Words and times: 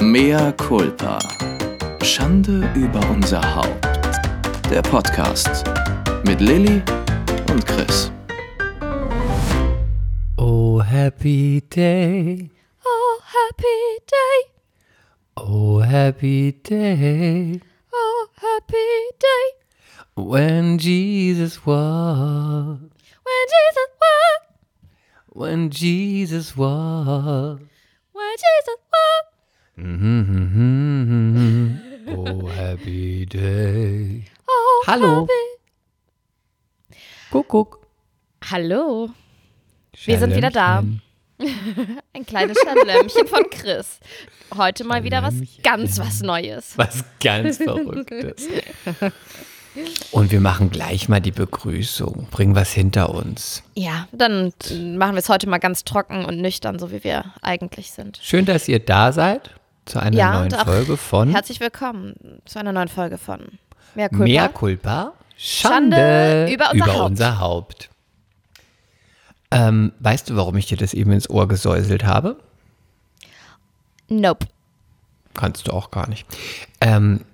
Mea 0.00 0.52
culpa. 0.52 1.18
Schande 2.04 2.70
über 2.76 3.00
unser 3.10 3.42
Haupt. 3.56 3.84
Der 4.70 4.80
Podcast 4.80 5.64
mit 6.24 6.40
Lilly 6.40 6.80
und 7.50 7.66
Chris. 7.66 8.12
Oh, 10.36 10.80
happy 10.80 11.62
day. 11.68 12.48
Oh, 12.84 13.20
happy 13.24 14.00
day. 14.06 14.52
Oh, 15.34 15.80
happy 15.80 16.52
day. 16.62 17.60
Oh, 17.92 18.26
happy 18.36 18.76
day. 19.18 19.46
When 20.14 20.78
Jesus 20.78 21.66
walked. 21.66 22.82
When 23.24 23.44
Jesus 23.50 23.90
walked. 24.00 24.46
When 25.30 25.70
Jesus 25.70 26.56
walked. 26.56 27.64
When 28.12 28.36
Jesus 28.36 28.78
walked. 28.92 29.27
Mhm. 29.78 31.80
Oh, 32.10 32.48
happy 32.48 33.26
day. 33.26 34.24
Oh, 34.46 34.84
Hallo. 34.86 35.26
happy. 36.88 36.98
Kuckuck. 37.30 37.86
Hallo. 38.50 39.10
Wir 40.04 40.18
sind 40.18 40.34
wieder 40.34 40.50
da. 40.50 40.82
Ein 42.14 42.24
kleines 42.24 42.56
Schalömchen 42.64 43.26
von 43.26 43.44
Chris. 43.50 44.00
Heute 44.56 44.84
mal 44.84 45.04
wieder 45.04 45.22
was 45.22 45.34
ganz 45.62 45.98
was 45.98 46.22
Neues. 46.22 46.78
Was 46.78 47.04
ganz 47.22 47.58
Verrücktes. 47.58 48.48
Und 50.10 50.32
wir 50.32 50.40
machen 50.40 50.70
gleich 50.70 51.10
mal 51.10 51.20
die 51.20 51.30
Begrüßung. 51.30 52.28
Bringen 52.30 52.54
was 52.54 52.72
hinter 52.72 53.14
uns. 53.14 53.62
Ja, 53.74 54.08
dann 54.12 54.54
machen 54.96 55.14
wir 55.14 55.18
es 55.18 55.28
heute 55.28 55.46
mal 55.46 55.58
ganz 55.58 55.84
trocken 55.84 56.24
und 56.24 56.40
nüchtern, 56.40 56.78
so 56.78 56.90
wie 56.90 57.04
wir 57.04 57.34
eigentlich 57.42 57.92
sind. 57.92 58.18
Schön, 58.22 58.46
dass 58.46 58.66
ihr 58.66 58.78
da 58.78 59.12
seid 59.12 59.50
zu 59.88 60.00
einer 60.00 60.16
Ja, 60.16 60.40
neuen 60.40 60.50
Folge 60.50 60.96
von 60.96 61.30
Herzlich 61.30 61.60
willkommen 61.60 62.40
zu 62.44 62.58
einer 62.58 62.72
neuen 62.72 62.88
Folge 62.88 63.16
von 63.16 63.58
Mehr 63.94 64.10
Culpa. 64.10 64.24
Mehr 64.24 64.48
Culpa, 64.50 65.12
Schande, 65.36 65.96
Schande 65.96 66.52
über 66.52 66.70
unser 66.72 66.86
Haupt. 66.94 67.10
unser 67.10 67.40
Haupt. 67.40 67.90
Ähm, 69.50 69.92
weißt 70.00 70.28
du, 70.28 70.36
warum 70.36 70.56
ich 70.58 70.66
dir 70.66 70.76
das 70.76 70.92
eben 70.92 71.10
ins 71.12 71.30
Ohr 71.30 71.48
gesäuselt 71.48 72.04
habe? 72.04 72.38
Nope. 74.08 74.46
Kannst 75.32 75.68
du 75.68 75.72
auch 75.72 75.90
gar 75.90 76.06
nicht. 76.08 76.26
Ähm, 76.82 77.24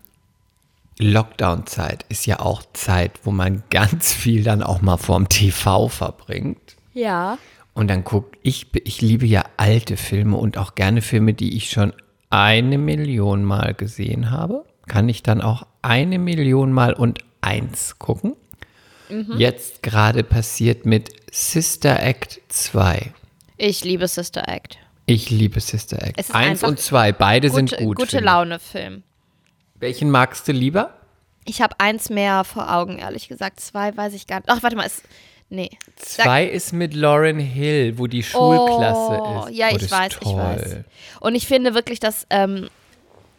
Lockdown-Zeit 1.01 2.05
ist 2.09 2.25
ja 2.25 2.39
auch 2.39 2.63
Zeit, 2.73 3.19
wo 3.25 3.33
man 3.33 3.65
ganz 3.71 4.13
viel 4.13 4.45
dann 4.45 4.63
auch 4.63 4.81
mal 4.81 4.97
vorm 4.97 5.29
TV 5.29 5.89
verbringt. 5.89 6.77
Ja. 6.93 7.37
Und 7.73 7.89
dann 7.89 8.05
guck, 8.05 8.37
ich, 8.43 8.69
ich 8.85 9.03
liebe 9.03 9.27
ja 9.27 9.45
alte 9.57 9.97
Filme 9.97 10.37
und 10.37 10.57
auch 10.57 10.77
gerne 10.77 11.03
Filme, 11.03 11.35
die 11.35 11.57
ich 11.57 11.71
schon 11.71 11.93
eine 12.35 12.79
Million 12.79 13.45
Mal 13.45 13.75
gesehen 13.75 14.31
habe. 14.31 14.65
Kann 14.87 15.09
ich 15.09 15.23
dann 15.23 15.41
auch 15.41 15.67
eine 15.83 16.19
Million 16.19 16.73
Mal 16.73 16.93
und 16.93 17.21
eins 17.41 17.99
gucken. 17.99 18.35
Mhm. 19.09 19.35
Jetzt 19.39 19.83
gerade 19.83 20.25
passiert 20.25 20.85
mit 20.87 21.11
Sister 21.31 22.03
Act 22.03 22.41
2. 22.49 23.13
Ich 23.57 23.85
liebe 23.85 24.09
Sister 24.09 24.49
Act. 24.49 24.79
Ich 25.07 25.31
liebe 25.31 25.61
Sister 25.61 26.03
Act. 26.03 26.35
Eins 26.35 26.65
und 26.65 26.81
zwei, 26.81 27.13
beide 27.13 27.49
Gute, 27.49 27.57
sind 27.57 27.77
gut. 27.79 27.97
gute 27.97 28.11
finde 28.11 28.25
ich. 28.25 28.25
Laune 28.25 28.59
Film. 28.59 29.03
Welchen 29.77 30.11
magst 30.11 30.49
du 30.49 30.53
lieber? 30.53 30.95
Ich 31.45 31.61
habe 31.61 31.79
eins 31.79 32.09
mehr 32.09 32.45
vor 32.45 32.73
Augen, 32.75 32.99
ehrlich 32.99 33.29
gesagt. 33.29 33.61
Zwei 33.61 33.95
weiß 33.95 34.15
ich 34.15 34.27
gar 34.27 34.37
nicht. 34.37 34.49
Ach, 34.49 34.63
warte 34.63 34.77
mal, 34.77 34.85
ist. 34.85 35.03
Nee. 35.51 35.71
Sag- 35.97 36.25
Zwei 36.25 36.45
ist 36.47 36.73
mit 36.73 36.95
Lauren 36.95 37.39
Hill, 37.39 37.99
wo 37.99 38.07
die 38.07 38.23
Schulklasse 38.23 39.21
oh, 39.23 39.47
ist. 39.47 39.57
Ja, 39.57 39.69
oh, 39.73 39.77
ich 39.77 39.91
weiß, 39.91 40.13
ist 40.15 40.23
ich 40.23 40.29
weiß. 40.35 40.63
toll. 40.63 40.85
Und 41.21 41.35
ich 41.35 41.47
finde 41.47 41.75
wirklich, 41.75 42.01
dass 42.01 42.27
ähm, 42.31 42.69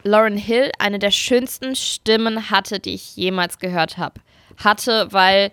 Lauren 0.04 0.38
Hill 0.38 0.72
eine 0.80 1.00
der 1.00 1.12
schönsten 1.12 1.76
Stimmen 1.76 2.50
hatte, 2.52 2.80
die 2.80 2.94
ich 2.94 3.16
jemals 3.16 3.60
gehört 3.60 3.98
habe. 3.98 4.22
Hatte, 4.58 5.08
weil 5.12 5.52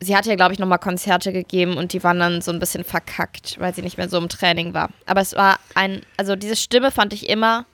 sie 0.00 0.16
hatte 0.16 0.28
ja, 0.30 0.36
glaube 0.36 0.52
ich, 0.52 0.58
nochmal 0.58 0.78
Konzerte 0.78 1.32
gegeben 1.32 1.76
und 1.76 1.92
die 1.92 2.04
waren 2.04 2.18
dann 2.18 2.40
so 2.40 2.52
ein 2.52 2.60
bisschen 2.60 2.84
verkackt, 2.84 3.56
weil 3.58 3.74
sie 3.74 3.82
nicht 3.82 3.98
mehr 3.98 4.08
so 4.08 4.18
im 4.18 4.28
Training 4.28 4.74
war. 4.74 4.90
Aber 5.06 5.20
es 5.20 5.34
war 5.34 5.58
ein, 5.74 6.02
also 6.16 6.36
diese 6.36 6.56
Stimme 6.56 6.90
fand 6.90 7.12
ich 7.12 7.28
immer 7.28 7.66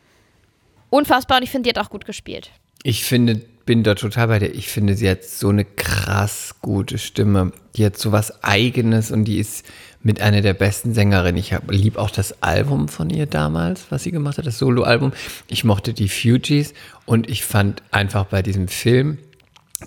unfassbar 0.91 1.39
und 1.39 1.43
ich 1.43 1.51
finde, 1.51 1.69
die 1.69 1.77
hat 1.79 1.85
auch 1.85 1.91
gut 1.91 2.07
gespielt. 2.07 2.51
Ich 2.83 3.05
finde, 3.05 3.43
bin 3.67 3.83
da 3.83 3.95
total 3.95 4.29
bei 4.29 4.39
dir. 4.39 4.55
Ich 4.55 4.69
finde, 4.69 4.97
sie 4.97 5.09
hat 5.09 5.25
so 5.25 5.49
eine 5.49 5.65
krass 5.65 6.57
gute 6.61 6.99
Stimme. 6.99 7.53
Die 7.77 7.85
hat 7.85 7.97
so 7.99 8.13
was 8.13 8.45
Eigenes 8.45 9.11
und 9.11 9.25
die 9.25 9.39
ist 9.39 9.65
mit 10.03 10.21
einer 10.21 10.43
der 10.43 10.55
besten 10.55 10.93
Sängerinnen. 10.93 11.37
Ich 11.39 11.55
liebe 11.69 11.99
auch 11.99 12.11
das 12.11 12.43
Album 12.43 12.89
von 12.89 13.09
ihr 13.11 13.27
damals, 13.27 13.87
was 13.91 14.03
sie 14.03 14.11
gemacht 14.13 14.37
hat, 14.39 14.47
das 14.47 14.59
Soloalbum. 14.59 15.13
Ich 15.49 15.65
mochte 15.65 15.95
die 15.95 16.09
Fugees 16.09 16.75
und 17.07 17.29
ich 17.29 17.45
fand 17.45 17.83
einfach 17.91 18.27
bei 18.27 18.43
diesem 18.43 18.69
Film, 18.69 19.19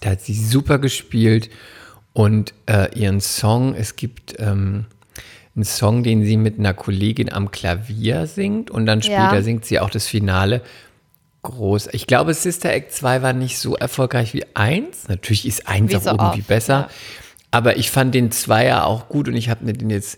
da 0.02 0.12
hat 0.12 0.22
sie 0.22 0.34
super 0.34 0.80
gespielt 0.80 1.50
und 2.14 2.54
äh, 2.66 2.98
ihren 2.98 3.22
Song, 3.22 3.76
es 3.76 3.96
gibt 3.96 4.36
ähm, 4.40 4.86
einen 5.56 5.66
Song, 5.66 6.02
den 6.02 6.26
sie 6.26 6.38
mit 6.38 6.58
einer 6.58 6.74
Kollegin 6.74 7.32
am 7.32 7.52
Klavier 7.52 8.26
singt 8.26 8.72
und 8.72 8.88
dann 8.88 9.04
später 9.04 9.36
Ja. 9.36 9.42
singt 9.44 9.66
sie 9.66 9.80
auch 9.80 9.92
das 9.92 10.08
Finale 10.08 10.62
groß. 11.44 11.90
Ich 11.94 12.08
glaube, 12.08 12.34
Sister 12.34 12.72
Act 12.74 12.92
2 12.92 13.22
war 13.22 13.34
nicht 13.34 13.58
so 13.59 13.75
erfolgreich 13.75 14.34
wie 14.34 14.46
1. 14.53 15.08
Natürlich 15.08 15.46
ist 15.48 15.68
1 15.68 15.92
Wie 15.92 15.98
auch 15.98 16.02
so 16.02 16.09
irgendwie 16.12 16.40
oft, 16.40 16.48
besser. 16.48 16.74
ja. 16.74 16.90
Aber 17.52 17.78
ich 17.78 17.90
fand 17.92 18.14
den 18.14 18.31
Zweier 18.31 18.86
auch 18.86 19.08
gut 19.08 19.28
und 19.30 19.36
ich 19.36 19.50
habe 19.50 19.64
mir 19.66 19.74
den 19.74 19.90
jetzt 19.90 20.18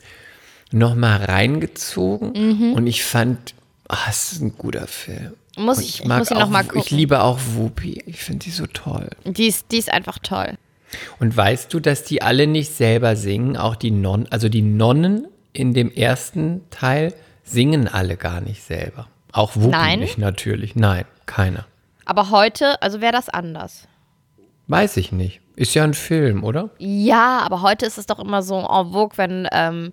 nochmal 0.72 1.24
reingezogen 1.26 2.32
Mhm. 2.36 2.74
und 2.74 2.88
ich 2.88 3.04
fand, 3.04 3.54
ah, 3.88 3.98
es 4.10 4.32
ist 4.34 4.42
ein 4.42 4.56
guter 4.58 4.88
Film. 4.88 5.34
Muss 5.58 5.80
ich- 5.80 6.02
ich 6.02 6.06
muss 6.08 6.32
ihn 6.32 6.38
noch 6.38 6.50
mal 6.50 6.64
Ich 6.64 6.70
gucken. 6.70 6.98
liebe 6.98 7.22
auch 7.22 7.40
Whoopi. 7.56 8.04
Ich 8.06 8.18
finde 8.24 8.46
die 8.46 8.52
so 8.52 8.66
toll. 8.66 9.10
Die 9.26 9.48
ist, 9.48 9.66
die 9.72 9.78
ist 9.78 9.92
einfach 9.92 10.20
toll. 10.20 10.54
Und 11.20 11.36
weißt 11.36 11.72
du, 11.74 11.80
dass 11.80 12.04
die 12.04 12.22
alle 12.22 12.48
nicht 12.48 12.74
selber 12.76 13.16
singen? 13.16 13.58
Auch 13.58 13.76
die 13.76 13.92
Nonnen, 13.92 14.28
also 14.32 14.50
die 14.50 14.62
Nonnen 14.62 15.28
in 15.54 15.74
dem 15.74 15.92
ersten 15.92 16.62
Teil 16.72 17.14
singen 17.44 17.88
alle 17.88 18.16
gar 18.18 18.42
nicht 18.42 18.64
selber. 18.64 19.08
Auch 19.32 19.56
Whoopi 19.56 19.70
Nein? 19.70 20.00
nicht 20.00 20.18
natürlich. 20.18 20.76
Nein, 20.76 21.06
keiner. 21.26 21.66
Aber 22.06 22.32
heute, 22.32 22.82
also 22.82 23.02
wäre 23.02 23.12
das 23.12 23.30
anders. 23.30 23.88
Weiß 24.68 24.98
ich 24.98 25.12
nicht. 25.12 25.42
Ist 25.56 25.76
ja 25.76 25.84
ein 25.84 25.94
Film, 25.94 26.44
oder? 26.44 26.70
Ja, 26.78 27.40
aber 27.40 27.62
heute 27.62 27.86
ist 27.86 27.98
es 27.98 28.06
doch 28.06 28.20
immer 28.20 28.42
so 28.42 28.60
en 28.60 28.92
vogue, 28.92 29.18
wenn, 29.18 29.48
ähm, 29.52 29.92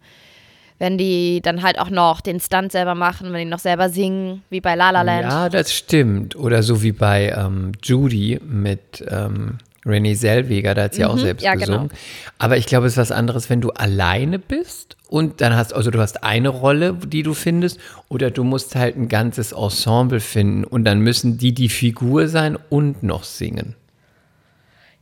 wenn 0.78 0.96
die 0.96 1.40
dann 1.42 1.62
halt 1.62 1.78
auch 1.78 1.90
noch 1.90 2.20
den 2.20 2.40
Stunt 2.40 2.72
selber 2.72 2.94
machen, 2.94 3.32
wenn 3.32 3.40
die 3.40 3.50
noch 3.50 3.58
selber 3.58 3.88
singen, 3.88 4.42
wie 4.48 4.60
bei 4.60 4.74
La 4.74 4.90
La 4.90 5.02
Land. 5.02 5.24
Ja, 5.24 5.48
das 5.48 5.74
stimmt. 5.74 6.36
Oder 6.36 6.62
so 6.62 6.82
wie 6.82 6.92
bei 6.92 7.34
ähm, 7.36 7.72
Judy 7.82 8.38
mit 8.44 9.04
ähm, 9.08 9.58
Renée 9.86 10.16
Zellweger, 10.16 10.74
da 10.74 10.82
hat 10.84 10.94
sie 10.94 11.04
auch 11.04 11.16
selbst 11.16 11.42
Mhm. 11.42 11.46
ja, 11.46 11.52
genau. 11.54 11.66
gesungen. 11.66 11.90
Aber 12.38 12.56
ich 12.56 12.66
glaube, 12.66 12.86
es 12.86 12.94
ist 12.94 12.98
was 12.98 13.12
anderes, 13.12 13.48
wenn 13.48 13.60
du 13.60 13.70
alleine 13.70 14.38
bist 14.38 14.96
und 15.08 15.40
dann 15.40 15.54
hast, 15.56 15.72
also 15.72 15.90
du 15.90 16.00
hast 16.00 16.24
eine 16.24 16.48
Rolle, 16.48 16.94
die 16.94 17.22
du 17.22 17.34
findest, 17.34 17.78
oder 18.08 18.30
du 18.30 18.42
musst 18.44 18.74
halt 18.74 18.96
ein 18.96 19.08
ganzes 19.08 19.52
Ensemble 19.52 20.20
finden 20.20 20.64
und 20.64 20.84
dann 20.84 21.00
müssen 21.00 21.38
die 21.38 21.52
die 21.54 21.68
Figur 21.68 22.26
sein 22.28 22.58
und 22.68 23.02
noch 23.02 23.22
singen. 23.24 23.74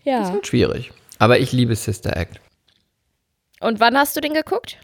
ja. 0.05 0.33
Wird 0.33 0.47
schwierig. 0.47 0.93
Aber 1.19 1.39
ich 1.39 1.53
liebe 1.53 1.75
Sister 1.77 2.17
Act. 2.17 2.41
Und 3.61 3.81
wann 3.81 3.97
hast 3.97 4.15
du 4.17 4.21
den 4.21 4.35
geguckt? 4.35 4.77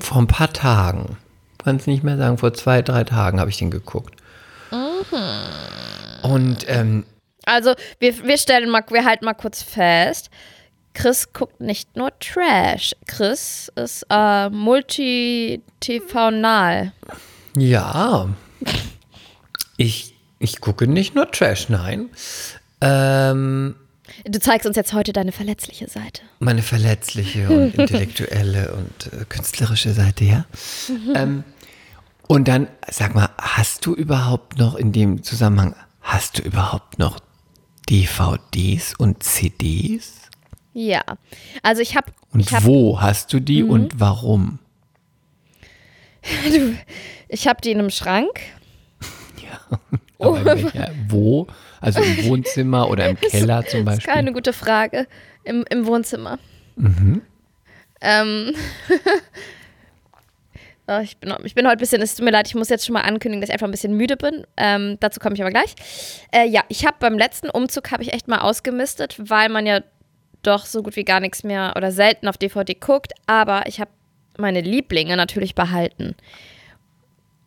Vor 0.00 0.18
ein 0.22 0.26
paar 0.26 0.52
Tagen, 0.52 1.16
kann 1.62 1.76
es 1.76 1.86
nicht 1.86 2.02
mehr 2.02 2.16
sagen, 2.16 2.38
vor 2.38 2.52
zwei, 2.54 2.82
drei 2.82 3.04
Tagen 3.04 3.38
habe 3.38 3.50
ich 3.50 3.58
den 3.58 3.70
geguckt. 3.70 4.14
Und 6.22 6.58
ähm, 6.68 7.04
Also, 7.50 7.74
wir, 7.98 8.22
wir 8.24 8.38
stellen 8.38 8.70
mal, 8.70 8.84
wir 8.90 9.04
halten 9.04 9.24
mal 9.24 9.34
kurz 9.34 9.62
fest. 9.62 10.30
Chris 10.94 11.32
guckt 11.32 11.60
nicht 11.60 11.96
nur 11.96 12.10
Trash. 12.18 12.94
Chris 13.06 13.70
ist 13.76 14.04
äh, 14.10 14.50
multi-TV-nal. 14.50 16.92
Ja. 17.56 18.28
Ich, 19.76 20.14
ich 20.38 20.60
gucke 20.60 20.86
nicht 20.86 21.14
nur 21.14 21.30
Trash, 21.30 21.68
nein. 21.68 22.10
Ähm, 22.80 23.76
Du 24.26 24.40
zeigst 24.40 24.66
uns 24.66 24.76
jetzt 24.76 24.92
heute 24.92 25.12
deine 25.12 25.30
verletzliche 25.32 25.88
Seite. 25.88 26.22
meine 26.40 26.62
verletzliche 26.62 27.48
und 27.48 27.74
intellektuelle 27.78 28.72
und 28.74 29.12
äh, 29.12 29.24
künstlerische 29.28 29.92
Seite, 29.92 30.24
ja. 30.24 30.44
ähm, 31.14 31.44
und 32.26 32.48
dann, 32.48 32.66
sag 32.90 33.14
mal, 33.14 33.28
hast 33.38 33.86
du 33.86 33.94
überhaupt 33.94 34.58
noch 34.58 34.74
in 34.74 34.90
dem 34.92 35.22
Zusammenhang, 35.22 35.76
hast 36.02 36.38
du 36.38 36.42
überhaupt 36.42 36.98
noch 36.98 37.20
DVDs 37.90 38.94
und 38.94 39.22
CDs? 39.22 40.30
Ja. 40.72 41.02
Also 41.62 41.82
ich 41.82 41.96
habe 41.96 42.12
Und 42.32 42.40
ich 42.40 42.52
hab, 42.52 42.64
wo 42.64 43.00
hast 43.00 43.32
du 43.32 43.40
die 43.40 43.64
und 43.64 43.98
warum? 43.98 44.60
ich 47.28 47.48
hab 47.48 47.60
die 47.62 47.72
in 47.72 47.78
einem 47.80 47.90
Schrank. 47.90 48.40
Aber 50.18 50.38
in 50.38 50.44
welcher, 50.44 50.92
wo? 51.08 51.46
Also 51.80 52.00
im 52.00 52.24
Wohnzimmer 52.26 52.88
oder 52.88 53.08
im 53.08 53.16
Keller 53.20 53.64
zum 53.66 53.84
Das 53.86 53.94
ist 53.98 54.04
Beispiel? 54.04 54.14
keine 54.14 54.32
gute 54.32 54.52
Frage. 54.52 55.06
Im, 55.44 55.64
im 55.70 55.86
Wohnzimmer. 55.86 56.38
Ähm, 58.02 58.54
Ich, 61.02 61.18
bin, 61.18 61.32
ich 61.44 61.54
bin 61.54 61.66
heute 61.66 61.76
ein 61.76 61.78
bisschen, 61.78 62.02
es 62.02 62.16
tut 62.16 62.24
mir 62.24 62.32
leid, 62.32 62.48
ich 62.48 62.54
muss 62.54 62.68
jetzt 62.68 62.84
schon 62.84 62.94
mal 62.94 63.02
ankündigen, 63.02 63.40
dass 63.40 63.48
ich 63.48 63.54
einfach 63.54 63.68
ein 63.68 63.70
bisschen 63.70 63.96
müde 63.96 64.16
bin. 64.16 64.44
Ähm, 64.56 64.96
dazu 65.00 65.20
komme 65.20 65.34
ich 65.34 65.40
aber 65.40 65.50
gleich. 65.50 65.74
Äh, 66.32 66.48
ja, 66.48 66.62
ich 66.68 66.84
habe 66.84 66.96
beim 66.98 67.16
letzten 67.16 67.48
Umzug 67.48 67.90
habe 67.92 68.02
ich 68.02 68.12
echt 68.12 68.28
mal 68.28 68.38
ausgemistet, 68.38 69.16
weil 69.18 69.48
man 69.48 69.66
ja 69.66 69.80
doch 70.42 70.66
so 70.66 70.82
gut 70.82 70.96
wie 70.96 71.04
gar 71.04 71.20
nichts 71.20 71.44
mehr 71.44 71.74
oder 71.76 71.92
selten 71.92 72.28
auf 72.28 72.38
DVD 72.38 72.74
guckt. 72.74 73.12
Aber 73.26 73.66
ich 73.66 73.80
habe 73.80 73.90
meine 74.36 74.60
Lieblinge 74.60 75.16
natürlich 75.16 75.54
behalten. 75.54 76.16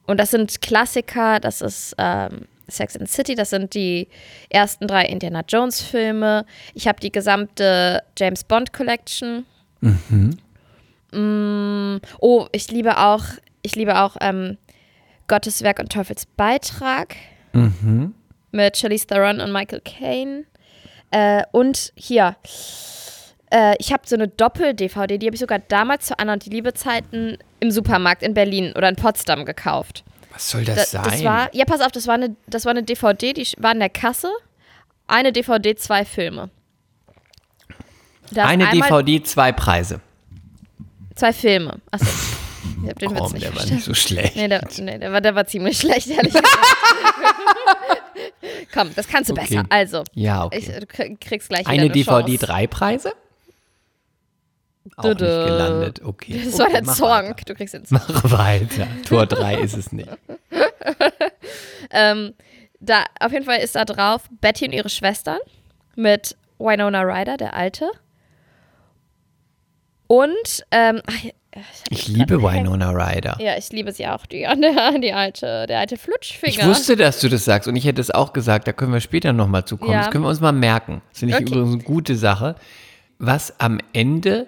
Und 0.05 0.19
das 0.19 0.31
sind 0.31 0.61
Klassiker, 0.61 1.39
das 1.39 1.61
ist 1.61 1.95
ähm, 1.97 2.47
Sex 2.67 2.97
and 2.97 3.09
City, 3.09 3.35
das 3.35 3.49
sind 3.49 3.73
die 3.73 4.07
ersten 4.49 4.87
drei 4.87 5.05
Indiana 5.05 5.43
Jones 5.47 5.81
Filme. 5.81 6.45
Ich 6.73 6.87
habe 6.87 6.99
die 6.99 7.11
gesamte 7.11 8.03
James 8.17 8.43
Bond 8.43 8.73
Collection. 8.73 9.45
Mm, 11.13 12.01
oh, 12.19 12.47
ich 12.51 12.69
liebe 12.71 12.97
auch, 12.97 13.23
ich 13.61 13.75
liebe 13.75 13.99
auch 14.01 14.17
ähm, 14.21 14.57
Gottes 15.27 15.61
Werk 15.63 15.79
und 15.79 15.91
Teufels 15.91 16.25
Beitrag 16.25 17.15
mit 18.51 18.77
Charlize 18.77 19.07
Theron 19.07 19.39
und 19.39 19.51
Michael 19.51 19.81
Caine. 19.81 20.45
Äh, 21.11 21.43
und 21.51 21.93
hier, 21.95 22.35
äh, 23.51 23.75
ich 23.77 23.93
habe 23.93 24.03
so 24.05 24.15
eine 24.15 24.27
Doppel-DVD, 24.27 25.17
die 25.19 25.27
habe 25.27 25.35
ich 25.35 25.39
sogar 25.39 25.59
damals 25.59 26.07
zu 26.07 26.17
Anna 26.17 26.33
und 26.33 26.45
die 26.45 26.49
Liebezeiten 26.49 27.37
im 27.59 27.71
Supermarkt 27.71 28.23
in 28.23 28.33
Berlin 28.33 28.73
oder 28.75 28.89
in 28.89 28.95
Potsdam 28.95 29.45
gekauft. 29.45 30.03
Was 30.31 30.49
soll 30.49 30.65
das, 30.65 30.75
Das, 30.75 30.91
sein? 30.91 31.03
das 31.03 31.23
war, 31.23 31.55
ja, 31.55 31.65
pass 31.65 31.81
auf, 31.81 31.91
das 31.91 32.07
war 32.07 32.15
eine, 32.15 32.35
das 32.47 32.65
war 32.65 32.71
eine 32.71 32.81
DVD, 32.83 33.33
die 33.33 33.47
war 33.59 33.71
in 33.71 33.79
der 33.79 33.89
Kasse. 33.89 34.31
Eine 35.05 35.31
DVD, 35.31 35.75
zwei 35.75 36.05
Filme. 36.05 36.49
Da 38.31 38.45
Eine 38.45 38.69
DVD, 38.71 39.21
zwei 39.21 39.51
Preise. 39.51 40.01
Zwei 41.15 41.33
Filme. 41.33 41.79
Achso. 41.91 42.05
Ich 42.83 42.89
hab 42.89 42.99
den 42.99 43.11
Witz 43.11 43.19
Komm, 43.19 43.31
nicht 43.33 43.43
der 43.43 43.49
war 43.51 43.55
verstanden. 43.57 43.75
nicht 43.75 43.85
so 43.85 43.93
schlecht. 43.93 44.35
Nee, 44.35 44.47
der, 44.47 44.67
nee 44.79 44.97
der, 44.97 45.11
war, 45.11 45.21
der 45.21 45.35
war 45.35 45.45
ziemlich 45.45 45.77
schlecht, 45.77 46.07
ehrlich 46.07 46.33
gesagt. 46.33 46.47
Komm, 48.73 48.93
das 48.95 49.07
kannst 49.07 49.29
du 49.29 49.33
Okay. 49.33 49.45
besser. 49.47 49.63
Also, 49.69 50.03
Ja, 50.13 50.49
ich, 50.51 50.67
okay. 50.69 50.79
du 50.79 50.85
krieg- 50.87 51.21
kriegst 51.21 51.49
gleich 51.49 51.67
Eine 51.67 51.93
wieder 51.93 52.11
eine 52.13 52.23
DVD, 52.23 52.37
Chance. 52.37 52.45
drei 52.45 52.67
Preise? 52.67 53.13
Auch 54.97 55.03
nicht 55.05 55.19
gelandet, 55.19 56.01
okay. 56.03 56.41
Das 56.43 56.59
okay, 56.59 56.73
war 56.73 56.81
der 56.81 56.93
Song. 56.93 57.09
Weiter. 57.29 57.45
Du 57.45 57.55
kriegst 57.55 57.73
den 57.73 57.85
Song. 57.85 57.99
Mach 58.07 58.31
weiter. 58.31 58.87
Tor 59.07 59.25
3 59.25 59.55
ist 59.59 59.77
es 59.77 59.91
nicht. 59.91 60.09
Ähm, 61.91 62.33
da, 62.79 63.03
auf 63.19 63.31
jeden 63.31 63.45
Fall 63.45 63.59
ist 63.59 63.75
da 63.75 63.85
drauf 63.85 64.23
Betty 64.41 64.65
und 64.65 64.73
ihre 64.73 64.89
Schwestern 64.89 65.37
mit 65.95 66.35
Winona 66.57 67.01
Ryder, 67.01 67.37
der 67.37 67.53
Alte. 67.53 67.91
Und, 70.13 70.65
ähm, 70.71 71.01
ach, 71.07 71.59
Ich 71.89 72.07
liebe 72.07 72.41
Winona 72.41 72.91
Ryder. 72.91 73.37
ja, 73.39 73.57
ich 73.57 73.69
liebe 73.71 73.91
sie 73.91 74.05
auch, 74.07 74.25
die, 74.25 74.45
die, 75.01 75.13
alte, 75.13 75.65
der 75.67 75.79
alte 75.79 75.97
Flutschfinger. 75.97 76.51
Ich 76.59 76.65
wusste, 76.65 76.95
dass 76.95 77.19
du 77.19 77.29
das 77.29 77.45
sagst 77.45 77.67
und 77.67 77.75
ich 77.75 77.85
hätte 77.85 77.99
es 78.01 78.11
auch 78.11 78.33
gesagt, 78.33 78.67
da 78.67 78.73
können 78.73 78.93
wir 78.93 79.01
später 79.01 79.33
nochmal 79.33 79.65
zu 79.65 79.77
kommen. 79.77 79.93
Ja. 79.93 80.01
Das 80.03 80.11
können 80.11 80.23
wir 80.23 80.29
uns 80.29 80.39
mal 80.41 80.51
merken. 80.51 81.01
Das 81.09 81.19
finde 81.19 81.35
ich 81.35 81.41
Okay. 81.41 81.51
übrigens 81.51 81.73
eine 81.75 81.83
gute 81.83 82.15
Sache. 82.15 82.55
Was 83.17 83.59
am 83.59 83.79
Ende 83.93 84.47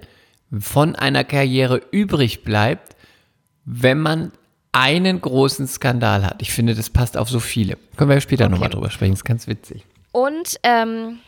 von 0.59 0.95
einer 0.95 1.23
Karriere 1.23 1.81
übrig 1.91 2.44
bleibt, 2.44 2.95
wenn 3.65 4.00
man 4.00 4.31
einen 4.71 5.21
großen 5.21 5.68
Skandal 5.68 6.25
hat. 6.25 6.41
Ich 6.41 6.51
finde, 6.51 6.75
das 6.75 6.89
passt 6.89 7.18
auf 7.18 7.29
so 7.29 7.39
viele. 7.39 7.77
Können 7.97 8.09
wir 8.09 8.19
später 8.21 8.50
nochmal 8.50 8.69
drüber 8.69 8.91
sprechen, 8.91 9.13
das 9.13 9.19
ist 9.21 9.25
ganz 9.25 9.47
witzig. 9.47 9.83
Und 10.11 10.59
ähm, 10.63 11.19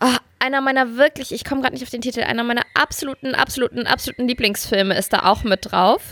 ah, 0.00 0.18
einer 0.38 0.60
meiner 0.60 0.96
wirklich, 0.96 1.32
ich 1.32 1.44
komme 1.44 1.60
gerade 1.60 1.74
nicht 1.74 1.82
auf 1.82 1.90
den 1.90 2.00
Titel, 2.00 2.20
einer 2.20 2.44
meiner 2.44 2.62
absoluten, 2.74 3.34
absoluten, 3.34 3.86
absoluten 3.86 4.28
Lieblingsfilme 4.28 4.96
ist 4.96 5.12
da 5.12 5.24
auch 5.24 5.42
mit 5.44 5.70
drauf. 5.70 6.02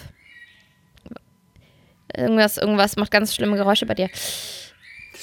Irgendwas, 2.17 2.57
irgendwas 2.57 2.97
macht 2.97 3.11
ganz 3.11 3.35
schlimme 3.35 3.57
Geräusche 3.57 3.87
bei 3.87 3.95
dir. 3.95 4.09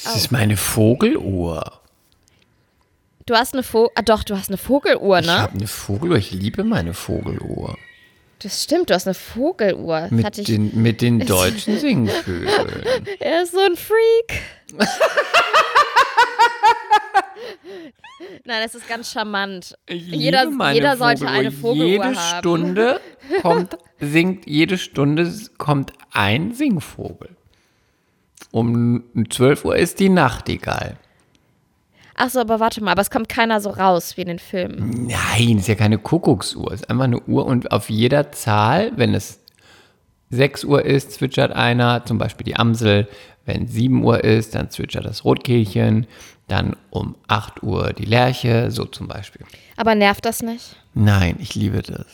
Das 0.04 0.16
ist 0.16 0.32
meine 0.32 0.58
Vogeluhr. 0.58 1.82
Du 3.26 3.36
hast 3.36 3.54
eine 3.54 3.64
Vogel, 3.64 3.92
ah 3.96 4.02
doch, 4.02 4.24
du 4.24 4.36
hast 4.38 4.50
eine 4.50 4.58
Vogeluhr, 4.58 5.20
Ich 5.20 5.28
ne? 5.28 5.40
habe 5.40 5.54
eine 5.54 5.68
Vogeluhr, 5.68 6.18
ich 6.18 6.32
liebe 6.32 6.64
meine 6.64 6.94
Vogeluhr. 6.94 7.78
Das 8.40 8.64
stimmt, 8.64 8.90
du 8.90 8.94
hast 8.94 9.08
eine 9.08 9.14
Vogeluhr. 9.14 10.10
Mit 10.12 10.38
ich, 10.38 10.46
den, 10.46 10.82
mit 10.82 11.02
den 11.02 11.20
deutschen 11.26 11.80
Singvögeln. 11.80 12.84
er 13.20 13.44
ist 13.44 13.54
so 13.54 13.62
ein 13.62 13.78
Freak. 13.78 14.42
Nein, 18.46 18.62
es 18.66 18.76
ist 18.76 18.88
ganz 18.88 19.12
charmant. 19.12 19.76
Ich 19.88 20.08
Jeder- 20.08 20.50
jeder 20.74 20.98
sollte 20.98 21.28
eine 21.28 21.52
Vogeluhr 21.52 21.86
jede 21.88 22.04
haben. 22.16 22.40
Stunde 22.40 23.00
kommt, 23.42 23.78
singt, 24.00 24.48
jede 24.48 24.78
Stunde 24.78 25.32
kommt 25.58 25.94
ein 26.12 26.54
Singvogel. 26.54 27.30
Um 28.52 29.04
12 29.30 29.66
Uhr 29.66 29.76
ist 29.76 30.00
die 30.00 30.10
Nachtigall. 30.10 30.98
Ach 32.16 32.30
so, 32.30 32.40
aber 32.40 32.60
warte 32.60 32.84
mal, 32.84 32.92
aber 32.92 33.02
es 33.02 33.10
kommt 33.10 33.28
keiner 33.28 33.60
so 33.60 33.72
raus 33.72 34.16
wie 34.16 34.22
in 34.22 34.28
den 34.28 34.40
Filmen. 34.40 35.08
Nein, 35.08 35.58
ist 35.58 35.68
ja 35.68 35.74
keine 35.76 35.98
Kuckucksuhr. 35.98 36.72
Ist 36.72 36.88
einfach 36.90 37.06
eine 37.06 37.20
Uhr 37.22 37.46
und 37.46 37.72
auf 37.72 37.90
jeder 37.90 38.32
Zahl, 38.32 38.92
wenn 38.96 39.16
es 39.16 39.40
6 40.30 40.64
Uhr 40.64 40.86
ist, 40.86 41.12
zwitschert 41.14 41.52
einer, 41.52 42.06
zum 42.06 42.20
Beispiel 42.20 42.46
die 42.46 42.56
Amsel. 42.56 43.08
Wenn 43.46 43.68
7 43.68 44.04
Uhr 44.04 44.24
ist, 44.24 44.54
dann 44.56 44.70
zwitschert 44.70 45.06
das 45.06 45.26
Rotkehlchen. 45.26 46.06
Dann 46.48 46.76
um 46.90 47.16
8 47.28 47.64
Uhr 47.64 47.94
die 47.94 48.06
Lerche, 48.06 48.70
so 48.70 48.86
zum 48.86 49.08
Beispiel. 49.08 49.46
Aber 49.78 49.96
nervt 49.96 50.26
das 50.26 50.42
nicht? 50.42 50.76
Nein, 50.94 51.38
ich 51.40 51.56
liebe 51.56 51.82
das. 51.82 52.06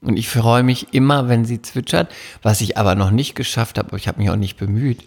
Und 0.00 0.16
ich 0.16 0.28
freue 0.28 0.62
mich 0.64 0.92
immer, 0.94 1.28
wenn 1.28 1.44
sie 1.44 1.62
zwitschert, 1.62 2.12
was 2.42 2.60
ich 2.60 2.76
aber 2.76 2.94
noch 2.96 3.10
nicht 3.10 3.34
geschafft 3.34 3.78
habe, 3.78 3.88
aber 3.88 3.96
ich 3.96 4.08
habe 4.08 4.20
mich 4.20 4.30
auch 4.30 4.36
nicht 4.36 4.56
bemüht. 4.56 5.04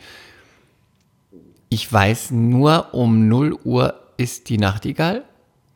Ich 1.69 1.91
weiß 1.91 2.31
nur, 2.31 2.93
um 2.93 3.27
0 3.27 3.57
Uhr 3.63 3.95
ist 4.17 4.47
die 4.47 4.57
Nachtigall 4.57 5.23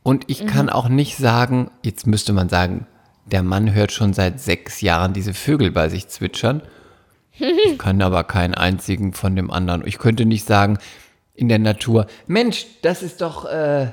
und 0.04 0.24
ich 0.28 0.48
kann 0.48 0.70
auch 0.70 0.88
nicht 0.88 1.18
sagen, 1.18 1.70
jetzt 1.84 2.08
müsste 2.08 2.32
man 2.32 2.48
sagen, 2.48 2.88
der 3.26 3.44
Mann 3.44 3.74
hört 3.74 3.92
schon 3.92 4.14
seit 4.14 4.40
sechs 4.40 4.82
Jahren 4.82 5.14
diese 5.14 5.34
Vögel 5.34 5.72
bei 5.72 5.90
sich 5.90 6.08
zwitschern. 6.08 6.62
Ich 7.34 7.78
kann 7.78 8.02
aber 8.02 8.24
keinen 8.24 8.54
einzigen 8.54 9.14
von 9.14 9.36
dem 9.36 9.52
anderen. 9.52 9.86
Ich 9.86 9.98
könnte 9.98 10.26
nicht 10.26 10.48
sagen, 10.48 10.78
in 11.40 11.50
der 11.50 11.60
Natur, 11.60 12.08
Mensch, 12.28 12.66
das 12.82 13.02
ist 13.02 13.22
doch, 13.22 13.46
äh, 13.46 13.88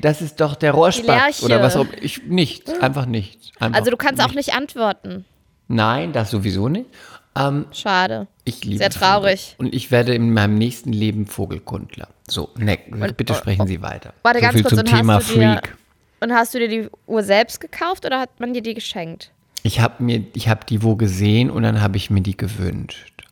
das 0.00 0.20
ist 0.20 0.40
doch 0.40 0.54
der 0.56 0.72
Rohrspatz 0.72 1.42
oder 1.42 1.62
was 1.62 1.76
auch 1.76 1.86
ich 2.00 2.24
nicht, 2.26 2.68
einfach 2.82 3.06
nicht. 3.06 3.52
Einfach 3.58 3.78
Also 3.78 3.90
du 3.90 3.96
kannst 3.96 4.22
auch 4.22 4.34
nicht 4.34 4.54
antworten. 4.54 5.24
Nein, 5.68 6.12
das 6.12 6.30
sowieso 6.30 6.68
nicht. 6.68 6.86
Ähm, 7.34 7.64
Schade. 7.72 8.26
ich 8.44 8.62
liebe 8.64 8.76
Sehr 8.78 8.90
traurig. 8.90 9.54
Vögel. 9.56 9.66
Und 9.66 9.74
ich 9.74 9.90
werde 9.90 10.14
in 10.14 10.34
meinem 10.34 10.56
nächsten 10.56 10.92
Leben 10.92 11.26
Vogelkundler. 11.26 12.08
So, 12.28 12.50
ne, 12.58 12.78
bitte 13.16 13.34
sprechen 13.34 13.66
Sie 13.66 13.80
weiter. 13.80 14.12
Warte, 14.22 14.40
so 14.40 14.42
ganz 14.46 14.62
kurz, 14.62 14.68
zum 14.68 14.78
und 14.80 14.92
hast 14.92 14.98
Thema 14.98 15.18
du 15.18 15.24
dir- 15.24 15.32
Freak. 15.60 15.76
Und 16.20 16.32
hast 16.32 16.54
du 16.54 16.58
dir 16.58 16.68
die 16.68 16.88
Uhr 17.06 17.22
selbst 17.22 17.60
gekauft 17.60 18.04
oder 18.04 18.20
hat 18.20 18.38
man 18.38 18.52
dir 18.52 18.62
die 18.62 18.74
geschenkt? 18.74 19.32
Ich 19.62 19.80
habe 19.80 20.02
mir, 20.04 20.24
ich 20.34 20.48
habe 20.48 20.66
die 20.68 20.82
wo 20.82 20.94
gesehen 20.96 21.50
und 21.50 21.62
dann 21.62 21.80
habe 21.80 21.96
ich 21.96 22.10
mir 22.10 22.20
die 22.20 22.36
gewünscht. 22.36 23.24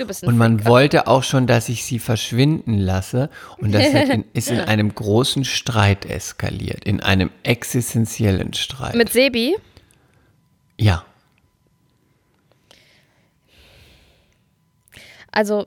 Du 0.00 0.06
bist 0.06 0.22
ein 0.24 0.28
Und 0.30 0.38
man 0.38 0.58
Freak. 0.60 0.68
wollte 0.68 1.06
auch 1.08 1.22
schon, 1.22 1.46
dass 1.46 1.68
ich 1.68 1.84
sie 1.84 1.98
verschwinden 1.98 2.78
lasse. 2.78 3.28
Und 3.58 3.72
das 3.72 3.86
in, 3.88 4.24
ist 4.32 4.50
in 4.50 4.58
einem 4.60 4.94
großen 4.94 5.44
Streit 5.44 6.06
eskaliert. 6.06 6.84
In 6.84 7.00
einem 7.02 7.30
existenziellen 7.42 8.54
Streit. 8.54 8.94
Mit 8.94 9.12
Sebi? 9.12 9.56
ja. 10.78 11.04
Also, 15.32 15.66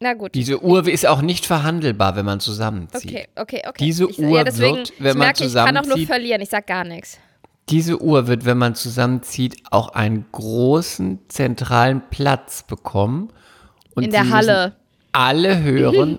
na 0.00 0.14
gut. 0.14 0.34
Diese 0.34 0.60
Uhr 0.62 0.88
ist 0.88 1.06
auch 1.06 1.22
nicht 1.22 1.46
verhandelbar, 1.46 2.16
wenn 2.16 2.24
man 2.24 2.40
zusammenzieht. 2.40 3.10
Okay, 3.10 3.26
okay, 3.36 3.62
okay. 3.68 3.84
Diese 3.84 4.08
ich, 4.10 4.18
Uhr 4.18 4.38
ja, 4.38 4.44
deswegen, 4.44 4.76
wird, 4.78 4.92
wenn 4.98 5.06
ich 5.12 5.14
man 5.14 5.18
merke, 5.18 5.44
ich 5.44 5.54
kann 5.54 5.68
auch 5.76 5.82
nur 5.82 5.82
zusammenzieht- 5.96 6.06
verlieren. 6.06 6.40
Ich 6.40 6.48
sag 6.48 6.66
gar 6.66 6.82
nichts. 6.84 7.18
Diese 7.70 8.02
Uhr 8.02 8.26
wird, 8.26 8.44
wenn 8.44 8.58
man 8.58 8.74
zusammenzieht, 8.74 9.62
auch 9.70 9.88
einen 9.90 10.26
großen 10.32 11.20
zentralen 11.28 12.02
Platz 12.10 12.62
bekommen. 12.62 13.32
Und 13.94 14.04
In 14.04 14.10
der 14.10 14.24
Sie 14.24 14.32
Halle. 14.32 14.76
Alle 15.12 15.62
hören. 15.62 16.18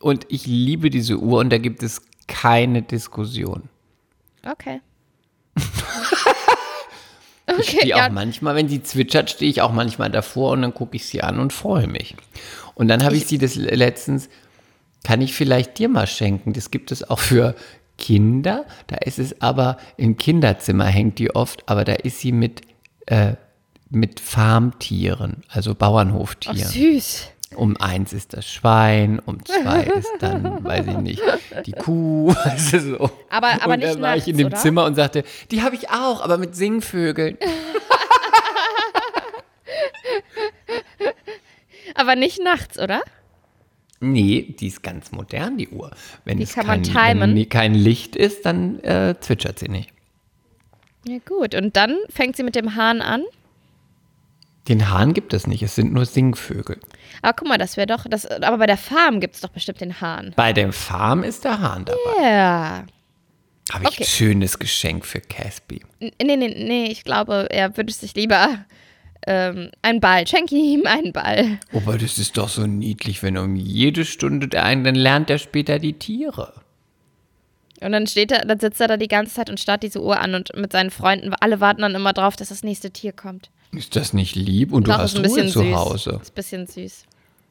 und 0.00 0.26
ich 0.28 0.46
liebe 0.46 0.90
diese 0.90 1.18
Uhr 1.18 1.38
und 1.38 1.50
da 1.50 1.58
gibt 1.58 1.82
es 1.82 2.02
keine 2.26 2.82
Diskussion. 2.82 3.68
Okay. 4.44 4.80
Ich 7.58 7.68
stehe 7.68 7.86
ja. 7.86 8.06
auch 8.06 8.10
manchmal, 8.10 8.54
wenn 8.54 8.68
sie 8.68 8.82
zwitschert, 8.82 9.30
stehe 9.30 9.50
ich 9.50 9.60
auch 9.60 9.72
manchmal 9.72 10.10
davor 10.10 10.52
und 10.52 10.62
dann 10.62 10.72
gucke 10.72 10.96
ich 10.96 11.06
sie 11.06 11.22
an 11.22 11.38
und 11.38 11.52
freue 11.52 11.86
mich. 11.86 12.16
Und 12.74 12.88
dann 12.88 13.04
habe 13.04 13.16
ich, 13.16 13.26
sie 13.26 13.38
das 13.38 13.54
letztens, 13.54 14.28
kann 15.04 15.20
ich 15.20 15.34
vielleicht 15.34 15.78
dir 15.78 15.88
mal 15.88 16.06
schenken. 16.06 16.52
Das 16.54 16.70
gibt 16.70 16.90
es 16.90 17.08
auch 17.08 17.18
für 17.18 17.54
Kinder. 17.98 18.64
Da 18.86 18.96
ist 18.96 19.18
es 19.18 19.40
aber, 19.40 19.76
im 19.96 20.16
Kinderzimmer 20.16 20.86
hängt 20.86 21.18
die 21.18 21.34
oft, 21.34 21.68
aber 21.68 21.84
da 21.84 21.94
ist 21.94 22.20
sie 22.20 22.32
mit, 22.32 22.62
äh, 23.06 23.34
mit 23.90 24.20
Farmtieren, 24.20 25.42
also 25.48 25.74
Bauernhoftieren. 25.74 26.60
Ach, 26.62 26.70
süß. 26.70 27.28
Um 27.56 27.76
eins 27.76 28.12
ist 28.12 28.32
das 28.32 28.50
Schwein, 28.50 29.20
um 29.20 29.44
zwei 29.44 29.84
ist 29.84 30.10
dann, 30.18 30.64
weiß 30.64 30.88
ich 30.88 30.96
nicht, 30.96 31.22
die 31.66 31.72
Kuh. 31.72 32.34
Also 32.44 32.80
so. 32.80 33.10
aber, 33.30 33.62
aber 33.62 33.74
und 33.74 33.82
dann 33.82 34.00
war 34.00 34.10
nachts, 34.10 34.26
ich 34.26 34.32
in 34.32 34.38
dem 34.38 34.46
oder? 34.48 34.56
Zimmer 34.56 34.84
und 34.86 34.96
sagte, 34.96 35.22
die 35.52 35.62
habe 35.62 35.76
ich 35.76 35.88
auch, 35.90 36.20
aber 36.20 36.36
mit 36.36 36.56
Singvögeln. 36.56 37.38
aber 41.94 42.16
nicht 42.16 42.42
nachts, 42.42 42.78
oder? 42.78 43.02
Nee, 44.00 44.54
die 44.58 44.66
ist 44.68 44.82
ganz 44.82 45.12
modern, 45.12 45.56
die 45.56 45.68
Uhr. 45.68 45.90
Wenn 46.24 46.38
Die 46.38 46.44
es 46.44 46.54
kann 46.54 46.66
man 46.66 46.82
kein, 46.82 47.18
timen. 47.18 47.36
Wenn 47.36 47.48
kein 47.48 47.74
Licht 47.74 48.16
ist, 48.16 48.44
dann 48.44 48.80
äh, 48.80 49.14
zwitschert 49.20 49.58
sie 49.58 49.68
nicht. 49.68 49.90
Ja, 51.06 51.18
gut. 51.26 51.54
Und 51.54 51.76
dann 51.76 51.96
fängt 52.10 52.36
sie 52.36 52.42
mit 52.42 52.54
dem 52.56 52.74
Hahn 52.74 53.00
an. 53.00 53.22
Den 54.68 54.88
Hahn 54.90 55.12
gibt 55.12 55.34
es 55.34 55.46
nicht, 55.46 55.62
es 55.62 55.74
sind 55.74 55.92
nur 55.92 56.06
Singvögel. 56.06 56.80
Aber 57.20 57.34
guck 57.34 57.48
mal, 57.48 57.58
das 57.58 57.76
wäre 57.76 57.86
doch. 57.86 58.06
Das, 58.08 58.24
aber 58.26 58.56
bei 58.58 58.66
der 58.66 58.78
Farm 58.78 59.20
gibt 59.20 59.34
es 59.34 59.42
doch 59.42 59.50
bestimmt 59.50 59.80
den 59.82 60.00
Hahn. 60.00 60.32
Bei 60.36 60.54
der 60.54 60.72
Farm 60.72 61.22
ist 61.22 61.44
der 61.44 61.60
Hahn 61.60 61.84
dabei. 61.84 62.22
Ja. 62.30 62.84
Habe 63.72 63.84
ich 63.84 63.88
Okay. 63.90 64.02
ein 64.02 64.06
schönes 64.06 64.58
Geschenk 64.58 65.04
für 65.04 65.20
Caspi. 65.20 65.80
Nee, 66.00 66.12
nee, 66.22 66.36
nee, 66.36 66.86
ich 66.90 67.04
glaube, 67.04 67.46
er 67.50 67.76
wünscht 67.76 68.00
sich 68.00 68.14
lieber 68.14 68.64
ähm, 69.26 69.70
einen 69.82 70.00
Ball. 70.00 70.26
Schenke 70.26 70.54
ihm 70.54 70.86
einen 70.86 71.12
Ball. 71.12 71.58
Aber 71.72 71.98
das 71.98 72.18
ist 72.18 72.36
doch 72.36 72.48
so 72.48 72.66
niedlich, 72.66 73.22
wenn 73.22 73.36
um 73.38 73.56
jede 73.56 74.04
Stunde 74.04 74.48
der 74.48 74.64
einen, 74.64 74.84
dann 74.84 74.94
lernt 74.94 75.30
er 75.30 75.38
später 75.38 75.78
die 75.78 75.94
Tiere. 75.94 76.52
Und 77.80 77.92
dann 77.92 78.06
steht 78.06 78.32
er, 78.32 78.44
dann 78.46 78.60
sitzt 78.60 78.80
er 78.80 78.88
da 78.88 78.96
die 78.96 79.08
ganze 79.08 79.34
Zeit 79.34 79.50
und 79.50 79.60
starrt 79.60 79.82
diese 79.82 80.02
Uhr 80.02 80.18
an 80.20 80.34
und 80.34 80.54
mit 80.56 80.72
seinen 80.72 80.90
Freunden, 80.90 81.34
alle 81.40 81.60
warten 81.60 81.82
dann 81.82 81.94
immer 81.94 82.12
drauf, 82.12 82.36
dass 82.36 82.48
das 82.48 82.62
nächste 82.62 82.90
Tier 82.90 83.12
kommt. 83.12 83.50
Ist 83.72 83.96
das 83.96 84.12
nicht 84.12 84.36
lieb? 84.36 84.72
Und 84.72 84.86
du 84.86 84.92
Doch, 84.92 84.98
hast 84.98 85.14
ist 85.14 85.18
ein 85.18 85.26
Ruhe 85.26 85.34
bisschen 85.42 85.48
zu 85.50 85.58
süß. 85.60 85.74
Hause. 85.76 86.18
Ist 86.22 86.30
ein 86.30 86.34
bisschen 86.34 86.66
süß. 86.66 87.04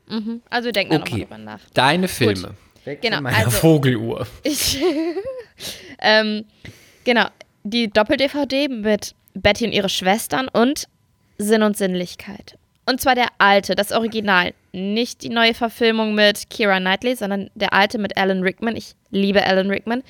Mhm. 0.09 0.41
Also 0.49 0.65
wir 0.67 0.71
denken 0.73 0.93
da 0.93 0.99
Okay. 1.01 1.11
nochmal 1.11 1.19
drüber 1.27 1.37
nach. 1.37 1.59
Deine 1.73 2.07
Filme. 2.07 2.55
Weg 2.85 3.01
Genau, 3.01 3.21
meiner 3.21 3.37
also- 3.37 3.51
Vogeluhr. 3.51 4.25
Ich, 4.43 4.79
ähm, 5.99 6.45
genau, 7.03 7.25
die 7.63 7.89
Doppel-DVD 7.89 8.67
mit 8.69 9.15
Betty 9.33 9.65
und 9.65 9.71
ihre 9.73 9.89
Schwestern 9.89 10.47
und 10.47 10.87
Sinn 11.43 11.63
und 11.63 11.77
Sinnlichkeit. 11.77 12.57
Und 12.85 12.99
zwar 12.99 13.15
der 13.15 13.27
alte, 13.37 13.75
das 13.75 13.91
Original. 13.91 14.53
Nicht 14.73 15.23
die 15.23 15.29
neue 15.29 15.53
Verfilmung 15.53 16.15
mit 16.15 16.49
Kira 16.49 16.79
Knightley, 16.79 17.15
sondern 17.15 17.49
der 17.55 17.73
alte 17.73 17.97
mit 17.97 18.17
Alan 18.17 18.41
Rickman. 18.41 18.75
Ich 18.75 18.95
liebe 19.09 19.45
Alan 19.45 19.69
Rickman. 19.69 20.03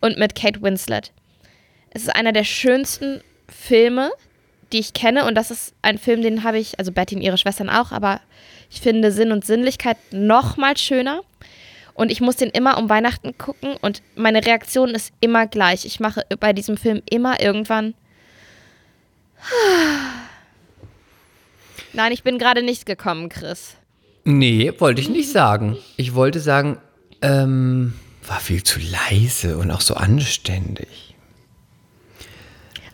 Und 0.00 0.18
mit 0.18 0.34
Kate 0.34 0.60
Winslet. 0.60 1.12
Es 1.90 2.02
ist 2.02 2.14
einer 2.14 2.32
der 2.32 2.44
schönsten 2.44 3.22
Filme, 3.48 4.10
die 4.72 4.78
ich 4.78 4.92
kenne. 4.92 5.24
Und 5.24 5.34
das 5.34 5.50
ist 5.50 5.74
ein 5.82 5.98
Film, 5.98 6.22
den 6.22 6.44
habe 6.44 6.58
ich, 6.58 6.78
also 6.78 6.92
Betty 6.92 7.16
und 7.16 7.22
ihre 7.22 7.38
Schwestern 7.38 7.70
auch, 7.70 7.92
aber 7.92 8.20
ich 8.70 8.80
finde 8.80 9.10
Sinn 9.12 9.32
und 9.32 9.46
Sinnlichkeit 9.46 9.96
noch 10.10 10.56
mal 10.56 10.76
schöner. 10.76 11.22
Und 11.94 12.12
ich 12.12 12.20
muss 12.20 12.36
den 12.36 12.50
immer 12.50 12.78
um 12.78 12.88
Weihnachten 12.88 13.36
gucken 13.38 13.76
und 13.80 14.02
meine 14.14 14.46
Reaktion 14.46 14.90
ist 14.90 15.12
immer 15.20 15.48
gleich. 15.48 15.84
Ich 15.84 15.98
mache 15.98 16.24
bei 16.38 16.52
diesem 16.52 16.76
Film 16.76 17.02
immer 17.10 17.40
irgendwann. 17.40 17.94
Nein, 21.98 22.12
ich 22.12 22.22
bin 22.22 22.38
gerade 22.38 22.62
nicht 22.62 22.86
gekommen, 22.86 23.28
Chris. 23.28 23.74
Nee, 24.22 24.72
wollte 24.78 25.00
ich 25.00 25.08
nicht 25.08 25.32
sagen. 25.32 25.76
Ich 25.96 26.14
wollte 26.14 26.38
sagen, 26.38 26.78
ähm, 27.22 27.92
war 28.24 28.38
viel 28.38 28.62
zu 28.62 28.78
leise 28.78 29.58
und 29.58 29.72
auch 29.72 29.80
so 29.80 29.94
anständig. 29.94 31.16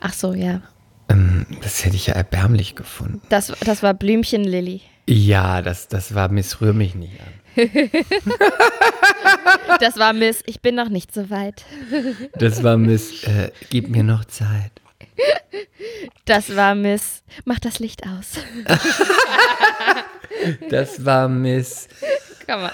Ach 0.01 0.15
so, 0.15 0.33
ja. 0.33 0.63
Ähm, 1.11 1.45
das 1.61 1.85
hätte 1.85 1.97
ich 1.97 2.07
ja 2.07 2.15
erbärmlich 2.15 2.77
gefunden. 2.77 3.21
Das, 3.29 3.53
das 3.61 3.83
war 3.83 3.93
Blümchen 3.93 4.43
Lilly. 4.43 4.81
Ja, 5.07 5.61
das, 5.61 5.89
das 5.89 6.15
war 6.15 6.31
Miss 6.31 6.63
Rühr 6.63 6.73
mich 6.73 6.95
nicht 6.95 7.21
an. 7.21 7.69
Das 9.81 9.99
war 9.99 10.13
Miss, 10.13 10.43
ich 10.47 10.61
bin 10.63 10.77
noch 10.77 10.89
nicht 10.89 11.13
so 11.13 11.31
weit. 11.31 11.65
Das 12.35 12.63
war 12.63 12.77
Miss, 12.79 13.25
äh, 13.25 13.51
gib 13.71 13.89
mir 13.89 14.03
noch 14.03 14.25
Zeit. 14.25 14.73
Das 16.25 16.54
war 16.56 16.75
Miss, 16.75 17.23
mach 17.44 17.59
das 17.59 17.78
Licht 17.78 18.02
aus. 18.06 18.33
Das 20.68 21.04
war 21.04 21.28
Miss, 21.28 21.88
Komm 22.47 22.62
mal. 22.62 22.73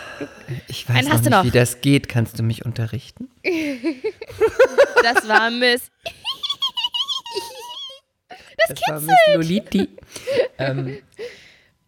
ich 0.67 0.89
weiß 0.89 1.07
noch 1.07 1.21
nicht, 1.21 1.31
noch. 1.31 1.45
wie 1.45 1.51
das 1.51 1.81
geht. 1.83 2.09
Kannst 2.09 2.39
du 2.39 2.43
mich 2.43 2.65
unterrichten? 2.65 3.29
Das 5.03 5.27
war 5.29 5.51
Miss. 5.51 5.91
Das, 8.69 8.81
war 8.89 9.01
Miss 9.01 9.15
Loliti. 9.35 9.89
ähm, 10.59 10.99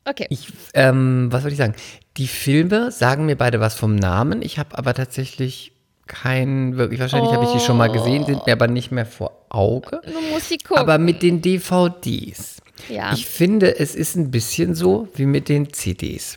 Okay. 0.04 0.26
ich, 0.30 0.49
ähm, 0.75 1.28
was 1.30 1.42
soll 1.42 1.52
ich 1.52 1.59
sagen? 1.59 1.75
Die 2.16 2.26
Filme 2.26 2.90
sagen 2.90 3.26
mir 3.26 3.37
beide 3.37 3.61
was 3.61 3.75
vom 3.76 3.94
Namen. 3.94 4.42
Ich 4.42 4.59
habe 4.59 4.76
aber 4.76 4.94
tatsächlich 4.94 5.72
keinen, 6.06 6.76
wirklich, 6.76 7.00
wahrscheinlich 7.00 7.32
habe 7.32 7.44
ich 7.44 7.52
die 7.52 7.61
schon 7.61 7.76
mal 7.76 7.90
gesehen, 7.90 8.25
sind 8.26 8.47
mir 8.47 8.52
aber 8.52 8.68
nicht 8.68 8.90
mehr 8.90 9.06
vor 9.06 9.47
Auge. 9.49 10.00
Du 10.04 10.21
musst 10.32 10.50
die 10.50 10.59
gucken. 10.59 10.78
Aber 10.78 10.99
mit 10.99 11.23
den 11.23 11.42
DVDs. 11.42 12.62
ja. 12.88 13.12
Ich 13.12 13.26
finde, 13.26 13.78
es 13.78 13.94
ist 13.94 14.16
ein 14.16 14.30
bisschen 14.30 14.75
so 14.75 15.09
wie 15.14 15.26
mit 15.26 15.49
den 15.49 15.73
CDs. 15.73 16.37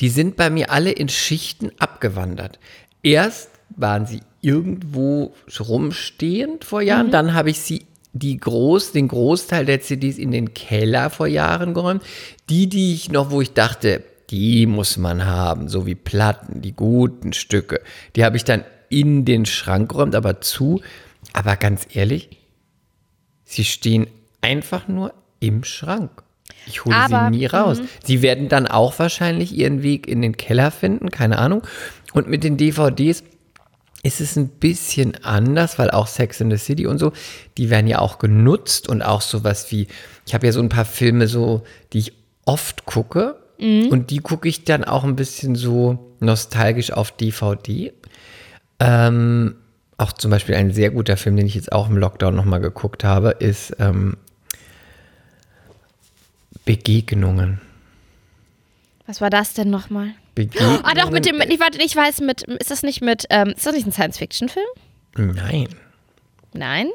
Die 0.00 0.08
sind 0.08 0.36
bei 0.36 0.50
mir 0.50 0.70
alle 0.70 0.90
in 0.90 1.08
Schichten 1.08 1.70
abgewandert. 1.78 2.58
Erst 3.02 3.50
waren 3.76 4.06
sie 4.06 4.20
irgendwo 4.40 5.34
rumstehend 5.58 6.64
vor 6.64 6.82
Jahren, 6.82 7.10
dann 7.10 7.34
habe 7.34 7.50
ich 7.50 7.60
sie 7.60 7.86
die 8.12 8.38
groß, 8.38 8.92
den 8.92 9.08
Großteil 9.08 9.64
der 9.64 9.80
CDs 9.80 10.18
in 10.18 10.32
den 10.32 10.52
Keller 10.54 11.10
vor 11.10 11.26
Jahren 11.26 11.74
geräumt. 11.74 12.02
Die, 12.48 12.68
die 12.68 12.94
ich 12.94 13.10
noch, 13.10 13.30
wo 13.30 13.40
ich 13.40 13.52
dachte, 13.52 14.02
die 14.30 14.66
muss 14.66 14.96
man 14.96 15.26
haben, 15.26 15.68
so 15.68 15.86
wie 15.86 15.94
Platten, 15.94 16.62
die 16.62 16.72
guten 16.72 17.32
Stücke, 17.32 17.80
die 18.16 18.24
habe 18.24 18.36
ich 18.36 18.44
dann 18.44 18.64
in 18.88 19.24
den 19.24 19.46
Schrank 19.46 19.90
geräumt, 19.90 20.14
aber 20.14 20.40
zu. 20.40 20.80
Aber 21.32 21.56
ganz 21.56 21.86
ehrlich, 21.92 22.40
Sie 23.50 23.64
stehen 23.64 24.06
einfach 24.42 24.86
nur 24.86 25.12
im 25.40 25.64
Schrank. 25.64 26.22
Ich 26.66 26.84
hole 26.84 26.94
Aber, 26.94 27.24
sie 27.24 27.38
nie 27.38 27.46
raus. 27.46 27.80
Sie 28.04 28.22
werden 28.22 28.48
dann 28.48 28.68
auch 28.68 28.96
wahrscheinlich 29.00 29.52
ihren 29.52 29.82
Weg 29.82 30.06
in 30.06 30.22
den 30.22 30.36
Keller 30.36 30.70
finden, 30.70 31.10
keine 31.10 31.36
Ahnung. 31.36 31.66
Und 32.12 32.28
mit 32.28 32.44
den 32.44 32.56
DVDs 32.56 33.24
ist 34.04 34.20
es 34.20 34.36
ein 34.36 34.48
bisschen 34.48 35.24
anders, 35.24 35.80
weil 35.80 35.90
auch 35.90 36.06
Sex 36.06 36.40
in 36.40 36.48
the 36.48 36.58
City 36.58 36.86
und 36.86 36.98
so, 36.98 37.12
die 37.58 37.70
werden 37.70 37.88
ja 37.88 37.98
auch 37.98 38.20
genutzt 38.20 38.88
und 38.88 39.02
auch 39.02 39.20
sowas 39.20 39.72
wie, 39.72 39.88
ich 40.26 40.32
habe 40.32 40.46
ja 40.46 40.52
so 40.52 40.60
ein 40.60 40.68
paar 40.68 40.84
Filme 40.84 41.26
so, 41.26 41.64
die 41.92 41.98
ich 41.98 42.12
oft 42.44 42.84
gucke 42.86 43.34
und 43.60 44.10
die 44.10 44.18
gucke 44.18 44.48
ich 44.48 44.64
dann 44.64 44.84
auch 44.84 45.04
ein 45.04 45.16
bisschen 45.16 45.54
so 45.54 46.14
nostalgisch 46.20 46.92
auf 46.92 47.12
DVD. 47.12 47.92
Ähm, 48.78 49.56
auch 49.98 50.12
zum 50.12 50.30
Beispiel 50.30 50.54
ein 50.54 50.72
sehr 50.72 50.90
guter 50.90 51.16
Film, 51.16 51.36
den 51.36 51.46
ich 51.46 51.54
jetzt 51.54 51.72
auch 51.72 51.88
im 51.88 51.98
Lockdown 51.98 52.34
nochmal 52.34 52.60
geguckt 52.60 53.04
habe, 53.04 53.30
ist 53.38 53.76
ähm, 53.78 54.16
Begegnungen. 56.64 57.60
Was 59.06 59.20
war 59.20 59.28
das 59.28 59.52
denn 59.54 59.70
nochmal? 59.70 60.12
Begegnungen. 60.34 60.80
Ah, 60.84 60.94
doch, 60.94 61.10
mit 61.10 61.26
dem, 61.26 61.40
ich, 61.40 61.60
warte, 61.60 61.82
ich 61.82 61.94
weiß, 61.94 62.20
mit, 62.20 62.42
ist 62.42 62.70
das 62.70 62.82
nicht 62.82 63.02
mit, 63.02 63.26
ähm, 63.28 63.48
ist 63.48 63.66
das 63.66 63.74
nicht 63.74 63.86
ein 63.86 63.92
Science-Fiction-Film? 63.92 64.66
Nein. 65.16 65.68
Nein? 66.54 66.88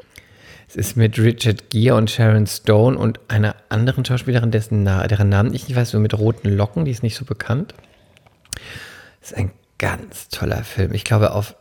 Es 0.68 0.74
ist 0.76 0.96
mit 0.96 1.18
Richard 1.18 1.70
Gere 1.70 1.94
und 1.96 2.10
Sharon 2.10 2.46
Stone 2.46 2.98
und 2.98 3.20
einer 3.28 3.54
anderen 3.68 4.04
Schauspielerin, 4.04 4.50
dessen 4.50 4.82
Na 4.82 5.06
deren 5.06 5.28
Namen 5.28 5.54
ich 5.54 5.68
nicht 5.68 5.76
weiß, 5.76 5.90
so 5.90 6.00
mit 6.00 6.18
roten 6.18 6.48
Locken, 6.50 6.84
die 6.84 6.90
ist 6.90 7.02
nicht 7.02 7.16
so 7.16 7.24
bekannt. 7.24 7.74
Das 9.20 9.30
ist 9.32 9.36
ein 9.36 9.52
ganz 9.78 10.28
toller 10.28 10.64
Film. 10.64 10.92
Ich 10.92 11.04
glaube, 11.04 11.32
auf, 11.32 11.54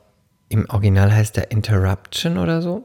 im 0.49 0.67
Original 0.69 1.11
heißt 1.13 1.37
er 1.37 1.51
Interruption 1.51 2.37
oder 2.37 2.61
so. 2.61 2.83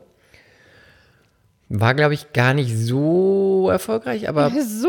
War, 1.72 1.94
glaube 1.94 2.14
ich, 2.14 2.32
gar 2.32 2.52
nicht 2.52 2.76
so 2.76 3.70
erfolgreich, 3.70 4.28
aber 4.28 4.50
So 4.68 4.88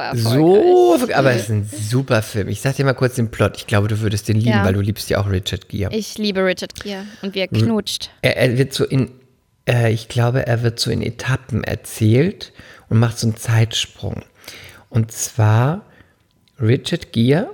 erfolgreich. 0.00 0.32
so, 0.32 0.98
aber 1.14 1.32
es 1.32 1.42
ist 1.42 1.48
ein 1.50 1.64
super 1.68 2.22
Film. 2.22 2.48
Ich 2.48 2.60
sag 2.60 2.76
dir 2.76 2.84
mal 2.84 2.94
kurz 2.94 3.16
den 3.16 3.30
Plot. 3.30 3.56
Ich 3.56 3.66
glaube, 3.66 3.88
du 3.88 4.00
würdest 4.00 4.28
den 4.28 4.36
lieben, 4.36 4.50
Ja. 4.52 4.64
weil 4.64 4.74
du 4.74 4.80
liebst 4.80 5.10
ja 5.10 5.20
auch 5.20 5.28
Richard 5.28 5.68
Gere. 5.68 5.92
Ich 5.92 6.16
liebe 6.18 6.44
Richard 6.44 6.76
Gere 6.76 7.04
und 7.22 7.34
wie 7.34 7.40
er 7.40 7.48
knutscht. 7.48 8.10
Er, 8.22 8.36
er 8.36 8.56
wird 8.56 8.72
so 8.72 8.84
in, 8.84 9.10
äh, 9.68 9.92
ich 9.92 10.08
glaube, 10.08 10.46
er 10.46 10.62
wird 10.62 10.78
so 10.78 10.90
in 10.90 11.02
Etappen 11.02 11.64
erzählt 11.64 12.52
und 12.88 12.98
macht 12.98 13.18
so 13.18 13.26
einen 13.26 13.36
Zeitsprung. 13.36 14.22
Und 14.88 15.12
zwar, 15.12 15.86
Richard 16.60 17.12
Gere 17.12 17.50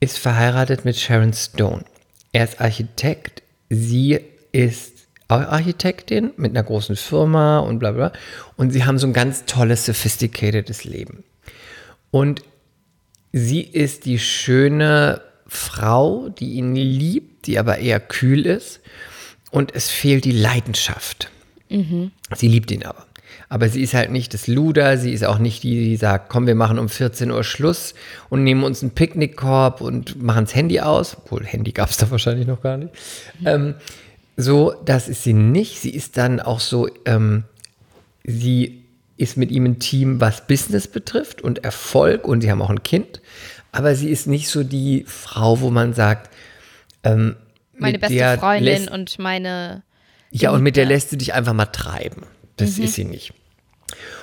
ist 0.00 0.18
verheiratet 0.18 0.84
mit 0.84 0.96
Sharon 0.96 1.32
Stone. 1.32 1.84
Er 2.32 2.44
ist 2.44 2.60
Architekt, 2.60 3.42
sie 3.70 4.20
ist 4.52 4.92
auch 5.28 5.40
Architektin 5.40 6.32
mit 6.36 6.52
einer 6.52 6.62
großen 6.62 6.96
Firma 6.96 7.58
und 7.58 7.78
bla 7.78 7.90
bla. 7.90 8.12
Und 8.56 8.70
sie 8.70 8.84
haben 8.84 8.98
so 8.98 9.06
ein 9.06 9.12
ganz 9.12 9.44
tolles, 9.44 9.86
sophisticateds 9.86 10.84
Leben. 10.84 11.24
Und 12.10 12.42
sie 13.32 13.62
ist 13.62 14.04
die 14.04 14.18
schöne 14.18 15.20
Frau, 15.46 16.28
die 16.28 16.54
ihn 16.54 16.74
liebt, 16.74 17.46
die 17.46 17.58
aber 17.58 17.78
eher 17.78 18.00
kühl 18.00 18.46
ist. 18.46 18.80
Und 19.56 19.74
es 19.74 19.88
fehlt 19.88 20.26
die 20.26 20.32
Leidenschaft. 20.32 21.30
Sie 22.34 22.46
liebt 22.46 22.70
ihn 22.70 22.84
aber. 22.84 23.06
Aber 23.48 23.70
sie 23.70 23.80
ist 23.80 23.94
halt 23.94 24.10
nicht 24.10 24.34
das 24.34 24.48
Luder, 24.48 24.98
sie 24.98 25.14
ist 25.14 25.24
auch 25.24 25.38
nicht 25.38 25.62
die, 25.62 25.82
die 25.82 25.96
sagt, 25.96 26.28
komm, 26.28 26.46
wir 26.46 26.54
machen 26.54 26.78
um 26.78 26.90
14 26.90 27.30
Uhr 27.30 27.42
Schluss 27.42 27.94
und 28.28 28.44
nehmen 28.44 28.64
uns 28.64 28.82
einen 28.82 28.90
Picknickkorb 28.90 29.80
und 29.80 30.22
machen 30.22 30.44
das 30.44 30.54
Handy 30.54 30.80
aus. 30.80 31.16
Obwohl, 31.16 31.42
Handy 31.46 31.72
gab 31.72 31.88
es 31.88 31.96
da 31.96 32.10
wahrscheinlich 32.10 32.46
noch 32.46 32.60
gar 32.60 32.76
nicht. 32.76 32.90
Ähm, 33.46 33.76
so, 34.36 34.74
das 34.84 35.08
ist 35.08 35.22
sie 35.22 35.32
nicht. 35.32 35.80
Sie 35.80 35.88
ist 35.88 36.18
dann 36.18 36.38
auch 36.38 36.60
so, 36.60 36.90
ähm, 37.06 37.44
sie 38.24 38.82
ist 39.16 39.38
mit 39.38 39.50
ihm 39.50 39.64
ein 39.64 39.78
Team, 39.78 40.20
was 40.20 40.46
Business 40.46 40.86
betrifft 40.86 41.40
und 41.40 41.64
Erfolg 41.64 42.28
und 42.28 42.42
sie 42.42 42.50
haben 42.50 42.60
auch 42.60 42.68
ein 42.68 42.82
Kind. 42.82 43.22
Aber 43.72 43.94
sie 43.94 44.10
ist 44.10 44.26
nicht 44.26 44.50
so 44.50 44.64
die 44.64 45.06
Frau, 45.08 45.62
wo 45.62 45.70
man 45.70 45.94
sagt, 45.94 46.28
ähm, 47.04 47.36
Meine 47.78 47.98
beste 47.98 48.38
Freundin 48.38 48.64
lässt, 48.64 48.90
und 48.90 49.18
meine. 49.18 49.82
ja, 50.30 50.50
und 50.50 50.62
mit 50.62 50.76
der 50.76 50.86
lässt 50.86 51.12
du 51.12 51.16
dich 51.16 51.34
einfach 51.34 51.52
mal 51.52 51.66
treiben. 51.66 52.22
Das 52.56 52.78
Mhm. 52.78 52.84
ist 52.84 52.94
sie 52.94 53.04
nicht. 53.04 53.32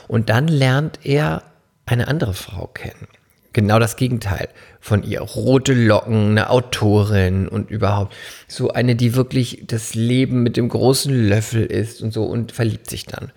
Und 0.07 0.29
dann 0.29 0.47
lernt 0.47 0.99
er 1.03 1.43
eine 1.85 2.07
andere 2.07 2.33
Frau 2.33 2.67
kennen. 2.67 3.07
Genau 3.53 3.77
das 3.77 3.97
Gegenteil 3.97 4.49
von 4.79 5.03
ihr. 5.03 5.21
Rote 5.21 5.73
Locken, 5.73 6.31
eine 6.31 6.49
Autorin 6.49 7.47
und 7.47 7.69
überhaupt 7.69 8.15
so 8.47 8.69
eine, 8.71 8.95
die 8.95 9.13
wirklich 9.15 9.63
das 9.67 9.93
Leben 9.93 10.41
mit 10.41 10.57
dem 10.57 10.69
großen 10.69 11.13
Löffel 11.29 11.63
ist 11.65 12.01
und 12.01 12.11
so 12.11 12.23
und 12.25 12.51
verliebt 12.51 12.89
sich 12.89 13.05
dann. 13.05 13.31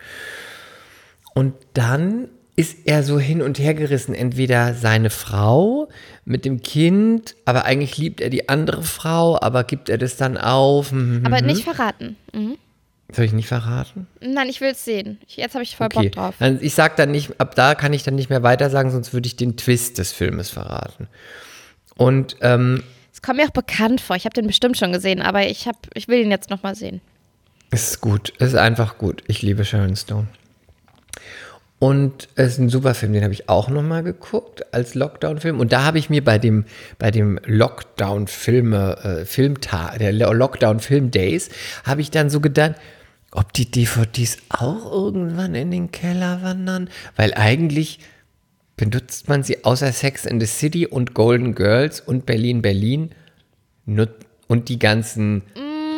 Und 1.35 1.53
dann 1.75 2.29
ist 2.57 2.79
er 2.87 3.03
so 3.03 3.19
hin 3.21 3.43
und 3.43 3.59
her 3.59 3.75
gerissen, 3.75 4.15
entweder 4.15 4.73
seine 4.75 5.11
Frau 5.11 5.89
mit 6.25 6.45
dem 6.47 6.63
Kind, 6.63 7.37
aber 7.45 7.65
eigentlich 7.67 7.99
liebt 7.99 8.21
er 8.21 8.31
die 8.31 8.49
andere 8.49 8.83
Frau, 8.83 9.39
aber 9.41 9.63
gibt 9.65 9.89
er 9.91 9.99
das 9.99 10.17
dann 10.17 10.39
auf? 10.39 10.91
Mhm. 10.91 11.23
Aber 11.27 11.43
nicht 11.43 11.65
verraten. 11.65 12.17
Mhm. 12.33 12.57
Soll 13.13 13.27
ich 13.27 13.33
nicht 13.33 13.47
verraten? 13.47 14.07
Nein, 14.21 14.49
ich 14.49 14.61
will 14.61 14.71
es 14.71 14.85
sehen. 14.85 15.19
Jetzt 15.29 15.55
habe 15.55 15.63
ich 15.63 15.77
voll 15.77 15.87
Okay. 15.87 16.05
Bock 16.09 16.13
drauf. 16.13 16.35
Dann, 16.41 16.59
ich 16.61 16.75
sag 16.75 16.97
dann 16.97 17.11
nicht, 17.13 17.39
ab 17.41 17.55
da 17.55 17.75
kann 17.77 17.93
ich 17.93 18.03
dann 18.03 18.17
nicht 18.17 18.31
mehr 18.31 18.43
weiter 18.43 18.69
sagen, 18.71 18.91
sonst 18.91 19.13
würde 19.13 19.27
ich 19.29 19.37
den 19.37 19.57
Twist 19.57 19.99
des 19.99 20.11
Filmes 20.13 20.51
verraten. 20.51 21.07
Und 21.97 22.37
ähm, 22.41 22.83
Es 23.13 23.23
kommt 23.23 23.37
mir 23.39 23.45
auch 23.47 23.51
bekannt 23.51 24.01
vor. 24.01 24.17
Ich 24.17 24.25
habe 24.25 24.35
den 24.35 24.47
bestimmt 24.49 24.77
schon 24.77 24.93
gesehen, 24.93 25.23
aber 25.23 25.47
ich, 25.47 25.69
hab, 25.69 25.77
ich 25.95 26.09
will 26.09 26.19
ihn 26.21 26.31
jetzt 26.33 26.51
nochmal 26.51 26.75
sehen. 26.75 27.01
es 27.71 27.91
ist 27.91 28.01
gut, 28.01 28.33
es 28.39 28.49
ist 28.49 28.59
einfach 28.59 28.99
gut. 28.99 29.23
Ich 29.29 29.41
liebe 29.43 29.65
Sharon 29.65 29.95
Stone. 29.95 30.27
Und 31.79 32.29
es 32.37 32.53
ist 32.55 32.59
ein 32.59 32.69
super 32.71 32.95
Film, 32.95 33.13
den 33.13 33.23
habe 33.23 33.35
ich 33.35 33.51
auch 33.51 33.69
nochmal 33.69 34.03
geguckt 34.03 34.73
als 34.73 34.95
Lockdown-Film. 34.95 35.61
Und 35.61 35.73
da 35.73 35.85
habe 35.85 35.99
ich 35.99 36.09
mir 36.09 36.25
bei 36.25 36.39
dem, 36.39 36.65
bei 36.99 37.11
dem 37.11 37.39
Lockdown-Filme, 37.45 38.99
äh, 39.21 39.25
Filmtag, 39.27 39.99
der 39.99 40.13
Lo- 40.13 40.33
Lockdown-Film-Days, 40.33 41.51
habe 41.85 42.01
ich 42.01 42.11
dann 42.11 42.31
so 42.31 42.41
gedacht, 42.41 42.77
ob 43.31 43.53
die 43.53 43.71
DVDs 43.71 44.39
auch 44.49 44.91
irgendwann 44.91 45.55
in 45.55 45.71
den 45.71 45.91
Keller 45.91 46.41
wandern. 46.43 46.89
Weil 47.17 47.35
eigentlich 47.35 47.99
benutzt 48.79 49.29
man 49.29 49.43
sie 49.43 49.65
außer 49.65 49.93
Sex 49.93 50.25
in 50.25 50.41
the 50.41 50.47
City 50.47 50.87
und 50.87 51.13
Golden 51.13 51.55
Girls 51.55 52.01
und 52.01 52.25
Berlin, 52.25 52.63
Berlin 52.63 53.11
und 54.49 54.69
die 54.69 54.79
ganzen 54.79 55.43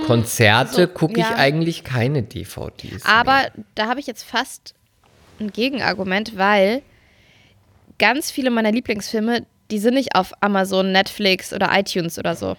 Konzerte 0.06 0.82
Mm, 0.82 0.88
so, 0.88 0.92
gucke 0.94 1.20
ich 1.20 1.26
ja. 1.28 1.37
eigentlich 1.37 1.85
keine 1.85 2.23
DVDs. 2.23 3.04
Aber 3.04 3.49
da 3.75 3.88
habe 3.88 4.00
ich 4.00 4.06
jetzt 4.06 4.23
fast 4.25 4.75
ein 5.40 5.52
Gegenargument, 5.52 6.37
weil 6.37 6.83
ganz 7.99 8.30
viele 8.30 8.50
meiner 8.50 8.73
Lieblingsfilme, 8.73 9.47
die 9.71 9.78
sind 9.78 9.95
nicht 9.95 10.14
auf 10.14 10.33
Amazon, 10.40 10.92
Netflix 10.92 11.52
oder 11.52 11.71
iTunes 11.73 12.18
oder 12.18 12.35
so. 12.35 12.57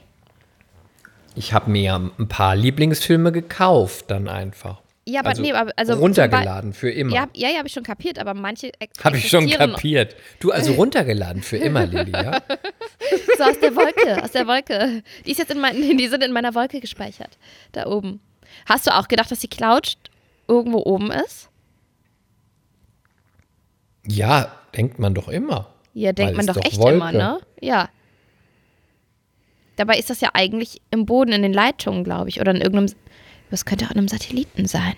Ich 1.35 1.53
habe 1.53 1.69
mir 1.71 1.95
ein 1.95 2.27
paar 2.27 2.55
Lieblingsfilme 2.55 3.31
gekauft, 3.31 4.05
dann 4.09 4.27
einfach. 4.27 4.81
Ja, 5.09 5.21
aber 5.21 5.33
nee, 5.33 5.51
aber 5.51 5.71
also 5.75 5.93
runtergeladen 5.93 6.73
für 6.73 6.91
immer. 6.91 7.15
Ja, 7.15 7.27
ja, 7.33 7.49
ja 7.49 7.57
habe 7.57 7.67
ich 7.67 7.73
schon 7.73 7.83
kapiert, 7.83 8.19
aber 8.19 8.35
manche 8.35 8.71
habe 9.03 9.17
ich 9.17 9.27
schon 9.27 9.49
kapiert. 9.49 10.15
Du 10.39 10.51
also 10.51 10.73
runtergeladen 10.73 11.41
für 11.41 11.57
immer, 11.57 11.85
Lilly, 11.87 12.11
ja? 12.11 12.41
So 13.37 13.43
aus 13.43 13.59
der 13.59 13.75
Wolke, 13.75 14.23
aus 14.23 14.31
der 14.31 14.45
Wolke. 14.45 15.01
Die 15.25 15.31
ist 15.31 15.39
jetzt 15.39 15.51
in 15.51 15.59
mein, 15.59 15.75
die 15.97 16.07
sind 16.07 16.23
in 16.23 16.31
meiner 16.31 16.53
Wolke 16.53 16.79
gespeichert. 16.79 17.37
Da 17.71 17.87
oben. 17.87 18.19
Hast 18.67 18.85
du 18.85 18.95
auch 18.95 19.07
gedacht, 19.07 19.31
dass 19.31 19.39
die 19.39 19.47
Cloud 19.47 19.95
irgendwo 20.47 20.79
oben 20.79 21.11
ist? 21.11 21.48
Ja, 24.09 24.51
denkt 24.75 24.99
man 24.99 25.13
doch 25.13 25.27
immer. 25.27 25.73
Ja, 25.93 26.13
denkt 26.13 26.37
man 26.37 26.45
doch 26.45 26.55
doch 26.55 26.65
echt 26.65 26.77
Wolke. 26.77 26.95
immer, 26.95 27.11
ne? 27.11 27.39
Ja. 27.61 27.89
Dabei 29.75 29.97
ist 29.97 30.09
das 30.09 30.21
ja 30.21 30.29
eigentlich 30.33 30.81
im 30.91 31.05
Boden 31.05 31.31
in 31.31 31.41
den 31.41 31.53
Leitungen, 31.53 32.03
glaube 32.03 32.29
ich. 32.29 32.41
Oder 32.41 32.51
in 32.51 32.61
irgendeinem. 32.61 32.93
Das 33.49 33.65
könnte 33.65 33.85
auch 33.85 33.91
in 33.91 33.97
einem 33.97 34.07
Satelliten 34.07 34.65
sein. 34.67 34.95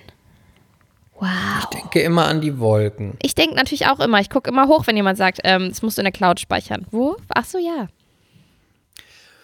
Wow. 1.21 1.29
Ich 1.61 1.65
denke 1.67 2.01
immer 2.01 2.25
an 2.25 2.41
die 2.41 2.59
Wolken. 2.59 3.13
Ich 3.21 3.35
denke 3.35 3.55
natürlich 3.55 3.85
auch 3.85 3.99
immer, 3.99 4.19
ich 4.19 4.29
gucke 4.29 4.49
immer 4.49 4.67
hoch, 4.67 4.87
wenn 4.87 4.95
jemand 4.95 5.19
sagt, 5.19 5.39
ähm, 5.43 5.69
das 5.69 5.83
musst 5.83 5.97
du 5.97 6.01
in 6.01 6.05
der 6.05 6.11
Cloud 6.11 6.39
speichern. 6.39 6.87
Wo? 6.89 7.15
Ach 7.29 7.45
so, 7.45 7.59
ja. 7.59 7.87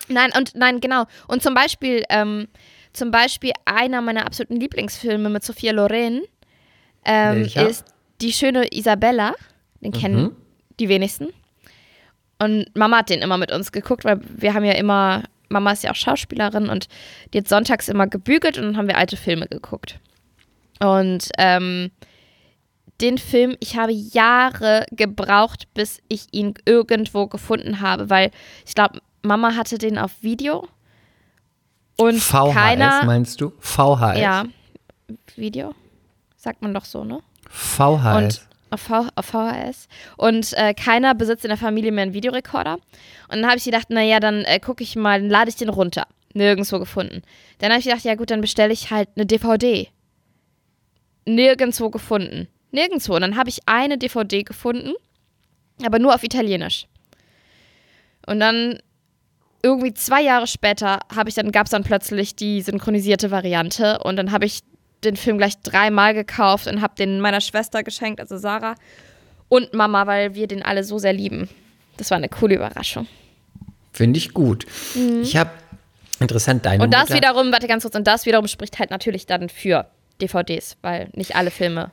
Nein, 0.10 0.32
und 0.36 0.56
nein, 0.56 0.82
genau. 0.82 1.06
Und 1.28 1.44
zum 1.44 1.54
Beispiel, 1.54 2.04
ähm, 2.10 2.48
zum 2.94 3.12
Beispiel 3.12 3.52
einer 3.66 4.02
meiner 4.02 4.26
absoluten 4.26 4.56
Lieblingsfilme 4.56 5.30
mit 5.30 5.44
Sophia 5.44 5.72
Loren 5.72 6.24
ähm, 7.06 7.44
ist 7.44 7.86
Die 8.22 8.34
schöne 8.34 8.66
Isabella. 8.72 9.36
Den 9.82 9.92
kennen 9.92 10.22
Mhm. 10.24 10.36
die 10.80 10.90
wenigsten. 10.90 11.28
Und 12.40 12.68
Mama 12.76 12.98
hat 13.00 13.10
den 13.10 13.22
immer 13.22 13.38
mit 13.38 13.52
uns 13.52 13.72
geguckt, 13.72 14.06
weil 14.06 14.20
wir 14.36 14.54
haben 14.54 14.64
ja 14.66 14.74
immer, 14.74 15.24
Mama 15.50 15.72
ist 15.72 15.84
ja 15.84 15.92
auch 15.92 15.96
Schauspielerin 15.96 16.70
und 16.70 16.88
die 17.34 17.40
hat 17.40 17.48
sonntags 17.48 17.88
immer 17.88 18.06
gebügelt 18.08 18.58
und 18.58 18.64
dann 18.66 18.78
haben 18.78 18.88
wir 18.88 18.98
alte 18.98 19.18
Filme 19.18 19.48
geguckt. 19.48 20.00
Und 20.80 21.30
ähm, 21.40 21.90
den 23.02 23.18
Film, 23.18 23.56
ich 23.60 23.78
habe 23.78 23.92
Jahre 23.92 24.86
gebraucht, 24.92 25.68
bis 25.74 26.00
ich 26.10 26.28
ihn 26.32 26.54
irgendwo 26.66 27.28
gefunden 27.28 27.82
habe, 27.82 28.10
weil 28.10 28.32
ich 28.66 28.76
glaube, 28.76 29.00
Mama 29.24 29.56
hatte 29.56 29.78
den 29.80 29.98
auf 29.98 30.12
Video 30.22 30.68
und 31.98 32.20
VHS 32.20 32.54
keiner. 32.54 33.06
meinst 33.06 33.42
du? 33.42 33.52
VHS. 33.60 34.20
Ja, 34.20 34.44
Video, 35.36 35.74
sagt 36.36 36.62
man 36.62 36.74
doch 36.74 36.86
so, 36.86 37.04
ne? 37.04 37.22
VHS. 37.50 38.16
Und 38.16 38.47
auf, 38.70 38.82
v 38.82 39.08
auf 39.16 39.26
VHS. 39.26 39.88
Und 40.18 40.54
äh, 40.54 40.74
keiner 40.74 41.16
besitzt 41.16 41.46
in 41.46 41.50
der 41.50 41.58
Familie 41.58 41.92
mehr 41.92 42.04
einen 42.04 42.14
Videorekorder. 42.14 42.74
Und 42.74 43.42
dann 43.42 43.48
habe 43.48 43.58
ich 43.58 43.64
gedacht, 43.64 43.90
naja, 43.90 44.20
dann 44.20 44.44
äh, 44.46 44.60
gucke 44.60 44.84
ich 44.84 44.96
mal, 44.96 45.20
dann 45.20 45.30
lade 45.30 45.50
ich 45.50 45.56
den 45.56 45.70
runter. 45.70 46.08
Nirgendwo 46.34 46.80
gefunden. 46.80 47.24
Dann 47.60 47.72
habe 47.72 47.80
ich 47.80 47.86
gedacht, 47.86 48.04
ja 48.04 48.16
gut, 48.16 48.30
dann 48.30 48.42
bestelle 48.42 48.74
ich 48.74 48.92
halt 48.92 49.10
eine 49.16 49.26
DVD. 49.26 49.90
Nirgendwo 51.26 51.90
gefunden. 51.90 52.48
Nirgendwo. 52.72 53.16
Und 53.16 53.22
dann 53.22 53.38
habe 53.38 53.50
ich 53.50 53.60
eine 53.66 53.98
DVD 53.98 54.44
gefunden, 54.44 54.94
aber 55.84 56.00
nur 56.00 56.14
auf 56.14 56.24
Italienisch. 56.24 56.88
Und 58.26 58.40
dann 58.40 58.80
irgendwie 59.64 59.94
zwei 59.94 60.22
Jahre 60.22 60.48
später 60.48 61.00
habe 61.14 61.30
ich 61.30 61.36
dann 61.36 61.52
gab 61.52 61.66
es 61.66 61.72
dann 61.72 61.84
plötzlich 61.84 62.36
die 62.36 62.62
synchronisierte 62.62 63.32
Variante 63.32 64.00
und 64.04 64.16
dann 64.16 64.32
habe 64.32 64.46
ich 64.46 64.60
den 65.04 65.16
Film 65.16 65.38
gleich 65.38 65.58
dreimal 65.62 66.14
gekauft 66.14 66.68
und 66.68 66.82
habe 66.82 66.96
den 66.96 67.20
meiner 67.22 67.42
Schwester 67.42 67.84
geschenkt, 67.84 68.20
also 68.20 68.38
Sarah 68.38 68.76
und 69.50 69.74
Mama, 69.74 70.08
weil 70.08 70.36
wir 70.36 70.48
den 70.48 70.64
alle 70.64 70.84
so 70.84 71.00
sehr 71.00 71.14
lieben. 71.14 71.50
Das 71.98 72.12
war 72.12 72.18
eine 72.18 72.30
coole 72.30 72.56
Überraschung. 72.56 73.08
Finde 73.94 74.18
ich 74.18 74.34
gut. 74.34 74.66
Ich 75.22 75.36
habe, 75.38 75.50
interessant, 76.20 76.66
deine 76.66 76.78
Mhm. 76.78 76.84
Und 76.84 76.94
das 76.94 77.10
Mutter, 77.10 77.16
wiederum, 77.16 77.52
warte 77.52 77.68
ganz 77.68 77.84
kurz, 77.84 77.96
und 77.96 78.06
das 78.06 78.26
wiederum 78.26 78.48
spricht 78.48 78.78
halt 78.80 78.92
natürlich 78.92 79.26
dann 79.26 79.50
für 79.50 79.88
DVDs, 80.22 80.78
weil 80.82 81.10
nicht 81.14 81.36
alle 81.36 81.52
Filme 81.52 81.92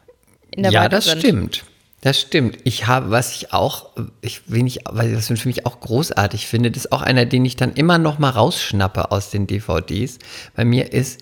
in 0.51 0.62
der 0.62 0.73
Ja, 0.73 0.83
Wolke 0.83 0.97
das 0.97 1.05
sind. 1.07 1.21
stimmt. 1.21 1.64
Das 2.01 2.21
stimmt. 2.21 2.59
Ich 2.64 2.87
habe, 2.87 3.11
was 3.11 3.35
ich 3.35 3.55
auch, 3.55 3.90
ich 4.21 4.43
weil 4.51 5.17
was 5.17 5.31
ich 5.31 5.40
für 5.40 5.49
mich 5.49 5.64
auch 5.64 5.81
großartig 5.81 6.47
finde, 6.47 6.71
das 6.71 6.85
ist 6.85 6.93
auch 6.93 7.01
einer, 7.01 7.25
den 7.25 7.47
ich 7.47 7.57
dann 7.57 7.73
immer 7.73 7.97
noch 7.97 8.19
mal 8.19 8.29
rausschnappe 8.29 9.11
aus 9.11 9.31
den 9.31 9.47
DVDs. 9.47 10.19
Bei 10.55 10.67
mir 10.67 10.93
ist 10.93 11.21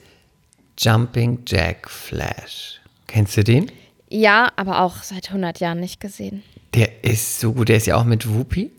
Jumping 0.78 1.40
Jack 1.46 1.88
Flash. 1.88 2.80
Kennst 3.06 3.36
du 3.36 3.44
den? 3.44 3.70
Ja, 4.08 4.52
aber 4.56 4.80
auch 4.82 5.02
seit 5.02 5.28
100 5.28 5.60
Jahren 5.60 5.80
nicht 5.80 6.00
gesehen. 6.00 6.42
Der 6.74 7.04
ist 7.04 7.40
so 7.40 7.52
gut. 7.52 7.68
Der 7.68 7.76
ist 7.76 7.86
ja 7.86 7.96
auch 7.96 8.04
mit 8.04 8.28
Whoopi. 8.32 8.70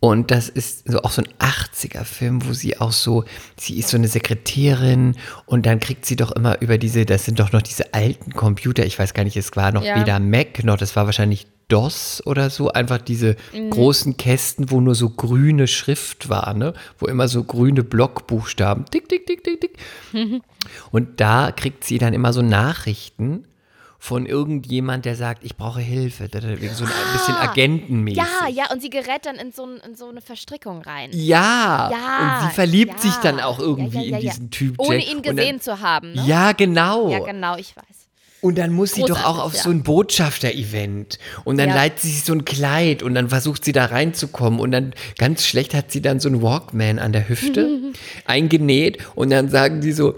Und 0.00 0.30
das 0.30 0.48
ist 0.50 0.86
so 0.90 1.00
auch 1.02 1.10
so 1.12 1.22
ein 1.22 1.28
80er-Film, 1.38 2.46
wo 2.46 2.52
sie 2.52 2.78
auch 2.78 2.92
so, 2.92 3.24
sie 3.56 3.78
ist 3.78 3.88
so 3.88 3.96
eine 3.96 4.08
Sekretärin 4.08 5.16
und 5.46 5.64
dann 5.64 5.80
kriegt 5.80 6.04
sie 6.04 6.16
doch 6.16 6.32
immer 6.32 6.60
über 6.60 6.76
diese, 6.76 7.06
das 7.06 7.24
sind 7.24 7.38
doch 7.40 7.52
noch 7.52 7.62
diese 7.62 7.94
alten 7.94 8.32
Computer, 8.32 8.84
ich 8.84 8.98
weiß 8.98 9.14
gar 9.14 9.24
nicht, 9.24 9.36
es 9.38 9.56
war 9.56 9.72
noch 9.72 9.82
Ja. 9.82 9.98
weder 9.98 10.18
Mac 10.18 10.62
noch, 10.64 10.76
das 10.76 10.94
war 10.96 11.06
wahrscheinlich 11.06 11.46
DOS 11.68 12.22
oder 12.26 12.50
so, 12.50 12.70
einfach 12.70 12.98
diese 12.98 13.36
großen 13.70 14.16
Kästen, 14.16 14.70
wo 14.70 14.80
nur 14.80 14.94
so 14.94 15.10
grüne 15.10 15.66
Schrift 15.66 16.28
war, 16.28 16.54
ne? 16.54 16.74
Wo 16.98 17.06
immer 17.06 17.26
so 17.28 17.42
grüne 17.44 17.82
Blockbuchstaben, 17.84 18.84
tick, 18.90 19.08
tick, 19.08 19.26
tick, 19.26 19.42
tick, 19.44 19.60
tick. 19.60 19.78
Und 20.90 21.20
da 21.20 21.52
kriegt 21.52 21.84
sie 21.84 21.98
dann 21.98 22.12
immer 22.14 22.32
so 22.32 22.42
Nachrichten 22.42 23.46
von 23.98 24.26
irgendjemand, 24.26 25.06
der 25.06 25.16
sagt, 25.16 25.44
ich 25.44 25.56
brauche 25.56 25.80
Hilfe, 25.80 26.28
da- 26.28 26.40
so 26.42 26.46
ein 26.48 26.56
bisschen 27.14 27.36
agentenmäßig. 27.36 28.18
Ja, 28.22 28.48
ja, 28.48 28.70
und 28.70 28.82
sie 28.82 28.90
gerät 28.90 29.24
dann 29.24 29.36
in 29.36 29.50
so, 29.50 29.64
ein, 29.64 29.78
in 29.78 29.94
so 29.96 30.08
eine 30.10 30.20
Verstrickung 30.20 30.82
rein. 30.82 31.08
Ja, 31.14 31.88
Ja, 31.90 32.18
und 32.42 32.48
sie 32.48 32.54
verliebt 32.54 32.92
ja. 32.96 32.98
sich 33.00 33.14
dann 33.22 33.40
auch 33.40 33.58
irgendwie 33.58 34.10
Ja, 34.10 34.18
in 34.18 34.22
diesen 34.22 34.50
Typ. 34.50 34.74
Ohne 34.78 35.02
ihn 35.02 35.22
gesehen 35.22 35.58
zu 35.62 35.80
haben, 35.80 36.08
ne? 36.10 36.16
Dann, 36.16 36.26
ja, 36.26 36.52
genau. 36.52 37.08
Ja, 37.08 37.20
genau, 37.20 37.56
ich 37.56 37.74
weiß. 37.74 38.03
Und 38.44 38.58
dann 38.58 38.72
muss 38.72 38.92
sie 38.92 39.00
doch 39.00 39.24
auch 39.24 39.36
Großartig, 39.36 39.42
auf 39.42 39.54
ja. 39.54 39.62
so 39.62 39.70
ein 39.70 39.82
Botschafter-Event. 39.82 41.18
Und 41.44 41.56
dann 41.56 41.70
Ja. 41.70 41.76
leiht 41.76 41.98
sie 42.00 42.10
sich 42.10 42.24
so 42.24 42.34
ein 42.34 42.44
Kleid 42.44 43.02
und 43.02 43.14
dann 43.14 43.30
versucht 43.30 43.64
sie 43.64 43.72
da 43.72 43.86
reinzukommen. 43.86 44.60
Und 44.60 44.70
dann 44.70 44.92
ganz 45.16 45.46
schlecht 45.46 45.72
hat 45.72 45.90
sie 45.90 46.02
dann 46.02 46.20
so 46.20 46.28
einen 46.28 46.42
Walkman 46.42 46.98
an 46.98 47.12
der 47.12 47.26
Hüfte 47.26 47.80
eingenäht. 48.26 48.98
Und 49.14 49.30
dann 49.30 49.48
sagen 49.48 49.80
die 49.80 49.92
so, 49.92 50.16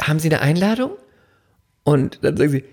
haben 0.00 0.20
Sie 0.20 0.28
eine 0.28 0.42
Einladung? 0.42 0.92
Und 1.82 2.20
dann 2.22 2.36
sagen 2.36 2.50
sie, 2.50 2.64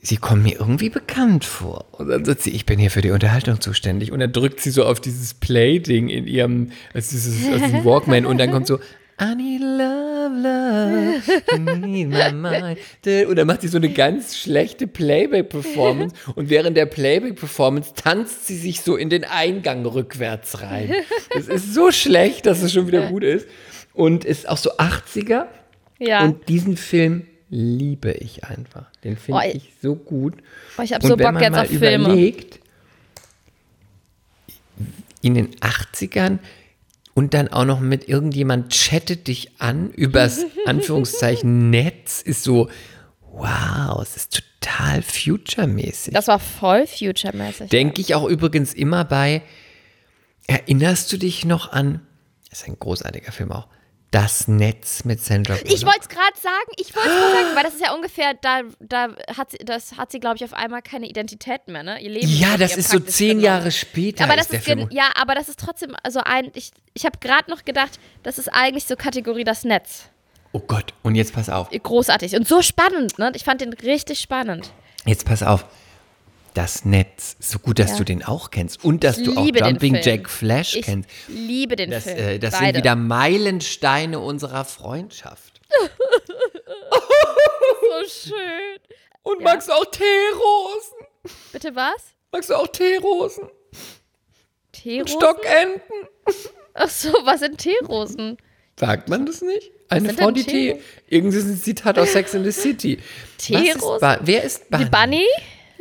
Sie 0.00 0.18
kommen 0.18 0.42
mir 0.42 0.60
irgendwie 0.60 0.90
bekannt 0.90 1.46
vor. 1.46 1.86
Und 1.92 2.08
dann 2.08 2.24
sagt 2.26 2.42
sie, 2.42 2.50
ich 2.50 2.66
bin 2.66 2.78
hier 2.78 2.90
für 2.90 3.00
die 3.00 3.10
Unterhaltung 3.10 3.62
zuständig. 3.62 4.12
Und 4.12 4.20
dann 4.20 4.30
drückt 4.30 4.60
sie 4.60 4.70
so 4.70 4.84
auf 4.84 5.00
dieses 5.00 5.32
Play-Ding 5.34 6.08
in 6.10 6.26
ihrem, 6.26 6.70
ist 6.92 7.12
dieses, 7.12 7.34
diesem 7.34 7.84
Walkman. 7.84 8.26
Und 8.26 8.36
dann 8.38 8.50
kommt 8.52 8.66
so, 8.66 8.78
I 9.20 9.34
need 9.34 9.60
love, 9.60 10.32
love, 10.36 11.78
need 11.86 12.08
my 12.08 12.30
mind. 12.32 12.78
Und 13.28 13.36
dann 13.36 13.46
macht 13.48 13.62
sie 13.62 13.68
so 13.68 13.78
eine 13.78 13.88
ganz 13.88 14.36
schlechte 14.38 14.86
Playback-Performance. 14.86 16.14
Und 16.36 16.50
während 16.50 16.76
der 16.76 16.86
Playback-Performance 16.86 17.94
tanzt 17.94 18.46
sie 18.46 18.56
sich 18.56 18.80
so 18.82 18.96
in 18.96 19.10
den 19.10 19.24
Eingang 19.24 19.84
rückwärts 19.84 20.62
rein. 20.62 20.94
Es 21.36 21.48
ist 21.48 21.74
so 21.74 21.90
schlecht, 21.90 22.46
dass 22.46 22.62
es 22.62 22.72
schon 22.72 22.86
wieder 22.86 23.08
gut 23.08 23.24
ist. 23.24 23.48
Und 23.92 24.24
ist 24.24 24.48
auch 24.48 24.56
so 24.56 24.70
80er. 24.76 25.46
Ja. 25.98 26.22
Und 26.22 26.48
diesen 26.48 26.76
Film 26.76 27.26
liebe 27.50 28.12
ich 28.12 28.44
einfach. 28.44 28.84
Den 29.02 29.16
finde 29.16 29.40
Oh, 29.44 29.50
ich 29.52 29.72
so 29.82 29.96
gut. 29.96 30.34
Oh, 30.78 30.82
ich 30.82 30.92
habe 30.92 31.04
so 31.04 31.16
Bock 31.16 31.40
jetzt 31.40 31.56
auf 31.58 31.66
Filme. 31.66 32.04
überlegt, 32.04 32.60
in 35.22 35.34
den 35.34 35.54
80ern 35.56 36.38
und 37.18 37.34
dann 37.34 37.48
auch 37.48 37.64
noch 37.64 37.80
mit 37.80 38.08
irgendjemand 38.08 38.72
chattet 38.72 39.26
dich 39.26 39.50
an 39.58 39.90
übers 39.90 40.46
Anführungszeichen 40.66 41.68
Netz, 41.68 42.22
ist 42.22 42.44
so, 42.44 42.68
wow, 43.32 44.00
es 44.00 44.16
ist 44.16 44.40
total 44.60 45.02
future-mäßig. 45.02 46.14
Das 46.14 46.28
war 46.28 46.38
voll 46.38 46.86
future-mäßig. 46.86 47.70
Denke 47.70 48.02
ich 48.02 48.14
auch 48.14 48.28
übrigens 48.28 48.72
immer 48.72 49.04
bei, 49.04 49.42
erinnerst 50.46 51.12
du 51.12 51.16
dich 51.16 51.44
noch 51.44 51.72
an, 51.72 52.06
das 52.50 52.60
ist 52.60 52.68
ein 52.68 52.78
großartiger 52.78 53.32
Film 53.32 53.50
auch, 53.50 53.66
Das 54.10 54.48
Netz 54.48 55.04
mit 55.04 55.22
Sandra 55.22 55.54
Bullock? 55.54 55.70
Ich 55.70 55.84
wollte 55.84 56.00
es 56.00 56.08
gerade 56.08 56.38
sagen, 56.40 56.72
ich 56.78 56.96
wollte 56.96 57.10
es 57.10 57.32
sagen, 57.32 57.56
weil 57.56 57.62
das 57.62 57.74
ist 57.74 57.82
ja 57.82 57.92
ungefähr, 57.92 58.32
da, 58.40 58.62
da 58.80 59.08
hat 59.36 59.50
sie, 59.50 59.58
das 59.58 59.98
hat 59.98 60.10
sie, 60.10 60.18
glaube 60.18 60.36
ich, 60.36 60.44
auf 60.44 60.54
einmal 60.54 60.80
keine 60.80 61.06
Identität 61.06 61.68
mehr, 61.68 61.82
ne? 61.82 62.00
Ihr 62.00 62.10
Leben 62.10 62.26
Ja, 62.26 62.56
das 62.56 62.76
ist 62.78 62.88
so 62.90 63.00
zehn. 63.00 63.38
Jahre 63.40 63.70
später. 63.70 64.24
Aber 64.24 64.36
das 64.36 64.48
ist 64.48 64.66
ja, 64.66 65.10
aber 65.14 65.34
das 65.34 65.50
ist 65.50 65.60
trotzdem, 65.60 65.94
also 66.02 66.20
ein, 66.24 66.50
ich, 66.54 66.70
ich 66.94 67.04
habe 67.04 67.18
gerade 67.20 67.50
noch 67.50 67.66
gedacht, 67.66 68.00
das 68.22 68.38
ist 68.38 68.48
eigentlich 68.48 68.86
so 68.86 68.96
Kategorie 68.96 69.44
das 69.44 69.64
Netz. 69.64 70.04
Oh 70.52 70.60
Gott, 70.60 70.94
und 71.02 71.14
jetzt 71.14 71.34
pass 71.34 71.50
auf. 71.50 71.68
Großartig 71.70 72.34
und 72.34 72.48
so 72.48 72.62
spannend, 72.62 73.18
ne? 73.18 73.30
Ich 73.34 73.44
fand 73.44 73.60
den 73.60 73.74
richtig 73.74 74.20
spannend. 74.20 74.72
Jetzt 75.04 75.26
pass 75.26 75.42
auf. 75.42 75.66
Das 76.58 76.84
Netz, 76.84 77.36
so 77.38 77.60
gut, 77.60 77.78
dass 77.78 77.92
Ja. 77.92 77.98
du 77.98 78.04
den 78.04 78.24
auch 78.24 78.50
kennst 78.50 78.84
und 78.84 79.04
dass 79.04 79.18
Ich 79.18 79.26
du 79.26 79.36
auch 79.36 79.46
Jumping. 79.46 79.94
Jack 80.02 80.28
Flash 80.28 80.74
Ich 80.74 80.86
kennst. 80.86 81.08
liebe 81.28 81.76
den 81.76 81.92
Das, 81.92 82.02
Film. 82.02 82.18
äh, 82.18 82.38
das 82.40 82.54
sind 82.54 82.64
Beide. 82.64 82.78
wieder 82.78 82.96
Meilensteine 82.96 84.18
unserer 84.18 84.64
Freundschaft. 84.64 85.60
so 86.90 88.08
schön. 88.08 88.78
Und 89.22 89.38
Ja. 89.40 89.44
magst 89.44 89.68
du 89.68 89.72
auch 89.72 89.84
Teerosen? 89.84 90.98
Bitte 91.52 91.76
was? 91.76 92.02
Magst 92.32 92.50
du 92.50 92.54
auch 92.56 92.66
Teerosen? 92.66 93.48
Teerosen? 94.72 95.16
Stockenten? 95.16 96.08
Ach 96.74 96.88
so, 96.90 97.12
was 97.24 97.38
sind 97.38 97.58
Teerosen? 97.58 98.36
Sagt 98.80 99.08
man 99.08 99.26
das 99.26 99.42
nicht? 99.42 99.70
Eine 99.90 100.08
sind 100.08 100.18
Frau, 100.20 100.30
die 100.32 100.42
Tee. 100.44 100.80
Irgendwie 101.08 101.38
ist 101.38 101.44
ein 101.46 101.56
Zitat 101.56 101.98
aus 102.00 102.12
Sex 102.12 102.34
in 102.34 102.42
the 102.44 102.50
City. 102.52 102.94
Ist 102.94 103.46
Teerosen? 103.46 104.00
Ba- 104.00 104.18
Wer 104.22 104.42
ist 104.42 104.68
Bunny? 104.70 104.84
Die 104.84 104.90
Bunny? 104.90 105.26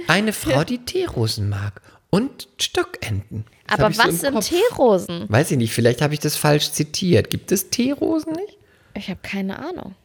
Eine 0.08 0.34
Frau, 0.34 0.64
die 0.64 0.80
Teerosen 0.80 1.50
mag. 1.50 1.82
Und 2.10 2.48
Stockenten. 2.60 3.46
Das 3.68 3.80
Aber 3.80 3.92
so 3.94 4.00
was 4.00 4.24
im 4.24 4.42
sind. 4.42 4.42
Teerosen? 4.42 5.26
Weiß 5.30 5.52
ich 5.52 5.58
nicht, 5.58 5.74
vielleicht 5.74 6.02
habe 6.02 6.14
ich 6.14 6.20
das 6.22 6.36
falsch 6.38 6.72
zitiert. 6.72 7.30
Gibt 7.30 7.52
es 7.52 7.70
Teerosen 7.70 8.34
nicht? 8.34 8.58
Ich 8.94 9.10
habe 9.10 9.20
keine 9.22 9.60
Ahnung. 9.60 9.96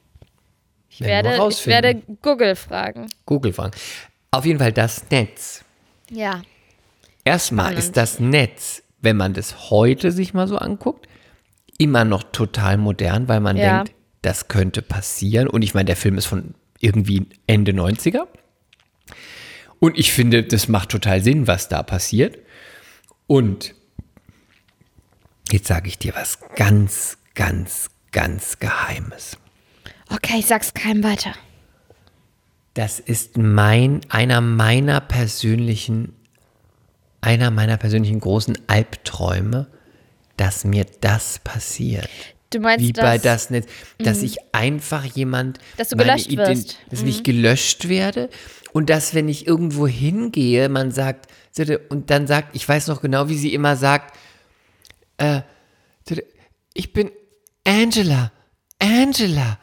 Ich 0.91 1.01
werde, 1.01 1.39
ich 1.49 1.67
werde 1.67 2.03
Google 2.21 2.57
fragen. 2.57 3.07
Google 3.25 3.53
fragen. 3.53 3.73
Auf 4.31 4.45
jeden 4.45 4.59
Fall 4.59 4.73
das 4.73 5.09
Netz. 5.11 5.65
Ja. 6.11 6.43
Erstmal 7.25 7.67
Spannend. 7.67 7.79
ist 7.79 7.97
das 7.97 8.19
Netz, 8.21 8.83
wenn 9.01 9.17
man 9.17 9.33
das 9.33 9.71
heute 9.71 10.11
sich 10.13 10.35
mal 10.35 10.49
so 10.49 10.57
anguckt, 10.59 11.07
immer 11.79 12.05
noch 12.05 12.25
total 12.25 12.77
modern, 12.77 13.29
weil 13.29 13.41
man 13.41 13.57
Ja. 13.57 13.85
denkt, 13.85 13.95
das 14.23 14.49
könnte 14.49 14.83
passieren. 14.83 15.49
Und 15.49 15.63
ich 15.63 15.73
meine, 15.75 15.87
der 15.87 15.97
Film 15.97 16.19
ist 16.19 16.27
von 16.27 16.55
irgendwie 16.81 17.27
Ende 17.47 17.73
90er. 17.73 18.27
Und 19.83 19.99
ich 19.99 20.13
finde, 20.13 20.45
das 20.45 20.69
macht 20.69 20.91
total 20.91 21.21
Sinn, 21.25 21.49
was 21.49 21.69
da 21.69 21.83
passiert. 21.83 22.39
Und 23.27 23.75
jetzt 25.51 25.67
sage 25.67 25.89
ich 25.89 25.99
dir 25.99 26.15
was 26.15 26.39
ganz, 26.55 27.19
ganz, 27.35 27.91
ganz 28.13 28.61
Geheimes. 28.61 29.37
Okay, 30.09 30.37
ich 30.39 30.47
sag's 30.47 30.73
keinem 30.73 31.03
weiter. 31.03 31.35
Das 32.75 33.01
ist 33.01 33.37
mein, 33.39 34.03
einer 34.09 34.41
meiner 34.41 35.01
persönlichen, 35.01 36.15
einer 37.21 37.51
meiner 37.51 37.77
persönlichen 37.77 38.21
großen 38.21 38.57
Albträume, 38.69 39.67
dass 40.37 40.63
mir 40.63 40.87
das 41.01 41.41
passiert. 41.41 42.09
Du 42.51 42.61
meinst, 42.61 42.87
Wie 42.87 42.93
dass, 42.93 43.03
bei 43.05 43.19
das 43.19 43.51
Netz, 43.51 43.67
dass 43.99 44.23
ich 44.23 44.37
einfach 44.53 45.05
jemand, 45.05 45.59
Dass 45.77 45.89
du 45.89 45.97
gelöscht 45.97 46.29
Ident- 46.29 46.49
wirst. 46.51 46.69
Mhm. 46.87 46.91
dass 46.91 47.03
ich 47.03 47.25
gelöscht 47.25 47.89
werde 47.89 48.31
und 48.73 48.91
dass 48.91 49.15
wenn 49.15 49.29
ich 49.29 49.47
irgendwo 49.47 49.87
hingehe, 49.87 50.69
man 50.69 50.91
sagt, 50.91 51.31
und 51.91 52.11
dann 52.11 52.27
sagt, 52.27 52.57
ich 52.57 52.69
weiß 52.69 52.89
noch 52.89 53.03
genau, 53.03 53.29
wie 53.29 53.37
sie 53.37 53.53
immer 53.53 53.77
sagt, 53.77 54.17
äh, 55.19 55.43
ich 56.75 56.93
bin 56.93 57.11
Angela, 57.65 58.33
Angela. 58.79 59.59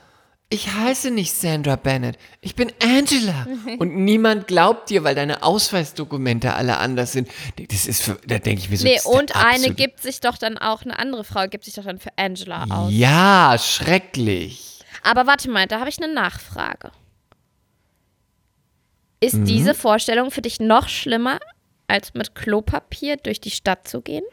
Ich 0.52 0.72
heiße 0.74 1.12
nicht 1.12 1.36
Sandra 1.36 1.76
Bennett. 1.76 2.18
Ich 2.42 2.56
bin 2.56 2.72
Angela. 2.82 3.46
Und 3.78 3.96
niemand 3.96 4.48
glaubt 4.48 4.90
dir, 4.90 5.04
weil 5.04 5.14
deine 5.14 5.44
Ausweisdokumente 5.44 6.56
alle 6.56 6.78
anders 6.78 7.12
sind. 7.12 7.30
Das 7.70 7.86
ist, 7.86 8.02
für, 8.02 8.18
da 8.26 8.40
denke 8.40 8.64
ich 8.64 8.70
mir 8.72 8.78
so. 8.78 8.84
Nee, 8.84 9.00
und 9.06 9.36
eine 9.36 9.72
gibt 9.76 10.02
sich 10.02 10.22
doch 10.22 10.40
dann 10.40 10.58
auch, 10.58 10.82
eine 10.82 10.98
andere 10.98 11.24
Frau 11.24 11.48
gibt 11.48 11.66
sich 11.66 11.76
doch 11.76 11.84
dann 11.84 12.00
für 12.00 12.10
Angela 12.16 12.66
aus. 12.68 12.92
Ja, 12.92 13.58
schrecklich. 13.60 14.80
Aber 15.04 15.28
warte 15.28 15.52
mal, 15.52 15.68
da 15.68 15.80
habe 15.80 15.90
ich 15.90 16.02
eine 16.02 16.12
Nachfrage. 16.12 16.92
Ist 19.20 19.36
Mhm. 19.36 19.46
diese 19.46 19.74
Vorstellung 19.74 20.32
für 20.32 20.42
dich 20.42 20.60
noch 20.60 20.88
schlimmer, 20.88 21.40
als 21.88 22.14
mit 22.14 22.36
Klopapier 22.36 23.18
durch 23.18 23.42
die 23.42 23.52
Stadt 23.52 23.88
zu 23.88 24.02
gehen? 24.02 24.24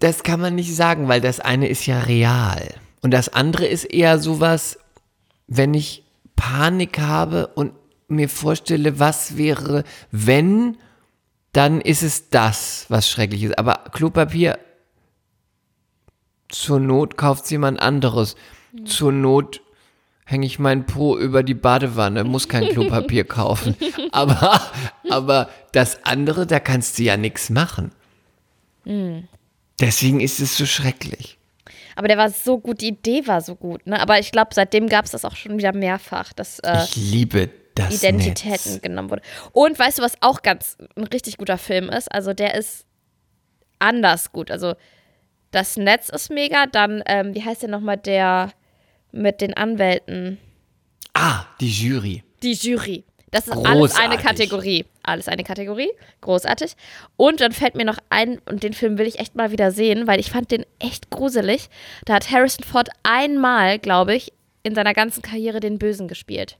Das 0.00 0.22
kann 0.22 0.40
man 0.40 0.54
nicht 0.54 0.74
sagen, 0.74 1.06
weil 1.08 1.20
das 1.20 1.38
eine 1.38 1.68
ist 1.68 1.86
ja 1.86 2.00
real. 2.00 2.74
Und 3.02 3.12
das 3.12 3.28
andere 3.28 3.66
ist 3.66 3.84
eher 3.84 4.18
sowas, 4.18 4.78
wenn 5.46 5.74
ich 5.74 6.02
Panik 6.34 6.98
habe 6.98 7.48
und 7.48 7.72
mir 8.08 8.28
vorstelle, 8.28 8.98
was 8.98 9.36
wäre, 9.36 9.84
wenn, 10.10 10.78
dann 11.52 11.80
ist 11.80 12.02
es 12.02 12.30
das, 12.30 12.86
was 12.88 13.08
schrecklich 13.08 13.42
ist. 13.42 13.58
Aber 13.58 13.84
Klopapier, 13.92 14.58
zur 16.48 16.80
Not 16.80 17.16
kauft 17.18 17.50
jemand 17.50 17.80
anderes. 17.80 18.34
Zur 18.86 19.12
Not 19.12 19.60
hänge 20.28 20.44
ich 20.46 20.58
meinen 20.58 20.84
Po 20.84 21.16
über 21.18 21.42
die 21.42 21.54
Badewanne, 21.54 22.22
muss 22.22 22.48
kein 22.48 22.68
Klopapier 22.68 23.24
kaufen. 23.38 23.74
Aber, 24.12 24.60
aber 25.08 25.48
das 25.72 26.04
andere, 26.04 26.46
da 26.46 26.60
kannst 26.60 26.98
du 26.98 27.02
ja 27.02 27.16
nichts 27.16 27.48
machen. 27.48 27.92
Deswegen 29.80 30.20
ist 30.20 30.40
es 30.40 30.56
so 30.56 30.66
schrecklich. 30.66 31.38
Aber 31.96 32.08
der 32.08 32.16
war 32.18 32.30
so 32.30 32.58
gut, 32.58 32.80
die 32.80 32.88
Idee 32.88 33.26
war 33.26 33.40
so 33.40 33.54
gut, 33.56 33.86
ne? 33.86 34.00
Aber 34.00 34.18
ich 34.18 34.30
glaube, 34.30 34.50
seitdem 34.52 34.88
gab 34.88 35.04
es 35.06 35.10
das 35.10 35.24
auch 35.24 35.34
schon 35.34 35.58
wieder 35.58 35.72
mehrfach, 35.74 36.32
dass 36.32 36.58
äh, 36.60 36.84
Ich 36.84 36.94
liebe 36.96 37.50
das 37.74 37.94
Identitäten 38.02 38.72
Netz. 38.74 38.82
genommen 38.82 39.10
wurde. 39.10 39.22
Und 39.52 39.78
weißt 39.78 39.98
du, 39.98 40.02
was 40.02 40.14
auch 40.20 40.42
ganz 40.42 40.76
ein 40.96 41.04
richtig 41.04 41.38
guter 41.38 41.58
Film 41.58 41.88
ist? 41.88 42.12
Also 42.12 42.34
der 42.34 42.54
ist 42.54 42.84
anders 43.78 44.30
gut. 44.32 44.50
Also 44.50 44.74
das 45.50 45.76
Netz 45.76 46.08
ist 46.08 46.30
mega, 46.30 46.66
dann, 46.66 47.02
ähm, 47.06 47.34
wie 47.34 47.44
heißt 47.44 47.62
der 47.62 47.68
nochmal, 47.70 47.96
der 47.96 48.52
mit 49.12 49.40
den 49.40 49.54
Anwälten? 49.54 50.38
Ah, 51.14 51.44
die 51.60 51.70
Jury. 51.70 52.22
Die 52.42 52.52
Jury. 52.52 53.04
Das 53.30 53.46
ist 53.46 53.52
alles 53.52 53.66
eine 53.96 54.16
Großartig. 54.16 54.20
Kategorie. 54.26 54.84
Alles 55.02 55.28
eine 55.28 55.44
Kategorie. 55.44 55.90
Großartig. 56.22 56.72
Und 57.16 57.40
dann 57.40 57.52
fällt 57.52 57.74
mir 57.74 57.84
noch 57.84 57.98
ein, 58.08 58.38
und 58.46 58.62
den 58.62 58.72
Film 58.72 58.96
will 58.96 59.06
ich 59.06 59.18
echt 59.18 59.34
mal 59.34 59.50
wieder 59.50 59.70
sehen, 59.70 60.06
weil 60.06 60.18
ich 60.18 60.30
fand 60.30 60.50
den 60.50 60.64
echt 60.78 61.10
gruselig. 61.10 61.68
Da 62.06 62.14
hat 62.14 62.30
Harrison 62.30 62.64
Ford 62.64 62.88
einmal, 63.02 63.78
glaube 63.78 64.14
ich, 64.14 64.32
in 64.62 64.74
seiner 64.74 64.94
ganzen 64.94 65.20
Karriere 65.22 65.60
den 65.60 65.78
Bösen 65.78 66.08
gespielt. 66.08 66.56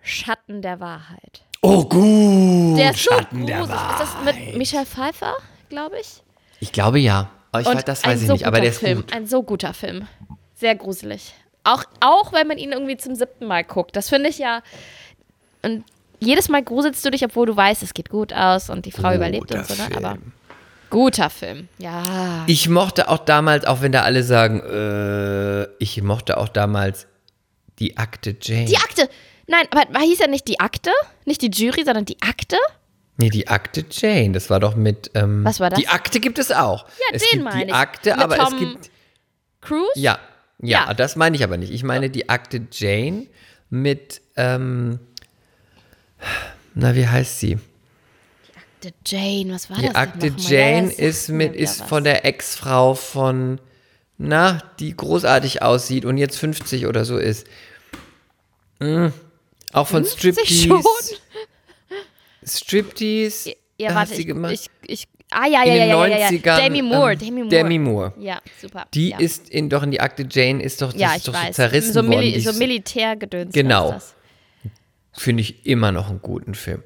Schatten 0.00 0.62
der 0.62 0.80
Wahrheit. 0.80 1.42
Oh, 1.60 1.84
gut. 1.84 2.76
Der 2.78 2.90
ist 2.90 3.00
Schatten 3.00 3.42
so 3.42 3.46
der 3.46 3.58
gruselig. 3.58 3.80
Ist 3.80 4.00
das 4.00 4.24
mit 4.24 4.56
Michelle 4.56 4.86
Pfeiffer, 4.86 5.34
glaube 5.68 6.00
ich? 6.00 6.22
Ich 6.58 6.72
glaube 6.72 6.98
ja. 6.98 7.30
Ich 7.60 7.66
Und 7.66 7.76
weiß, 7.76 7.84
das 7.84 8.04
weiß 8.04 8.20
ich 8.22 8.26
so 8.26 8.32
nicht, 8.32 8.46
aber 8.46 8.60
der 8.60 8.70
ist 8.70 8.78
Film. 8.80 9.02
gut. 9.02 9.12
Ein 9.12 9.26
so 9.26 9.42
guter 9.44 9.72
Film. 9.74 10.08
Sehr 10.62 10.76
gruselig. 10.76 11.34
Auch, 11.64 11.82
auch 11.98 12.32
wenn 12.32 12.46
man 12.46 12.56
ihn 12.56 12.70
irgendwie 12.70 12.96
zum 12.96 13.16
siebten 13.16 13.46
Mal 13.46 13.64
guckt. 13.64 13.96
Das 13.96 14.08
finde 14.08 14.28
ich 14.28 14.38
ja. 14.38 14.62
Und 15.62 15.82
jedes 16.20 16.48
Mal 16.48 16.62
gruselst 16.62 17.04
du 17.04 17.10
dich, 17.10 17.24
obwohl 17.24 17.46
du 17.46 17.56
weißt, 17.56 17.82
es 17.82 17.94
geht 17.94 18.08
gut 18.10 18.32
aus 18.32 18.70
und 18.70 18.86
die 18.86 18.92
Frau 18.92 19.12
überlebt 19.12 19.48
Guter 19.48 19.58
und 19.58 19.66
so, 19.66 19.74
ne? 19.74 19.88
Film. 19.88 20.04
Aber 20.04 20.18
guter 20.88 21.30
Film. 21.30 21.68
Ja. 21.78 22.44
Ich 22.46 22.68
mochte 22.68 23.08
auch 23.08 23.18
damals, 23.18 23.64
auch 23.64 23.80
wenn 23.82 23.90
da 23.90 24.02
alle 24.02 24.22
sagen, 24.22 24.60
äh, 24.60 25.64
ich 25.82 26.00
mochte 26.00 26.38
auch 26.38 26.48
damals 26.48 27.08
die 27.80 27.96
Akte 27.96 28.36
Jane. 28.40 28.66
Die 28.66 28.76
Akte. 28.76 29.08
Nein, 29.48 29.66
aber 29.72 29.98
hieß 29.98 30.20
ja 30.20 30.28
nicht 30.28 30.46
die 30.46 30.60
Akte? 30.60 30.92
Nicht 31.24 31.42
die 31.42 31.50
Jury, 31.50 31.82
sondern 31.84 32.04
die 32.04 32.22
Akte? 32.22 32.56
Nee, 33.16 33.30
die 33.30 33.48
Akte 33.48 33.84
Jane, 33.90 34.30
das 34.30 34.48
war 34.48 34.60
doch 34.60 34.76
mit. 34.76 35.10
Ähm, 35.14 35.44
Was 35.44 35.58
war 35.58 35.70
das? 35.70 35.80
Die 35.80 35.88
Akte 35.88 36.20
gibt 36.20 36.38
es 36.38 36.52
auch. 36.52 36.86
Ja, 36.86 37.16
es 37.16 37.22
den 37.22 37.40
gibt 37.40 37.44
meine 37.46 37.64
die 37.64 37.70
ich. 37.70 37.74
Akte, 37.74 38.10
Mit 38.10 38.20
aber 38.20 38.38
es 38.38 38.48
Tom 38.48 38.58
gibt. 38.60 38.90
Cruise? 39.60 39.90
Ja, 39.96 40.20
ja, 40.62 40.86
Ja. 40.88 40.94
das 40.94 41.16
meine 41.16 41.36
ich 41.36 41.44
aber 41.44 41.56
nicht. 41.58 41.72
Ich 41.72 41.82
meine 41.82 42.08
die 42.10 42.28
Akte 42.28 42.66
Jane 42.72 43.26
mit. 43.70 44.20
Ähm, 44.36 44.98
na, 46.74 46.94
wie 46.94 47.06
heißt 47.06 47.40
sie? 47.40 47.58
Akte 48.56 48.92
Jane, 49.04 49.52
was 49.54 49.68
war 49.70 49.76
Die 49.78 49.86
das? 49.86 49.94
Akte 49.94 50.26
nochmal? 50.30 50.40
Ja, 50.44 50.58
Jane 50.60 50.88
das 50.88 50.98
ist 50.98 51.28
mit 51.28 51.54
ist 51.54 51.82
von 51.82 52.04
der 52.04 52.24
Ex-Frau 52.24 52.94
von 52.94 53.60
na, 54.18 54.62
die 54.78 54.96
großartig 54.96 55.62
aussieht 55.62 56.04
und 56.04 56.16
jetzt 56.16 56.38
50 56.38 56.86
oder 56.86 57.04
so 57.04 57.18
ist. 57.18 57.46
Mm, 58.78 59.08
Auch 59.72 59.88
von 59.88 60.04
50 60.04 60.18
Striptease. 60.38 60.68
schon? 60.68 60.82
Striptease. 62.44 63.54
Ja, 63.78 63.90
hat 63.90 63.96
warte, 63.96 64.14
sie 64.14 64.20
ich, 64.22 64.26
gemacht. 64.26 64.52
ich, 64.52 64.68
ich, 64.86 65.08
ah, 65.32 65.46
ja, 65.46 65.62
ja, 65.62 65.62
in 65.62 65.68
ja, 65.68 65.84
den 65.84 65.88
ja, 65.88 66.06
ja, 66.06 66.18
ja. 66.18 66.28
90ern. 66.28 66.56
Demi 66.62 66.82
Moore, 66.82 67.12
ähm, 67.12 67.18
Demi 67.18 67.40
Moore. 67.42 67.48
Demi 67.48 67.78
Moore. 67.78 68.12
Ja, 68.18 68.38
super. 68.60 68.86
Die 68.94 69.10
ja. 69.10 69.18
ist 69.18 69.48
in, 69.50 69.68
doch 69.68 69.82
in 69.82 69.90
die 69.90 70.00
Akte 70.00 70.26
Jane 70.28 70.62
ist 70.62 70.82
doch, 70.82 70.92
das 70.92 71.00
ja, 71.00 71.14
ist 71.14 71.28
doch 71.28 71.34
so 71.34 71.52
zerrissen 71.52 71.92
so, 71.92 72.06
worden. 72.06 72.40
So 72.40 72.52
Militärgedöns. 72.52 73.52
Genau. 73.52 73.98
Finde 75.12 75.42
ich 75.42 75.66
immer 75.66 75.92
noch 75.92 76.08
einen 76.08 76.22
guten 76.22 76.54
Film. 76.54 76.82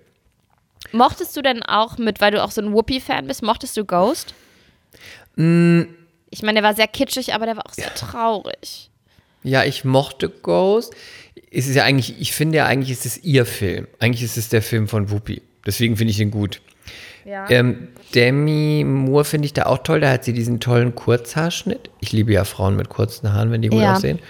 Mochtest 0.92 1.36
du 1.36 1.42
denn 1.42 1.62
auch 1.62 1.98
mit, 1.98 2.20
weil 2.20 2.32
du 2.32 2.42
auch 2.42 2.50
so 2.50 2.60
ein 2.60 2.72
Whoopi-Fan 2.72 3.26
bist, 3.26 3.42
mochtest 3.42 3.76
du 3.76 3.84
Ghost? 3.84 4.34
Mm. 5.36 5.82
Ich 6.30 6.42
meine, 6.42 6.60
der 6.60 6.64
war 6.64 6.74
sehr 6.74 6.88
kitschig, 6.88 7.34
aber 7.34 7.46
der 7.46 7.56
war 7.56 7.66
auch 7.66 7.72
sehr 7.72 7.94
traurig. 7.94 8.90
Ja, 9.44 9.62
ich 9.62 9.84
mochte 9.84 10.28
Ghost. 10.28 10.92
Es 11.52 11.68
ist 11.68 11.76
ja 11.76 11.84
eigentlich, 11.84 12.20
ich 12.20 12.32
finde 12.32 12.58
ja 12.58 12.66
eigentlich 12.66 12.90
ist 12.90 13.06
es 13.06 13.22
ihr 13.22 13.46
Film. 13.46 13.86
Eigentlich 14.00 14.24
ist 14.24 14.36
es 14.36 14.48
der 14.48 14.60
Film 14.60 14.88
von 14.88 15.10
Whoopi. 15.10 15.40
Deswegen 15.64 15.96
finde 15.96 16.10
ich 16.10 16.20
ihn 16.20 16.32
gut. 16.32 16.60
Ja. 17.26 17.50
Ähm, 17.50 17.88
Demi 18.14 18.84
Moore 18.86 19.24
finde 19.24 19.46
ich 19.46 19.52
da 19.52 19.64
auch 19.66 19.78
toll. 19.78 20.00
Da 20.00 20.10
hat 20.12 20.22
sie 20.24 20.32
diesen 20.32 20.60
tollen 20.60 20.94
Kurzhaarschnitt. 20.94 21.90
Ich 22.00 22.12
liebe 22.12 22.32
ja 22.32 22.44
Frauen 22.44 22.76
mit 22.76 22.88
kurzen 22.88 23.32
Haaren, 23.32 23.50
wenn 23.50 23.62
die 23.62 23.68
gut 23.68 23.80
Ja. 23.80 23.94
aussehen. 23.96 24.20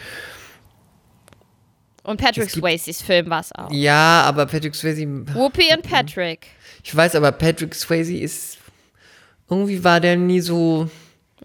Und 2.02 2.20
Patrick 2.20 2.48
Swayzes 2.50 3.02
Film 3.02 3.28
war 3.30 3.40
es 3.40 3.52
auch. 3.52 3.70
Ja, 3.72 4.22
aber 4.22 4.46
Patrick 4.46 4.74
Swayze. 4.74 5.06
Whoopi 5.34 5.74
und 5.74 5.82
Patrick. 5.82 6.46
Ich 6.84 6.94
weiß, 6.94 7.16
aber 7.16 7.32
Patrick 7.32 7.74
Swayze 7.74 8.14
ist. 8.16 8.58
Irgendwie 9.50 9.82
war 9.84 10.00
der 10.00 10.16
nie 10.16 10.40
so 10.40 10.88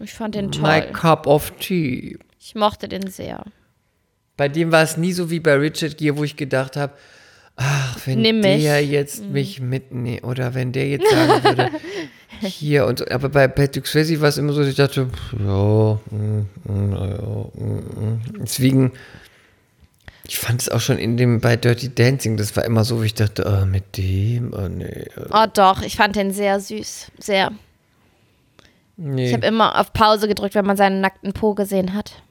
Ich 0.00 0.12
fand 0.14 0.34
den 0.36 0.46
my 0.46 0.52
toll. 0.80 0.92
cup 0.92 1.26
of 1.26 1.52
tea. 1.60 2.16
Ich 2.40 2.54
mochte 2.54 2.88
den 2.88 3.08
sehr. 3.08 3.44
Bei 4.36 4.48
dem 4.48 4.72
war 4.72 4.82
es 4.82 4.96
nie 4.96 5.12
so 5.12 5.30
wie 5.30 5.40
bei 5.40 5.54
Richard 5.54 5.98
Gere, 5.98 6.16
wo 6.16 6.24
ich 6.24 6.36
gedacht 6.36 6.76
habe, 6.76 6.92
ach, 7.56 7.98
wenn 8.06 8.20
Nimm 8.20 8.40
mich. 8.40 8.58
Mhm. 8.58 8.62
der 8.62 8.84
jetzt 8.84 9.24
mich 9.24 9.60
mitnimmt 9.60 10.24
oder 10.24 10.54
wenn 10.54 10.72
der 10.72 10.88
jetzt 10.88 11.10
sagen 11.10 11.44
würde, 11.44 11.70
hier 12.40 12.86
und 12.86 12.98
so. 12.98 13.06
Aber 13.08 13.28
bei 13.28 13.48
Patrick 13.48 13.86
Swayze 13.86 14.20
war 14.20 14.28
es 14.28 14.38
immer 14.38 14.52
so, 14.52 14.60
dass 14.60 14.68
ich 14.68 14.76
dachte, 14.76 15.08
ja, 15.38 16.00
mm, 16.10 16.46
mm, 16.64 16.92
ja, 16.92 17.44
mm, 17.54 17.64
mm. 17.64 18.20
deswegen, 18.40 18.92
ich 20.26 20.38
fand 20.38 20.62
es 20.62 20.68
auch 20.68 20.80
schon 20.80 20.98
in 20.98 21.16
dem, 21.16 21.40
bei 21.40 21.56
Dirty 21.56 21.94
Dancing, 21.94 22.36
das 22.36 22.56
war 22.56 22.64
immer 22.64 22.84
so, 22.84 22.98
wo 22.98 23.02
ich 23.02 23.14
dachte, 23.14 23.44
oh, 23.46 23.66
mit 23.66 23.96
dem, 23.96 24.52
oh 24.54 24.68
nee, 24.68 24.84
äh, 24.84 25.08
Oh 25.30 25.46
doch, 25.52 25.82
ich 25.82 25.96
fand 25.96 26.16
den 26.16 26.32
sehr 26.32 26.58
süß. 26.60 27.12
Sehr. 27.18 27.50
nee, 28.96 29.28
Ich 29.28 29.32
habe 29.34 29.46
immer 29.46 29.78
auf 29.78 29.92
Pause 29.92 30.28
gedrückt, 30.28 30.54
wenn 30.54 30.66
man 30.66 30.76
seinen 30.76 31.00
nackten 31.00 31.32
Po 31.32 31.54
gesehen 31.54 31.94
hat. 31.94 32.22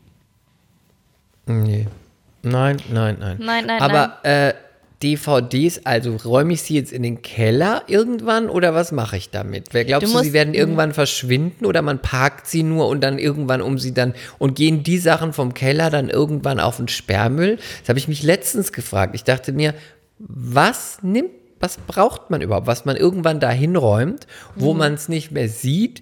nee. 1.45 1.88
Nein, 2.43 2.77
nein, 2.91 3.17
nein. 3.19 3.38
Nein, 3.39 3.65
nein, 3.67 3.81
Aber 3.84 4.17
Äh, 4.23 4.53
DVDs, 5.04 5.82
also 5.86 6.16
räume 6.16 6.54
ich 6.54 6.62
sie 6.62 6.76
jetzt 6.76 6.92
in 6.94 7.04
den 7.04 7.22
Keller 7.22 7.84
irgendwann 7.88 8.50
oder 8.50 8.74
was 8.74 8.92
mache 8.92 9.18
ich 9.18 9.30
damit? 9.30 9.70
Wer 9.72 9.86
glaubst 9.86 10.08
Du 10.08 10.12
du, 10.14 10.18
sie 10.20 10.24
musst- 10.26 10.34
werden 10.34 10.54
irgendwann 10.54 10.94
verschwinden 10.94 11.66
oder 11.66 11.82
man 11.82 12.00
parkt 12.02 12.48
sie 12.48 12.64
nur 12.64 12.88
und 12.88 13.02
dann 13.02 13.20
irgendwann 13.20 13.62
um 13.62 13.78
sie 13.80 13.94
dann 13.94 14.14
und 14.38 14.56
gehen 14.56 14.84
die 14.84 14.98
Sachen 14.98 15.34
vom 15.34 15.54
Keller 15.54 15.90
dann 15.90 16.10
irgendwann 16.10 16.60
auf 16.60 16.78
den 16.78 16.88
Sperrmüll? 16.88 17.58
Das 17.82 17.90
habe 17.90 18.00
ich 18.00 18.08
mich 18.08 18.24
letztens 18.24 18.72
gefragt. 18.72 19.16
Ich 19.16 19.24
dachte 19.24 19.52
mir, 19.52 19.74
was 20.20 21.00
nimmt, 21.02 21.32
was 21.60 21.78
braucht 21.78 22.30
man 22.30 22.42
überhaupt, 22.42 22.68
was 22.68 22.86
man 22.86 22.96
irgendwann 22.96 23.40
da 23.40 23.50
hinräumt, 23.52 24.26
Mhm. 24.56 24.62
wo 24.62 24.74
man 24.74 24.94
es 24.96 25.10
nicht 25.10 25.32
mehr 25.32 25.48
sieht? 25.50 26.02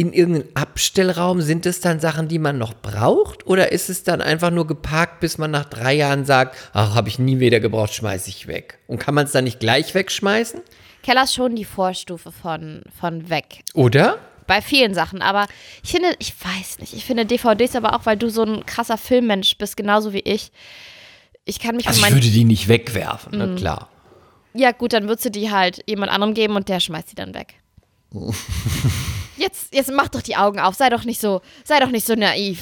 In 0.00 0.12
irgendeinem 0.12 0.48
Abstellraum, 0.54 1.42
sind 1.42 1.66
es 1.66 1.80
dann 1.80 2.00
Sachen, 2.00 2.28
die 2.28 2.38
man 2.38 2.58
noch 2.58 2.74
braucht? 2.74 3.46
Oder 3.46 3.72
ist 3.72 3.90
es 3.90 4.02
dann 4.02 4.20
einfach 4.20 4.50
nur 4.50 4.66
geparkt, 4.66 5.20
bis 5.20 5.38
man 5.38 5.50
nach 5.50 5.66
drei 5.66 5.94
Jahren 5.94 6.24
sagt, 6.24 6.56
ach, 6.72 6.94
habe 6.94 7.08
ich 7.08 7.18
nie 7.18 7.38
wieder 7.38 7.60
gebraucht, 7.60 7.94
schmeiße 7.94 8.30
ich 8.30 8.46
weg? 8.46 8.78
Und 8.86 8.98
kann 8.98 9.14
man 9.14 9.26
es 9.26 9.32
dann 9.32 9.44
nicht 9.44 9.60
gleich 9.60 9.94
wegschmeißen? 9.94 10.60
Keller 11.02 11.24
ist 11.24 11.34
schon 11.34 11.54
die 11.54 11.64
Vorstufe 11.64 12.32
von, 12.32 12.82
von 12.98 13.28
weg. 13.28 13.62
Oder? 13.74 14.18
Bei 14.46 14.62
vielen 14.62 14.94
Sachen. 14.94 15.22
Aber 15.22 15.46
ich 15.82 15.90
finde, 15.90 16.14
ich 16.18 16.34
weiß 16.42 16.78
nicht, 16.80 16.94
ich 16.94 17.04
finde 17.04 17.26
DVDs 17.26 17.76
aber 17.76 17.94
auch, 17.94 18.06
weil 18.06 18.16
du 18.16 18.30
so 18.30 18.42
ein 18.42 18.64
krasser 18.66 18.98
Filmmensch 18.98 19.56
bist, 19.58 19.76
genauso 19.76 20.12
wie 20.12 20.20
ich. 20.20 20.50
Ich 21.44 21.58
kann 21.58 21.76
mich 21.76 21.86
Also 21.86 22.04
ich 22.04 22.12
würde 22.12 22.30
die 22.30 22.44
nicht 22.44 22.68
wegwerfen, 22.68 23.32
na 23.36 23.54
klar. 23.54 23.88
Ja, 24.52 24.72
gut, 24.72 24.92
dann 24.92 25.08
würdest 25.08 25.26
du 25.26 25.30
die 25.30 25.50
halt 25.50 25.82
jemand 25.86 26.10
anderem 26.10 26.34
geben 26.34 26.56
und 26.56 26.68
der 26.68 26.80
schmeißt 26.80 27.12
die 27.12 27.14
dann 27.14 27.34
weg. 27.34 27.54
Jetzt, 29.40 29.74
jetzt 29.74 29.90
mach 29.90 30.08
doch 30.08 30.20
die 30.20 30.36
Augen 30.36 30.60
auf, 30.60 30.74
sei 30.74 30.90
doch 30.90 31.04
nicht 31.04 31.18
so, 31.18 31.40
sei 31.64 31.80
doch 31.80 31.90
nicht 31.90 32.06
so 32.06 32.14
naiv. 32.14 32.60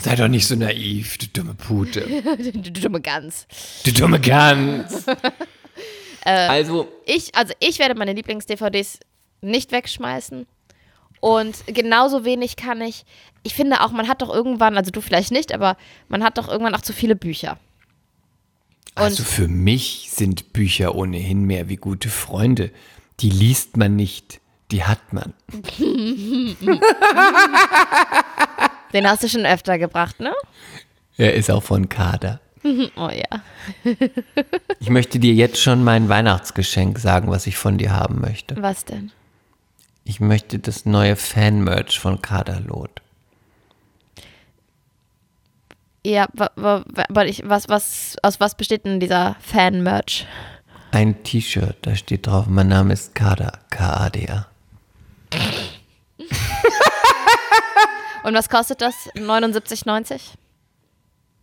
Sei 0.00 0.14
doch 0.14 0.28
nicht 0.28 0.46
so 0.46 0.54
naiv, 0.54 1.18
du 1.18 1.26
dumme 1.26 1.54
Pute. 1.54 2.02
Du 2.54 2.70
dumme 2.70 3.00
Gans. 3.00 3.48
Du 3.84 3.92
dumme 3.92 4.20
Gans. 4.20 5.04
also, 6.24 6.86
Ich, 7.06 7.34
also 7.34 7.52
ich 7.58 7.80
werde 7.80 7.96
meine 7.96 8.12
Lieblings-DVDs 8.12 9.00
nicht 9.40 9.72
wegschmeißen. 9.72 10.46
Und 11.18 11.56
genauso 11.66 12.24
wenig 12.24 12.54
kann 12.54 12.80
ich, 12.82 13.04
ich 13.42 13.54
finde 13.54 13.80
auch, 13.80 13.90
man 13.90 14.06
hat 14.06 14.22
doch 14.22 14.32
irgendwann, 14.32 14.76
also 14.76 14.92
du 14.92 15.00
vielleicht 15.00 15.32
nicht, 15.32 15.52
aber 15.52 15.76
man 16.08 16.22
hat 16.22 16.38
doch 16.38 16.48
irgendwann 16.48 16.76
auch 16.76 16.82
zu 16.82 16.92
viele 16.92 17.16
Bücher. 17.16 17.58
also 18.94 19.24
für 19.24 19.48
mich 19.48 20.10
sind 20.12 20.52
Bücher 20.52 20.94
ohnehin 20.94 21.42
mehr 21.46 21.68
wie 21.68 21.76
gute 21.76 22.10
Freunde. 22.10 22.70
Die 23.18 23.30
liest 23.30 23.76
man 23.76 23.96
nicht, 23.96 24.40
die 24.72 24.82
hat 24.84 25.12
man. 25.12 25.34
Den 28.92 29.08
hast 29.08 29.22
du 29.22 29.28
schon 29.28 29.46
öfter 29.46 29.78
gebracht, 29.78 30.18
ne? 30.20 30.34
Er 31.16 31.34
ist 31.34 31.50
auch 31.50 31.62
von 31.62 31.88
Kader. 31.88 32.40
Oh 32.96 33.08
ja. 33.08 33.42
Ich 34.78 34.88
möchte 34.88 35.18
dir 35.18 35.34
jetzt 35.34 35.60
schon 35.60 35.82
mein 35.82 36.08
Weihnachtsgeschenk 36.08 36.96
sagen, 37.00 37.28
was 37.28 37.48
ich 37.48 37.56
von 37.56 37.76
dir 37.76 37.90
haben 37.90 38.20
möchte. 38.20 38.54
Was 38.62 38.84
denn? 38.84 39.10
Ich 40.04 40.20
möchte 40.20 40.60
das 40.60 40.86
neue 40.86 41.16
Fan-Merch 41.16 41.98
von 41.98 42.22
Kaderlot. 42.22 43.02
Ja, 46.06 46.28
aber 46.36 47.26
ich, 47.26 47.42
was, 47.44 47.68
was, 47.68 48.16
aus 48.22 48.38
was 48.38 48.56
besteht 48.56 48.84
denn 48.84 49.00
dieser 49.00 49.34
Fan-Merch? 49.40 50.28
Ein 50.92 51.22
T-Shirt, 51.24 51.78
da 51.82 51.96
steht 51.96 52.28
drauf, 52.28 52.46
mein 52.46 52.68
Name 52.68 52.92
ist 52.92 53.16
Kader, 53.16 53.58
K-A-D-A. 53.70 54.51
Und 58.24 58.34
was 58.34 58.48
kostet 58.48 58.80
das? 58.80 58.94
79,90? 59.14 60.20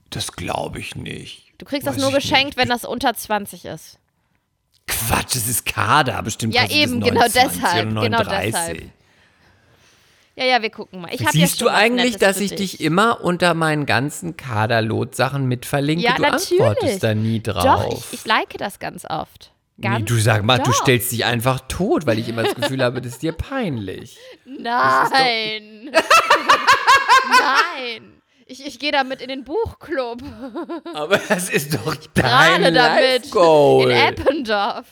Das 0.09 0.31
glaube 0.31 0.79
ich 0.79 0.95
nicht. 0.95 1.53
Du 1.57 1.65
kriegst 1.65 1.85
Weiß 1.85 1.95
das 1.95 2.01
nur 2.03 2.11
geschenkt, 2.11 2.45
nicht. 2.45 2.57
wenn 2.57 2.69
das 2.69 2.85
unter 2.85 3.13
20 3.13 3.65
ist. 3.65 3.99
Quatsch, 4.87 5.35
es 5.35 5.47
ist 5.47 5.65
Kader, 5.65 6.21
bestimmt 6.23 6.53
Ja, 6.55 6.67
eben, 6.67 7.01
genau 7.01 7.19
29 7.21 7.61
deshalb, 7.61 7.89
genau 7.89 8.01
39. 8.01 8.51
deshalb. 8.51 8.83
Ja, 10.35 10.45
ja, 10.45 10.61
wir 10.61 10.69
gucken 10.69 11.01
mal. 11.01 11.13
Ja 11.13 11.31
Siehst 11.31 11.59
du 11.59 11.67
eigentlich, 11.67 12.13
Nettes 12.13 12.19
dass 12.19 12.39
ich 12.39 12.55
dich 12.55 12.79
immer 12.79 13.21
unter 13.21 13.53
meinen 13.53 13.85
ganzen 13.85 14.37
Kaderlot-Sachen 14.37 15.45
mit 15.47 15.65
verlinke? 15.65 16.05
Ja, 16.05 16.15
du 16.15 16.21
natürlich. 16.21 16.61
antwortest 16.61 17.03
da 17.03 17.13
nie 17.13 17.43
drauf. 17.43 17.63
Doch, 17.63 17.93
ich, 18.11 18.19
ich 18.21 18.25
like 18.25 18.57
das 18.57 18.79
ganz 18.79 19.03
oft. 19.03 19.51
Ganz 19.81 19.99
nee, 19.99 20.05
du 20.05 20.15
sag 20.19 20.43
mal, 20.43 20.57
du 20.57 20.71
doch. 20.71 20.73
stellst 20.81 21.11
dich 21.11 21.25
einfach 21.25 21.61
tot, 21.67 22.05
weil 22.05 22.19
ich 22.19 22.27
immer 22.27 22.43
das 22.43 22.55
Gefühl 22.61 22.83
habe, 22.83 23.01
das 23.01 23.13
ist 23.13 23.21
dir 23.21 23.31
peinlich. 23.33 24.17
Nein. 24.45 25.91
Nein. 27.29 28.13
Ich, 28.45 28.65
ich 28.65 28.79
gehe 28.79 28.91
damit 28.91 29.21
in 29.21 29.27
den 29.27 29.43
Buchclub. 29.43 30.23
Aber 30.95 31.19
das 31.29 31.49
ist 31.51 31.75
doch 31.75 31.95
Gerade 32.15 32.61
dein 32.63 32.73
damit. 32.73 33.25
Life-Goal. 33.25 33.91
In 33.91 33.97
Eppendorf. 33.97 34.85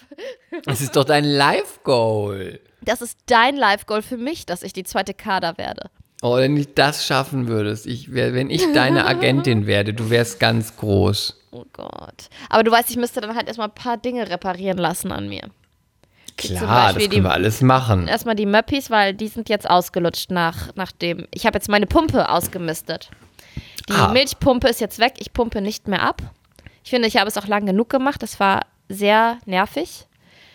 Das 0.66 0.80
ist 0.82 0.96
doch 0.96 1.06
dein 1.06 1.24
Life-Goal. 1.24 2.60
Das 2.82 3.02
ist 3.02 3.18
dein 3.26 3.58
Life-Goal 3.58 4.04
für 4.04 4.18
mich, 4.18 4.46
dass 4.46 4.62
ich 4.62 4.74
die 4.74 4.84
zweite 4.84 5.16
Kader 5.16 5.58
werde. 5.58 5.90
Oh, 6.22 6.36
wenn 6.38 6.56
ich 6.56 6.74
das 6.76 7.06
schaffen 7.06 7.48
würdest, 7.48 7.88
ich 7.88 8.14
wär, 8.14 8.34
wenn 8.34 8.50
ich 8.50 8.72
deine 8.74 9.06
Agentin 9.06 9.66
werde, 9.68 9.94
du 9.94 10.10
wärst 10.12 10.40
ganz 10.40 10.78
groß. 10.78 11.37
Oh 11.52 11.66
Gott. 11.74 12.30
Aber 12.50 12.64
du 12.64 12.72
weißt, 12.72 12.90
ich 12.90 12.98
müsste 12.98 13.22
dann 13.22 13.36
halt 13.36 13.48
erstmal 13.48 13.68
ein 13.70 13.74
paar 13.76 13.98
Dinge 13.98 14.30
reparieren 14.30 14.78
lassen 14.78 15.12
an 15.12 15.30
mir. 15.30 15.42
Klar, 16.36 16.94
das 16.94 16.98
können 16.98 17.10
die- 17.10 17.24
wir 17.24 17.32
alles 17.32 17.62
machen. 17.62 18.08
Erstmal 18.08 18.36
die 18.36 18.46
Möppis, 18.46 18.92
weil 18.92 19.14
die 19.14 19.28
sind 19.28 19.50
jetzt 19.50 19.68
ausgelutscht 19.70 20.30
nach, 20.30 20.70
nachdem. 20.76 21.28
Ich 21.34 21.46
habe 21.46 21.58
jetzt 21.58 21.68
meine 21.70 21.88
Pumpe 21.88 22.30
ausgemistet. 22.30 23.10
Die 23.90 23.94
Ah. 23.94 24.10
Milchpumpe 24.10 24.68
ist 24.68 24.80
jetzt 24.82 25.00
weg. 25.00 25.14
Ich 25.18 25.34
pumpe 25.34 25.62
nicht 25.62 25.88
mehr 25.88 26.04
ab. 26.04 26.22
Ich 26.84 26.90
finde, 26.92 27.08
ich 27.08 27.18
habe 27.18 27.28
es 27.28 27.38
auch 27.38 27.48
lang 27.48 27.66
genug 27.66 27.90
gemacht. 27.90 28.22
Das 28.22 28.40
war 28.40 28.66
sehr 28.90 29.38
nervig. 29.46 30.06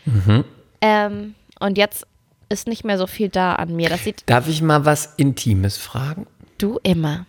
Mhm. 0.05 0.45
Ähm, 0.81 1.35
und 1.59 1.79
jetzt 1.79 2.07
ist 2.49 2.69
nicht 2.69 2.85
mehr 2.85 2.99
so 2.99 3.07
viel 3.07 3.29
da 3.29 3.55
an 3.55 3.75
mir. 3.75 3.89
Das 3.89 4.05
sieht 4.05 4.23
Darf 4.27 4.47
ich 4.49 4.63
mal 4.63 4.85
was 4.85 5.15
Intimes 5.17 5.79
fragen? 5.79 6.27
du 6.59 6.79
immer. 6.85 7.27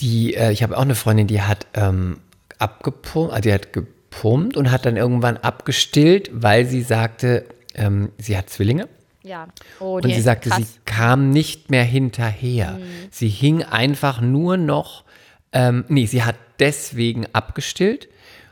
Die, 0.00 0.34
äh, 0.34 0.52
ich 0.52 0.62
habe 0.62 0.76
auch 0.76 0.82
eine 0.82 0.94
Freundin, 0.94 1.26
die 1.26 1.42
hat 1.42 1.66
ähm, 1.74 2.20
abgepumpt, 2.58 3.32
also 3.32 3.42
die 3.42 3.52
hat 3.52 3.72
gepumpt 3.72 4.56
und 4.56 4.70
hat 4.70 4.86
dann 4.86 4.96
irgendwann 4.96 5.36
abgestillt, 5.36 6.30
weil 6.32 6.66
sie 6.66 6.82
sagte, 6.82 7.44
ähm, 7.74 8.10
sie 8.18 8.36
hat 8.36 8.50
Zwillinge. 8.50 8.88
Ja. 9.22 9.48
Oh, 9.80 9.94
Und 9.94 10.12
sie 10.12 10.20
sagte, 10.20 10.50
sie 10.50 10.66
kam 10.84 11.30
nicht 11.30 11.70
mehr 11.70 11.84
hinterher. 11.84 12.78
Sie 13.10 13.28
hing 13.28 13.62
einfach 13.62 14.20
nur 14.20 14.58
noch, 14.58 15.04
ähm, 15.52 15.84
nee, 15.88 16.04
sie 16.04 16.24
hat 16.24 16.36
deswegen 16.58 17.26
abgestillt, 17.32 18.08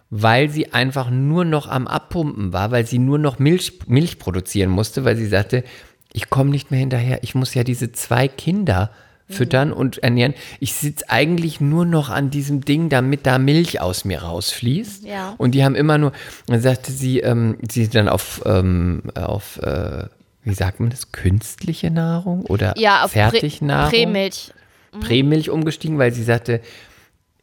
weil 0.09 0.48
sie 0.48 0.72
einfach 0.72 1.11
nur 1.11 1.44
noch 1.44 1.68
am 1.68 1.87
Abpumpen 1.87 2.55
war, 2.55 2.70
weil 2.70 2.87
sie 2.87 2.98
nur 2.98 3.18
noch 3.18 3.38
Milch, 3.38 3.81
Milch 3.87 4.18
produzieren 4.18 4.70
musste, 4.70 5.05
weil 5.05 5.16
sie 5.16 5.26
sagte, 5.26 5.62
ich 6.12 6.31
komme 6.31 6.50
nicht 6.50 6.70
mehr 6.70 6.81
hinterher. 6.81 7.22
Ich 7.22 7.35
muss 7.35 7.55
ja 7.55 7.64
diese 7.64 7.92
zwei 7.92 8.28
Kinder 8.28 8.90
füttern 9.33 9.73
und 9.73 9.99
ernähren. 9.99 10.35
Ich 10.61 10.75
sitze 10.75 11.09
eigentlich 11.09 11.61
nur 11.61 11.85
noch 11.85 12.11
an 12.11 12.31
diesem 12.31 12.64
Ding, 12.64 12.88
damit 12.88 13.27
da 13.27 13.38
Milch 13.38 13.81
aus 13.81 14.05
mir 14.05 14.23
rausfließt. 14.23 15.05
Ja. 15.05 15.35
Und 15.38 15.53
die 15.55 15.64
haben 15.64 15.75
immer 15.75 15.99
nur, 15.99 16.12
dann 16.47 16.61
sagte 16.61 16.92
sie, 16.92 17.21
ähm, 17.21 17.57
sie 17.71 17.88
dann 17.88 18.09
auf, 18.09 18.42
ähm, 18.45 19.03
auf 19.14 19.59
äh, 19.59 20.05
wie 20.45 20.55
sagt 20.55 20.81
man 20.81 20.90
das, 20.90 21.12
künstliche 21.12 21.90
Nahrung 21.90 22.45
oder 22.47 22.75
ja, 22.77 23.05
auf 23.05 23.12
Prä- 23.12 23.31
Fertignahrung? 23.31 23.90
Prämilch. 23.90 24.53
Prämilch 25.01 25.51
umgestiegen, 25.51 25.99
weil 25.99 26.12
sie 26.12 26.25
sagte, 26.25 26.61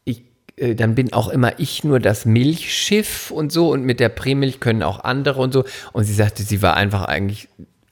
ich, 0.03 0.23
äh, 0.57 0.75
dann 0.75 0.95
bin 0.95 1.13
auch 1.13 1.29
immer 1.29 1.59
ich 1.59 1.83
nur 1.83 1.99
das 1.99 2.25
Milchschiff 2.25 3.31
und 3.31 3.51
so 3.51 3.71
und 3.71 3.83
mit 3.83 3.99
der 3.99 4.09
Prämilch 4.09 4.59
können 4.59 4.83
auch 4.83 5.03
andere 5.03 5.41
und 5.41 5.53
so. 5.53 5.63
Und 5.93 6.03
sie 6.03 6.13
sagte, 6.13 6.43
sie 6.43 6.61
war 6.61 6.75
einfach 6.75 7.05
eigentlich 7.05 7.47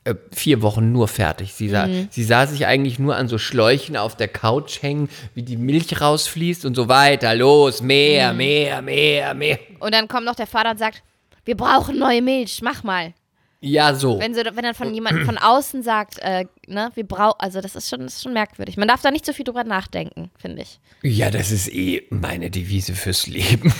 äh, 0.08 0.16
vier 0.32 0.62
Wochen 0.62 0.92
nur 0.92 1.08
fertig. 1.08 1.54
Sie 1.54 1.68
sah, 1.70 1.88
sie 2.10 2.24
sah 2.24 2.48
sich 2.48 2.66
eigentlich 2.66 2.98
nur 2.98 3.16
an 3.16 3.28
so 3.28 3.38
Schläuchen 3.38 3.98
auf 3.98 4.16
der 4.16 4.30
Couch 4.30 4.82
hängen, 4.82 5.10
wie 5.34 5.44
die 5.44 5.58
Milch 5.58 6.00
rausfließt 6.00 6.66
und 6.66 6.76
so 6.76 6.88
weiter. 6.88 7.36
Los, 7.36 7.82
mehr, 7.82 8.34
mehr, 8.34 8.82
mehr, 8.82 9.34
mehr. 9.34 9.60
Und 9.80 9.94
dann 9.94 10.08
kommt 10.08 10.26
noch 10.26 10.36
der 10.36 10.48
Vater 10.48 10.72
und 10.72 10.80
sagt, 10.80 11.04
wir 11.44 11.58
brauchen 11.58 12.00
neue 12.00 12.22
Milch, 12.22 12.62
mach 12.62 12.84
mal. 12.84 13.14
Ja, 13.60 13.96
so. 13.96 14.20
Wenn, 14.20 14.36
sie, 14.36 14.46
wenn 14.46 14.64
dann 14.64 14.76
von 14.76 14.94
jemandem 14.94 15.26
von 15.26 15.38
außen 15.42 15.82
sagt, 15.82 16.20
äh, 16.20 16.46
ne, 16.68 16.92
wir 16.94 17.04
brauchen, 17.08 17.40
also 17.40 17.60
das 17.60 17.76
ist 17.76 17.90
schon, 17.90 18.02
das 18.02 18.16
ist 18.16 18.24
schon 18.24 18.34
merkwürdig. 18.34 18.78
Man 18.78 18.88
darf 18.88 19.02
da 19.02 19.10
nicht 19.10 19.26
so 19.26 19.34
viel 19.34 19.46
drüber 19.46 19.64
nachdenken, 19.64 20.30
finde 20.38 20.62
ich. 20.62 20.80
Ja, 21.02 21.32
das 21.32 21.52
ist 21.52 21.68
eh 21.74 22.06
meine 22.10 22.52
Devise 22.52 22.94
fürs 22.94 23.28
Leben. 23.28 23.74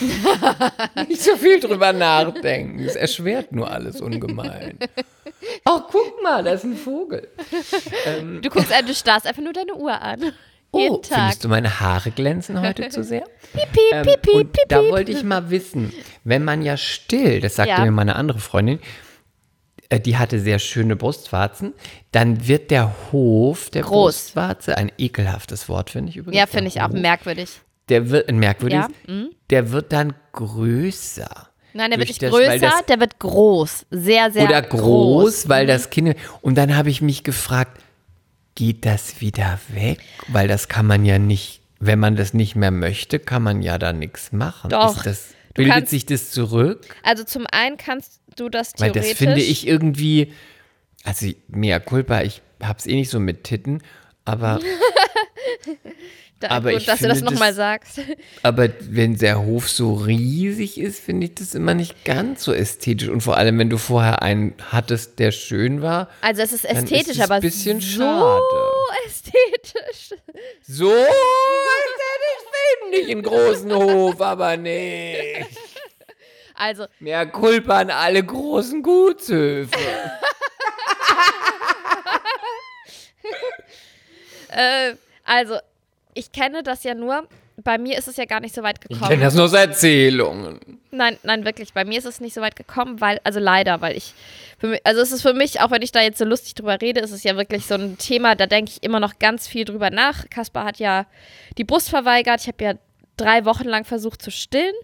Nicht 1.08 1.20
so 1.22 1.36
viel 1.36 1.58
drüber 1.60 1.92
nachdenken. 1.92 2.80
Es 2.84 2.94
erschwert 2.96 3.52
nur 3.52 3.70
alles 3.70 4.00
ungemein. 4.00 4.78
Ach, 5.64 5.82
guck 5.90 6.22
mal, 6.22 6.42
da 6.44 6.52
ist 6.52 6.64
ein 6.64 6.76
Vogel. 6.76 7.28
Du 8.40 8.48
guckst, 8.50 8.70
äh, 8.70 8.82
du 8.84 8.94
starrst 8.94 9.26
einfach 9.26 9.42
nur 9.42 9.52
deine 9.52 9.74
Uhr 9.74 10.00
an. 10.00 10.32
Oh, 10.70 11.00
findest 11.02 11.44
du 11.44 11.48
meine 11.48 11.80
Haare 11.80 12.10
glänzen 12.10 12.60
heute 12.60 12.88
zu 12.88 13.02
sehr? 13.02 13.24
Piep, 13.52 13.72
piep, 13.72 13.82
Ähm, 13.92 14.02
piep, 14.02 14.22
piep, 14.22 14.34
und 14.34 14.52
piep, 14.52 14.68
da 14.68 14.82
wollte 14.82 15.12
ich 15.12 15.22
mal 15.24 15.50
wissen, 15.50 15.92
wenn 16.24 16.44
man 16.44 16.62
ja 16.62 16.76
still, 16.76 17.40
das 17.40 17.56
sagte 17.56 17.70
Ja. 17.72 17.84
mir 17.84 17.90
meine 17.90 18.16
andere 18.16 18.38
Freundin, 18.38 18.78
äh, 18.78 18.82
die 19.96 20.18
hatte 20.18 20.38
sehr 20.38 20.58
schöne 20.58 20.96
Brustwarzen, 20.96 21.72
dann 22.12 22.46
wird 22.46 22.70
der 22.70 22.94
Hof 23.10 23.70
der 23.70 23.82
Groß. 23.82 24.14
Brustwarze, 24.32 24.76
ein 24.76 24.92
ekelhaftes 24.98 25.68
Wort, 25.70 25.88
finde 25.90 26.10
ich 26.10 26.16
übrigens. 26.18 26.38
Ja, 26.38 26.46
finde 26.46 26.68
ich 26.68 26.82
auch 26.82 26.88
merkwürdig. 26.90 27.48
Der 27.88 28.10
wird, 28.10 28.28
ein 28.28 28.38
merkwürdiges, 28.38 28.84
Ja, 29.06 29.12
mhm. 29.14 29.30
der 29.48 29.70
wird 29.72 29.92
dann 29.94 30.12
größer. 30.32 31.48
Nein, 31.72 31.90
der 31.90 31.98
wird 31.98 32.08
nicht 32.08 32.22
das- 32.22 32.30
größer, 32.30 32.58
das- 32.58 32.86
der 32.86 33.00
wird 33.00 33.18
groß. 33.18 33.86
Sehr, 33.90 34.30
sehr 34.30 34.44
Oder 34.44 34.60
groß, 34.62 35.48
weil 35.48 35.64
Mhm. 35.64 35.68
das 35.68 35.88
Kind. 35.90 36.16
Und 36.42 36.56
dann 36.56 36.76
habe 36.76 36.90
ich 36.90 37.00
mich 37.00 37.24
gefragt, 37.24 37.80
geht 38.54 38.84
das 38.84 39.20
wieder 39.22 39.58
weg? 39.68 40.00
Weil 40.28 40.48
das 40.48 40.68
kann 40.68 40.84
man 40.86 41.04
ja 41.06 41.18
nicht, 41.18 41.60
wenn 41.78 41.98
man 41.98 42.16
das 42.16 42.34
nicht 42.34 42.56
mehr 42.56 42.72
möchte, 42.72 43.18
kann 43.18 43.42
man 43.42 43.62
ja 43.62 43.78
da 43.78 43.92
nichts 43.94 44.32
machen. 44.32 44.68
Doch. 44.70 45.02
Das, 45.02 45.28
Du 45.54 45.62
bildet 45.62 45.74
kannst- 45.74 45.90
sich 45.90 46.04
das 46.06 46.30
zurück? 46.30 46.86
Also 47.04 47.24
zum 47.24 47.46
einen 47.50 47.76
kannst 47.78 48.20
du 48.40 48.48
das 48.48 48.72
Weil 48.78 48.92
theoretisch. 48.92 49.10
das 49.10 49.18
finde 49.18 49.40
ich 49.42 49.66
irgendwie, 49.66 50.32
also 51.04 51.26
mea 51.48 51.78
culpa, 51.80 52.22
ich 52.22 52.42
hab's 52.62 52.86
eh 52.86 52.94
nicht 52.94 53.10
so 53.10 53.20
mit 53.20 53.44
Titten, 53.44 53.82
aber, 54.24 54.60
da, 56.40 56.50
aber 56.50 56.70
gut, 56.72 56.80
ich 56.80 56.86
dass 56.86 57.00
du 57.00 57.08
das 57.08 57.18
finde 57.18 57.32
nochmal 57.32 57.52
sagst. 57.54 58.00
aber 58.42 58.68
wenn 58.80 59.16
der 59.16 59.40
Hof 59.44 59.68
so 59.70 59.94
riesig 59.94 60.78
ist, 60.78 61.00
finde 61.00 61.26
ich 61.26 61.34
das 61.34 61.54
immer 61.54 61.74
nicht 61.74 62.04
ganz 62.04 62.44
so 62.44 62.52
ästhetisch. 62.52 63.08
Und 63.08 63.22
vor 63.22 63.36
allem, 63.36 63.58
wenn 63.58 63.70
du 63.70 63.78
vorher 63.78 64.22
einen 64.22 64.54
hattest, 64.70 65.18
der 65.18 65.32
schön 65.32 65.82
war, 65.82 66.08
Also 66.20 66.42
es 66.42 66.52
ist 66.52 66.64
Dann 66.64 66.76
ist 66.84 66.92
ästhetisch, 66.92 67.16
es 67.16 67.20
aber 67.22 67.34
ein 67.36 67.40
bisschen 67.42 67.80
so 67.80 68.00
schade. 68.02 68.42
ästhetisch. 69.06 70.14
So 70.66 70.90
ästhetisch 70.94 71.08
finde 72.82 72.98
ich 72.98 73.10
einen 73.10 73.22
großen 73.22 73.72
Hof, 73.72 74.20
aber 74.20 74.56
nicht. 74.56 75.46
Also 76.58 76.86
Mehr 77.00 77.26
Kulpa 77.26 77.78
an 77.78 77.90
alle 77.90 78.22
großen 78.24 78.82
Gutshöfe. 78.82 79.70
Äh, 84.50 84.94
also, 85.24 85.56
ich 86.14 86.32
kenne 86.32 86.62
das 86.62 86.82
ja 86.84 86.94
nur. 86.94 87.28
Bei 87.64 87.76
mir 87.76 87.98
ist 87.98 88.06
es 88.08 88.16
ja 88.16 88.24
gar 88.24 88.40
nicht 88.40 88.54
so 88.54 88.62
weit 88.62 88.76
Ich 88.82 88.88
gekommen. 88.88 89.10
kenne 89.10 89.24
das 89.24 89.34
nur 89.34 89.44
aus 89.46 89.52
Erzählungen. 89.52 90.60
Nein, 90.90 91.18
nein, 91.24 91.44
wirklich. 91.44 91.72
Bei 91.74 91.84
mir 91.84 91.98
ist 91.98 92.04
es 92.06 92.20
nicht 92.20 92.32
so 92.34 92.40
weit 92.40 92.54
gekommen, 92.56 93.00
weil, 93.00 93.20
also 93.24 93.40
leider, 93.40 93.80
weil 93.80 93.96
ich, 93.96 94.14
für 94.58 94.68
mich, 94.68 94.80
also 94.84 95.00
es 95.00 95.10
ist 95.12 95.22
für 95.22 95.34
mich, 95.34 95.60
auch 95.60 95.70
wenn 95.70 95.82
ich 95.82 95.90
da 95.92 96.00
jetzt 96.00 96.18
so 96.18 96.24
lustig 96.24 96.54
drüber 96.54 96.80
rede, 96.80 97.00
ist 97.00 97.10
es 97.10 97.24
ja 97.24 97.36
wirklich 97.36 97.66
so 97.66 97.74
ein 97.74 97.98
Thema, 97.98 98.36
da 98.36 98.46
denke 98.46 98.70
ich 98.70 98.82
immer 98.82 99.00
noch 99.00 99.18
ganz 99.18 99.48
viel 99.48 99.64
drüber 99.64 99.90
nach. 99.90 100.30
Kaspar 100.30 100.64
hat 100.64 100.78
ja 100.78 101.04
die 101.58 101.64
Brust 101.64 101.90
verweigert. 101.90 102.40
Ich 102.40 102.46
habe 102.48 102.64
ja 102.64 102.74
drei 103.16 103.44
Wochen 103.44 103.64
lang 103.68 103.84
versucht 103.84 104.22
zu 104.22 104.30
stillen. 104.30 104.74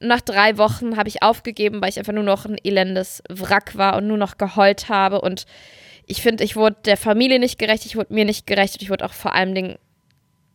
Nach 0.00 0.20
drei 0.20 0.58
Wochen 0.58 0.96
habe 0.96 1.08
ich 1.08 1.22
aufgegeben, 1.22 1.80
weil 1.80 1.88
ich 1.88 1.98
einfach 1.98 2.12
nur 2.12 2.24
noch 2.24 2.44
ein 2.46 2.56
elendes 2.62 3.22
Wrack 3.30 3.76
war 3.78 3.96
und 3.96 4.06
nur 4.06 4.18
noch 4.18 4.38
geheult 4.38 4.88
habe. 4.88 5.20
Und 5.20 5.46
ich 6.06 6.20
finde, 6.22 6.44
ich 6.44 6.56
wurde 6.56 6.76
der 6.84 6.96
Familie 6.96 7.38
nicht 7.38 7.58
gerecht, 7.58 7.86
ich 7.86 7.96
wurde 7.96 8.12
mir 8.12 8.24
nicht 8.24 8.46
gerecht 8.46 8.74
und 8.74 8.82
ich 8.82 8.90
wurde 8.90 9.04
auch 9.04 9.12
vor 9.12 9.32
allem 9.34 9.54
Dingen 9.54 9.78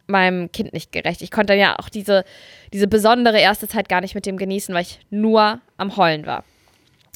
meinem 0.07 0.51
Kind 0.51 0.73
nicht 0.73 0.91
gerecht. 0.91 1.21
Ich 1.21 1.31
konnte 1.31 1.53
ja 1.53 1.77
auch 1.79 1.87
diese, 1.89 2.25
diese 2.73 2.87
besondere 2.87 3.39
erste 3.39 3.67
Zeit 3.67 3.89
gar 3.89 4.01
nicht 4.01 4.15
mit 4.15 4.25
dem 4.25 4.37
genießen, 4.37 4.73
weil 4.75 4.81
ich 4.81 4.99
nur 5.09 5.61
am 5.77 5.95
Heulen 5.97 6.25
war. 6.25 6.43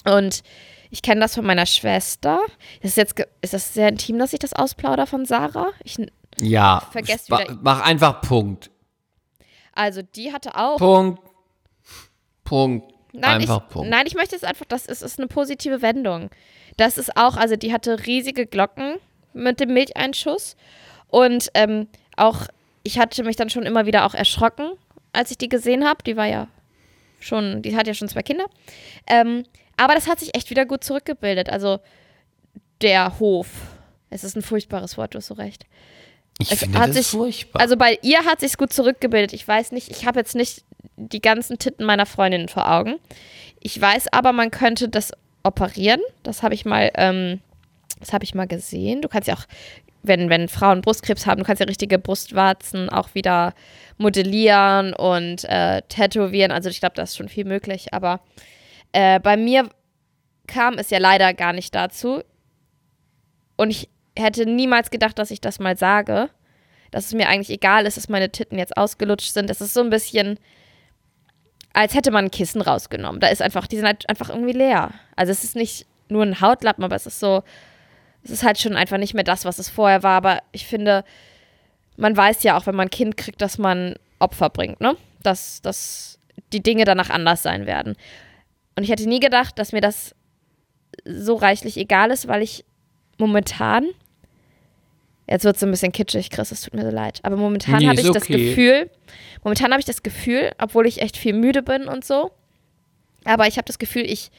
Und 0.06 0.44
ich 0.92 1.02
kenne 1.02 1.22
das 1.22 1.34
von 1.36 1.46
meiner 1.46 1.66
Schwester. 1.66 2.40
Das 2.82 2.92
ist 2.92 2.98
jetzt 2.98 3.16
ist 3.42 3.54
das 3.54 3.74
sehr 3.74 3.88
intim, 3.90 4.20
dass 4.20 4.32
ich 4.34 4.40
das 4.40 4.54
ausplaudere 4.54 5.08
von 5.08 5.26
Sarah? 5.26 5.72
Ich, 5.84 5.98
Ja, 6.40 6.88
Vergesst 6.92 7.30
wieder- 7.32 7.58
mach 7.62 7.82
einfach 7.84 8.22
Punkt. 8.22 8.70
also 9.74 10.02
die 10.04 10.32
hatte 10.32 10.56
auch. 10.56 10.78
Punkt. 10.78 11.20
Punkt. 12.54 12.94
Nein, 13.14 13.42
einfach 13.42 13.64
ich, 13.68 13.74
Punkt. 13.74 13.90
nein, 13.90 14.06
ich 14.08 14.16
möchte 14.16 14.36
es 14.36 14.44
einfach, 14.44 14.66
das 14.68 14.86
ist, 14.86 15.02
ist 15.02 15.20
eine 15.20 15.28
positive 15.28 15.82
Wendung. 15.82 16.30
Das 16.78 16.98
ist 16.98 17.16
auch, 17.18 17.36
also 17.36 17.56
die 17.56 17.72
hatte 17.74 18.06
riesige 18.06 18.46
Glocken 18.48 18.96
mit 19.34 19.60
dem 19.60 19.74
Milcheinschuss. 19.74 20.56
Und 21.08 21.50
ähm, 21.54 21.88
auch, 22.18 22.48
ich 22.84 22.98
hatte 23.00 23.24
mich 23.24 23.36
dann 23.36 23.50
schon 23.50 23.64
immer 23.64 23.86
wieder 23.86 24.06
auch 24.06 24.14
erschrocken, 24.16 24.72
als 25.14 25.30
ich 25.32 25.38
die 25.38 25.50
gesehen 25.50 25.86
habe. 25.86 26.04
Die 26.04 26.18
war 26.18 26.26
ja 26.26 26.48
schon, 27.20 27.62
die 27.62 27.76
hat 27.76 27.88
ja 27.88 27.94
schon 27.94 28.08
zwei 28.10 28.24
Kinder. 28.24 28.46
Ähm, 29.08 29.44
aber 29.78 29.94
das 29.96 30.08
hat 30.08 30.20
sich 30.20 30.36
echt 30.36 30.50
wieder 30.50 30.66
gut 30.66 30.84
zurückgebildet. 30.84 31.50
Also 31.50 31.80
der 32.82 33.20
Hof. 33.20 33.48
Es 34.10 34.24
ist 34.24 34.36
ein 34.36 34.42
furchtbares 34.42 34.98
Wort, 34.98 35.14
du 35.14 35.18
hast 35.18 35.28
so 35.28 35.34
recht. 35.36 35.66
Ich 36.40 36.52
es 36.52 36.60
finde 36.60 36.80
hat 36.80 36.90
das 36.90 36.96
sich- 36.98 37.08
furchtbar. 37.08 37.62
Also 37.62 37.78
bei 37.78 37.98
ihr 38.02 38.26
hat 38.26 38.40
sich's 38.40 38.58
gut 38.58 38.74
zurückgebildet. 38.74 39.34
Ich 39.34 39.48
weiß 39.48 39.72
nicht, 39.72 39.90
ich 39.90 40.06
habe 40.06 40.20
jetzt 40.20 40.36
nicht 40.36 40.64
die 40.98 41.22
ganzen 41.22 41.58
Titten 41.60 41.86
meiner 41.86 42.06
Freundinnen 42.06 42.48
vor 42.48 42.72
Augen. 42.72 42.96
Ich 43.60 43.80
weiß 43.80 44.08
aber, 44.12 44.34
man 44.34 44.52
könnte 44.52 44.90
das 44.90 45.12
operieren. 45.44 46.02
Das 46.24 46.44
habe 46.44 46.54
ich 46.54 46.66
mal, 46.66 46.92
ähm, 46.96 47.42
das 48.00 48.14
habe 48.14 48.24
ich 48.24 48.36
mal 48.36 48.48
gesehen. 48.48 49.02
Du 49.02 49.08
kannst 49.08 49.28
ja 49.28 49.36
auch, 49.36 49.46
wenn, 50.02 50.30
wenn 50.30 50.48
Frauen 50.48 50.82
Brustkrebs 50.82 51.26
haben, 51.26 51.40
du 51.40 51.46
kannst 51.46 51.62
ja 51.62 51.66
richtige 51.66 51.98
Brustwarzen 51.98 52.90
auch 52.90 53.16
wieder 53.16 53.54
modellieren 53.98 54.94
und 54.94 55.46
äh, 55.46 55.82
tätowieren. 55.84 56.52
Also 56.52 56.70
ich 56.70 56.80
glaube, 56.80 56.96
da 56.96 57.04
ist 57.04 57.16
schon 57.16 57.30
viel 57.30 57.46
möglich. 57.46 57.94
Aber 57.94 58.20
äh, 58.92 59.20
bei 59.20 59.38
mir 59.38 59.70
kam 60.48 60.78
es 60.78 60.90
ja 60.90 61.00
leider 61.00 61.34
gar 61.34 61.54
nicht 61.54 61.74
dazu. 61.74 62.22
Und 63.56 63.70
ich 63.70 63.90
hätte 64.18 64.46
niemals 64.46 64.92
gedacht, 64.92 65.18
dass 65.18 65.32
ich 65.32 65.42
das 65.42 65.60
mal 65.60 65.78
sage. 65.78 66.30
Dass 66.92 67.06
es 67.06 67.14
mir 67.14 67.28
eigentlich 67.28 67.50
egal 67.50 67.86
ist, 67.86 67.98
dass 67.98 68.10
meine 68.10 68.30
Titten 68.30 68.58
jetzt 68.58 68.78
ausgelutscht 68.78 69.34
sind. 69.34 69.50
Das 69.50 69.62
ist 69.62 69.74
so 69.74 69.82
ein 69.82 69.90
bisschen, 69.90 70.38
als 71.74 71.96
hätte 71.96 72.12
man 72.12 72.26
ein 72.26 72.32
Kissen 72.32 72.62
rausgenommen. 72.62 73.20
Da 73.20 73.28
ist 73.28 73.42
einfach, 73.42 73.68
die 73.68 73.78
sind 73.78 73.86
halt 73.86 74.08
einfach 74.08 74.30
irgendwie 74.30 74.54
leer. 74.54 74.92
Also 75.16 75.32
es 75.32 75.44
ist 75.44 75.56
nicht 75.56 75.88
nur 76.08 76.24
ein 76.24 76.40
Hautlappen, 76.40 76.84
aber 76.84 76.96
es 76.96 77.08
ist 77.08 77.20
so, 77.20 77.44
es 78.24 78.32
ist 78.32 78.44
halt 78.44 78.60
schon 78.60 78.76
einfach 78.76 78.98
nicht 78.98 79.16
mehr 79.16 79.24
das, 79.24 79.44
was 79.44 79.60
es 79.60 79.70
vorher 79.70 80.04
war. 80.04 80.18
Aber 80.18 80.42
ich 80.52 80.68
finde, 80.68 81.04
man 81.98 82.16
weiß 82.16 82.44
ja 82.44 82.58
auch, 82.58 82.68
wenn 82.68 82.76
man 82.76 82.88
ein 82.88 82.92
Kind 82.92 83.18
kriegt, 83.18 83.42
dass 83.42 83.58
man 83.58 83.96
Opfer 84.20 84.50
bringt, 84.50 84.80
ne? 84.82 84.96
dass, 85.24 85.62
dass 85.62 86.20
die 86.54 86.62
Dinge 86.62 86.86
danach 86.86 87.10
anders 87.10 87.44
sein 87.44 87.66
werden. 87.66 87.96
Und 88.76 88.84
ich 88.84 88.90
hätte 88.90 89.08
nie 89.08 89.20
gedacht, 89.20 89.58
dass 89.58 89.72
mir 89.72 89.82
das 89.82 90.16
so 91.06 91.36
reichlich 91.36 91.78
egal 91.78 92.12
ist, 92.12 92.28
weil 92.28 92.42
ich 92.42 92.66
momentan, 93.18 93.88
jetzt 95.28 95.46
wird 95.46 95.56
es 95.56 95.60
so 95.62 95.66
ein 95.66 95.72
bisschen 95.72 95.92
kitschig, 95.92 96.30
Chris, 96.30 96.52
es 96.52 96.62
tut 96.62 96.74
mir 96.74 96.84
so 96.84 96.90
leid, 96.90 97.20
aber 97.24 97.38
momentan 97.38 97.78
Nee, 97.80 97.88
habe 97.88 98.00
ich 98.00 98.06
ist 98.06 98.16
das 98.16 98.24
okay. 98.24 98.50
Gefühl, 98.50 98.90
momentan 99.44 99.72
habe 99.72 99.80
ich 99.80 99.86
das 99.86 100.04
Gefühl, 100.04 100.52
obwohl 100.60 100.86
ich 100.88 101.02
echt 101.02 101.18
viel 101.18 101.34
müde 101.34 101.62
bin 101.64 101.88
und 101.88 102.04
so, 102.06 102.32
aber 103.26 103.48
ich 103.48 103.58
habe 103.58 103.66
das 103.66 103.80
Gefühl, 103.80 104.04
ich 104.10 104.32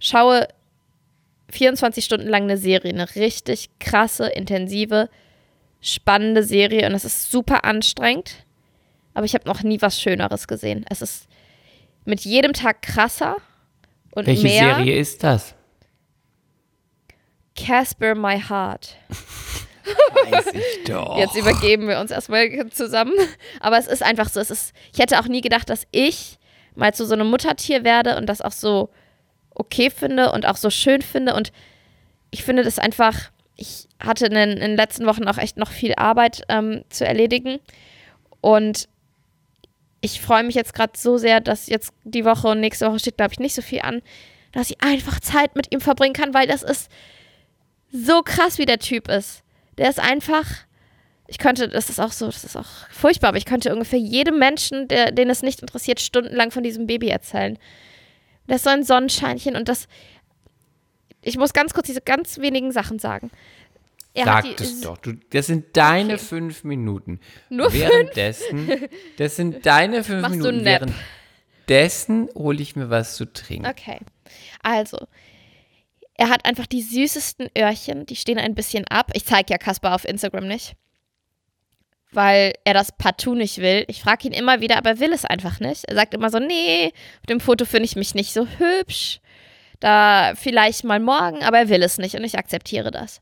schaue 0.00 0.48
24 1.50 2.04
Stunden 2.04 2.28
lang 2.28 2.44
eine 2.44 2.56
Serie, 2.56 2.92
eine 2.92 3.14
richtig 3.16 3.70
krasse, 3.78 4.26
intensive, 4.28 5.08
spannende 5.80 6.42
Serie 6.42 6.86
und 6.88 6.94
es 6.94 7.04
ist 7.04 7.30
super 7.30 7.64
anstrengend, 7.64 8.44
aber 9.12 9.26
ich 9.26 9.34
habe 9.34 9.46
noch 9.48 9.62
nie 9.62 9.80
was 9.82 10.00
Schöneres 10.00 10.48
gesehen. 10.48 10.84
Es 10.90 11.02
ist 11.02 11.28
mit 12.04 12.22
jedem 12.22 12.52
Tag 12.52 12.82
krasser 12.82 13.36
und 14.10 14.26
Welche 14.26 14.42
mehr. 14.42 14.74
Serie 14.76 14.96
ist 14.98 15.22
das? 15.22 15.54
Casper 17.54 18.14
My 18.14 18.40
Heart. 18.40 18.96
Weiß 20.30 20.46
ich 20.52 20.84
doch. 20.86 21.18
Jetzt 21.18 21.36
übergeben 21.36 21.88
wir 21.88 22.00
uns 22.00 22.10
erstmal 22.10 22.68
zusammen. 22.70 23.14
Aber 23.60 23.78
es 23.78 23.86
ist 23.86 24.02
einfach 24.02 24.28
so, 24.28 24.40
es 24.40 24.50
ist, 24.50 24.74
ich 24.92 24.98
hätte 24.98 25.18
auch 25.20 25.28
nie 25.28 25.40
gedacht, 25.40 25.68
dass 25.68 25.86
ich 25.90 26.38
mal 26.74 26.94
zu 26.94 27.06
so 27.06 27.14
einem 27.14 27.28
Muttertier 27.28 27.84
werde 27.84 28.16
und 28.16 28.26
das 28.26 28.40
auch 28.40 28.52
so 28.52 28.90
okay 29.54 29.90
finde 29.90 30.32
und 30.32 30.46
auch 30.46 30.56
so 30.56 30.70
schön 30.70 31.02
finde. 31.02 31.34
Und 31.34 31.52
ich 32.30 32.42
finde 32.42 32.64
das 32.64 32.78
einfach, 32.78 33.30
ich 33.56 33.88
hatte 34.00 34.26
in 34.26 34.34
den, 34.34 34.50
in 34.50 34.60
den 34.60 34.76
letzten 34.76 35.06
Wochen 35.06 35.28
auch 35.28 35.38
echt 35.38 35.56
noch 35.56 35.70
viel 35.70 35.94
Arbeit 35.94 36.42
ähm, 36.48 36.84
zu 36.88 37.06
erledigen. 37.06 37.60
Und 38.40 38.88
ich 40.00 40.20
freue 40.20 40.44
mich 40.44 40.54
jetzt 40.54 40.74
gerade 40.74 40.92
so 40.96 41.16
sehr, 41.16 41.40
dass 41.40 41.68
jetzt 41.68 41.92
die 42.04 42.24
Woche 42.24 42.48
und 42.48 42.60
nächste 42.60 42.86
Woche 42.86 42.98
steht, 42.98 43.16
glaube 43.16 43.32
ich, 43.32 43.38
nicht 43.38 43.54
so 43.54 43.62
viel 43.62 43.80
an, 43.80 44.02
dass 44.52 44.70
ich 44.70 44.82
einfach 44.82 45.18
Zeit 45.20 45.56
mit 45.56 45.72
ihm 45.72 45.80
verbringen 45.80 46.12
kann, 46.12 46.34
weil 46.34 46.46
das 46.46 46.62
ist 46.62 46.90
so 47.90 48.22
krass, 48.22 48.58
wie 48.58 48.66
der 48.66 48.80
Typ 48.80 49.08
ist. 49.08 49.43
Der 49.78 49.88
ist 49.90 49.98
einfach, 50.00 50.44
ich 51.26 51.38
könnte, 51.38 51.68
das 51.68 51.90
ist 51.90 52.00
auch 52.00 52.12
so, 52.12 52.26
das 52.26 52.44
ist 52.44 52.56
auch 52.56 52.88
furchtbar, 52.90 53.28
aber 53.28 53.38
ich 53.38 53.44
könnte 53.46 53.72
ungefähr 53.72 53.98
jedem 53.98 54.38
Menschen, 54.38 54.88
der, 54.88 55.10
den 55.12 55.30
es 55.30 55.42
nicht 55.42 55.60
interessiert, 55.60 56.00
stundenlang 56.00 56.50
von 56.50 56.62
diesem 56.62 56.86
Baby 56.86 57.08
erzählen. 57.08 57.58
Das 58.46 58.56
ist 58.56 58.64
so 58.64 58.70
ein 58.70 58.84
Sonnenscheinchen 58.84 59.56
und 59.56 59.68
das, 59.68 59.88
ich 61.22 61.36
muss 61.38 61.52
ganz 61.52 61.72
kurz 61.74 61.86
diese 61.86 62.02
ganz 62.02 62.38
wenigen 62.38 62.72
Sachen 62.72 62.98
sagen. 62.98 63.30
Er 64.16 64.26
Sag 64.26 64.44
die- 64.44 64.62
es 64.62 64.80
doch. 64.82 64.96
Du, 64.98 65.14
das 65.30 65.46
sind 65.48 65.76
deine 65.76 66.14
Okay. 66.14 66.22
fünf 66.22 66.62
Minuten. 66.62 67.18
Nur 67.48 67.72
Währenddessen, 67.72 68.70
das 69.16 69.34
sind 69.36 69.66
deine 69.66 70.04
fünf 70.04 70.22
Machst 70.22 70.36
du 70.36 70.52
Minuten. 70.52 70.62
Nap? 70.62 70.82
Währenddessen 71.66 72.28
hole 72.34 72.60
ich 72.62 72.76
mir 72.76 72.90
was 72.90 73.16
zu 73.16 73.24
trinken. 73.32 73.66
Okay. 73.66 73.98
Also, 74.62 75.08
er 76.16 76.28
hat 76.28 76.44
einfach 76.44 76.66
die 76.66 76.82
süßesten 76.82 77.50
Öhrchen, 77.58 78.06
die 78.06 78.16
stehen 78.16 78.38
ein 78.38 78.54
bisschen 78.54 78.86
ab. 78.88 79.10
Ich 79.14 79.24
zeige 79.24 79.52
ja 79.52 79.58
Kaspar 79.58 79.94
auf 79.94 80.04
Instagram 80.04 80.46
nicht, 80.46 80.74
weil 82.12 82.52
er 82.64 82.74
das 82.74 82.92
partout 82.96 83.34
nicht 83.34 83.58
will. 83.58 83.84
Ich 83.88 84.02
frage 84.02 84.28
ihn 84.28 84.32
immer 84.32 84.60
wieder, 84.60 84.76
aber 84.76 84.90
er 84.90 85.00
will 85.00 85.12
es 85.12 85.24
einfach 85.24 85.58
nicht. 85.60 85.84
Er 85.86 85.96
sagt 85.96 86.14
immer 86.14 86.30
so, 86.30 86.38
nee, 86.38 86.92
auf 87.20 87.26
dem 87.28 87.40
Foto 87.40 87.64
finde 87.64 87.86
ich 87.86 87.96
mich 87.96 88.14
nicht 88.14 88.32
so 88.32 88.46
hübsch. 88.46 89.20
Da 89.80 90.34
vielleicht 90.36 90.84
mal 90.84 91.00
morgen, 91.00 91.42
aber 91.42 91.58
er 91.58 91.68
will 91.68 91.82
es 91.82 91.98
nicht 91.98 92.14
und 92.14 92.24
ich 92.24 92.38
akzeptiere 92.38 92.90
das. 92.92 93.20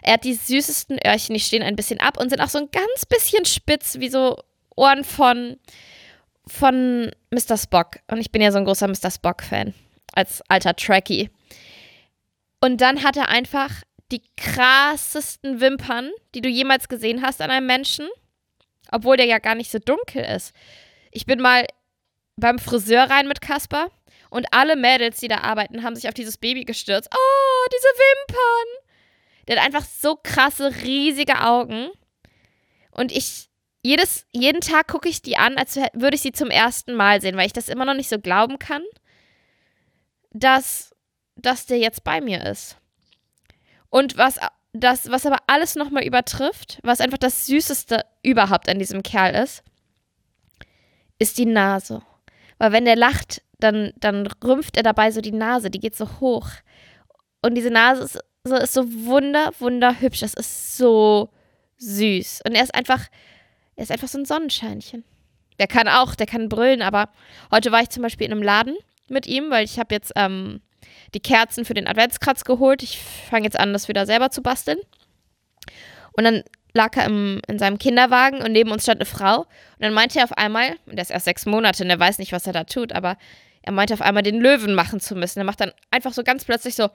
Er 0.00 0.14
hat 0.14 0.24
die 0.24 0.34
süßesten 0.34 0.98
Öhrchen, 1.06 1.34
die 1.34 1.40
stehen 1.40 1.62
ein 1.62 1.76
bisschen 1.76 2.00
ab 2.00 2.18
und 2.18 2.30
sind 2.30 2.40
auch 2.40 2.48
so 2.48 2.58
ein 2.58 2.70
ganz 2.72 3.06
bisschen 3.06 3.44
spitz, 3.44 3.98
wie 4.00 4.08
so 4.08 4.42
Ohren 4.74 5.04
von, 5.04 5.58
von 6.46 7.12
Mr. 7.30 7.58
Spock. 7.58 7.98
Und 8.10 8.20
ich 8.20 8.32
bin 8.32 8.42
ja 8.42 8.50
so 8.50 8.58
ein 8.58 8.64
großer 8.64 8.88
Mr. 8.88 9.10
Spock-Fan, 9.10 9.74
als 10.14 10.42
alter 10.48 10.74
Trekkie. 10.74 11.30
Und 12.62 12.80
dann 12.80 13.02
hat 13.02 13.16
er 13.16 13.28
einfach 13.28 13.70
die 14.12 14.22
krassesten 14.36 15.60
Wimpern, 15.60 16.12
die 16.34 16.40
du 16.40 16.48
jemals 16.48 16.88
gesehen 16.88 17.20
hast 17.20 17.42
an 17.42 17.50
einem 17.50 17.66
Menschen, 17.66 18.08
obwohl 18.92 19.16
der 19.16 19.26
ja 19.26 19.40
gar 19.40 19.56
nicht 19.56 19.72
so 19.72 19.80
dunkel 19.80 20.24
ist. 20.24 20.54
Ich 21.10 21.26
bin 21.26 21.40
mal 21.40 21.66
beim 22.36 22.60
Friseur 22.60 23.10
rein 23.10 23.26
mit 23.26 23.40
Kasper 23.40 23.90
und 24.30 24.46
alle 24.52 24.76
Mädels, 24.76 25.18
die 25.18 25.26
da 25.26 25.38
arbeiten, 25.38 25.82
haben 25.82 25.96
sich 25.96 26.06
auf 26.06 26.14
dieses 26.14 26.38
Baby 26.38 26.64
gestürzt. 26.64 27.10
Oh, 27.12 27.66
diese 27.72 27.88
Wimpern! 27.88 28.86
Der 29.48 29.56
hat 29.56 29.66
einfach 29.66 29.84
so 29.84 30.16
krasse, 30.22 30.72
riesige 30.84 31.40
Augen. 31.40 31.90
Und 32.92 33.10
ich, 33.10 33.48
jedes, 33.82 34.24
jeden 34.30 34.60
Tag 34.60 34.86
gucke 34.86 35.08
ich 35.08 35.20
die 35.20 35.36
an, 35.36 35.58
als 35.58 35.76
würde 35.94 36.14
ich 36.14 36.22
sie 36.22 36.32
zum 36.32 36.50
ersten 36.50 36.94
Mal 36.94 37.20
sehen, 37.20 37.36
weil 37.36 37.46
ich 37.46 37.52
das 37.52 37.68
immer 37.68 37.84
noch 37.84 37.94
nicht 37.94 38.08
so 38.08 38.20
glauben 38.20 38.60
kann, 38.60 38.82
dass, 40.30 40.91
dass 41.36 41.66
der 41.66 41.78
jetzt 41.78 42.04
bei 42.04 42.20
mir 42.20 42.44
ist. 42.46 42.76
Und 43.90 44.16
was, 44.16 44.38
das, 44.72 45.10
was 45.10 45.26
aber 45.26 45.38
alles 45.46 45.76
nochmal 45.76 46.04
übertrifft, 46.04 46.78
was 46.82 47.00
einfach 47.00 47.18
das 47.18 47.46
Süßeste 47.46 48.04
überhaupt 48.22 48.68
an 48.68 48.78
diesem 48.78 49.02
Kerl 49.02 49.34
ist, 49.34 49.62
ist 51.18 51.38
die 51.38 51.46
Nase. 51.46 52.02
Weil 52.58 52.72
wenn 52.72 52.84
der 52.84 52.96
lacht, 52.96 53.42
dann, 53.58 53.92
dann 53.96 54.26
rümpft 54.42 54.76
er 54.76 54.82
dabei 54.82 55.10
so 55.10 55.20
die 55.20 55.32
Nase, 55.32 55.70
die 55.70 55.80
geht 55.80 55.96
so 55.96 56.20
hoch. 56.20 56.48
Und 57.42 57.54
diese 57.54 57.70
Nase 57.70 58.02
ist 58.02 58.18
so, 58.44 58.56
ist 58.56 58.72
so 58.72 58.84
wunder, 59.04 59.52
wunderhübsch. 59.58 60.20
Das 60.20 60.34
ist 60.34 60.76
so 60.76 61.30
süß. 61.78 62.42
Und 62.46 62.54
er 62.54 62.62
ist 62.62 62.74
einfach, 62.74 63.06
er 63.76 63.84
ist 63.84 63.92
einfach 63.92 64.08
so 64.08 64.18
ein 64.18 64.24
Sonnenscheinchen. 64.24 65.04
Der 65.58 65.66
kann 65.66 65.86
auch, 65.86 66.14
der 66.14 66.26
kann 66.26 66.48
brüllen, 66.48 66.82
aber 66.82 67.10
heute 67.50 67.70
war 67.70 67.82
ich 67.82 67.90
zum 67.90 68.02
Beispiel 68.02 68.26
in 68.26 68.32
einem 68.32 68.42
Laden 68.42 68.76
mit 69.08 69.26
ihm, 69.26 69.50
weil 69.50 69.64
ich 69.64 69.78
habe 69.78 69.94
jetzt 69.94 70.12
ähm, 70.16 70.60
die 71.14 71.20
Kerzen 71.20 71.64
für 71.64 71.74
den 71.74 71.86
Adventskranz 71.86 72.44
geholt. 72.44 72.82
Ich 72.82 72.98
fange 73.30 73.44
jetzt 73.44 73.58
an, 73.58 73.72
das 73.72 73.88
wieder 73.88 74.06
selber 74.06 74.30
zu 74.30 74.42
basteln. 74.42 74.78
Und 76.12 76.24
dann 76.24 76.42
lag 76.74 76.96
er 76.96 77.06
im, 77.06 77.40
in 77.48 77.58
seinem 77.58 77.78
Kinderwagen 77.78 78.42
und 78.42 78.52
neben 78.52 78.70
uns 78.70 78.82
stand 78.82 79.00
eine 79.00 79.06
Frau. 79.06 79.40
Und 79.40 79.80
dann 79.80 79.94
meinte 79.94 80.18
er 80.18 80.24
auf 80.24 80.36
einmal, 80.36 80.76
und 80.86 80.96
der 80.96 81.02
ist 81.02 81.10
erst 81.10 81.24
sechs 81.24 81.46
Monate 81.46 81.84
und 81.84 81.90
er 81.90 81.98
weiß 81.98 82.18
nicht, 82.18 82.32
was 82.32 82.46
er 82.46 82.52
da 82.52 82.64
tut, 82.64 82.92
aber 82.92 83.16
er 83.62 83.72
meinte 83.72 83.94
auf 83.94 84.02
einmal, 84.02 84.22
den 84.22 84.40
Löwen 84.40 84.74
machen 84.74 85.00
zu 85.00 85.14
müssen. 85.14 85.38
Er 85.38 85.44
macht 85.44 85.60
dann 85.60 85.72
einfach 85.90 86.12
so 86.12 86.24
ganz 86.24 86.44
plötzlich 86.44 86.74
so. 86.74 86.90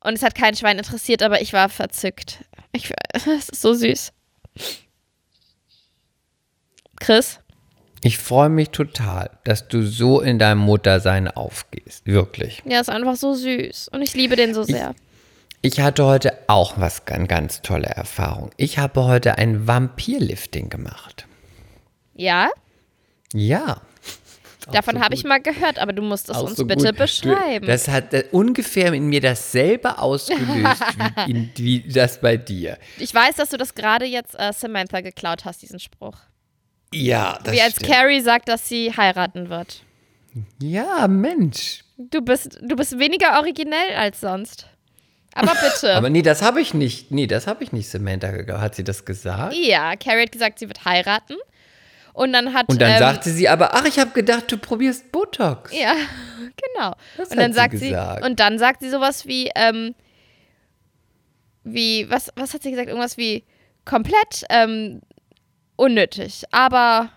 Und 0.00 0.14
es 0.14 0.22
hat 0.22 0.34
kein 0.34 0.56
Schwein 0.56 0.78
interessiert, 0.78 1.22
aber 1.22 1.40
ich 1.40 1.52
war 1.52 1.68
verzückt. 1.68 2.44
Ich, 2.72 2.92
es 3.12 3.26
ist 3.48 3.60
so 3.60 3.72
süß. 3.74 4.12
Chris? 6.98 7.40
Ich 8.04 8.18
freue 8.18 8.48
mich 8.48 8.70
total, 8.70 9.30
dass 9.44 9.68
du 9.68 9.82
so 9.82 10.20
in 10.20 10.38
deinem 10.38 10.58
Muttersein 10.58 11.28
aufgehst. 11.28 12.04
Wirklich. 12.06 12.62
Ja, 12.66 12.80
ist 12.80 12.90
einfach 12.90 13.16
so 13.16 13.34
süß. 13.34 13.88
Und 13.92 14.02
ich 14.02 14.14
liebe 14.14 14.34
den 14.36 14.54
so 14.54 14.64
sehr. 14.64 14.94
Ich 15.60 15.78
hatte 15.80 16.04
heute 16.04 16.36
auch 16.48 16.74
was 16.78 17.04
ganz, 17.04 17.28
ganz 17.28 17.62
tolle 17.62 17.86
Erfahrung. 17.86 18.50
Ich 18.56 18.78
habe 18.78 19.04
heute 19.04 19.38
ein 19.38 19.68
Vampirlifting 19.68 20.68
gemacht. 20.68 21.26
Ja, 22.14 22.50
Ja. 23.32 23.80
davon 24.72 25.00
habe 25.00 25.14
ich 25.14 25.22
mal 25.24 25.40
gehört, 25.40 25.78
aber 25.78 25.92
du 25.92 26.02
musst 26.02 26.28
es 26.28 26.36
Auch 26.36 26.42
uns 26.48 26.56
so 26.56 26.64
bitte 26.66 26.88
gut. 26.88 26.98
beschreiben. 26.98 27.66
Das 27.66 27.86
hat 27.88 28.12
äh, 28.12 28.24
ungefähr 28.32 28.92
in 28.92 29.06
mir 29.06 29.20
dasselbe 29.20 29.98
ausgelöst 29.98 30.82
wie, 31.26 31.30
in, 31.30 31.50
wie 31.56 31.80
das 31.88 32.20
bei 32.20 32.36
dir. 32.36 32.76
ich 32.98 33.14
weiß, 33.14 33.36
dass 33.36 33.50
du 33.50 33.56
das 33.56 33.74
gerade 33.74 34.04
jetzt 34.04 34.34
äh, 34.38 34.52
Samantha 34.52 35.00
geklaut 35.00 35.44
hast, 35.44 35.62
diesen 35.62 35.78
Spruch. 35.78 36.16
Ja, 36.92 37.38
das 37.42 37.54
Wie 37.54 37.60
als 37.60 37.72
stimmt. 37.76 37.90
Carrie 37.90 38.20
sagt, 38.20 38.48
dass 38.48 38.68
sie 38.68 38.92
heiraten 38.96 39.48
wird. 39.48 39.82
Ja, 40.60 41.08
Mensch. 41.08 41.84
Du 41.96 42.22
bist, 42.22 42.58
du 42.62 42.76
bist 42.76 42.98
weniger 42.98 43.38
originell 43.38 43.94
als 43.96 44.20
sonst. 44.20 44.66
Aber 45.34 45.52
bitte. 45.54 45.94
Aber 45.94 46.10
nee, 46.10 46.22
das 46.22 46.42
habe 46.42 46.60
ich 46.60 46.74
nicht. 46.74 47.10
Nee, 47.10 47.26
das 47.26 47.46
habe 47.46 47.64
ich 47.64 47.72
nicht 47.72 47.88
Samantha. 47.88 48.28
Hat 48.58 48.74
sie 48.74 48.84
das 48.84 49.04
gesagt? 49.04 49.54
ja, 49.54 49.96
Carrie 49.96 50.22
hat 50.22 50.32
gesagt, 50.32 50.58
sie 50.58 50.68
wird 50.68 50.84
heiraten. 50.84 51.36
Und 52.12 52.32
dann 52.32 52.52
hat. 52.52 52.68
Und 52.68 52.80
dann 52.80 52.92
ähm, 52.92 52.98
sagte 52.98 53.30
sie 53.30 53.48
aber, 53.48 53.74
ach, 53.74 53.86
ich 53.86 53.98
habe 53.98 54.10
gedacht, 54.10 54.50
du 54.52 54.58
probierst 54.58 55.10
Botox. 55.12 55.72
Ja, 55.72 55.94
genau. 56.76 56.94
Das 57.16 57.30
und 57.30 57.38
dann 57.38 57.44
hat 57.44 57.52
sie 57.52 57.58
sagt 57.58 57.78
sie, 57.78 57.88
gesagt. 57.88 58.24
und 58.24 58.40
dann 58.40 58.58
sagt 58.58 58.82
sie 58.82 58.90
sowas 58.90 59.26
wie, 59.26 59.50
ähm, 59.54 59.94
wie, 61.64 62.10
was, 62.10 62.30
was 62.36 62.52
hat 62.52 62.62
sie 62.62 62.70
gesagt? 62.70 62.88
Irgendwas 62.88 63.16
wie 63.16 63.44
komplett 63.84 64.44
ähm, 64.50 65.00
unnötig, 65.82 66.44
aber 66.52 67.10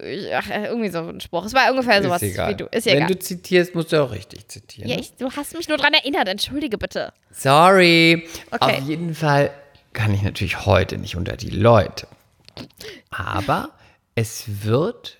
äh, 0.00 0.32
ach, 0.34 0.50
äh, 0.50 0.66
irgendwie 0.66 0.90
so 0.90 0.98
ein 0.98 1.20
Spruch. 1.20 1.44
Es 1.44 1.54
war 1.54 1.70
ungefähr 1.70 2.02
sowas 2.02 2.22
ist 2.22 2.32
egal. 2.32 2.50
wie 2.50 2.56
du. 2.56 2.64
Ist 2.66 2.86
ja 2.86 2.92
Wenn 2.92 3.04
egal. 3.04 3.14
du 3.14 3.18
zitierst, 3.20 3.74
musst 3.74 3.92
du 3.92 4.02
auch 4.02 4.10
richtig 4.10 4.48
zitieren. 4.48 4.90
ja, 4.90 4.98
ich, 4.98 5.14
du 5.14 5.30
hast 5.30 5.56
mich 5.56 5.68
nur 5.68 5.78
dran 5.78 5.94
erinnert, 5.94 6.28
entschuldige 6.28 6.76
bitte. 6.76 7.12
Sorry. 7.30 8.26
Okay. 8.50 8.78
Auf 8.78 8.80
jeden 8.80 9.14
Fall 9.14 9.50
kann 9.92 10.12
ich 10.12 10.22
natürlich 10.22 10.66
heute 10.66 10.98
nicht 10.98 11.16
unter 11.16 11.36
die 11.36 11.50
Leute. 11.50 12.08
Aber 13.10 13.70
es 14.14 14.44
wird 14.64 15.18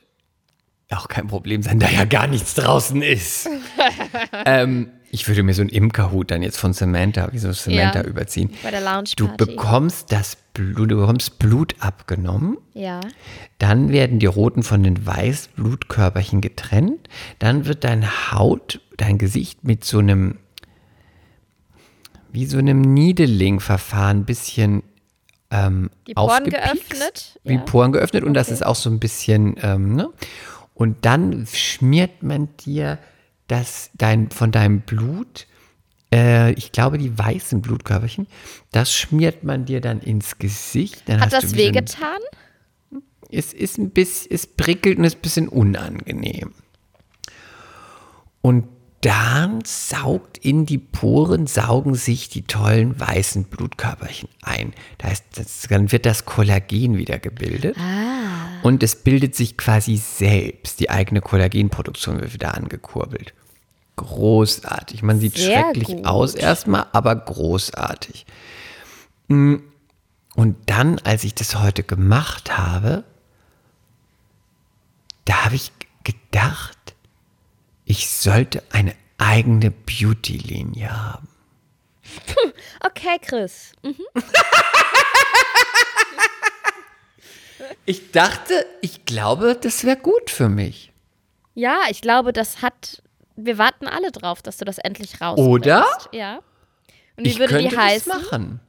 auch 0.90 1.08
kein 1.08 1.28
Problem 1.28 1.62
sein, 1.62 1.78
da 1.78 1.88
ja 1.88 2.04
gar 2.04 2.26
nichts 2.26 2.54
draußen 2.54 3.02
ist. 3.02 3.48
ähm, 4.46 4.90
ich 5.10 5.26
würde 5.28 5.42
mir 5.42 5.54
so 5.54 5.62
einen 5.62 5.70
Imkerhut 5.70 6.30
dann 6.30 6.42
jetzt 6.42 6.58
von 6.58 6.72
Samantha, 6.72 7.28
wie 7.32 7.38
so 7.38 7.50
Samantha 7.52 8.00
Ja. 8.00 8.04
überziehen. 8.06 8.50
Bei 8.62 8.70
der 8.70 8.80
Lounge 8.80 9.10
Du 9.16 9.28
bekommst 9.36 10.12
das 10.12 10.36
Blut, 10.54 10.90
du 10.90 10.96
bekommst 11.00 11.38
Blut 11.38 11.74
abgenommen. 11.80 12.58
Ja. 12.74 13.00
Dann 13.58 13.90
werden 13.90 14.18
die 14.18 14.26
roten 14.26 14.62
von 14.62 14.82
den 14.82 15.06
weißen 15.06 15.52
Blutkörperchen 15.56 16.40
getrennt. 16.40 17.08
Dann 17.38 17.64
wird 17.66 17.84
deine 17.84 18.32
Haut, 18.32 18.80
dein 18.96 19.18
Gesicht 19.18 19.64
mit 19.64 19.84
so 19.84 19.98
einem, 19.98 20.36
wie 22.32 22.46
so 22.46 22.58
einem 22.58 22.80
Needling-Verfahren 22.82 24.18
ein 24.18 24.24
bisschen 24.24 24.82
ähm, 25.50 25.90
Die 26.06 26.14
Poren 26.14 26.44
geöffnet, 26.44 27.38
Wie 27.44 27.54
ja. 27.54 27.60
Poren 27.60 27.92
geöffnet 27.92 28.24
und 28.24 28.34
das 28.34 28.48
Okay. 28.48 28.54
ist 28.54 28.66
auch 28.66 28.76
so 28.76 28.90
ein 28.90 28.98
bisschen, 29.00 29.56
ähm, 29.62 29.94
ne? 29.94 30.10
Und 30.74 31.04
dann 31.06 31.46
schmiert 31.50 32.22
man 32.22 32.48
dir 32.64 32.98
das, 33.48 33.90
dein, 33.94 34.30
von 34.30 34.52
deinem 34.52 34.80
Blut, 34.80 35.46
äh, 36.12 36.52
ich 36.52 36.72
glaube 36.72 36.98
die 36.98 37.18
weißen 37.18 37.60
Blutkörperchen, 37.60 38.26
das 38.72 38.92
schmiert 38.92 39.42
man 39.44 39.64
dir 39.64 39.80
dann 39.80 40.00
ins 40.00 40.38
Gesicht. 40.38 41.02
Dann 41.06 41.20
Hat 41.20 41.32
das 41.32 41.54
wehgetan? 41.56 42.18
es 43.30 43.52
ist 43.52 43.78
ein 43.78 43.90
bisschen, 43.90 44.32
es 44.32 44.46
prickelt 44.46 44.98
und 44.98 45.04
ist 45.04 45.16
ein 45.16 45.22
bisschen 45.22 45.48
unangenehm. 45.48 46.52
Und 48.40 48.64
dann 49.00 49.60
saugt 49.64 50.38
in 50.38 50.66
die 50.66 50.78
Poren, 50.78 51.46
saugen 51.46 51.94
sich 51.94 52.28
die 52.30 52.42
tollen 52.42 52.98
weißen 52.98 53.44
Blutkörperchen 53.44 54.28
ein. 54.42 54.72
Da 54.98 55.08
heißt, 55.08 55.24
das, 55.36 55.66
dann 55.68 55.92
wird 55.92 56.04
das 56.04 56.24
Kollagen 56.24 56.96
wieder 56.96 57.20
gebildet. 57.20 57.76
Und 58.62 58.82
es 58.82 58.96
bildet 58.96 59.36
sich 59.36 59.56
quasi 59.56 59.96
selbst. 59.98 60.80
Die 60.80 60.90
eigene 60.90 61.20
Kollagenproduktion 61.20 62.20
wird 62.20 62.34
wieder 62.34 62.56
angekurbelt. 62.56 63.34
Großartig. 63.98 65.02
Man 65.02 65.20
sieht 65.20 65.36
Sehr 65.36 65.60
schrecklich 65.60 65.88
gut. 65.88 66.06
aus 66.06 66.34
erstmal, 66.34 66.86
aber 66.92 67.14
großartig. 67.16 68.26
Mm. 69.28 69.56
Und 70.34 70.56
dann, 70.66 71.00
als 71.00 71.24
ich 71.24 71.34
das 71.34 71.56
heute 71.56 71.82
gemacht 71.82 72.56
habe, 72.56 73.02
da 75.24 75.44
habe 75.44 75.56
ich 75.56 75.72
gedacht, 76.04 76.78
ich 77.84 78.08
sollte 78.08 78.62
eine 78.70 78.94
eigene 79.18 79.70
Beauty-Linie 79.70 80.90
haben. 80.90 81.28
Okay, 82.80 83.18
Chris. 83.20 83.72
Ich 87.84 88.12
dachte, 88.12 88.66
ich 88.82 89.06
glaube, 89.06 89.56
das 89.58 89.82
wäre 89.82 89.96
gut 89.96 90.30
für 90.30 90.50
mich. 90.50 90.92
Ja, 91.54 91.80
ich 91.88 92.02
glaube, 92.02 92.34
das 92.34 92.60
hat. 92.60 93.02
Wir 93.40 93.56
warten 93.56 93.86
alle 93.86 94.10
drauf, 94.10 94.42
dass 94.42 94.56
du 94.56 94.64
das 94.64 94.78
endlich 94.78 95.20
rausbringst. 95.20 95.48
Oder? 95.48 95.86
Ja. 96.12 96.40
Und 97.16 97.24
wie 97.24 97.28
ich 97.28 97.38
würde 97.38 97.54
könnte 97.54 97.68
die 97.68 97.78
heißen? 97.78 98.12
das 98.12 98.22
machen. 98.32 98.60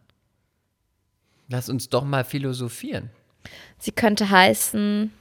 Lass 1.48 1.70
uns 1.70 1.90
doch 1.90 2.04
mal 2.04 2.24
philosophieren. 2.24 3.10
Sie 3.80 3.92
könnte 3.92 4.30
heißen 4.30 5.12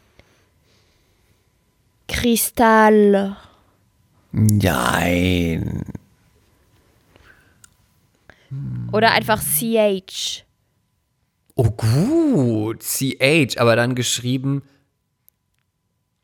Kristall. 2.09 3.36
Nein. 4.32 5.84
Oder 8.92 9.12
einfach 9.12 9.40
CH. 9.42 10.44
Oh 11.55 11.70
gut, 11.70 12.82
CH, 12.82 13.57
aber 13.59 13.76
dann 13.76 13.94
geschrieben 13.94 14.62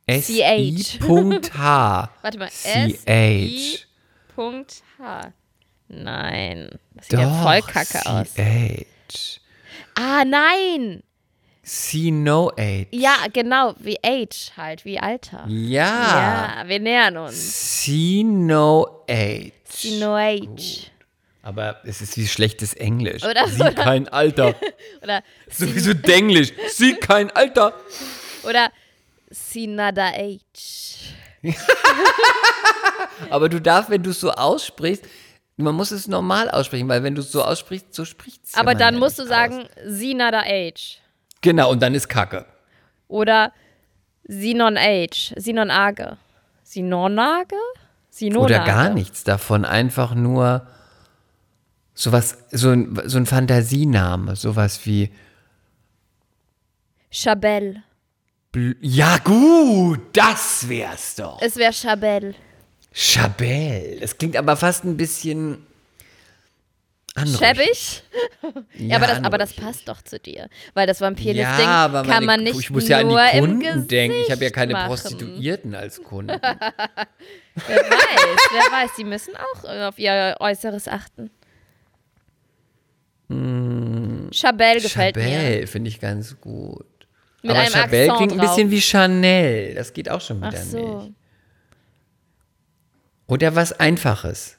S-I.H. 0.07 1.01
Warte 2.23 2.39
mal. 2.39 2.49
CH. 2.51 3.87
Punkt 4.35 4.83
H. 4.99 5.33
Nein. 5.89 6.71
Das 6.95 7.09
sieht 7.09 7.19
ja 7.21 7.43
voll 7.43 7.63
kacke 7.63 8.05
aus. 8.07 8.29
CH. 8.35 9.41
Ah, 9.95 10.25
nein. 10.25 11.03
C 11.63 12.11
no 12.11 12.51
H. 12.59 12.87
Ja, 12.91 13.17
genau. 13.33 13.75
Wie 13.79 13.97
Age 14.05 14.53
halt, 14.57 14.85
wie 14.85 14.99
Alter. 14.99 15.45
Ja. 15.49 16.59
Ja, 16.63 16.69
wir 16.69 16.81
nähern 16.81 17.17
uns. 17.17 17.81
C 17.83 18.23
no 18.25 19.05
H. 19.09 19.53
No 19.99 20.17
Age. 20.17 20.91
Aber 21.43 21.81
es 21.85 22.01
ist 22.01 22.17
wie 22.17 22.27
schlechtes 22.27 22.75
Englisch. 22.75 23.23
Oder- 23.23 23.49
Sie 23.49 23.65
kein 23.75 24.09
Alter. 24.09 24.55
Oder, 25.03 25.23
Sowieso 25.51 25.95
Denglisch. 25.95 26.53
Sie 26.69 26.95
kein 26.95 27.31
Alter. 27.31 27.75
oder 28.45 28.71
Sinada 29.35 30.13
Age. 30.15 31.15
Aber 33.31 33.49
du 33.49 33.61
darfst, 33.61 33.91
wenn 33.91 34.03
du 34.03 34.11
es 34.11 34.21
so 34.21 34.31
aussprichst, 34.31 35.05
man 35.57 35.75
muss 35.75 35.91
es 35.91 36.09
normal 36.09 36.51
aussprechen, 36.51 36.89
weil 36.89 37.03
wenn 37.03 37.15
du 37.15 37.21
es 37.21 37.31
so 37.31 37.43
aussprichst, 37.43 37.95
so 37.95 38.05
spricht 38.05 38.45
es. 38.45 38.55
Aber 38.55 38.75
dann 38.75 38.99
musst 38.99 39.19
du 39.19 39.23
aus. 39.23 39.29
sagen 39.29 39.69
Sinada 39.87 40.43
Age. 40.47 40.99
Genau, 41.41 41.71
und 41.71 41.83
dann 41.83 41.95
ist 41.95 42.09
Kacke. 42.09 42.47
Oder 43.09 43.53
Sinon 44.25 44.77
Age. 44.77 45.35
Sinon 45.37 45.71
Age. 45.71 46.17
Sinonage? 46.63 47.57
Sinonage. 48.11 48.55
Oder 48.55 48.65
gar 48.65 48.89
nichts 48.89 49.23
davon, 49.23 49.65
einfach 49.65 50.15
nur 50.15 50.67
sowas, 51.93 52.39
so 52.51 52.71
ein, 52.71 52.99
so 53.05 53.19
ein 53.19 53.27
Fantasiename, 53.27 54.35
sowas 54.35 54.85
wie. 54.87 55.13
Chabelle. 57.13 57.83
Bl 58.55 58.77
ja, 58.81 59.19
gut, 59.19 60.01
das 60.13 60.69
wär's 60.69 61.17
doch. 61.17 61.43
Es 61.43 61.57
wäre 61.57 61.73
Chabelle. 61.73 62.37
Chabelle. 62.93 63.99
Das 63.99 64.17
klingt 64.17 64.37
aber 64.37 64.57
fast 64.57 64.85
ein 64.85 64.97
bisschen. 64.97 65.67
Schäbig? 67.17 68.03
Ja, 68.75 68.97
aber, 68.97 69.07
das, 69.07 69.25
aber 69.25 69.39
das 69.39 69.55
passt 69.55 69.89
doch 69.89 70.03
zu 70.03 70.19
dir. 70.21 70.49
Weil 70.75 70.87
das 70.87 71.01
Vampirlis-Ding 71.01 71.65
Ja, 71.65 71.89
kann 71.89 72.07
meine, 72.07 72.27
man 72.27 72.43
nicht 72.43 72.59
ich 72.59 72.71
muss 72.71 72.87
ja 72.89 72.99
an 72.99 73.07
nur 73.07 73.21
die 73.33 73.39
im 73.39 73.45
Kunden 73.45 73.61
Gesicht 73.61 73.91
denken. 73.91 74.17
Ich 74.21 74.31
habe 74.31 74.45
ja 74.45 74.51
keine 74.51 74.75
machen. 74.75 74.89
Prostituierten 74.89 75.75
als 75.75 76.03
Kunden. 76.03 76.39
Wer 76.41 77.77
weiß, 77.77 78.39
wer 78.53 78.73
weiß. 78.73 78.91
Die 78.99 79.05
müssen 79.05 79.33
auch 79.37 79.65
auf 79.89 79.99
ihr 79.99 80.37
Äußeres 80.41 80.89
achten. 80.89 81.31
Chabelle 83.29 84.81
gefällt 84.81 85.17
mir. 85.17 85.23
Chabelle 85.23 85.67
finde 85.67 85.89
ich 85.89 86.01
ganz 86.01 86.39
gut. 86.41 86.85
Mit 87.45 87.51
aber 87.53 87.61
einem 87.61 87.73
Chabelle 87.73 88.03
Akzent 88.13 88.17
klingt 88.19 88.33
ein 88.33 88.39
drauf. 88.39 88.57
bisschen 88.57 88.71
wie 88.71 88.81
Chanel. 88.81 89.75
Das 89.75 89.93
geht 89.93 90.11
auch 90.11 90.21
schon 90.21 90.43
Ach 90.43 90.51
wieder 90.51 90.63
so. 90.63 90.99
nicht. 91.03 91.13
Oder 93.27 93.55
was 93.55 93.73
Einfaches. 93.79 94.57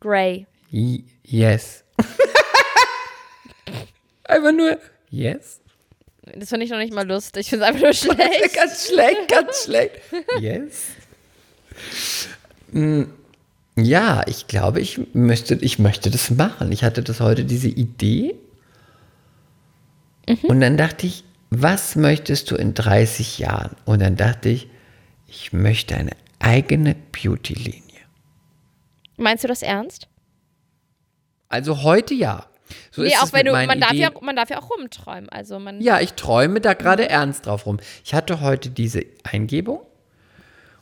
Grey. 0.00 0.46
Y 0.72 1.04
yes. 1.24 1.84
Einfach 4.24 4.52
nur 4.52 4.78
yes. 5.10 5.60
Das 6.34 6.48
finde 6.48 6.64
ich 6.64 6.70
noch 6.72 6.78
nicht 6.78 6.92
mal 6.92 7.06
lustig. 7.06 7.42
Ich 7.42 7.50
finde 7.50 7.64
es 7.64 7.68
einfach 7.68 7.82
nur 7.82 7.92
schlecht. 7.94 8.54
ganz 8.54 8.88
schlecht, 8.88 9.28
ganz 9.28 9.64
schlecht. 9.64 9.92
Yes. 10.40 10.86
Mm, 12.72 13.04
Ja, 13.76 14.22
ich 14.26 14.48
glaube, 14.48 14.80
ich 14.80 15.00
möchte, 15.14 15.54
ich 15.54 15.78
möchte 15.78 16.10
das 16.10 16.30
machen. 16.30 16.72
Ich 16.72 16.82
hatte 16.82 17.02
das 17.02 17.20
heute, 17.20 17.44
diese 17.44 17.68
Idee. 17.68 18.34
Und 20.42 20.60
dann 20.60 20.76
dachte 20.76 21.06
ich, 21.06 21.24
was 21.50 21.96
möchtest 21.96 22.50
du 22.50 22.56
in 22.56 22.74
30 22.74 23.38
Jahren? 23.38 23.76
Und 23.84 24.00
dann 24.00 24.16
dachte 24.16 24.48
ich, 24.48 24.68
ich 25.26 25.52
möchte 25.52 25.96
eine 25.96 26.12
eigene 26.38 26.94
Beauty-Linie. 27.12 27.82
Meinst 29.16 29.44
du 29.44 29.48
das 29.48 29.62
ernst? 29.62 30.08
Also 31.48 31.82
heute 31.82 32.14
ja. 32.14 32.46
So 32.90 33.02
nee, 33.02 33.14
auch 33.16 33.32
wenn 33.32 33.46
du, 33.46 33.52
man 33.52 33.80
darf, 33.80 33.92
ja, 33.92 34.10
man 34.20 34.34
darf 34.34 34.50
ja 34.50 34.60
auch 34.60 34.70
rumträumen. 34.70 35.28
Also 35.28 35.58
man, 35.60 35.80
Ja, 35.80 36.00
ich 36.00 36.14
träume 36.14 36.60
da 36.60 36.74
gerade 36.74 37.08
ernst 37.08 37.46
drauf 37.46 37.66
rum. 37.66 37.78
Ich 38.04 38.12
hatte 38.12 38.40
heute 38.40 38.70
diese 38.70 39.04
Eingebung 39.22 39.80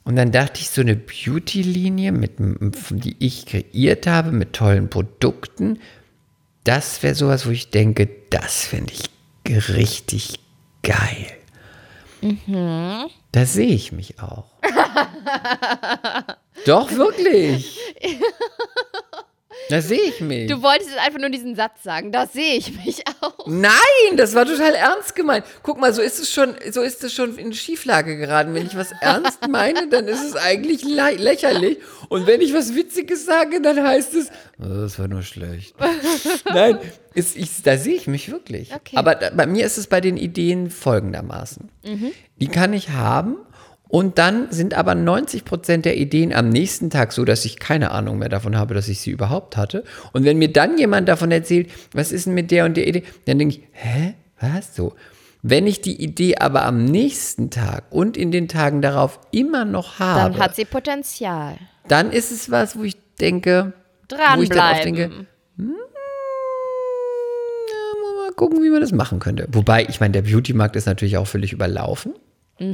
und 0.05 0.16
dann 0.16 0.32
dachte 0.32 0.61
ich, 0.61 0.70
so 0.70 0.80
eine 0.80 0.97
Beauty-Linie, 0.97 2.12
mit, 2.12 2.32
die 2.38 3.16
ich 3.18 3.47
kreiert 3.47 4.07
habe, 4.07 4.32
mit 4.32 4.55
tollen 4.55 4.88
Produkten, 4.88 5.78
das 6.64 7.03
wäre 7.03 7.14
sowas, 7.14 7.47
wo 7.47 7.51
ich 7.51 7.70
denke, 7.70 8.09
das 8.30 8.64
finde 8.64 8.95
ich 8.95 9.14
richtig 9.47 10.40
geil. 10.82 11.26
Da 13.32 13.45
sehe 13.45 13.74
ich 13.74 13.92
mich 13.92 14.20
auch. 14.20 14.47
Doch, 16.66 16.90
wirklich. 16.92 17.78
Da 19.71 19.81
sehe 19.81 20.01
ich 20.03 20.21
mich. 20.21 20.49
Du 20.51 20.62
wolltest 20.62 20.91
jetzt 20.91 20.99
einfach 21.05 21.19
nur 21.21 21.31
diesen 21.31 21.55
Satz 21.57 21.83
sagen. 21.83 22.12
Da 22.12 22.27
sehe 22.27 22.57
ich 22.57 22.85
mich 22.85 23.03
auch. 23.21 23.47
Nein, 23.47 24.17
das 24.17 24.35
war 24.35 24.45
total 24.45 24.75
ernst 24.75 25.15
gemeint. 25.15 25.45
Guck 25.62 25.79
mal, 25.81 25.93
so 25.93 26.03
ist 26.03 26.19
es 26.19 26.31
schon, 26.33 26.55
so 26.71 26.83
ist 26.83 27.03
es 27.05 27.12
schon 27.15 27.37
in 27.39 27.53
Schieflage 27.53 28.17
geraten. 28.17 28.55
Wenn 28.55 28.67
ich 28.67 28.77
was 28.77 28.93
ernst 29.01 29.49
meine, 29.49 29.89
dann 29.89 30.07
ist 30.09 30.23
es 30.23 30.37
eigentlich 30.37 30.83
lä- 30.83 31.17
lächerlich. 31.17 31.79
Und 32.09 32.27
wenn 32.27 32.41
ich 32.41 32.53
was 32.53 32.75
Witziges 32.75 33.25
sage, 33.27 33.61
dann 33.61 33.83
heißt 33.83 34.15
es, 34.15 34.29
oh, 34.61 34.65
das 34.83 34.99
war 34.99 35.09
nur 35.09 35.23
schlecht. 35.23 35.75
Nein, 36.47 36.79
ist, 37.15 37.37
ich, 37.37 37.62
da 37.62 37.77
sehe 37.79 37.95
ich 37.95 38.07
mich 38.07 38.31
wirklich. 38.31 38.75
Okay. 38.75 38.97
Aber 38.97 39.15
da, 39.15 39.31
bei 39.31 39.47
mir 39.47 39.65
ist 39.65 39.79
es 39.79 39.87
bei 39.87 40.01
den 40.01 40.17
Ideen 40.17 40.71
folgendermaßen. 40.71 41.71
Die 42.37 42.49
kann 42.49 42.73
ich 42.73 42.91
haben 42.91 43.37
Und 43.89 44.18
dann 44.18 44.51
sind 44.51 44.74
aber 44.74 44.95
90 44.95 45.45
Prozent 45.45 45.85
der 45.85 45.97
Ideen 45.97 46.32
am 46.35 46.49
nächsten 46.49 46.91
Tag 46.91 47.12
so, 47.12 47.24
dass 47.24 47.45
ich 47.45 47.59
keine 47.61 47.91
Ahnung 47.93 48.18
mehr 48.18 48.28
davon 48.28 48.57
habe, 48.57 48.74
dass 48.74 48.89
ich 48.89 49.01
sie 49.01 49.11
überhaupt 49.11 49.57
hatte. 49.57 49.85
Und 50.12 50.24
wenn 50.24 50.39
mir 50.39 50.53
dann 50.53 50.78
jemand 50.78 51.09
davon 51.09 51.30
erzählt, 51.30 51.70
was 51.93 52.11
ist 52.11 52.26
denn 52.26 52.35
mit 52.35 52.51
der 52.51 52.64
und 52.64 52.76
der 52.76 52.89
Idee, 52.89 53.05
dann 53.26 53.39
denke 53.39 53.57
ich, 53.57 53.62
hä, 53.72 54.14
was 54.41 54.74
so? 54.74 54.95
Wenn 55.43 55.66
ich 55.66 55.80
die 55.82 56.03
Idee 56.03 56.37
aber 56.39 56.64
am 56.64 56.87
nächsten 56.87 57.51
Tag 57.51 57.85
und 57.91 58.16
in 58.16 58.32
den 58.32 58.49
Tagen 58.49 58.80
darauf 58.80 59.20
immer 59.30 59.64
noch 59.66 59.99
habe, 59.99 60.32
Dann 60.32 60.43
hat 60.43 60.57
sie 60.57 60.64
Potenzial. 60.64 61.59
dann 61.87 62.11
ist 62.11 62.32
es 62.32 62.51
was, 62.51 62.76
wo 62.78 62.82
ich 62.82 62.97
denke, 63.20 63.74
wo 64.11 64.43
ich 64.43 64.49
dann 64.49 64.72
oft 64.72 64.85
denke, 64.85 65.09
Dranbleiben. 65.09 65.26
ja, 67.68 68.22
mal 68.24 68.32
gucken, 68.32 68.62
wie 68.62 68.70
man 68.70 68.80
das 68.80 68.93
machen 68.93 69.18
könnte. 69.18 69.47
Wobei, 69.53 69.85
ich 69.89 70.01
meine, 70.01 70.12
der 70.12 70.22
Beauty-Markt 70.22 70.76
ist 70.76 70.87
natürlich 70.87 71.16
auch 71.18 71.26
völlig 71.26 71.53
überlaufen. 71.53 72.14
Ah, 72.61 72.64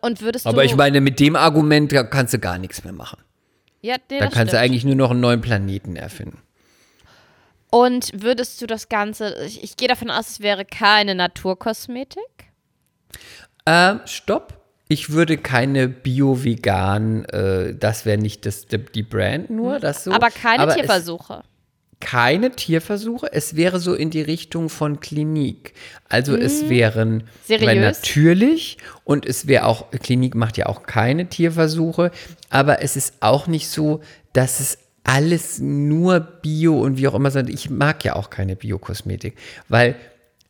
Und 0.00 0.20
würdest 0.22 0.46
Aber 0.46 0.62
du. 0.62 0.66
ich 0.66 0.76
meine, 0.76 1.00
mit 1.00 1.20
dem 1.20 1.36
Argument 1.36 1.92
da 1.92 2.02
kannst 2.04 2.32
du 2.34 2.38
gar 2.38 2.58
nichts 2.58 2.84
mehr 2.84 2.92
machen. 2.92 3.18
ja, 3.82 3.96
nee, 4.10 4.18
Da 4.18 4.26
kannst 4.26 4.36
du 4.36 4.42
stimmt. 4.48 4.62
eigentlich 4.62 4.84
nur 4.84 4.94
noch 4.94 5.10
einen 5.10 5.20
neuen 5.20 5.40
Planeten 5.40 5.96
erfinden. 5.96 6.38
Und 7.70 8.10
würdest 8.22 8.60
du 8.60 8.66
das 8.66 8.88
Ganze. 8.88 9.34
Ich, 9.46 9.62
ich 9.62 9.76
gehe 9.76 9.88
davon 9.88 10.10
aus, 10.10 10.28
es 10.28 10.40
wäre 10.40 10.64
keine 10.64 11.14
Naturkosmetik. 11.14 12.22
Ähm, 13.66 14.00
stopp. 14.04 14.58
Ich 14.88 15.08
würde 15.10 15.38
keine 15.38 15.88
Bio-Vegan, 15.88 17.24
äh, 17.26 17.74
das 17.74 18.04
wäre 18.04 18.18
nicht 18.18 18.44
das, 18.44 18.66
die, 18.66 19.02
Brand 19.02 19.48
nur, 19.48 19.78
das 19.78 20.04
so. 20.04 20.12
aber 20.12 20.28
keine 20.30 20.66
es- 20.66 20.74
Tierversuche. 20.74 21.42
Keine 22.02 22.50
Tierversuche. 22.50 23.32
Es 23.32 23.54
wäre 23.56 23.78
so 23.80 23.94
in 23.94 24.10
die 24.10 24.20
Richtung 24.20 24.68
von 24.68 25.00
Klinik. 25.00 25.72
Also 26.08 26.36
es 26.36 26.68
wären 26.68 27.14
Mhm. 27.14 27.22
Seriös? 27.46 27.66
weil 27.66 27.80
natürlich 27.80 28.76
und 29.04 29.24
es 29.24 29.46
wäre 29.46 29.64
auch, 29.66 29.90
Klinik 29.92 30.34
macht 30.34 30.56
ja 30.58 30.66
auch 30.66 30.82
keine 30.82 31.28
Tierversuche, 31.28 32.10
aber 32.50 32.82
es 32.82 32.96
ist 32.96 33.14
auch 33.20 33.46
nicht 33.46 33.68
so, 33.68 34.00
dass 34.34 34.60
es 34.60 34.78
alles 35.04 35.58
nur 35.60 36.20
Bio 36.20 36.80
und 36.80 36.98
wie 36.98 37.08
auch 37.08 37.14
immer, 37.14 37.30
sondern 37.30 37.54
ich 37.54 37.70
mag 37.70 38.04
ja 38.04 38.14
auch 38.16 38.28
keine 38.30 38.56
Biokosmetik, 38.56 39.34
weil 39.68 39.94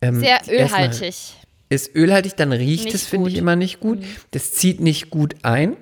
ähm, 0.01 0.19
Sehr 0.19 0.41
ölhaltig. 0.49 1.33
ist 1.69 1.95
ölhaltig, 1.95 2.35
dann 2.35 2.51
riecht 2.51 2.85
Nicht 2.85 2.95
es, 2.95 3.05
finde 3.05 3.29
ich. 3.29 3.35
Mhm. 3.35 3.39
immer 3.41 3.55
nicht 3.55 3.79
gut. 3.79 3.99
Das 4.31 4.51
zieht 4.51 4.79
nicht 4.81 5.09
gut 5.11 5.35
ein. 5.43 5.77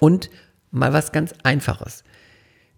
Und 0.00 0.28
mal 0.70 0.92
was 0.92 1.12
ganz 1.12 1.32
Einfaches. 1.42 2.04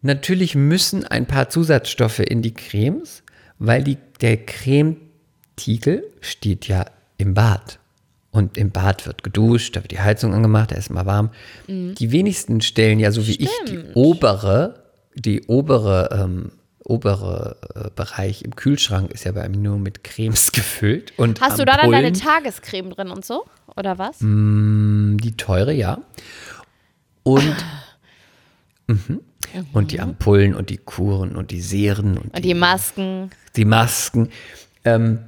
Natürlich 0.02 0.54
müssen 0.54 1.04
ein 1.06 1.26
paar 1.26 1.48
Zusatzstoffe 1.50 2.20
in 2.20 2.42
die 2.42 2.54
Cremes, 2.54 3.22
weil 3.58 3.84
die, 3.84 3.98
der 4.20 4.38
Cremetiegel 4.46 6.04
steht 6.20 6.68
ja 6.68 6.86
im 7.18 7.34
Bad. 7.34 7.78
Und 8.32 8.56
im 8.56 8.70
Bad 8.70 9.06
wird 9.06 9.24
geduscht, 9.24 9.74
da 9.76 9.82
wird 9.82 9.90
die 9.90 9.98
Heizung 10.00 10.32
angemacht, 10.32 10.70
da 10.70 10.76
ist 10.76 10.88
mal 10.90 11.04
warm. 11.04 11.30
Die 11.68 12.12
wenigsten 12.12 12.60
stellen 12.60 13.00
ja 13.00 13.10
so 13.10 13.26
wie 13.26 13.32
ich 13.32 13.50
die 13.66 13.76
Mhm. 13.76 13.80
Stimmt. 13.80 13.96
obere, 13.96 14.84
die 15.16 15.42
obere, 15.48 16.08
ähm, 16.12 16.52
obere 16.84 17.56
äh, 17.74 17.90
Bereich 17.94 18.42
im 18.42 18.54
Kühlschrank 18.54 19.10
ist 19.10 19.24
ja 19.24 19.32
bei 19.32 19.48
mir 19.48 19.58
nur 19.58 19.78
mit 19.78 20.04
Cremes 20.04 20.52
gefüllt. 20.52 21.12
Und 21.18 21.40
Hast 21.40 21.58
du 21.58 21.64
da 21.64 21.76
dann 21.76 21.90
deine 21.90 22.08
Ampullen- 22.08 22.14
Tagescreme 22.24 22.90
drin 22.90 23.10
und 23.10 23.24
so? 23.24 23.44
Oder 23.76 23.98
was? 23.98 24.16
Mm. 24.20 25.16
die 25.18 25.36
teure, 25.36 25.72
ja. 25.72 25.98
Und, 27.24 27.56
mhm. 28.86 29.20
Und 29.72 29.90
die 29.92 30.00
Ampullen 30.00 30.54
und 30.54 30.70
die 30.70 30.76
Kuren 30.78 31.34
und 31.36 31.50
die 31.50 31.60
Seren 31.60 32.18
und, 32.18 32.34
Und 32.34 32.44
die 32.44 32.54
Masken 32.54 33.30
die 33.56 33.64
Masken. 33.64 34.28
Ähm, 34.84 35.18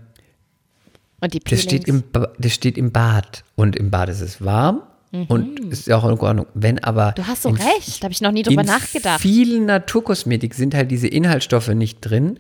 und 1.20 1.34
die 1.34 1.40
das, 1.40 1.44
Peelings. 1.44 1.62
steht 1.62 1.88
im, 1.88 2.02
Ba- 2.10 2.32
das 2.38 2.52
steht 2.52 2.78
im 2.78 2.92
Bad. 2.92 3.44
Und 3.56 3.76
im 3.76 3.90
Bad 3.90 4.08
ist 4.08 4.20
es 4.20 4.44
warm. 4.44 4.82
Und 5.28 5.60
ist 5.70 5.88
ja 5.88 5.98
auch 5.98 6.04
in 6.08 6.18
Ordnung. 6.18 6.46
Wenn 6.54 6.82
aber. 6.82 7.10
Mhm. 7.10 7.14
Du 7.16 7.26
hast 7.26 7.42
so 7.42 7.50
in 7.50 7.56
recht, 7.56 8.00
da 8.00 8.04
habe 8.04 8.12
ich 8.12 8.22
noch 8.22 8.32
nie 8.32 8.42
drüber 8.44 8.62
in 8.62 8.66
nachgedacht. 8.66 9.20
vielen 9.20 9.66
Naturkosmetik 9.66 10.54
sind 10.54 10.74
halt 10.74 10.90
diese 10.90 11.06
Inhaltsstoffe 11.06 11.68
nicht 11.68 11.98
drin, 12.00 12.38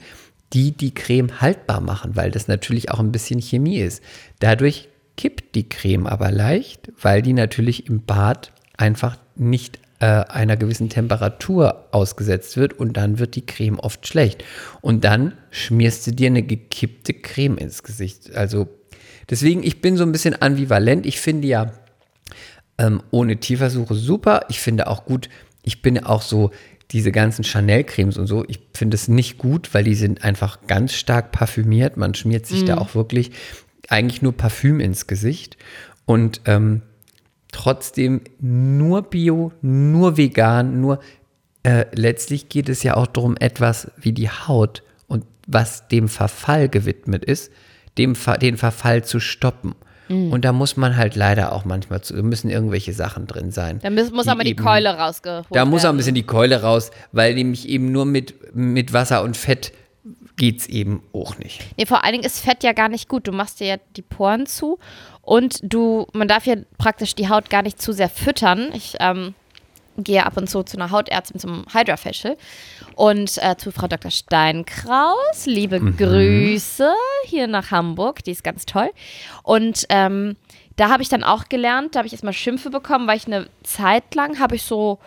die 0.54 0.70
die 0.70 0.94
Creme 0.94 1.40
haltbar 1.42 1.80
machen, 1.82 2.16
weil 2.16 2.30
das 2.30 2.48
natürlich 2.48 2.90
auch 2.90 2.98
ein 2.98 3.12
bisschen 3.12 3.40
Chemie 3.40 3.78
ist. 3.78 4.02
Dadurch 4.38 4.88
kippt 5.18 5.54
die 5.54 5.68
Creme 5.68 6.06
aber 6.06 6.30
leicht, 6.30 6.90
weil 7.00 7.20
die 7.20 7.34
natürlich 7.34 7.88
im 7.88 8.02
Bad 8.04 8.52
einfach 8.78 9.18
nicht 9.36 9.78
äh, 10.02 10.24
einer 10.28 10.56
gewissen 10.56 10.88
Temperatur 10.88 11.86
ausgesetzt 11.92 12.56
wird 12.56 12.72
und 12.72 12.96
dann 12.96 13.20
wird 13.20 13.36
die 13.36 13.46
Creme 13.46 13.78
oft 13.78 14.04
schlecht. 14.08 14.42
Und 14.80 15.04
dann 15.04 15.34
schmierst 15.52 16.04
du 16.08 16.10
dir 16.10 16.26
eine 16.26 16.42
gekippte 16.42 17.14
Creme 17.14 17.56
ins 17.56 17.84
Gesicht. 17.84 18.34
Also 18.34 18.66
deswegen, 19.30 19.62
ich 19.62 19.80
bin 19.80 19.96
so 19.96 20.02
ein 20.02 20.10
bisschen 20.10 20.42
ambivalent. 20.42 21.06
Ich 21.06 21.20
finde 21.20 21.46
ja, 21.46 21.72
ähm, 22.78 23.00
ohne 23.12 23.36
Tierversuche 23.36 23.94
super. 23.94 24.46
Ich 24.48 24.58
finde 24.58 24.88
auch 24.88 25.04
gut, 25.04 25.28
ich 25.62 25.82
bin 25.82 26.02
auch 26.02 26.22
so, 26.22 26.50
diese 26.90 27.12
ganzen 27.12 27.44
Chanel-Cremes 27.44 28.18
und 28.18 28.26
so, 28.26 28.44
ich 28.48 28.58
finde 28.74 28.96
es 28.96 29.06
nicht 29.06 29.38
gut, 29.38 29.72
weil 29.72 29.84
die 29.84 29.94
sind 29.94 30.24
einfach 30.24 30.66
ganz 30.66 30.94
stark 30.94 31.30
parfümiert. 31.30 31.96
Man 31.96 32.14
schmiert 32.14 32.44
sich 32.44 32.64
da 32.64 32.76
auch 32.78 32.96
wirklich 32.96 33.30
eigentlich 33.88 34.20
nur 34.20 34.36
Parfüm 34.36 34.80
ins 34.80 35.06
Gesicht. 35.06 35.56
Und 36.06 36.40
ähm, 36.44 36.82
trotzdem 37.52 38.20
nur 38.40 39.02
Bio, 39.02 39.52
nur 39.62 40.16
vegan, 40.16 40.80
nur 40.80 40.98
äh, 41.62 41.84
letztlich 41.94 42.48
geht 42.48 42.68
es 42.68 42.82
ja 42.82 42.96
auch 42.96 43.06
darum, 43.06 43.36
etwas 43.38 43.90
wie 43.96 44.12
die 44.12 44.28
Haut 44.30 44.82
und 45.06 45.24
was 45.46 45.86
dem 45.88 46.08
Verfall 46.08 46.68
gewidmet 46.68 47.24
ist, 47.24 47.52
dem 47.98 48.14
Ver 48.16 48.38
den 48.38 48.56
Verfall 48.56 49.04
zu 49.04 49.20
stoppen. 49.20 49.74
Und 50.08 50.44
da 50.44 50.52
muss 50.52 50.76
man 50.76 50.98
halt 50.98 51.16
leider 51.16 51.52
auch 51.52 51.64
manchmal 51.64 52.02
zu, 52.02 52.12
müssen 52.22 52.50
irgendwelche 52.50 52.92
Sachen 52.92 53.26
drin 53.26 53.50
sein. 53.50 53.78
Da 53.82 53.88
muss, 53.88 54.10
muss 54.10 54.24
die 54.24 54.30
aber 54.30 54.44
die 54.44 54.50
eben- 54.50 54.62
Keule 54.62 54.90
rausgeholt 54.90 55.46
Da 55.52 55.64
muss 55.64 55.80
auch 55.80 55.84
ein 55.84 55.92
werden. 55.92 55.96
bisschen 55.98 56.14
die 56.16 56.24
Keule 56.24 56.60
raus, 56.60 56.90
weil 57.12 57.34
nämlich 57.34 57.66
eben 57.66 57.92
nur 57.92 58.04
mit, 58.04 58.54
mit 58.54 58.92
Wasser 58.92 59.22
und 59.22 59.38
Fett 59.38 59.72
geht's 60.36 60.66
eben 60.66 61.02
auch 61.14 61.38
nicht. 61.38 61.62
Nee, 61.78 61.86
vor 61.86 62.04
allen 62.04 62.12
Dingen 62.12 62.24
ist 62.24 62.40
Fett 62.40 62.62
ja 62.62 62.72
gar 62.74 62.90
nicht 62.90 63.08
gut. 63.08 63.26
Du 63.26 63.32
machst 63.32 63.60
dir 63.60 63.66
ja 63.68 63.76
die 63.96 64.02
Poren 64.02 64.44
zu 64.44 64.78
und 65.22 65.60
du, 65.62 66.06
man 66.12 66.28
darf 66.28 66.46
ja 66.46 66.56
praktisch 66.78 67.14
die 67.14 67.28
Haut 67.28 67.48
gar 67.48 67.62
nicht 67.62 67.80
zu 67.80 67.92
sehr 67.92 68.08
füttern. 68.08 68.70
Ich 68.74 68.96
ähm, 69.00 69.34
gehe 69.96 70.24
ab 70.26 70.36
und 70.36 70.48
zu 70.48 70.62
zu 70.62 70.76
einer 70.76 70.90
Hautärztin 70.90 71.38
zum 71.38 71.64
Hydra 71.72 71.96
Facial 71.96 72.36
und 72.96 73.38
äh, 73.38 73.56
zu 73.56 73.70
Frau 73.70 73.86
Dr. 73.86 74.10
Steinkraus. 74.10 75.46
Liebe 75.46 75.80
Grüße 75.80 76.92
hier 77.24 77.46
nach 77.46 77.70
Hamburg, 77.70 78.24
die 78.24 78.32
ist 78.32 78.42
ganz 78.42 78.66
toll. 78.66 78.90
Und 79.42 79.86
ähm, 79.90 80.36
da 80.76 80.88
habe 80.88 81.02
ich 81.02 81.08
dann 81.08 81.22
auch 81.22 81.48
gelernt, 81.48 81.94
da 81.94 82.00
habe 82.00 82.06
ich 82.06 82.12
erstmal 82.12 82.32
Schimpfe 82.32 82.70
bekommen, 82.70 83.06
weil 83.06 83.16
ich 83.16 83.26
eine 83.26 83.46
Zeit 83.62 84.14
lang 84.14 84.40
habe 84.40 84.56
ich 84.56 84.62
so, 84.62 84.98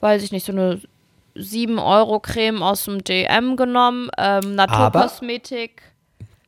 weiß 0.00 0.22
ich 0.22 0.32
nicht, 0.32 0.44
so 0.44 0.52
eine 0.52 0.80
7 1.34 1.78
Euro 1.78 2.20
Creme 2.20 2.62
aus 2.62 2.84
dem 2.84 3.02
DM 3.02 3.56
genommen, 3.56 4.10
ähm, 4.18 4.54
Naturkosmetik. 4.54 5.82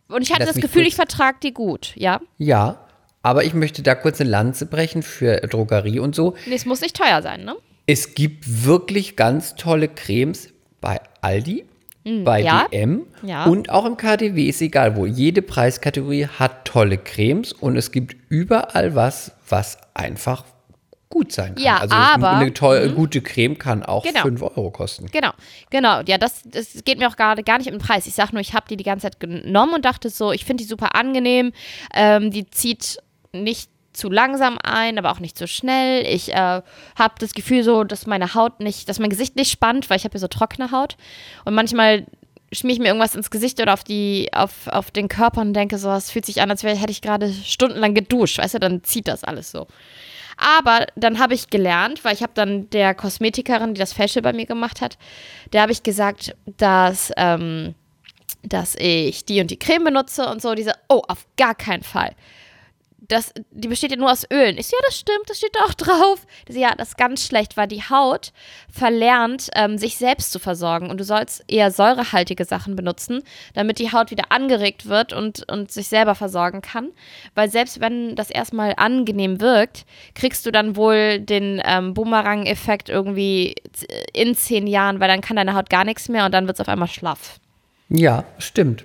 Und 0.09 0.21
ich 0.23 0.35
hatte 0.35 0.45
das 0.45 0.57
Gefühl, 0.57 0.87
ich 0.87 0.95
vertrage 0.95 1.39
die 1.43 1.55
gut, 1.55 1.93
ja. 1.97 2.21
Ja, 2.37 2.84
aber 3.25 3.43
ich 3.43 3.55
möchte 3.55 3.83
da 3.83 3.97
kurz 3.97 4.21
eine 4.21 4.31
Lanze 4.31 4.67
brechen 4.67 5.03
für 5.03 5.39
Drogerie 5.39 5.99
und 5.99 6.15
so. 6.15 6.35
Nee, 6.47 6.55
es 6.55 6.65
muss 6.67 6.81
nicht 6.81 6.95
teuer 6.97 7.21
sein, 7.23 7.45
ne? 7.45 7.57
Es 7.87 8.15
gibt 8.15 8.65
wirklich 8.65 9.17
ganz 9.17 9.57
tolle 9.57 9.89
Cremes 9.89 10.51
bei 10.81 11.01
Aldi, 11.21 11.65
bei 12.05 12.41
Hm, 12.41 12.47
ja. 12.47 12.67
DM 12.71 13.03
Ja. 13.23 13.45
und 13.47 13.71
auch 13.71 13.85
im 13.87 13.97
KDW, 13.97 14.49
ist 14.49 14.63
egal 14.63 14.95
wo. 14.97 15.07
Jede 15.07 15.43
Preiskategorie 15.43 16.27
hat 16.27 16.65
tolle 16.67 16.99
Cremes 16.99 17.53
und 17.53 17.77
es 17.77 17.91
gibt 17.93 18.15
überall 18.29 18.95
was, 18.95 19.33
was 19.49 19.79
einfach 19.95 20.45
gut 21.11 21.31
sein 21.33 21.55
kann. 21.55 21.65
Ja, 21.65 21.77
also 21.79 21.95
aber- 21.95 22.31
eine 22.39 22.53
tolle, 22.53 22.91
gute 22.93 23.21
Creme 23.23 23.57
kann 23.57 23.83
auch 23.85 24.03
Genau. 24.05 24.23
5 24.23 24.43
Euro 24.43 24.71
kosten. 24.71 25.07
Genau, 25.13 25.31
genau. 25.71 26.01
Ja, 26.07 26.19
das, 26.19 26.43
das 26.45 26.83
geht 26.85 26.99
mir 26.99 27.09
auch 27.09 27.17
gerade 27.17 27.43
gar 27.45 27.59
nicht 27.59 27.69
um 27.69 27.75
den 27.79 27.81
Preis. 27.81 28.07
Ich 28.07 28.15
sag 28.15 28.33
nur, 28.33 28.41
ich 28.41 28.53
habe 28.53 28.67
die 28.69 28.77
die 28.77 28.85
ganze 28.85 29.05
Zeit 29.09 29.21
genommen 29.21 29.75
und 29.75 29.85
dachte 29.85 30.11
so, 30.11 30.33
ich 30.33 30.45
finde 30.45 30.65
die 30.65 30.69
super 30.69 30.95
angenehm. 30.97 31.53
Ähm, 31.95 32.31
die 32.33 32.51
zieht 32.51 32.99
nicht 33.43 33.71
zu 33.93 34.11
langsam 34.11 34.59
ein, 34.63 34.99
aber 34.99 35.13
auch 35.13 35.21
nicht 35.21 35.39
zu 35.39 35.47
schnell. 35.47 36.07
Ich 36.07 36.33
äh, 36.33 36.63
habe 36.97 37.15
das 37.19 37.33
Gefühl 37.33 37.63
so, 37.63 37.85
dass 37.85 38.07
meine 38.07 38.35
Haut 38.35 38.61
nicht, 38.61 38.89
dass 38.89 38.99
mein 38.99 39.11
Gesicht 39.11 39.37
nicht 39.37 39.51
spannt, 39.51 39.89
weil 39.89 39.97
ich 39.97 40.05
habe 40.05 40.15
ja 40.15 40.21
so 40.21 40.29
trockene 40.29 40.73
Haut. 40.73 40.97
Und 41.45 41.55
manchmal 41.55 42.07
schmier 42.53 42.75
ich 42.75 42.79
mir 42.79 42.89
irgendwas 42.89 43.15
ins 43.15 43.31
Gesicht 43.31 43.61
oder 43.61 43.73
auf 43.73 43.85
die, 43.85 44.31
auf, 44.33 44.67
auf 44.69 44.91
den 44.91 45.09
Körper 45.09 45.41
und 45.41 45.55
denke 45.55 45.79
so, 45.79 45.91
es 45.91 46.11
fühlt 46.11 46.27
sich 46.27 46.41
an, 46.41 46.51
als 46.51 46.63
wäre, 46.63 46.77
hätte 46.77 46.93
ich 46.93 47.03
gerade 47.03 47.33
stundenlang 47.33 47.95
geduscht. 47.95 48.39
Weißt 48.39 48.55
du, 48.55 48.59
dann 48.59 48.83
zieht 48.85 49.09
das 49.09 49.25
alles 49.25 49.51
so. 49.51 49.67
Aber 50.37 50.87
dann 50.97 51.21
habe 51.21 51.35
ich 51.35 51.51
gelernt, 51.51 52.05
weil 52.05 52.15
ich 52.15 52.23
habe 52.23 52.33
dann 52.35 52.69
der 52.71 52.95
Kosmetikerin, 52.95 53.75
die 53.75 53.79
das 53.79 53.93
Facial 53.93 54.23
bei 54.23 54.33
mir 54.33 54.47
gemacht 54.47 54.81
hat, 54.81 54.99
der 55.53 55.63
habe 55.63 55.73
ich 55.73 55.85
gesagt, 55.85 56.35
dass, 56.59 57.13
ähm, 57.17 57.75
dass 58.43 58.75
ich 58.75 59.25
die 59.25 59.41
und 59.41 59.51
die 59.51 59.59
Creme 59.59 59.85
benutze 59.85 60.29
und 60.29 60.43
so. 60.43 60.55
Diese, 60.55 60.73
oh, 60.89 61.03
auf 61.07 61.27
gar 61.37 61.55
keinen 61.55 61.85
Fall. 61.85 62.15
Das, 63.09 63.33
die 63.51 63.69
besteht 63.69 63.91
ja 63.91 63.97
nur 63.97 64.11
aus 64.11 64.27
Ölen. 64.31 64.59
Ich 64.59 64.69
so, 64.69 64.77
ja, 64.77 64.83
das 64.87 64.99
stimmt, 64.99 65.29
das 65.29 65.39
steht 65.39 65.55
da 65.55 65.65
auch 65.65 65.75
drauf. 65.75 66.27
Das, 66.47 66.57
ja, 66.57 66.75
das 66.75 66.89
ist 66.89 66.99
ganz 66.99 67.27
schlecht, 67.27 67.57
weil 67.57 67.69
die 67.69 67.83
Haut 67.83 68.33
verlernt, 68.71 69.49
ähm, 69.55 69.79
sich 69.79 69.97
selbst 69.97 70.33
zu 70.33 70.39
versorgen. 70.39 70.91
Und 70.91 70.99
du 70.99 71.05
sollst 71.05 71.45
eher 71.49 71.71
säurehaltige 71.71 72.45
Sachen 72.45 72.77
benutzen, 72.77 73.23
damit 73.55 73.79
die 73.79 73.93
Haut 73.93 74.11
wieder 74.11 74.31
angeregt 74.31 74.87
wird 74.87 75.13
und, 75.13 75.51
und 75.51 75.71
sich 75.71 75.89
selber 75.89 76.15
versorgen 76.15 76.63
kann. 76.63 76.91
Weil 77.35 77.51
selbst 77.51 77.81
wenn 77.81 78.17
das 78.17 78.31
erstmal 78.31 78.75
angenehm 78.77 79.41
wirkt, 79.41 79.85
kriegst 80.15 80.47
du 80.47 80.51
dann 80.51 80.77
wohl 80.77 81.21
den 81.21 81.61
ähm, 81.65 81.95
Boomerang-Effekt 81.95 82.89
irgendwie 82.89 83.55
in 84.13 84.35
zehn 84.35 84.67
Jahren, 84.67 85.01
weil 85.01 85.09
dann 85.09 85.21
kann 85.21 85.37
deine 85.37 85.55
Haut 85.55 85.71
gar 85.71 85.85
nichts 85.85 86.09
mehr 86.09 86.25
und 86.25 86.33
dann 86.33 86.47
wird 86.47 86.57
es 86.57 86.61
auf 86.61 86.69
einmal 86.69 86.89
schlaff. 86.89 87.39
Ja, 87.89 88.25
stimmt. 88.39 88.85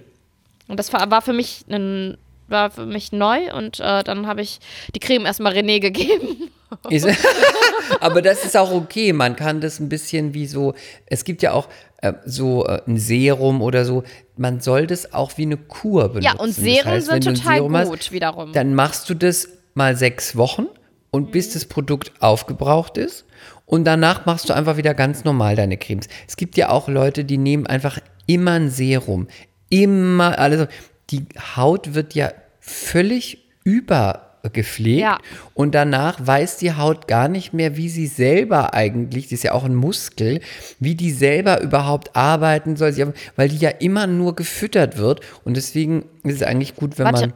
Und 0.68 0.78
das 0.78 0.94
war, 0.94 1.10
war 1.10 1.22
für 1.22 1.34
mich 1.34 1.66
ein 1.70 2.18
war 2.50 2.72
für 2.72 2.86
mich 2.86 3.12
neu 3.12 3.54
und 3.54 3.80
äh, 3.80 4.04
dann 4.04 4.28
habe 4.28 4.42
ich 4.42 4.60
die 4.96 5.00
Creme 5.00 5.26
erstmal 5.26 5.54
René 5.54 5.80
gegeben. 5.80 6.50
Aber 8.00 8.22
das 8.22 8.46
ist 8.46 8.56
auch 8.56 8.72
okay. 8.72 9.14
Man 9.14 9.36
kann 9.36 9.62
das 9.62 9.80
ein 9.80 9.90
bisschen 9.90 10.34
wie 10.34 10.46
so, 10.46 10.74
es 11.08 11.24
gibt 11.24 11.42
ja 11.42 11.54
auch 11.54 11.68
äh, 12.02 12.14
so 12.26 12.66
äh, 12.66 12.82
ein 12.88 12.98
Serum 12.98 13.62
oder 13.62 13.86
so. 13.86 14.04
Man 14.38 14.60
soll 14.62 14.88
das 14.88 15.14
auch 15.14 15.38
wie 15.38 15.44
eine 15.44 15.58
Kur 15.58 16.10
benutzen. 16.10 16.24
Ja, 16.24 16.34
und 16.42 16.54
Serien 16.54 16.84
das 16.86 17.10
heißt, 17.10 17.24
sind 17.24 17.38
total 17.38 17.62
gut 17.62 17.74
hast, 17.74 18.12
wiederum. 18.12 18.54
Dann 18.54 18.76
machst 18.76 19.10
du 19.10 19.14
das 19.16 19.50
mal 19.74 19.96
sechs 19.96 20.36
Wochen 20.36 20.68
und 21.12 21.28
mhm. 21.28 21.32
bis 21.32 21.54
das 21.54 21.66
Produkt 21.66 22.12
aufgebraucht 22.20 22.98
ist. 22.98 23.26
Und 23.66 23.86
danach 23.86 24.26
machst 24.26 24.50
du 24.50 24.54
einfach 24.54 24.78
wieder 24.78 24.94
ganz 24.94 25.24
normal 25.24 25.56
deine 25.56 25.78
Cremes. 25.78 26.08
Es 26.28 26.38
gibt 26.38 26.58
ja 26.58 26.70
auch 26.70 26.88
Leute, 26.88 27.24
die 27.24 27.38
nehmen 27.38 27.68
einfach 27.68 28.00
immer 28.26 28.54
ein 28.54 28.70
Serum. 28.70 29.28
Immer 29.70 30.40
alles 30.40 30.68
die 31.10 31.26
Haut 31.56 31.94
wird 31.94 32.14
ja 32.16 32.32
völlig 32.60 33.46
übergepflegt 33.64 35.02
ja. 35.02 35.18
und 35.54 35.76
danach 35.76 36.26
weiß 36.26 36.58
die 36.58 36.74
Haut 36.74 37.08
gar 37.08 37.28
nicht 37.28 37.54
mehr, 37.54 37.78
wie 37.78 37.90
sie 37.90 38.08
selber 38.08 38.74
eigentlich, 38.74 39.26
das 39.26 39.34
ist 39.34 39.44
ja 39.44 39.54
auch 39.54 39.64
ein 39.64 39.76
Muskel, 39.76 40.42
wie 40.80 40.96
die 40.96 41.12
selber 41.12 41.62
überhaupt 41.62 42.16
arbeiten 42.16 42.76
soll, 42.76 43.14
weil 43.36 43.50
die 43.50 43.58
ja 43.58 43.70
immer 43.70 44.08
nur 44.08 44.36
gefüttert 44.36 44.98
wird 44.98 45.22
und 45.44 45.58
deswegen 45.58 46.06
ist 46.24 46.36
es 46.36 46.44
eigentlich 46.44 46.76
gut, 46.76 46.98
wenn 46.98 47.06
Warte. 47.06 47.28
man 47.28 47.34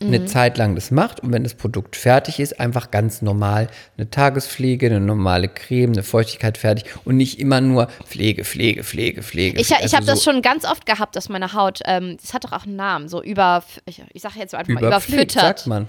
eine 0.00 0.20
mhm. 0.20 0.26
Zeit 0.28 0.58
lang 0.58 0.74
das 0.76 0.90
macht 0.90 1.20
und 1.20 1.32
wenn 1.32 1.42
das 1.42 1.54
Produkt 1.54 1.96
fertig 1.96 2.38
ist, 2.38 2.60
einfach 2.60 2.90
ganz 2.90 3.20
normal 3.20 3.68
eine 3.96 4.08
Tagespflege, 4.08 4.86
eine 4.86 5.00
normale 5.00 5.48
Creme, 5.48 5.92
eine 5.92 6.02
Feuchtigkeit 6.04 6.56
fertig 6.56 6.84
und 7.04 7.16
nicht 7.16 7.40
immer 7.40 7.60
nur 7.60 7.88
Pflege, 8.04 8.44
Pflege, 8.44 8.84
Pflege, 8.84 9.22
Pflege. 9.22 9.60
Ich, 9.60 9.70
ich 9.70 9.76
also 9.76 9.96
habe 9.96 10.06
so 10.06 10.12
das 10.12 10.22
schon 10.22 10.40
ganz 10.42 10.64
oft 10.64 10.86
gehabt, 10.86 11.16
dass 11.16 11.28
meine 11.28 11.52
Haut, 11.52 11.80
ähm, 11.84 12.16
das 12.20 12.32
hat 12.32 12.44
doch 12.44 12.52
auch 12.52 12.64
einen 12.64 12.76
Namen, 12.76 13.08
so 13.08 13.22
über, 13.22 13.64
ich, 13.86 14.02
ich 14.12 14.22
sage 14.22 14.38
jetzt 14.38 14.54
einfach 14.54 14.72
mal, 14.72 14.84
überfüttert. 14.84 15.58
sagt 15.58 15.66
man. 15.66 15.88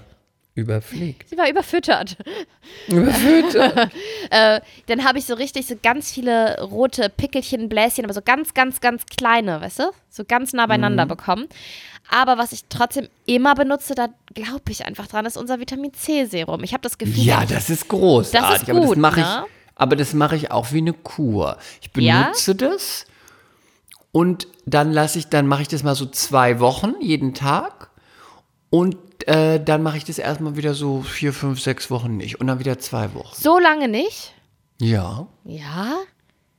Überpflegt. 0.60 1.28
Sie 1.28 1.36
war 1.36 1.48
überfüttert. 1.48 2.16
Überfüttert. 2.88 3.90
äh, 4.30 4.60
dann 4.86 5.04
habe 5.04 5.18
ich 5.18 5.24
so 5.24 5.34
richtig 5.34 5.66
so 5.66 5.74
ganz 5.82 6.12
viele 6.12 6.60
rote 6.62 7.08
Pickelchen, 7.08 7.68
Bläschen, 7.68 8.04
aber 8.04 8.14
so 8.14 8.22
ganz, 8.22 8.54
ganz, 8.54 8.80
ganz 8.80 9.06
kleine, 9.06 9.60
weißt 9.60 9.80
du? 9.80 9.90
So 10.08 10.24
ganz 10.24 10.52
nah 10.52 10.66
beieinander 10.66 11.04
mhm. 11.04 11.08
bekommen. 11.08 11.48
Aber 12.10 12.38
was 12.38 12.52
ich 12.52 12.64
trotzdem 12.68 13.08
immer 13.26 13.54
benutze, 13.54 13.94
da 13.94 14.08
glaube 14.34 14.70
ich 14.70 14.84
einfach 14.84 15.06
dran, 15.06 15.26
ist 15.26 15.36
unser 15.36 15.60
Vitamin 15.60 15.94
C 15.94 16.24
Serum. 16.24 16.64
Ich 16.64 16.72
habe 16.72 16.82
das 16.82 16.98
Gefühl. 16.98 17.24
Ja, 17.24 17.44
das 17.46 17.70
ist 17.70 17.88
großartig. 17.88 18.40
Das 18.40 18.62
ist 18.62 18.66
gut, 18.66 18.76
aber 18.76 18.86
das 18.86 18.96
mache 18.96 19.20
ne? 19.20 19.44
ich, 19.46 19.50
aber 19.76 19.96
das 19.96 20.14
mache 20.14 20.36
ich 20.36 20.50
auch 20.50 20.72
wie 20.72 20.78
eine 20.78 20.92
Kur. 20.92 21.56
Ich 21.80 21.92
benutze 21.92 22.50
ja? 22.52 22.56
das 22.56 23.06
und 24.12 24.48
dann 24.66 24.92
lasse 24.92 25.18
ich, 25.18 25.28
dann 25.28 25.46
mache 25.46 25.62
ich 25.62 25.68
das 25.68 25.82
mal 25.82 25.94
so 25.94 26.06
zwei 26.06 26.58
Wochen 26.60 26.94
jeden 27.00 27.34
Tag 27.34 27.90
und 28.70 28.96
äh, 29.28 29.62
dann 29.62 29.82
mache 29.82 29.96
ich 29.96 30.04
das 30.04 30.18
erstmal 30.18 30.56
wieder 30.56 30.74
so 30.74 31.02
vier, 31.02 31.32
fünf, 31.32 31.60
sechs 31.60 31.90
Wochen 31.90 32.16
nicht 32.16 32.40
und 32.40 32.46
dann 32.46 32.58
wieder 32.58 32.78
zwei 32.78 33.14
Wochen. 33.14 33.34
So 33.34 33.58
lange 33.58 33.88
nicht? 33.88 34.34
Ja. 34.80 35.26
Ja? 35.44 35.96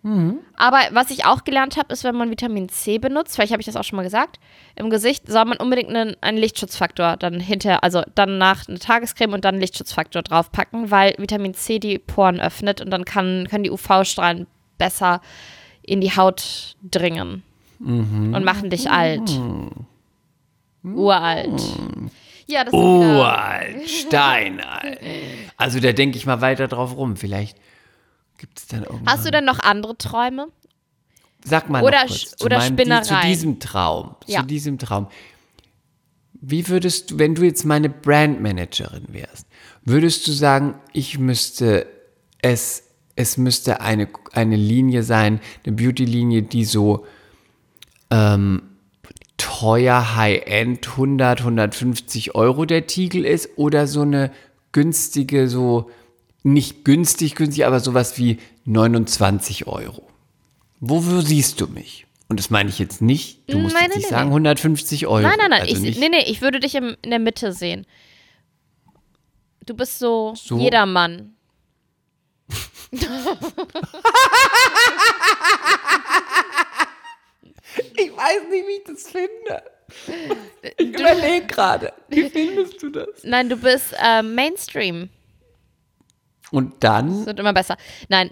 Mhm. 0.04 0.40
Aber 0.56 0.80
was 0.92 1.12
ich 1.12 1.26
auch 1.26 1.44
gelernt 1.44 1.78
habe, 1.78 1.94
ist, 1.94 2.04
wenn 2.04 2.16
man 2.16 2.32
Vitamin 2.32 2.70
C 2.70 2.98
benutzt, 2.98 3.36
vielleicht 3.36 3.52
habe 3.52 3.62
ich 3.62 3.68
das 3.68 3.76
auch 3.76 3.84
schon 3.84 3.98
mal 3.98 4.04
gesagt, 4.04 4.40
im 4.76 4.90
Gesicht 4.90 5.28
soll 5.28 5.46
man 5.46 5.58
unbedingt 5.58 5.90
einen, 5.90 6.16
einen 6.22 6.38
Lichtschutzfaktor 6.40 7.18
dann 7.18 7.40
hinter, 7.40 7.84
also 7.84 8.02
dann 8.16 8.40
nach 8.40 8.68
eine 8.68 8.80
Tagescreme 8.80 9.34
und 9.34 9.46
dann 9.46 9.56
einen 9.56 9.62
Lichtschutzfaktor 9.62 10.24
draufpacken, 10.24 10.90
weil 10.90 11.14
Vitamin 11.18 11.54
C 11.54 11.78
die 11.78 12.00
Poren 12.00 12.40
öffnet 12.40 12.82
und 12.82 12.90
dann 12.90 13.06
kann, 13.06 13.48
können 13.50 13.64
die 13.64 13.72
UV-Strahlen 13.72 14.48
besser 14.80 15.22
in 15.84 16.02
die 16.02 16.16
Haut 16.16 16.76
dringen 16.84 17.44
mhm. 17.78 18.34
und 18.34 18.44
machen 18.44 18.72
dich 18.72 18.90
alt. 18.90 19.30
Mhm. 19.30 19.86
Uralt. 20.96 21.62
Ja, 22.52 22.64
das 22.66 22.74
Uralt, 22.74 23.90
steinalt. 23.90 25.00
Also 25.58 25.80
da 25.80 25.92
denke 25.94 26.18
ich 26.18 26.26
mal 26.26 26.42
weiter 26.42 26.68
drauf 26.68 26.96
rum. 26.96 27.16
Vielleicht 27.16 27.58
Gibt 28.42 28.58
es 28.58 28.66
denn 28.66 28.82
irgendwann? 28.82 29.14
Hast 29.14 29.24
du 29.24 29.30
denn 29.30 29.46
noch 29.46 29.60
andere 29.60 29.96
Träume? 29.96 30.48
Sag 31.46 31.70
mal 31.70 31.84
oder, 31.84 32.08
kurz, 32.08 32.36
oder 32.44 32.58
meinem, 32.58 32.74
Spinnereien. 32.74 33.04
zu 33.04 33.28
diesem 33.28 33.60
Traum. 33.60 34.16
Ja. 34.26 34.40
Zu 34.40 34.48
diesem 34.48 34.80
Traum. 34.80 35.10
Wie 36.34 36.68
würdest 36.68 37.12
du, 37.12 37.20
wenn 37.20 37.36
du 37.36 37.44
jetzt 37.44 37.66
meine 37.66 37.88
Brandmanagerin 37.88 39.06
wärst, 39.10 39.46
würdest 39.86 40.26
du 40.26 40.32
sagen, 40.32 40.74
ich 40.92 41.20
müsste 41.20 41.86
es, 42.42 42.84
es 43.16 43.38
müsste 43.38 43.80
eine, 43.82 44.08
eine 44.32 44.56
Linie 44.56 45.04
sein, 45.04 45.40
eine 45.64 45.76
Beauty-Linie, 45.76 46.42
die 46.42 46.66
so 46.66 47.06
ähm, 48.10 48.71
teuer, 49.42 50.16
High-End, 50.16 50.88
100, 50.88 51.40
150 51.40 52.36
Euro 52.36 52.66
der 52.66 52.86
Tiegel 52.86 53.26
ist 53.26 53.58
oder 53.58 53.88
so 53.88 54.02
eine 54.02 54.32
günstige, 54.72 55.48
so 55.48 55.90
nicht 56.44 56.86
günstig, 56.86 57.34
günstig, 57.36 57.66
aber 57.66 57.80
sowas 57.80 58.20
wie 58.20 58.38
29 58.66 59.66
Euro. 59.68 60.08
Wo 60.80 61.02
siehst 61.22 61.60
du 61.60 61.66
mich? 61.68 62.06
Und 62.30 62.40
das 62.40 62.52
meine 62.52 62.70
ich 62.70 62.80
jetzt 62.80 63.02
nicht, 63.02 63.40
du 63.50 63.58
musst 63.58 63.74
nein, 63.74 63.86
jetzt 63.86 63.96
nicht 63.98 64.12
nein, 64.12 64.20
sagen 64.20 64.30
150 64.30 65.08
Euro. 65.08 65.22
Nein, 65.22 65.38
nein, 65.38 65.50
nein, 65.50 65.62
also 65.64 65.84
ich, 65.84 66.00
nee, 66.00 66.10
nee, 66.10 66.24
ich 66.28 66.42
würde 66.42 66.60
dich 66.60 66.76
im, 66.76 66.96
in 67.02 67.10
der 67.10 67.20
Mitte 67.20 67.52
sehen. 67.52 67.86
Du 69.66 69.74
bist 69.74 70.00
so, 70.00 70.34
so? 70.36 70.58
jedermann. 70.58 71.34
ich 78.04 78.16
weiß 78.16 78.50
nicht, 78.50 78.68
wie 78.68 78.72
ich 78.72 78.84
das 78.84 79.10
finde. 79.10 79.64
Ich 80.78 80.88
überlege 80.88 81.48
gerade. 81.48 81.94
Wie 82.08 82.30
findest 82.30 82.82
du 82.82 82.90
das? 82.90 83.24
Nein, 83.24 83.50
du 83.50 83.58
bist 83.58 83.94
äh, 84.02 84.22
Mainstream. 84.22 85.10
Und 86.52 86.84
dann. 86.84 87.22
Es 87.22 87.26
wird 87.26 87.40
immer 87.40 87.54
besser. 87.54 87.78
Nein, 88.10 88.32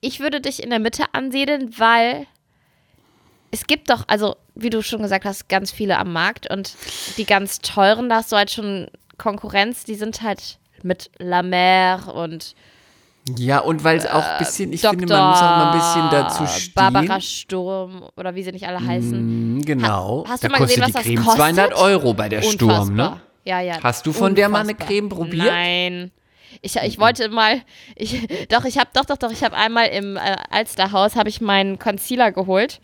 ich 0.00 0.20
würde 0.20 0.40
dich 0.40 0.62
in 0.62 0.70
der 0.70 0.78
Mitte 0.78 1.04
ansiedeln, 1.12 1.78
weil 1.78 2.26
es 3.50 3.66
gibt 3.66 3.90
doch, 3.90 4.04
also 4.08 4.36
wie 4.54 4.70
du 4.70 4.82
schon 4.82 5.02
gesagt 5.02 5.24
hast, 5.24 5.48
ganz 5.48 5.70
viele 5.70 5.98
am 5.98 6.12
Markt 6.12 6.50
und 6.50 6.74
die 7.16 7.24
ganz 7.24 7.60
teuren, 7.60 8.08
da 8.08 8.16
hast 8.16 8.32
du 8.32 8.36
halt 8.36 8.50
schon 8.50 8.88
Konkurrenz, 9.18 9.84
die 9.84 9.94
sind 9.94 10.22
halt 10.22 10.58
mit 10.82 11.10
La 11.18 11.42
Mer 11.42 12.12
und 12.14 12.54
ja, 13.36 13.60
und 13.60 13.84
weil 13.84 13.98
es 13.98 14.06
auch 14.06 14.24
ein 14.24 14.38
bisschen, 14.38 14.72
ich 14.72 14.80
Dr. 14.80 14.98
finde, 14.98 15.14
man 15.14 15.28
muss 15.28 15.38
auch 15.38 15.42
mal 15.42 15.70
ein 15.72 15.78
bisschen 15.78 16.10
dazu 16.10 16.46
stehen. 16.46 16.72
Barbara 16.74 17.20
Sturm 17.20 18.08
oder 18.16 18.34
wie 18.34 18.42
sie 18.42 18.50
nicht 18.50 18.66
alle 18.66 18.84
heißen. 18.84 19.58
Mm, 19.58 19.62
genau. 19.62 20.24
Ha, 20.26 20.30
hast 20.30 20.42
da 20.42 20.48
du 20.48 20.52
mal 20.52 20.58
gesehen, 20.58 20.82
was 20.82 20.88
die 20.88 21.14
Creme 21.14 21.16
das 21.16 21.24
kostet? 21.24 21.44
200 21.44 21.74
Euro 21.74 22.14
bei 22.14 22.28
der 22.28 22.40
Unfassbar. 22.40 22.82
Sturm, 22.84 22.96
ne? 22.96 23.20
Ja, 23.44 23.60
ja. 23.60 23.80
Hast 23.80 24.06
du 24.06 24.12
von 24.12 24.30
Unfassbar. 24.30 24.34
der 24.34 24.48
mal 24.48 24.60
eine 24.60 24.74
Creme 24.74 25.08
probiert? 25.08 25.46
Nein. 25.46 26.10
Ich, 26.62 26.76
ich 26.76 26.98
wollte 26.98 27.28
mal, 27.28 27.62
ich, 27.94 28.26
doch, 28.48 28.64
ich 28.64 28.76
habe, 28.78 28.90
doch, 28.92 29.04
doch, 29.04 29.16
doch, 29.16 29.30
ich 29.30 29.44
habe 29.44 29.56
einmal 29.56 29.88
im 29.88 30.16
äh, 30.16 30.36
Alsterhaus, 30.50 31.14
habe 31.14 31.28
ich 31.28 31.40
meinen 31.40 31.78
Concealer 31.78 32.32
geholt. 32.32 32.80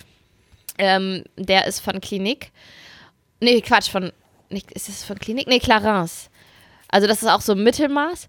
Ähm, 0.78 1.24
der 1.36 1.66
ist 1.66 1.80
von 1.80 2.00
Klinik. 2.00 2.52
Nee, 3.40 3.60
Quatsch, 3.60 3.90
von, 3.90 4.12
nicht, 4.50 4.70
ist 4.72 4.88
das 4.88 5.02
von 5.02 5.18
Klinik? 5.18 5.48
Nee, 5.48 5.58
Clarins. 5.58 6.30
Also 6.88 7.06
das 7.06 7.22
ist 7.22 7.28
auch 7.28 7.40
so 7.40 7.56
Mittelmaß. 7.56 8.28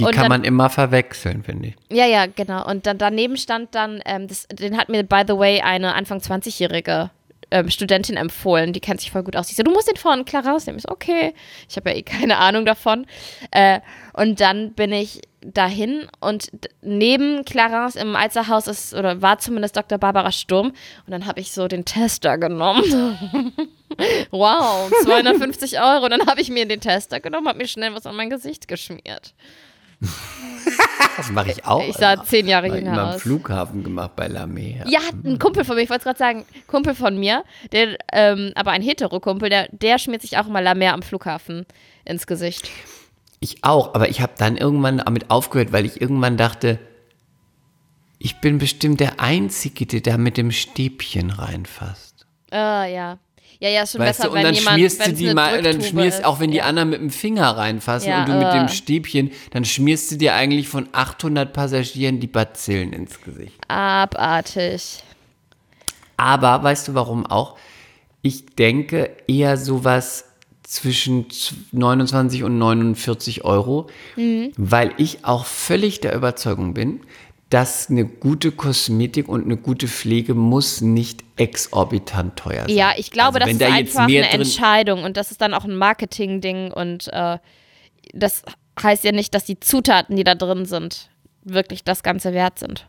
Die 0.00 0.06
und 0.06 0.14
kann 0.14 0.24
dann, 0.24 0.40
man 0.40 0.44
immer 0.44 0.70
verwechseln, 0.70 1.42
finde 1.42 1.68
ich. 1.68 1.76
Ja, 1.96 2.06
ja, 2.06 2.26
genau. 2.26 2.66
Und 2.66 2.86
dann 2.86 2.98
daneben 2.98 3.36
stand 3.36 3.74
dann, 3.74 4.00
ähm, 4.04 4.28
das, 4.28 4.46
den 4.48 4.76
hat 4.76 4.88
mir, 4.88 5.02
by 5.02 5.22
the 5.26 5.36
way, 5.36 5.60
eine 5.60 5.94
Anfang 5.94 6.18
20-Jährige 6.18 7.10
ähm, 7.50 7.70
Studentin 7.70 8.16
empfohlen, 8.16 8.72
die 8.72 8.80
kennt 8.80 9.00
sich 9.00 9.10
voll 9.10 9.22
gut 9.22 9.36
aus. 9.36 9.48
Sie 9.48 9.54
so, 9.54 9.62
du 9.62 9.72
musst 9.72 9.88
den 9.88 9.96
von 9.96 10.24
Clara 10.24 10.52
rausnehmen. 10.52 10.78
Ich 10.78 10.84
so, 10.84 10.92
okay. 10.92 11.34
Ich 11.68 11.76
habe 11.76 11.90
ja 11.90 11.96
eh 11.96 12.02
keine 12.02 12.38
Ahnung 12.38 12.64
davon. 12.64 13.06
Äh, 13.50 13.80
und 14.12 14.40
dann 14.40 14.72
bin 14.72 14.92
ich 14.92 15.20
dahin 15.42 16.06
und 16.20 16.50
neben 16.82 17.44
Clarence 17.44 17.96
im 17.96 18.14
Alzerhaus 18.14 18.66
ist, 18.66 18.94
oder 18.94 19.22
war 19.22 19.38
zumindest 19.38 19.76
Dr. 19.76 19.98
Barbara 19.98 20.32
Sturm. 20.32 20.68
Und 20.68 21.10
dann 21.10 21.26
habe 21.26 21.40
ich 21.40 21.52
so 21.52 21.66
den 21.66 21.84
Tester 21.84 22.38
genommen. 22.38 22.84
wow, 24.30 24.90
250 25.02 25.80
Euro. 25.80 26.04
Und 26.04 26.10
dann 26.10 26.26
habe 26.26 26.40
ich 26.40 26.50
mir 26.50 26.66
den 26.66 26.80
Tester 26.80 27.20
genommen, 27.20 27.48
habe 27.48 27.58
mir 27.58 27.68
schnell 27.68 27.94
was 27.94 28.06
an 28.06 28.16
mein 28.16 28.30
Gesicht 28.30 28.68
geschmiert. 28.68 29.34
Das 31.16 31.30
mache 31.30 31.50
ich 31.50 31.66
auch. 31.66 31.86
Ich 31.86 31.96
sah 31.96 32.24
zehn 32.24 32.46
Jahre 32.46 32.68
jünger 32.68 32.92
immer 32.92 33.02
am 33.02 33.08
aus. 33.10 33.22
Flughafen 33.22 33.84
gemacht 33.84 34.12
bei 34.16 34.26
Lamé. 34.26 34.88
Ja, 34.88 35.00
ein 35.24 35.38
Kumpel 35.38 35.64
von 35.64 35.76
mir, 35.76 35.82
ich 35.82 35.90
wollte 35.90 36.04
gerade 36.04 36.18
sagen, 36.18 36.44
Kumpel 36.66 36.94
von 36.94 37.18
mir, 37.18 37.44
der, 37.72 37.98
ähm, 38.12 38.52
aber 38.54 38.70
ein 38.70 38.82
Hetero-Kumpel, 38.82 39.50
der, 39.50 39.68
der 39.70 39.98
schmiert 39.98 40.22
sich 40.22 40.38
auch 40.38 40.46
immer 40.46 40.62
La 40.62 40.74
Mer 40.74 40.94
am 40.94 41.02
Flughafen 41.02 41.66
ins 42.04 42.26
Gesicht. 42.26 42.70
Ich 43.40 43.64
auch, 43.64 43.94
aber 43.94 44.08
ich 44.08 44.20
habe 44.20 44.32
dann 44.38 44.56
irgendwann 44.56 44.98
damit 44.98 45.30
aufgehört, 45.30 45.72
weil 45.72 45.84
ich 45.84 46.00
irgendwann 46.00 46.36
dachte, 46.36 46.78
ich 48.18 48.40
bin 48.40 48.58
bestimmt 48.58 49.00
der 49.00 49.20
Einzige, 49.20 49.86
der 49.86 50.00
da 50.00 50.18
mit 50.18 50.36
dem 50.36 50.52
Stäbchen 50.52 51.30
reinfasst. 51.30 52.26
Ah, 52.50 52.84
ja. 52.84 53.18
Ja, 53.58 53.68
ja, 53.68 53.86
schon 53.86 54.00
Weißt 54.00 54.18
besser, 54.20 54.30
du, 54.30 54.36
und 54.36 54.42
dann 54.42 54.54
jemand, 54.54 54.76
schmierst 54.76 55.06
du 55.06 55.12
die 55.12 55.34
mal, 55.34 55.62
dann 55.62 55.82
schmierst 55.82 56.20
ist. 56.20 56.24
auch 56.24 56.40
wenn 56.40 56.50
die 56.50 56.58
ja. 56.58 56.64
anderen 56.64 56.90
mit 56.90 57.00
dem 57.00 57.10
Finger 57.10 57.56
reinfassen 57.56 58.08
Ja, 58.08 58.20
und 58.20 58.28
du 58.28 58.34
mit 58.38 58.52
dem 58.52 58.66
äh. 58.66 58.68
Stäbchen, 58.68 59.30
dann 59.50 59.64
schmierst 59.64 60.10
du 60.12 60.16
dir 60.16 60.34
eigentlich 60.34 60.68
von 60.68 60.88
800 60.92 61.52
Passagieren 61.52 62.20
die 62.20 62.26
Bazillen 62.26 62.92
ins 62.92 63.20
Gesicht. 63.20 63.54
Abartig. 63.68 65.02
Aber 66.16 66.62
weißt 66.62 66.88
du 66.88 66.94
warum 66.94 67.26
auch? 67.26 67.56
Ich 68.22 68.46
denke 68.46 69.10
eher 69.26 69.56
sowas 69.56 70.24
zwischen 70.62 71.26
29 71.72 72.44
und 72.44 72.58
49 72.58 73.44
Euro, 73.44 73.88
Mhm. 74.16 74.52
weil 74.56 74.92
ich 74.98 75.24
auch 75.24 75.44
völlig 75.46 76.00
der 76.00 76.14
Überzeugung 76.14 76.74
bin, 76.74 77.00
dass 77.50 77.90
eine 77.90 78.04
gute 78.04 78.52
Kosmetik 78.52 79.28
und 79.28 79.44
eine 79.44 79.56
gute 79.56 79.88
Pflege 79.88 80.34
muss 80.34 80.80
nicht 80.80 81.24
exorbitant 81.36 82.36
teuer 82.36 82.62
sein. 82.62 82.76
Ja, 82.76 82.92
ich 82.96 83.10
glaube, 83.10 83.40
Also 83.42 83.46
das 83.46 83.50
ist 83.50 83.60
da 83.60 83.72
einfach 83.72 84.02
eine 84.04 84.30
Entscheidung 84.30 85.02
und 85.02 85.16
das 85.16 85.32
ist 85.32 85.40
dann 85.40 85.52
auch 85.52 85.64
ein 85.64 85.76
Marketing-Ding 85.76 86.72
und 86.72 87.08
äh, 87.12 87.38
das 88.14 88.42
heißt 88.80 89.02
ja 89.04 89.10
nicht, 89.10 89.34
dass 89.34 89.44
die 89.44 89.58
Zutaten, 89.58 90.16
die 90.16 90.22
da 90.22 90.36
drin 90.36 90.64
sind, 90.64 91.10
wirklich 91.42 91.82
das 91.82 92.04
Ganze 92.04 92.32
wert 92.32 92.60
sind. 92.60 92.86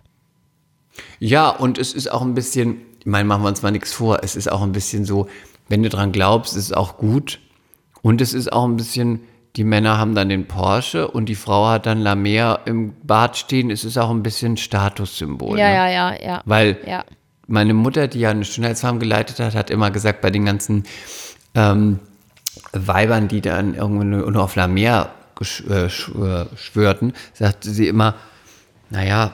Ja, 1.20 1.50
und 1.50 1.80
es 1.80 1.94
ist 1.94 2.12
auch 2.12 2.22
ein 2.22 2.36
bisschen, 2.36 2.82
ich 3.00 3.08
meine, 3.08 3.26
machen 3.26 3.44
wir 3.44 3.50
uns 3.50 3.64
mal 3.64 3.72
nichts 3.72 3.92
vor, 3.92 4.20
es 4.24 4.36
ist 4.36 4.52
auch 4.52 4.62
ein 4.62 4.74
bisschen 4.74 5.06
so, 5.06 5.28
wenn 5.70 5.82
du 5.82 5.90
dran 5.90 6.12
glaubst, 6.12 6.56
ist 6.56 6.66
es 6.66 6.74
auch 6.74 6.98
gut. 6.98 7.40
Und 8.04 8.22
es 8.22 8.34
ist 8.34 8.52
auch 8.52 8.66
ein 8.66 8.76
bisschen, 8.76 9.22
die 9.56 9.64
Männer 9.64 9.98
haben 9.98 10.16
dann 10.16 10.30
den 10.30 10.48
Porsche 10.48 11.08
und 11.10 11.26
die 11.28 11.36
Frau 11.36 11.68
hat 11.68 11.86
dann 11.86 12.00
La 12.00 12.16
Mer 12.16 12.62
im 12.66 12.94
Bad 13.04 13.36
stehen. 13.38 13.70
Es 13.70 13.84
ist 13.84 13.98
auch 13.98 14.10
ein 14.10 14.24
bisschen 14.24 14.56
Statussymbol. 14.58 15.60
Ja, 15.60 15.68
ne? 15.68 15.76
ja, 15.76 15.90
ja, 15.90 16.22
ja. 16.24 16.42
Weil 16.46 16.78
Ja. 16.86 17.04
meine 17.48 17.74
Mutter, 17.74 18.08
die 18.08 18.20
ja 18.20 18.30
eine 18.30 18.46
Schönheitsfarm 18.46 19.00
geleitet 19.00 19.40
hat, 19.40 19.56
hat 19.56 19.70
immer 19.70 19.92
gesagt, 19.92 20.22
bei 20.22 20.30
den 20.30 20.46
ganzen 20.46 20.86
ähm, 21.54 22.00
Weibern, 22.72 23.28
die 23.28 23.42
dann 23.42 23.76
irgendwo 23.76 24.04
nur 24.04 24.42
auf 24.42 24.56
La 24.56 24.68
Mer 24.68 25.10
äh, 25.70 25.86
äh, 25.86 25.90
schwörten, 25.90 27.14
sagte 27.34 27.72
sie 27.72 27.88
immer, 27.88 28.16
naja, 28.90 29.34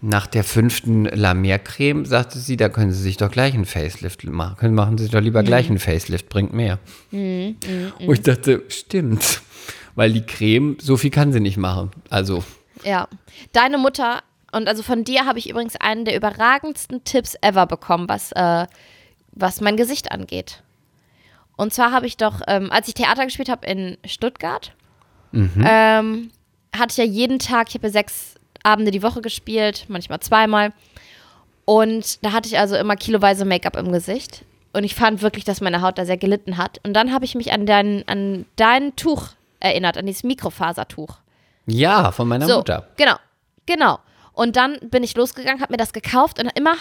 nach 0.00 0.26
der 0.26 0.44
fünften 0.44 1.04
La 1.06 1.34
Mer-Creme, 1.34 2.04
sagte 2.04 2.38
sie, 2.38 2.56
da 2.56 2.68
können 2.68 2.92
Sie 2.92 3.02
sich 3.02 3.16
doch 3.16 3.30
gleich 3.30 3.54
einen 3.54 3.64
Facelift 3.64 4.24
machen. 4.24 4.56
Können, 4.56 4.74
machen 4.74 4.96
Sie 4.96 5.04
sich 5.04 5.12
doch 5.12 5.20
lieber 5.20 5.42
gleich 5.42 5.68
einen 5.68 5.78
Facelift, 5.80 6.28
bringt 6.28 6.52
mehr. 6.52 6.78
Und 7.10 7.56
ich 8.14 8.22
dachte, 8.22 8.62
stimmt. 8.68 9.42
Weil 9.94 10.12
die 10.12 10.22
Creme, 10.22 10.76
so 10.80 10.96
viel 10.96 11.10
kann 11.10 11.32
sie 11.32 11.40
nicht 11.40 11.56
machen. 11.56 11.90
Also, 12.08 12.44
Ja. 12.84 13.08
Deine 13.52 13.78
Mutter, 13.78 14.22
und 14.52 14.68
also 14.68 14.84
von 14.84 15.02
dir 15.02 15.26
habe 15.26 15.40
ich 15.40 15.50
übrigens 15.50 15.74
einen 15.74 16.04
der 16.04 16.16
überragendsten 16.16 17.02
Tipps 17.02 17.36
ever 17.42 17.66
bekommen, 17.66 18.08
was, 18.08 18.30
äh, 18.32 18.66
was 19.32 19.60
mein 19.60 19.76
Gesicht 19.76 20.12
angeht. 20.12 20.62
Und 21.56 21.74
zwar 21.74 21.90
habe 21.90 22.06
ich 22.06 22.16
doch, 22.16 22.40
ähm, 22.46 22.70
als 22.70 22.86
ich 22.86 22.94
Theater 22.94 23.24
gespielt 23.24 23.48
habe 23.48 23.66
in 23.66 23.98
Stuttgart, 24.06 24.72
ähm, 25.32 26.30
hatte 26.74 26.92
ich 26.92 26.96
ja 26.98 27.04
jeden 27.04 27.40
Tag, 27.40 27.68
ich 27.68 27.74
habe 27.74 27.88
ja 27.88 27.92
sechs 27.92 28.36
Abende 28.68 28.90
die 28.90 29.02
Woche 29.02 29.20
gespielt, 29.22 29.86
manchmal 29.88 30.20
zweimal. 30.20 30.72
Und 31.64 32.24
da 32.24 32.32
hatte 32.32 32.48
ich 32.48 32.58
also 32.58 32.76
immer 32.76 32.96
kiloweise 32.96 33.44
Make-up 33.44 33.76
im 33.76 33.92
Gesicht. 33.92 34.44
Und 34.72 34.84
ich 34.84 34.94
fand 34.94 35.22
wirklich, 35.22 35.44
dass 35.44 35.60
meine 35.60 35.82
Haut 35.82 35.98
da 35.98 36.04
sehr 36.04 36.16
gelitten 36.16 36.56
hat. 36.56 36.78
Und 36.84 36.94
dann 36.94 37.12
habe 37.12 37.24
ich 37.24 37.34
mich 37.34 37.52
an 37.52 37.66
dein, 37.66 38.04
an 38.06 38.46
dein 38.56 38.94
Tuch 38.96 39.28
erinnert, 39.60 39.96
an 39.98 40.06
dieses 40.06 40.24
Mikrofasertuch. 40.24 41.16
ja, 41.66 42.12
von 42.12 42.28
meiner 42.28 42.46
So, 42.46 42.58
Mutter. 42.58 42.86
genau, 42.96 43.16
genau. 43.66 43.98
Und 44.32 44.54
dann 44.54 44.78
bin 44.82 45.02
ich 45.02 45.16
losgegangen, 45.16 45.60
habe 45.60 45.72
mir 45.72 45.78
das 45.78 45.92
gekauft 45.92 46.38
und 46.40 46.48
immer, 46.56 46.74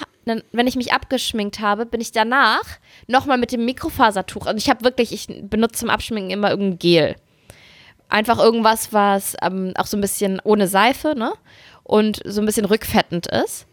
wenn 0.52 0.68
ich 0.68 0.76
mich 0.76 0.94
abgeschminkt 0.94 1.60
habe, 1.60 1.88
bin 1.88 2.00
ich 2.02 2.12
danach 2.12 2.62
nochmal 3.08 3.40
mit 3.40 3.52
dem 3.52 3.66
Mikrofasertuch. 3.66 4.46
Und 4.46 4.58
ich 4.58 4.70
habe 4.70 4.84
wirklich, 4.86 5.12
ich 5.12 5.28
benutze 5.50 5.80
zum 5.80 5.90
Abschminken 5.90 6.30
immer 6.30 6.52
irgendein 6.52 6.78
Gel. 6.78 7.16
Einfach 8.10 8.38
irgendwas, 8.38 8.94
was 8.94 9.36
ähm, 9.42 9.74
auch 9.76 9.88
so 9.88 9.98
ein 9.98 10.02
bisschen 10.02 10.40
ohne 10.44 10.68
Seife, 10.68 11.16
ne? 11.18 11.34
Und 11.88 12.22
so 12.26 12.42
ein 12.42 12.46
bisschen 12.46 12.66
rückfettend 12.66 13.28
ist. 13.28 13.66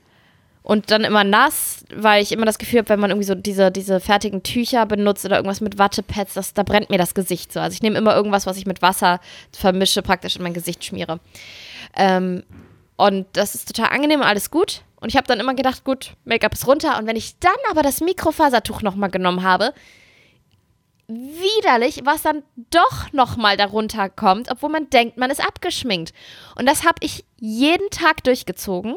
Und 0.62 0.90
dann 0.90 1.04
immer 1.04 1.24
nass, 1.24 1.84
weil 1.94 2.22
ich 2.22 2.32
immer 2.32 2.46
das 2.46 2.56
Gefühl 2.56 2.78
habe, 2.78 2.88
wenn 2.88 3.00
man 3.00 3.10
irgendwie 3.10 3.26
so 3.26 3.34
diese, 3.34 3.70
diese 3.70 4.00
fertigen 4.00 4.42
Tücher 4.42 4.86
benutzt 4.86 5.26
oder 5.26 5.36
irgendwas 5.36 5.60
mit 5.60 5.78
Wattepads, 5.78 6.32
das, 6.32 6.54
da 6.54 6.62
brennt 6.62 6.88
mir 6.88 6.96
das 6.96 7.14
Gesicht 7.14 7.52
so. 7.52 7.60
Also 7.60 7.74
ich 7.74 7.82
nehme 7.82 7.98
immer 7.98 8.16
irgendwas, 8.16 8.46
was 8.46 8.56
ich 8.56 8.64
mit 8.64 8.80
Wasser 8.80 9.20
vermische, 9.52 10.00
praktisch 10.00 10.36
in 10.36 10.42
mein 10.42 10.54
Gesicht 10.54 10.82
schmiere. 10.82 11.20
Ähm, 11.94 12.44
und 12.96 13.26
das 13.34 13.54
ist 13.54 13.68
total 13.68 13.90
angenehm, 13.90 14.22
alles 14.22 14.50
gut. 14.50 14.82
Und 15.00 15.10
ich 15.10 15.16
habe 15.16 15.26
dann 15.26 15.40
immer 15.40 15.54
gedacht, 15.54 15.84
gut, 15.84 16.14
Make-up 16.24 16.54
ist 16.54 16.66
runter. 16.66 16.96
Und 16.98 17.06
wenn 17.06 17.16
ich 17.16 17.38
dann 17.40 17.52
aber 17.70 17.82
das 17.82 18.00
Mikrofasertuch 18.00 18.80
nochmal 18.80 19.10
genommen 19.10 19.42
habe, 19.42 19.74
widerlich, 21.08 22.00
was 22.04 22.22
dann 22.22 22.42
doch 22.70 23.12
nochmal 23.12 23.56
darunter 23.56 24.08
kommt, 24.08 24.50
obwohl 24.50 24.70
man 24.70 24.90
denkt, 24.90 25.16
man 25.16 25.30
ist 25.30 25.44
abgeschminkt. 25.44 26.12
Und 26.56 26.66
das 26.66 26.84
habe 26.84 26.96
ich 27.00 27.24
jeden 27.38 27.90
Tag 27.90 28.24
durchgezogen. 28.24 28.96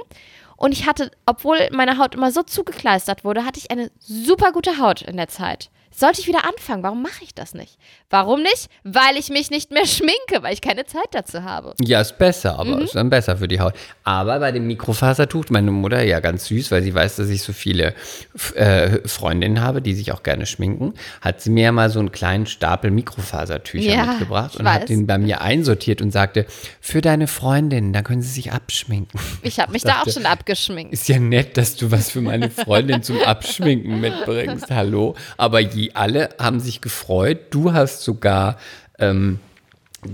Und 0.55 0.71
ich 0.71 0.87
hatte, 0.87 1.11
obwohl 1.25 1.69
meine 1.71 1.97
Haut 1.97 2.15
immer 2.15 2.31
so 2.31 2.43
zugekleistert 2.43 3.23
wurde, 3.23 3.45
hatte 3.45 3.59
ich 3.59 3.69
eine 3.69 3.91
super 3.99 4.51
gute 4.51 4.79
Haut 4.79 5.01
in 5.01 5.17
der 5.17 5.27
Zeit. 5.27 5.69
Sollte 5.95 6.21
ich 6.21 6.27
wieder 6.27 6.45
anfangen? 6.45 6.83
Warum 6.83 7.01
mache 7.01 7.23
ich 7.23 7.33
das 7.33 7.53
nicht? 7.53 7.77
Warum 8.09 8.41
nicht? 8.41 8.69
Weil 8.83 9.17
ich 9.17 9.29
mich 9.29 9.49
nicht 9.49 9.71
mehr 9.71 9.85
schminke, 9.87 10.41
weil 10.41 10.53
ich 10.53 10.61
keine 10.61 10.85
Zeit 10.85 11.07
dazu 11.11 11.43
habe. 11.43 11.73
Ja, 11.81 12.01
ist 12.01 12.17
besser, 12.17 12.59
aber 12.59 12.77
Mhm. 12.77 12.81
ist 12.83 12.95
dann 12.95 13.09
besser 13.09 13.37
für 13.37 13.47
die 13.47 13.59
Haut. 13.59 13.73
Aber 14.03 14.39
bei 14.39 14.51
dem 14.51 14.67
Mikrofasertuch, 14.67 15.45
meine 15.49 15.71
Mutter 15.71 16.03
ja 16.03 16.19
ganz 16.19 16.45
süß, 16.45 16.71
weil 16.71 16.83
sie 16.83 16.93
weiß, 16.93 17.15
dass 17.17 17.29
ich 17.29 17.41
so 17.41 17.53
viele 17.53 17.93
äh, 18.55 18.99
Freundinnen 19.07 19.61
habe, 19.61 19.81
die 19.81 19.93
sich 19.93 20.11
auch 20.11 20.23
gerne 20.23 20.45
schminken, 20.45 20.93
hat 21.21 21.41
sie 21.41 21.49
mir 21.49 21.71
mal 21.71 21.89
so 21.89 21.99
einen 21.99 22.11
kleinen 22.11 22.45
Stapel 22.45 22.91
Mikrofasertücher 22.91 23.89
Ja, 23.91 24.05
mitgebracht 24.05 24.55
und 24.55 24.65
weiß. 24.65 24.73
hat 24.81 24.89
den 24.89 25.07
bei 25.07 25.17
mir 25.17 25.41
einsortiert 25.41 26.01
und 26.01 26.11
sagte, 26.11 26.45
für 26.81 27.01
deine 27.01 27.27
Freundin, 27.27 27.93
da 27.93 28.01
können 28.01 28.21
sie 28.21 28.29
sich 28.29 28.51
abschminken. 28.51 29.19
Ich 29.41 29.59
habe 29.59 29.71
mich 29.71 29.83
da 29.83 30.01
auch 30.01 30.11
schon 30.11 30.25
abgeschminkt. 30.25 30.93
Ist 30.93 31.07
ja 31.07 31.19
nett, 31.19 31.57
dass 31.57 31.75
du 31.75 31.91
was 31.91 32.11
für 32.11 32.21
meine 32.21 32.49
Freundin 32.49 33.03
zum 33.03 33.19
Abschminken 33.21 33.99
mitbringst. 33.99 34.67
Hallo. 34.69 35.15
Aber 35.37 35.63
die 35.77 35.95
alle 35.95 36.29
haben 36.39 36.59
sich 36.59 36.81
gefreut. 36.81 37.37
Du 37.51 37.71
hast 37.71 38.01
sogar 38.01 38.57
ähm, 38.97 39.39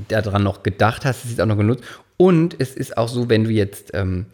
daran 0.10 0.44
noch 0.44 0.62
gedacht, 0.62 1.06
hast 1.06 1.24
es 1.24 1.32
jetzt 1.32 1.42
auch 1.42 1.46
noch 1.46 1.58
genutzt. 1.58 1.84
Und 2.18 2.56
es 2.60 2.76
ist 2.76 2.98
auch 2.98 3.08
so, 3.08 3.30
wenn 3.30 3.46
du 3.46 3.50
jetzt, 3.50 3.92
ähm, 3.94 4.26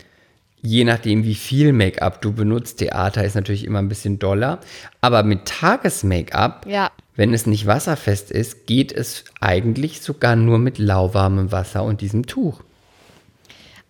je 0.61 0.83
nachdem, 0.83 1.23
wie 1.23 1.35
viel 1.35 1.71
Make-up 1.71 2.21
du 2.21 2.33
benutzt, 2.33 2.79
Theater 2.79 3.23
ist 3.23 3.35
natürlich 3.35 3.63
immer 3.63 3.79
ein 3.79 3.89
bisschen 3.89 4.17
doller. 4.17 4.59
Aber 5.01 5.21
mit 5.23 5.45
Tages-Make-up, 5.45 6.65
Ja. 6.67 6.89
wenn 7.15 7.31
es 7.33 7.45
nicht 7.45 7.67
wasserfest 7.67 8.31
ist, 8.31 8.65
geht 8.65 8.91
es 8.91 9.23
eigentlich 9.39 10.01
sogar 10.01 10.35
nur 10.35 10.57
mit 10.57 10.79
lauwarmem 10.79 11.51
Wasser 11.51 11.83
und 11.83 12.01
diesem 12.01 12.25
Tuch. 12.25 12.61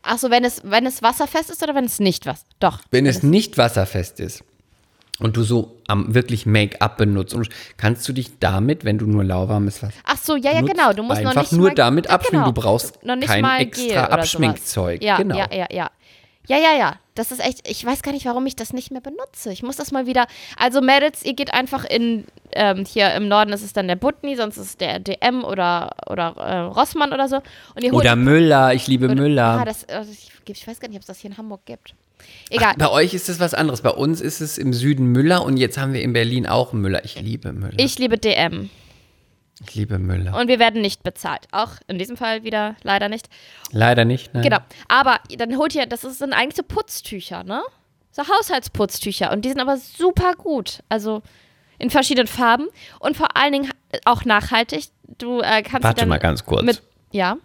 Achso, 0.01 0.29
wenn 0.29 0.43
es, 0.43 0.61
wenn 0.65 0.85
es 0.85 1.01
wasserfest 1.01 1.49
ist 1.51 1.63
oder 1.63 1.73
wenn 1.73 1.85
es 1.85 1.99
nicht 1.99 2.25
was? 2.25 2.43
Doch. 2.59 2.79
Wenn 2.91 3.05
es 3.05 3.23
nicht 3.23 3.57
wasserfest 3.57 4.19
ist 4.19 4.43
und 5.19 5.35
du 5.37 5.43
so 5.43 5.77
am 5.87 6.13
wirklich 6.13 6.45
Make-up 6.45 6.97
benutzt, 6.97 7.33
und 7.33 7.49
kannst 7.77 8.07
du 8.07 8.13
dich 8.13 8.39
damit, 8.39 8.85
wenn 8.85 8.97
du 8.97 9.05
nur 9.05 9.23
lauwarmes 9.23 9.81
Wasser 9.83 9.93
Ach 10.05 10.17
so, 10.17 10.35
ja, 10.35 10.51
ja, 10.53 10.61
nutzt, 10.61 10.73
genau. 10.73 10.93
Du 10.93 11.03
musst 11.03 11.21
noch 11.21 11.29
einfach 11.31 11.41
nicht 11.43 11.51
nur 11.53 11.67
mal, 11.69 11.75
damit 11.75 12.05
ja, 12.05 12.11
abschminken. 12.11 12.45
genau. 12.45 12.51
Du 12.53 12.61
brauchst 12.61 13.03
noch 13.03 13.15
nicht 13.15 13.27
kein 13.27 13.41
mal 13.41 13.61
extra 13.61 14.05
Abschminkzeug. 14.05 15.03
Ja, 15.03 15.17
Genau. 15.17 15.37
ja, 15.37 15.47
ja, 15.53 15.67
ja. 15.71 15.89
Ja, 16.47 16.57
ja, 16.57 16.75
ja. 16.79 16.95
Das 17.13 17.31
ist 17.31 17.41
echt, 17.45 17.69
ich 17.69 17.85
weiß 17.85 18.01
gar 18.01 18.11
nicht, 18.11 18.25
warum 18.25 18.43
ich 18.47 18.55
das 18.55 18.73
nicht 18.73 18.89
mehr 18.91 19.01
benutze. 19.01 19.51
Ich 19.51 19.61
muss 19.61 19.75
das 19.75 19.91
mal 19.91 20.07
wieder. 20.07 20.25
Also, 20.57 20.81
Mädels, 20.81 21.23
ihr 21.23 21.33
geht 21.35 21.53
einfach 21.53 21.83
in, 21.85 22.25
ähm, 22.53 22.85
hier 22.85 23.13
im 23.13 23.27
Norden 23.27 23.51
ist 23.53 23.61
es 23.61 23.71
dann 23.73 23.87
der 23.87 23.97
Butni, 23.97 24.35
sonst 24.35 24.57
ist 24.57 24.65
es 24.65 24.77
der 24.77 24.97
DM 24.99 25.43
oder, 25.43 25.91
oder 26.07 26.35
äh, 26.37 26.59
Rossmann 26.61 27.13
oder 27.13 27.27
so. 27.27 27.41
Oder 27.91 28.15
Müller, 28.15 28.73
ich 28.73 28.87
liebe 28.87 29.05
oder- 29.05 29.15
Müller. 29.15 29.59
Ah, 29.61 29.65
das, 29.65 29.87
also 29.89 30.11
ich, 30.11 30.31
ich 30.47 30.67
weiß 30.67 30.79
gar 30.79 30.87
nicht, 30.87 30.95
ob 30.95 31.01
es 31.01 31.07
das 31.07 31.19
hier 31.19 31.29
in 31.29 31.37
Hamburg 31.37 31.65
gibt. 31.65 31.93
Egal. 32.49 32.73
Bei 32.77 32.89
euch 32.89 33.13
ist 33.13 33.29
es 33.29 33.39
was 33.39 33.53
anderes. 33.53 33.81
Bei 33.81 33.91
uns 33.91 34.21
ist 34.21 34.41
es 34.41 34.57
im 34.57 34.73
Süden 34.73 35.07
Müller 35.07 35.43
und 35.43 35.57
jetzt 35.57 35.77
haben 35.77 35.93
wir 35.93 36.01
in 36.01 36.13
Berlin 36.13 36.47
auch 36.47 36.73
Müller. 36.73 37.03
Ich 37.05 37.19
liebe 37.19 37.53
Müller. 37.53 37.73
Ich, 37.77 37.85
ich 37.85 37.99
liebe 37.99 38.17
DM. 38.17 38.69
liebe 39.73 39.99
Müller. 39.99 40.35
Und 40.37 40.47
wir 40.47 40.59
werden 40.59 40.81
nicht 40.81 41.03
bezahlt. 41.03 41.47
Auch 41.51 41.73
in 41.87 41.97
diesem 41.99 42.17
Fall 42.17 42.43
wieder 42.43 42.75
leider 42.83 43.09
nicht. 43.09 43.29
Leider 43.71 44.05
nicht. 44.05 44.33
Nein. 44.33 44.43
Genau. 44.43 44.57
Aber 44.87 45.19
dann 45.37 45.57
holt 45.57 45.75
ihr, 45.75 45.85
das 45.85 46.01
sind 46.01 46.33
eigentlich 46.33 46.55
so 46.55 46.63
Putztücher, 46.63 47.43
ne? 47.43 47.61
So 48.11 48.23
Haushaltsputztücher. 48.23 49.31
Und 49.31 49.45
die 49.45 49.49
sind 49.49 49.59
aber 49.59 49.77
super 49.77 50.33
gut. 50.33 50.79
Also 50.89 51.21
in 51.77 51.89
verschiedenen 51.89 52.27
Farben 52.27 52.67
und 52.99 53.15
vor 53.17 53.35
allen 53.35 53.53
Dingen 53.53 53.71
auch 54.05 54.25
nachhaltig. 54.25 54.89
Du 55.17 55.39
äh, 55.39 55.63
kannst 55.63 55.83
Warte 55.83 56.01
dann 56.01 56.09
mal 56.09 56.19
ganz 56.19 56.45
kurz. 56.45 56.63
Mit, 56.63 56.81
ja. 57.11 57.37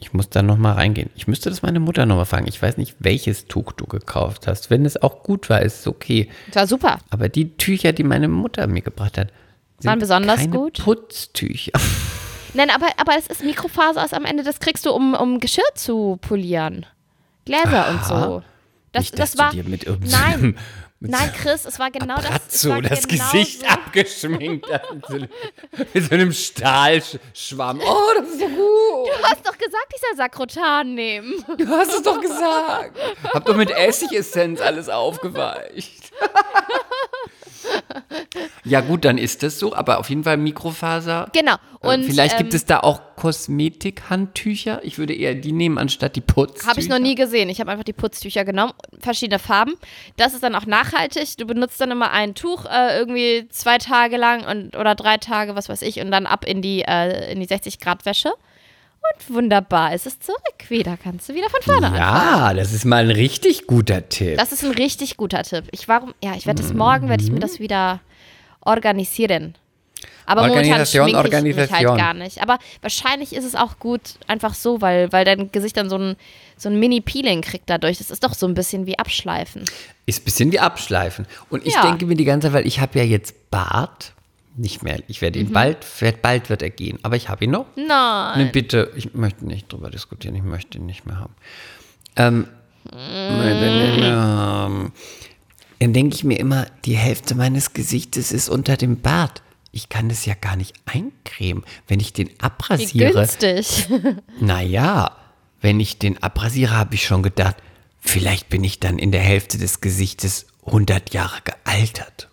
Ich 0.00 0.12
muss 0.12 0.30
da 0.30 0.42
nochmal 0.42 0.74
reingehen. 0.74 1.10
Ich 1.14 1.26
müsste 1.26 1.50
das 1.50 1.62
meine 1.62 1.78
Mutter 1.78 2.06
nochmal 2.06 2.24
fragen. 2.24 2.48
Ich 2.48 2.60
weiß 2.60 2.76
nicht, 2.76 2.96
welches 2.98 3.46
Tuch 3.46 3.72
du 3.72 3.86
gekauft 3.86 4.46
hast. 4.46 4.70
Wenn 4.70 4.84
es 4.84 5.00
auch 5.00 5.22
gut 5.22 5.48
war, 5.50 5.60
ist 5.62 5.80
es 5.80 5.86
okay. 5.86 6.28
Das 6.48 6.56
war 6.56 6.66
super. 6.66 6.98
Aber 7.10 7.28
die 7.28 7.56
Tücher, 7.56 7.92
die 7.92 8.02
meine 8.02 8.28
Mutter 8.28 8.66
mir 8.66 8.82
gebracht 8.82 9.18
hat, 9.18 9.28
sind 9.78 9.90
Waren 9.90 9.98
besonders 9.98 10.40
keine 10.40 10.56
gut? 10.56 10.82
Putztücher. 10.82 11.72
Nein, 12.54 12.70
aber, 12.70 12.86
aber 12.96 13.12
es 13.18 13.26
ist 13.26 13.44
Mikrofaser 13.44 14.04
aus 14.04 14.12
am 14.12 14.24
Ende, 14.24 14.42
das 14.42 14.60
kriegst 14.60 14.84
du, 14.86 14.92
um, 14.92 15.14
um 15.14 15.40
Geschirr 15.40 15.64
zu 15.74 16.18
polieren. 16.20 16.86
Gläser 17.44 17.90
und 17.90 18.04
so. 18.04 18.42
Das, 18.92 19.04
Nicht, 19.04 19.18
das 19.18 19.38
war. 19.38 19.50
du 19.50 19.62
dir 19.62 19.68
mit 19.68 19.84
irgendeinem 19.84 20.40
nein, 20.40 20.58
nein, 21.10 21.32
Chris, 21.32 21.64
es 21.64 21.78
war 21.78 21.90
genau 21.90 22.16
das. 22.16 22.24
es 22.48 22.62
das 22.88 23.08
genau 23.08 23.24
Gesicht 23.32 23.60
so. 23.60 23.66
abgeschminkt 23.66 24.66
hast. 24.70 24.92
Mit 24.92 25.06
so, 25.06 25.14
einem- 25.14 25.28
mit 25.94 26.04
so 26.04 26.14
einem 26.14 26.32
Stahlschwamm. 26.32 27.80
Oh, 27.84 28.10
das 28.18 28.28
ist 28.28 28.40
so 28.40 28.46
gut. 28.48 29.08
Du 29.08 29.22
hast 29.24 29.46
doch 29.46 29.58
gesagt, 29.58 29.92
ich 29.94 30.00
soll 30.00 30.16
Sakrotan 30.16 30.94
nehmen. 30.94 31.44
Du 31.58 31.66
hast 31.68 31.92
es 31.94 32.02
doch 32.02 32.20
gesagt. 32.20 32.98
Hab 33.32 33.44
doch 33.44 33.56
mit 33.56 33.70
Essigessenz 33.70 34.60
alles 34.60 34.88
aufgeweicht. 34.88 36.01
ja 38.64 38.80
gut, 38.80 39.04
dann 39.04 39.18
ist 39.18 39.42
das 39.42 39.58
so, 39.58 39.74
aber 39.74 39.98
auf 39.98 40.08
jeden 40.08 40.24
Fall 40.24 40.36
Mikrofaser. 40.36 41.28
Genau. 41.32 41.56
Äh, 41.82 41.94
Und, 41.94 42.04
Vielleicht 42.04 42.38
gibt 42.38 42.52
ähm, 42.52 42.56
es 42.56 42.64
da 42.64 42.80
auch 42.80 43.00
Kosmetikhandtücher. 43.16 44.80
Ich 44.84 44.98
würde 44.98 45.14
eher 45.14 45.34
die 45.34 45.52
nehmen 45.52 45.78
anstatt 45.78 46.16
die 46.16 46.20
Putztücher. 46.20 46.68
Habe 46.68 46.80
ich 46.80 46.88
noch 46.88 46.98
nie 46.98 47.14
gesehen. 47.14 47.48
Ich 47.48 47.60
habe 47.60 47.70
einfach 47.70 47.84
die 47.84 47.92
Putztücher 47.92 48.44
genommen, 48.44 48.72
verschiedene 48.98 49.38
Farben. 49.38 49.74
Das 50.16 50.34
ist 50.34 50.42
dann 50.42 50.54
auch 50.54 50.66
nachhaltig. 50.66 51.36
Du 51.36 51.46
benutzt 51.46 51.80
dann 51.80 51.90
immer 51.90 52.10
ein 52.10 52.34
Tuch 52.34 52.66
äh, 52.66 52.98
irgendwie 52.98 53.48
zwei 53.48 53.78
Tage 53.78 54.16
lang 54.16 54.44
und, 54.44 54.76
oder 54.76 54.94
drei 54.94 55.18
Tage, 55.18 55.54
was 55.54 55.68
weiß 55.68 55.82
ich, 55.82 56.00
und 56.00 56.10
dann 56.10 56.26
ab 56.26 56.44
in 56.44 56.62
die, 56.62 56.82
äh, 56.82 57.32
in 57.32 57.40
die 57.40 57.46
60 57.46 57.78
Grad 57.78 58.06
Wäsche. 58.06 58.32
Und 59.02 59.34
wunderbar, 59.34 59.92
es 59.92 60.06
ist 60.06 60.24
zurück 60.24 60.38
wieder. 60.68 60.96
Kannst 61.02 61.28
du 61.28 61.34
wieder 61.34 61.50
von 61.50 61.60
vorne 61.62 61.86
anfangen. 61.88 61.96
Ja, 61.96 62.54
das 62.54 62.72
ist 62.72 62.84
mal 62.84 63.04
ein 63.04 63.10
richtig 63.10 63.66
guter 63.66 64.08
Tipp. 64.08 64.38
Das 64.38 64.52
ist 64.52 64.64
ein 64.64 64.72
richtig 64.72 65.16
guter 65.16 65.42
Tipp. 65.42 65.64
Ich 65.72 65.88
warum, 65.88 66.14
ja, 66.22 66.34
ich 66.36 66.46
werde 66.46 66.62
das 66.62 66.72
morgen, 66.72 67.08
werde 67.08 67.22
ich 67.24 67.30
mir 67.30 67.40
das 67.40 67.58
wieder 67.58 68.00
organisieren. 68.60 69.54
Aber 70.24 70.42
momentan 70.42 70.64
Organisation, 70.64 71.08
ich 71.08 71.14
mich 71.14 71.22
halt 71.22 71.34
Organisation. 71.34 71.96
gar 71.96 72.14
nicht. 72.14 72.40
Aber 72.42 72.58
wahrscheinlich 72.80 73.34
ist 73.34 73.44
es 73.44 73.54
auch 73.56 73.78
gut 73.78 74.00
einfach 74.28 74.54
so, 74.54 74.80
weil, 74.80 75.10
weil 75.12 75.24
dein 75.24 75.50
Gesicht 75.50 75.76
dann 75.76 75.90
so 75.90 75.98
ein, 75.98 76.16
so 76.56 76.68
ein 76.68 76.78
Mini-Peeling 76.78 77.40
kriegt 77.42 77.68
dadurch. 77.68 77.98
Das 77.98 78.10
ist 78.10 78.22
doch 78.22 78.34
so 78.34 78.46
ein 78.46 78.54
bisschen 78.54 78.86
wie 78.86 78.98
Abschleifen. 78.98 79.64
Ist 80.06 80.22
ein 80.22 80.24
bisschen 80.24 80.52
wie 80.52 80.60
Abschleifen. 80.60 81.26
Und 81.50 81.66
ich 81.66 81.74
Ja. 81.74 81.82
denke 81.82 82.06
mir 82.06 82.14
die 82.14 82.24
ganze 82.24 82.46
Zeit, 82.48 82.54
weil 82.54 82.66
ich 82.66 82.80
habe 82.80 82.98
ja 82.98 83.04
jetzt 83.04 83.50
Bart. 83.50 84.12
Nicht 84.54 84.82
mehr. 84.82 84.98
Ich 85.08 85.22
werde 85.22 85.38
ihn 85.38 85.48
Mhm. 85.48 85.52
bald, 85.52 86.00
werd, 86.02 86.20
bald 86.22 86.50
wird 86.50 86.62
er 86.62 86.70
gehen. 86.70 86.98
Aber 87.02 87.16
ich 87.16 87.28
habe 87.28 87.44
ihn 87.44 87.50
noch. 87.52 87.66
Nein. 87.76 88.38
Ne, 88.46 88.50
bitte, 88.52 88.92
ich 88.96 89.14
möchte 89.14 89.46
nicht 89.46 89.72
drüber 89.72 89.90
diskutieren, 89.90 90.34
ich 90.34 90.42
möchte 90.42 90.78
ihn 90.78 90.86
nicht 90.86 91.06
mehr 91.06 91.18
haben. 91.18 91.34
Ähm, 92.16 92.48
mehr 92.92 94.16
haben. 94.16 94.92
Dann 95.78 95.92
denke 95.92 96.14
ich 96.14 96.24
mir 96.24 96.38
immer, 96.38 96.66
die 96.84 96.96
Hälfte 96.96 97.34
meines 97.34 97.72
Gesichtes 97.72 98.30
ist 98.32 98.48
unter 98.48 98.76
dem 98.76 99.00
Bart. 99.00 99.42
Ich 99.72 99.88
kann 99.88 100.08
das 100.10 100.26
ja 100.26 100.34
gar 100.34 100.56
nicht 100.56 100.74
eincremen. 100.84 101.64
Wenn 101.88 101.98
ich 101.98 102.12
den 102.12 102.28
wie 102.28 102.40
abrasiere, 102.40 103.12
günstig. 103.12 103.88
naja, 104.40 105.16
wenn 105.60 105.80
ich 105.80 105.98
den 105.98 106.22
abrasiere, 106.22 106.76
habe 106.76 106.94
ich 106.94 107.04
schon 107.06 107.22
gedacht, 107.22 107.56
vielleicht 108.00 108.48
bin 108.50 108.62
ich 108.64 108.80
dann 108.80 108.98
in 108.98 109.12
der 109.12 109.22
Hälfte 109.22 109.56
des 109.58 109.80
Gesichtes 109.80 110.46
100 110.66 111.14
Jahre 111.14 111.38
gealtert. 111.42 112.28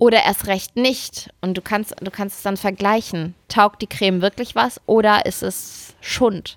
Oder 0.00 0.24
erst 0.24 0.46
recht 0.48 0.76
nicht. 0.76 1.30
Und 1.42 1.56
du 1.56 1.62
kannst, 1.62 1.94
du 2.00 2.10
kannst 2.10 2.38
es 2.38 2.42
dann 2.42 2.56
vergleichen. 2.56 3.34
Taugt 3.48 3.82
die 3.82 3.86
Creme 3.86 4.22
wirklich 4.22 4.54
was 4.56 4.80
oder 4.86 5.26
ist 5.26 5.42
es 5.42 5.94
Schund? 6.00 6.56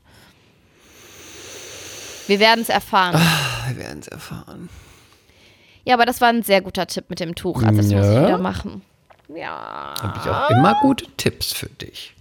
Wir 2.28 2.40
werden 2.40 2.62
es 2.62 2.70
erfahren. 2.70 3.22
Wir 3.68 3.78
werden 3.84 4.00
es 4.00 4.08
erfahren. 4.08 4.70
Ja, 5.84 5.96
aber 5.96 6.06
das 6.06 6.22
war 6.22 6.30
ein 6.30 6.44
sehr 6.44 6.62
guter 6.62 6.88
Tipp 6.88 7.10
mit 7.10 7.20
dem 7.20 7.36
Tuch. 7.36 7.62
Also 7.64 7.76
das 7.78 7.88
muss 7.88 8.06
ich 8.08 8.14
Ja. 8.14 8.28
wieder 8.28 8.38
machen. 8.38 8.82
Ja. 9.28 9.94
Habe 10.02 10.20
ich 10.24 10.30
auch 10.30 10.50
immer 10.50 10.76
gute 10.82 11.06
Tipps 11.18 11.52
für 11.52 11.68
dich. 11.68 12.16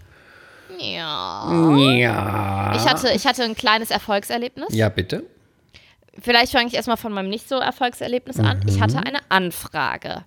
Ja. 0.81 1.53
Ja. 1.95 2.73
Ich 2.75 2.85
hatte, 2.89 3.11
ich 3.13 3.27
hatte 3.27 3.45
ein 3.45 3.55
kleines 3.55 3.91
Erfolgserlebnis. 3.93 4.69
Ja, 4.75 4.89
bitte. 4.89 5.23
Vielleicht 6.21 6.51
fange 6.53 6.67
ich 6.67 6.75
erstmal 6.75 6.97
von 6.97 7.13
meinem 7.13 7.29
nicht 7.31 7.49
so 7.49 7.55
Erfolgserlebnis 7.57 8.41
an. 8.41 8.61
Ich 8.67 8.81
hatte 8.81 8.99
eine 8.99 9.21
Anfrage. 9.29 10.25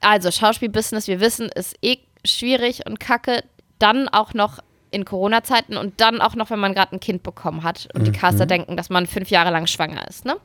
Also, 0.00 0.30
Schauspielbusiness, 0.30 1.08
wir 1.08 1.20
wissen, 1.20 1.48
ist 1.48 1.76
eh 1.82 1.98
schwierig 2.24 2.86
und 2.86 3.00
kacke. 3.00 3.44
Dann 3.78 4.08
auch 4.08 4.32
noch 4.32 4.60
in 4.90 5.04
Corona-Zeiten 5.04 5.76
und 5.76 6.00
dann 6.00 6.20
auch 6.20 6.34
noch, 6.34 6.50
wenn 6.50 6.58
man 6.58 6.72
gerade 6.74 6.96
ein 6.96 7.00
Kind 7.00 7.22
bekommen 7.22 7.62
hat 7.62 7.88
und 7.94 8.06
die 8.06 8.12
Caster 8.12 8.46
denken, 8.46 8.76
dass 8.76 8.88
man 8.88 9.06
fünf 9.06 9.28
Jahre 9.30 9.50
lang 9.50 9.66
schwanger 9.66 10.06
ist. 10.08 10.24
Ne? 10.24 10.36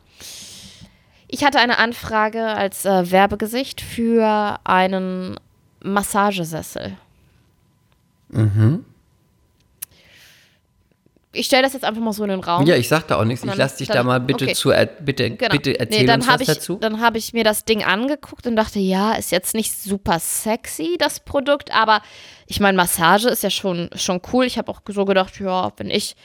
Ich 1.27 1.45
hatte 1.45 1.59
eine 1.59 1.77
Anfrage 1.77 2.43
als 2.43 2.83
äh, 2.85 3.09
Werbegesicht 3.09 3.79
für 3.79 4.59
einen 4.65 5.39
Massagesessel. 5.81 6.97
Ich 11.33 11.45
stelle 11.45 11.63
das 11.63 11.71
jetzt 11.73 11.85
einfach 11.85 12.01
mal 12.01 12.11
so 12.11 12.23
in 12.23 12.29
den 12.29 12.41
Raum. 12.41 12.65
Ja, 12.65 12.75
ich 12.75 12.89
sag 12.89 13.07
da 13.07 13.17
auch 13.19 13.23
nichts. 13.23 13.43
Ich 13.43 13.49
Dann- 13.49 13.57
lass 13.57 13.77
dich 13.77 13.87
dann- 13.87 13.97
da 13.97 14.03
mal 14.03 14.19
bitte 14.19 14.43
okay. 14.45 14.53
zu, 14.53 14.71
er- 14.71 14.85
bitte, 14.85 15.31
Genau. 15.31 15.49
bitte 15.51 15.79
erzähl 15.79 16.05
dann 16.05 16.19
uns 16.19 16.27
was 16.29 16.41
ich, 16.41 16.47
dazu. 16.47 16.75
Dann 16.75 16.99
habe 16.99 17.17
ich 17.17 17.31
mir 17.31 17.45
das 17.45 17.63
Ding 17.63 17.83
angeguckt 17.83 18.45
und 18.47 18.55
dachte, 18.57 18.79
ja, 18.79 19.13
ist 19.13 19.31
jetzt 19.31 19.53
nicht 19.53 19.71
super 19.71 20.19
sexy, 20.19 20.97
das 20.99 21.21
Produkt, 21.21 21.71
aber 21.73 22.01
ich 22.47 22.59
meine, 22.59 22.75
Massage 22.75 23.29
ist 23.29 23.43
ja 23.43 23.49
schon, 23.49 23.89
schon 23.95 24.21
cool. 24.33 24.45
Ich 24.45 24.57
habe 24.57 24.69
auch 24.69 24.81
so 24.87 25.05
gedacht, 25.05 25.39
ja, 25.39 25.71
wenn 25.77 25.89
ich 25.89 26.15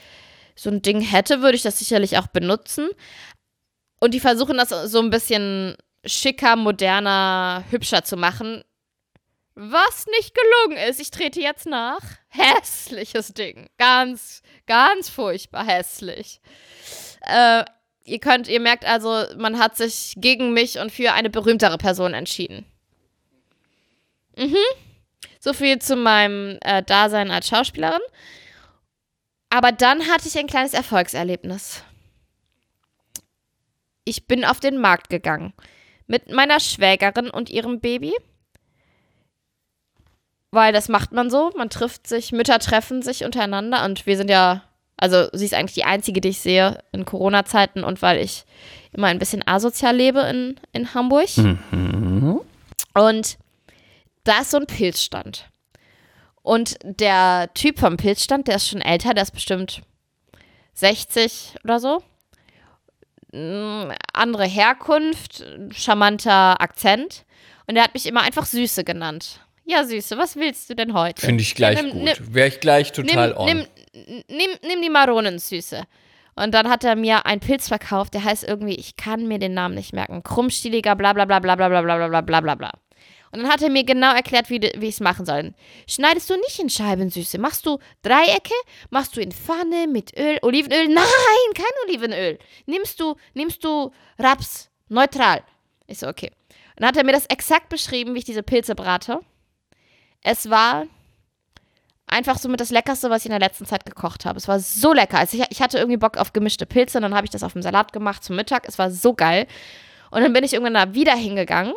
so 0.57 0.71
ein 0.71 0.83
Ding 0.83 1.01
hätte, 1.01 1.41
würde 1.41 1.57
ich 1.57 1.63
das 1.63 1.79
sicherlich 1.79 2.19
auch 2.19 2.27
benutzen. 2.27 2.89
Und 4.01 4.13
die 4.13 4.21
versuchen 4.21 4.57
das 4.57 4.71
so 4.91 4.99
ein 5.01 5.11
bisschen 5.11 5.77
schicker, 6.05 6.57
moderner, 6.57 7.63
hübscher 7.71 8.03
zu 8.05 8.17
machen. 8.17 8.63
Was 9.59 10.05
nicht 10.09 10.35
gelungen 10.35 10.77
ist, 10.87 11.01
ich 11.01 11.11
trete 11.11 11.41
jetzt 11.41 11.65
nach. 11.65 12.03
Hässliches 12.29 13.33
Ding. 13.33 13.71
Ganz, 13.79 14.43
ganz 14.67 15.09
furchtbar 15.09 15.67
hässlich. 15.67 16.43
Äh, 17.23 17.65
ihr 18.05 18.19
könnt, 18.19 18.49
ihr 18.49 18.61
merkt 18.61 18.85
also, 18.85 19.25
man 19.39 19.59
hat 19.59 19.75
sich 19.75 20.13
gegen 20.19 20.53
mich 20.53 20.79
und 20.79 20.93
für 20.93 21.15
eine 21.15 21.31
berühmtere 21.31 21.79
Person 21.79 22.13
entschieden. 22.13 22.67
Mhm. 24.37 24.57
So 25.41 25.55
viel 25.55 25.79
zu 25.79 25.97
meinem 25.97 26.59
äh, 26.61 26.83
Dasein 26.83 27.31
als 27.31 27.49
Schauspielerin. 27.49 28.03
Aber 29.49 29.73
dann 29.73 30.07
hatte 30.07 30.29
ich 30.29 30.37
ein 30.37 30.49
kleines 30.49 30.75
Erfolgserlebnis. 30.75 31.83
Ich 34.05 34.27
bin 34.27 34.45
auf 34.45 34.61
den 34.61 34.77
Markt 34.77 35.09
gegangen 35.09 35.55
mit 36.07 36.31
meiner 36.31 36.61
Schwägerin 36.61 37.31
und 37.31 37.49
ihrem 37.49 37.81
Baby. 37.81 38.15
Weil 40.57 40.73
das 40.73 40.89
macht 40.89 41.13
man 41.13 41.29
so. 41.29 41.51
Man 41.55 41.69
trifft 41.69 42.07
sich, 42.07 42.33
Mütter 42.33 42.59
treffen 42.59 43.03
sich 43.03 43.27
untereinander 43.27 43.85
und 43.85 44.07
wir 44.07 44.17
sind 44.17 44.31
ja, 44.31 44.63
also 44.97 45.29
sie 45.35 45.45
ist 45.45 45.53
eigentlich 45.53 45.75
die 45.75 45.85
einzige, 45.85 46.23
die 46.23 46.31
ich 46.31 46.41
sehe 46.41 46.83
in 46.93 47.05
Corona-Zeiten 47.05 47.85
und 47.85 48.01
weil 48.01 48.23
ich 48.23 48.47
immer 48.95 49.09
ein 49.09 49.19
bisschen 49.19 49.47
asozial 49.47 49.95
lebe 49.95 50.21
in, 50.21 50.59
in 50.73 50.95
Hamburg. 50.95 51.29
Und 52.95 53.37
da 54.25 54.39
ist 54.41 54.53
so 54.53 54.57
ein 54.57 54.67
Pilzstand. 54.67 55.51
Und 56.41 56.79
der 56.83 57.51
Typ 57.53 57.79
vom 57.79 57.99
Pilzstand, 57.99 58.49
der 58.49 58.57
ist 58.57 58.69
schon 58.69 58.81
älter, 58.81 59.13
der 59.13 59.25
ist 59.25 59.35
bestimmt 59.35 59.83
60 60.73 61.57
oder 61.65 61.81
so. 61.81 62.03
Mm, 63.33 63.93
Andere 64.15 64.47
Herkunft, 64.47 65.45
charmanter 65.73 66.63
Akzent. 66.63 67.27
Und 67.67 67.75
der 67.75 67.85
hat 67.85 67.93
mich 67.93 68.07
immer 68.07 68.23
einfach 68.23 68.47
Süße 68.47 68.83
genannt. 68.83 69.41
Ja, 69.69 69.83
Süße, 69.85 70.17
was 70.17 70.37
willst 70.37 70.71
du 70.71 70.75
denn 70.77 70.95
heute? 70.95 71.21
Finde 71.21 71.43
ich 71.43 71.55
gleich 71.57 71.77
Ja, 71.77 71.83
nimm- 71.83 72.07
gut. 72.07 72.35
Wäre 72.35 72.49
ich 72.49 72.61
gleich 72.61 72.93
total 72.93 73.31
nimm, 73.31 73.37
on. 73.39 73.47
nimm, 73.47 74.25
nimm, 74.29 74.51
nimm 74.63 74.81
die 74.83 74.91
Maronensüße. 74.91 75.83
Und 76.37 76.53
dann 76.55 76.69
hat 76.71 76.85
er 76.85 76.95
mir 76.97 77.27
einen 77.27 77.41
Pilz 77.41 77.67
verkauft, 77.69 78.15
der 78.15 78.23
heißt 78.23 78.45
irgendwie, 78.45 78.75
ich 78.77 78.97
kann 78.97 79.27
mir 79.27 79.39
den 79.39 79.55
Namen 79.55 79.75
nicht 79.75 79.93
merken, 79.93 80.23
krummstieliger, 80.23 80.95
bla 80.95 81.13
bla 81.15 81.25
bla 81.25 81.41
bla 81.41 81.57
bla 81.57 81.69
bla 81.69 81.83
bla 81.83 82.09
bla 82.09 82.21
bla 82.21 82.41
bla 82.41 82.55
bla. 82.55 82.71
Und 83.33 83.43
dann 83.43 83.51
hat 83.51 83.61
er 83.61 83.71
mir 83.71 83.85
genau 83.85 84.15
erklärt, 84.15 84.51
wie, 84.51 84.61
wie 84.61 84.87
ich 84.87 84.95
es 84.95 85.01
machen 85.01 85.27
soll. 85.27 85.53
Schneidest 85.91 86.31
du 86.31 86.37
nicht 86.37 86.59
in 86.61 86.71
Scheiben 86.71 87.11
Süße, 87.11 87.39
machst 87.39 87.67
du 87.67 87.79
Dreiecke, 88.03 88.55
machst 88.91 89.17
du 89.17 89.21
in 89.21 89.33
Pfanne 89.33 89.89
mit 89.89 90.17
Öl, 90.17 90.39
Olivenöl, 90.43 90.89
nein, 90.89 91.05
kein 91.55 91.65
Olivenöl. 91.89 92.39
Nimmst 92.67 93.01
du, 93.01 93.17
nimmst 93.35 93.65
du 93.65 93.91
Raps, 94.19 94.71
neutral. 94.89 95.43
Ich 95.89 95.99
so, 95.99 96.07
okay. 96.07 96.31
Und 96.51 96.81
dann 96.83 96.89
hat 96.89 96.97
er 96.97 97.05
mir 97.05 97.13
das 97.13 97.27
exakt 97.27 97.69
beschrieben, 97.69 98.15
wie 98.15 98.19
ich 98.21 98.25
diese 98.25 98.43
Pilze 98.43 98.75
brate. 98.75 99.21
Es 100.27 100.51
war 100.51 100.87
einfach 102.09 102.37
so 102.37 102.49
mit 102.49 102.59
das 102.59 102.71
Leckerste, 102.71 103.11
was 103.11 103.21
ich 103.23 103.27
in 103.27 103.31
der 103.31 103.39
letzten 103.39 103.65
Zeit 103.65 103.87
gekocht 103.87 104.25
habe. 104.25 104.37
Es 104.37 104.49
war 104.49 104.59
so 104.59 104.93
lecker. 104.93 105.19
Also 105.19 105.39
ich, 105.39 105.45
ich 105.51 105.63
hatte 105.63 105.79
irgendwie 105.79 105.99
Bock 105.99 106.17
auf 106.17 106.33
gemischte 106.33 106.67
Pilze 106.67 106.99
und 106.99 107.03
dann 107.03 107.15
habe 107.15 107.27
ich 107.27 107.31
das 107.31 107.45
auf 107.45 107.53
dem 107.53 107.63
Salat 107.63 107.93
gemacht 107.93 108.25
zum 108.25 108.35
Mittag. 108.35 108.67
Es 108.69 108.77
war 108.77 108.91
so 108.91 109.15
geil. 109.15 109.47
Und 110.11 110.23
dann 110.23 110.33
bin 110.33 110.43
ich 110.43 110.53
irgendwann 110.53 110.75
da 110.75 110.95
wieder 110.95 111.15
hingegangen 111.15 111.75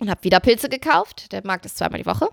und 0.00 0.08
habe 0.08 0.24
wieder 0.24 0.40
Pilze 0.40 0.70
gekauft. 0.70 1.32
Der 1.32 1.42
mag 1.44 1.60
das 1.60 1.74
zweimal 1.74 2.00
die 2.00 2.06
Woche. 2.06 2.30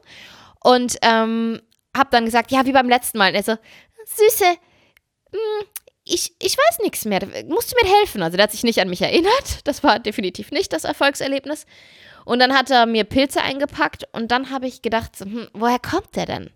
Und 0.63 0.95
ähm, 1.01 1.61
habe 1.95 2.09
dann 2.09 2.23
gesagt, 2.23 2.49
ja, 2.51 2.65
wie 2.65 2.71
beim 2.71 2.87
letzten 2.87 3.17
Mal. 3.17 3.31
Und 3.31 3.35
er 3.35 3.43
so, 3.43 3.57
Süße, 4.05 4.45
hm, 4.45 5.67
ich, 6.05 6.35
ich 6.39 6.57
weiß 6.57 6.79
nichts 6.83 7.03
mehr. 7.03 7.19
Musst 7.49 7.73
du 7.73 7.75
mir 7.83 7.93
helfen? 7.99 8.23
Also, 8.23 8.37
der 8.37 8.43
hat 8.43 8.53
sich 8.53 8.63
nicht 8.63 8.79
an 8.79 8.89
mich 8.89 9.01
erinnert. 9.01 9.59
Das 9.65 9.83
war 9.83 9.99
definitiv 9.99 10.51
nicht 10.51 10.71
das 10.71 10.85
Erfolgserlebnis. 10.85 11.65
Und 12.27 12.39
dann 12.39 12.53
hat 12.53 12.69
er 12.69 12.85
mir 12.85 13.05
Pilze 13.05 13.41
eingepackt 13.41 14.03
und 14.11 14.31
dann 14.31 14.49
habe 14.49 14.67
ich 14.67 14.81
gedacht, 14.81 15.11
hm, 15.17 15.47
woher 15.53 15.79
kommt 15.79 16.13
der 16.17 16.25
denn? 16.25 16.49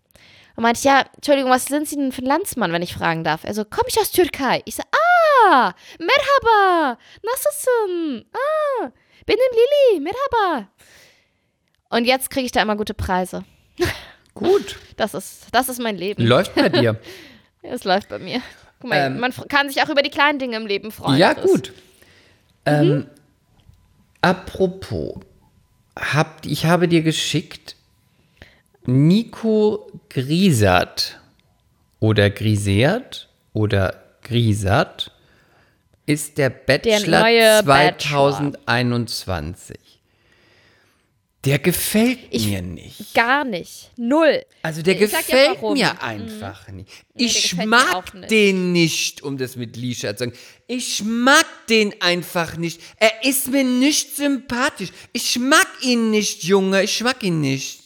Und 0.57 0.63
meinte 0.63 0.79
ich, 0.79 0.83
ja, 0.83 1.05
Entschuldigung, 1.15 1.49
was 1.49 1.67
sind 1.67 1.87
Sie 1.87 1.95
denn 1.95 2.11
für 2.11 2.21
ein 2.21 2.25
Landsmann, 2.25 2.73
wenn 2.73 2.81
ich 2.81 2.93
fragen 2.93 3.23
darf? 3.23 3.45
Er 3.45 3.53
so, 3.53 3.63
komm 3.63 3.85
ich 3.87 3.97
aus 3.97 4.11
Türkei? 4.11 4.61
Ich 4.65 4.75
so, 4.75 4.83
ah, 4.91 5.73
merhaba, 5.97 6.97
nasılsın? 7.23 8.25
Ah, 8.33 8.91
bin 9.25 9.37
in 9.37 9.57
Lili, 9.95 10.01
merhaba. 10.01 10.67
Und 11.89 12.03
jetzt 12.03 12.29
kriege 12.31 12.45
ich 12.47 12.51
da 12.51 12.61
immer 12.61 12.75
gute 12.75 12.93
Preise. 12.93 13.45
Gut. 14.33 14.75
Das 14.97 15.13
ist, 15.13 15.47
das 15.53 15.69
ist 15.69 15.79
mein 15.79 15.95
Leben. 15.95 16.27
Läuft 16.27 16.53
bei 16.53 16.67
dir. 16.67 16.99
Es 17.63 17.85
läuft 17.85 18.09
bei 18.09 18.19
mir. 18.19 18.41
Guck 18.81 18.89
mal, 18.89 18.97
Ähm, 19.05 19.19
man 19.19 19.31
kann 19.47 19.69
sich 19.69 19.81
auch 19.81 19.89
über 19.89 20.01
die 20.01 20.09
kleinen 20.09 20.37
Dinge 20.37 20.57
im 20.57 20.65
Leben 20.67 20.91
freuen. 20.91 21.17
Ja, 21.17 21.31
gut. 21.33 21.71
Ähm, 22.65 23.07
apropos, 24.21 25.13
hab, 25.95 26.45
ich 26.45 26.65
habe 26.65 26.87
dir 26.87 27.01
geschickt, 27.01 27.75
Nico 28.85 29.91
Griesert 30.09 31.19
oder 31.99 32.29
Griesert 32.29 33.29
oder 33.53 33.95
Griesert 34.23 35.11
ist 36.05 36.37
der 36.37 36.49
Bachelor 36.49 37.21
neue 37.21 37.63
2021. 37.63 39.90
Der 41.43 41.57
gefällt 41.57 42.19
Ich- 42.29 42.45
mir 42.45 42.61
nicht. 42.61 43.15
Gar 43.15 43.43
nicht. 43.45 43.89
Null. 43.97 44.43
Also 44.61 44.83
der 44.83 44.93
Ich 44.93 44.99
gefällt 45.11 45.55
warum. 45.55 45.73
Mhm. 45.73 45.79
mir 45.79 46.01
einfach 46.03 46.67
nicht. 46.67 46.87
der 47.15 47.25
Ich 47.25 47.55
mir 47.55 47.65
mag 47.65 48.13
nicht. 48.13 48.29
den 48.29 48.71
nicht, 48.73 49.23
um 49.23 49.39
das 49.39 49.55
mit 49.55 49.75
Lisha 49.75 50.15
zu 50.15 50.25
sagen. 50.25 50.33
Ich 50.67 51.03
mag 51.03 51.45
den 51.67 51.99
einfach 51.99 52.57
nicht. 52.57 52.79
Er 52.97 53.23
ist 53.25 53.47
mir 53.47 53.63
nicht 53.63 54.15
sympathisch. 54.15 54.89
Ich 55.13 55.39
mag 55.39 55.67
ihn 55.81 56.11
nicht, 56.11 56.43
Junge. 56.43 56.83
Ich 56.83 57.01
mag 57.01 57.23
ihn 57.23 57.41
nicht. 57.41 57.79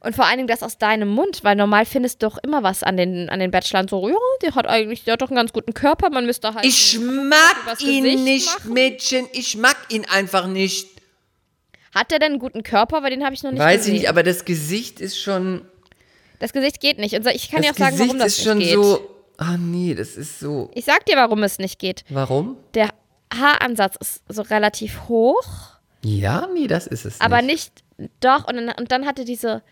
Und 0.00 0.16
vor 0.16 0.24
allen 0.26 0.38
Dingen 0.38 0.48
das 0.48 0.64
aus 0.64 0.78
deinem 0.78 1.08
Mund, 1.10 1.44
weil 1.44 1.54
normal 1.54 1.86
findest 1.86 2.20
du 2.22 2.26
doch 2.28 2.38
immer 2.38 2.64
was 2.64 2.82
an 2.82 2.96
den, 2.96 3.28
an 3.28 3.38
den 3.38 3.52
Bachelorn 3.52 3.86
so, 3.86 4.08
ja, 4.08 4.16
der 4.42 4.56
hat 4.56 4.66
eigentlich, 4.66 5.04
der 5.04 5.12
hat 5.12 5.22
doch 5.22 5.28
einen 5.28 5.36
ganz 5.36 5.52
guten 5.52 5.74
Körper, 5.74 6.10
man 6.10 6.26
müsste 6.26 6.52
halt. 6.54 6.64
Ich 6.66 6.98
mag 6.98 7.80
ihn 7.80 8.02
Gesicht 8.02 8.24
nicht, 8.24 8.46
machen. 8.46 8.72
Mädchen. 8.72 9.28
Ich 9.32 9.56
mag 9.56 9.76
ihn 9.90 10.04
einfach 10.06 10.48
nicht. 10.48 10.88
Hat 11.94 12.10
der 12.10 12.18
denn 12.18 12.32
einen 12.32 12.38
guten 12.40 12.62
Körper? 12.62 13.02
Weil 13.02 13.10
den 13.10 13.24
habe 13.24 13.34
ich 13.34 13.42
noch 13.42 13.50
nicht 13.50 13.60
Weiß 13.60 13.80
gesehen. 13.80 13.94
ich 13.94 14.00
nicht, 14.02 14.08
aber 14.08 14.22
das 14.22 14.44
Gesicht 14.44 15.00
ist 15.00 15.18
schon. 15.18 15.62
das 16.38 16.52
Gesicht 16.52 16.80
geht 16.80 16.98
nicht. 16.98 17.14
Und 17.14 17.26
ich 17.28 17.50
kann 17.50 17.62
dir 17.62 17.68
das 17.68 17.76
auch 17.76 17.80
sagen, 17.80 17.96
Gesicht 17.96 18.08
warum 18.08 18.18
das 18.18 18.32
ist 18.32 18.38
nicht 18.38 18.46
schon 18.48 18.58
geht. 18.58 18.72
so. 18.74 19.08
Ah 19.38 19.56
nee, 19.56 19.94
das 19.94 20.16
ist 20.16 20.38
so. 20.40 20.70
Ich 20.74 20.84
sag 20.84 21.04
dir, 21.06 21.16
warum 21.16 21.42
es 21.42 21.58
nicht 21.58 21.78
geht. 21.78 22.04
Warum? 22.10 22.56
Der 22.74 22.90
Haaransatz 23.34 23.96
ist 24.00 24.22
so 24.28 24.42
relativ 24.42 25.08
hoch, 25.08 25.44
Ja, 26.04 26.48
nee, 26.54 26.66
das 26.66 26.86
ist 26.86 27.04
es 27.06 27.20
aber 27.20 27.40
nicht. 27.42 27.72
nicht, 27.98 28.12
doch, 28.20 28.46
und 28.46 28.56
dann, 28.56 28.68
und 28.78 28.92
dann 28.92 29.06
hatte 29.06 29.24
diese, 29.24 29.62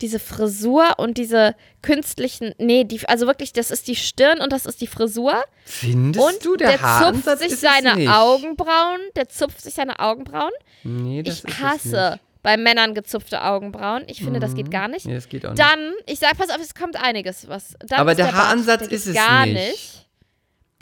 diese 0.00 0.18
Frisur 0.18 0.98
und 0.98 1.18
diese 1.18 1.54
künstlichen, 1.82 2.54
nee, 2.58 2.84
die, 2.84 3.06
also 3.08 3.26
wirklich, 3.26 3.52
das 3.52 3.70
ist 3.70 3.86
die 3.88 3.96
Stirn 3.96 4.40
und 4.40 4.52
das 4.52 4.66
ist 4.66 4.80
die 4.80 4.86
Frisur. 4.86 5.42
Findest 5.64 6.24
Und 6.24 6.44
du, 6.44 6.56
der, 6.56 6.70
der, 6.70 6.82
Haaransatz 6.82 7.40
zupft 7.40 7.50
sich 7.50 7.60
seine. 7.60 8.16
Augenbrauen, 8.16 9.00
der 9.16 9.28
zupft 9.28 9.60
sich 9.60 9.74
seine 9.74 10.00
Augenbrauen. 10.00 10.52
Nee, 10.82 11.22
das 11.22 11.38
Ich 11.38 11.44
ist 11.44 11.60
hasse 11.60 12.20
bei 12.42 12.56
Männern 12.56 12.94
gezupfte 12.94 13.42
Augenbrauen. 13.42 14.02
Ich 14.08 14.18
finde, 14.24 14.40
das 14.40 14.54
geht 14.54 14.70
gar 14.70 14.88
nicht. 14.88 15.06
Nee, 15.06 15.14
das 15.14 15.28
geht 15.28 15.46
auch 15.46 15.50
nicht. 15.50 15.62
Dann, 15.62 15.92
ich 16.06 16.18
sag, 16.18 16.36
pass 16.36 16.50
auf, 16.50 16.60
es 16.60 16.74
kommt 16.74 16.96
einiges. 16.96 17.48
Was, 17.48 17.74
dann 17.86 18.00
Aber 18.00 18.14
der 18.14 18.32
Haaransatz 18.32 18.80
der 18.80 18.88
geht 18.88 18.98
ist 18.98 19.06
es 19.06 19.14
gar 19.14 19.46
nicht. 19.46 19.54
nicht. 19.54 20.01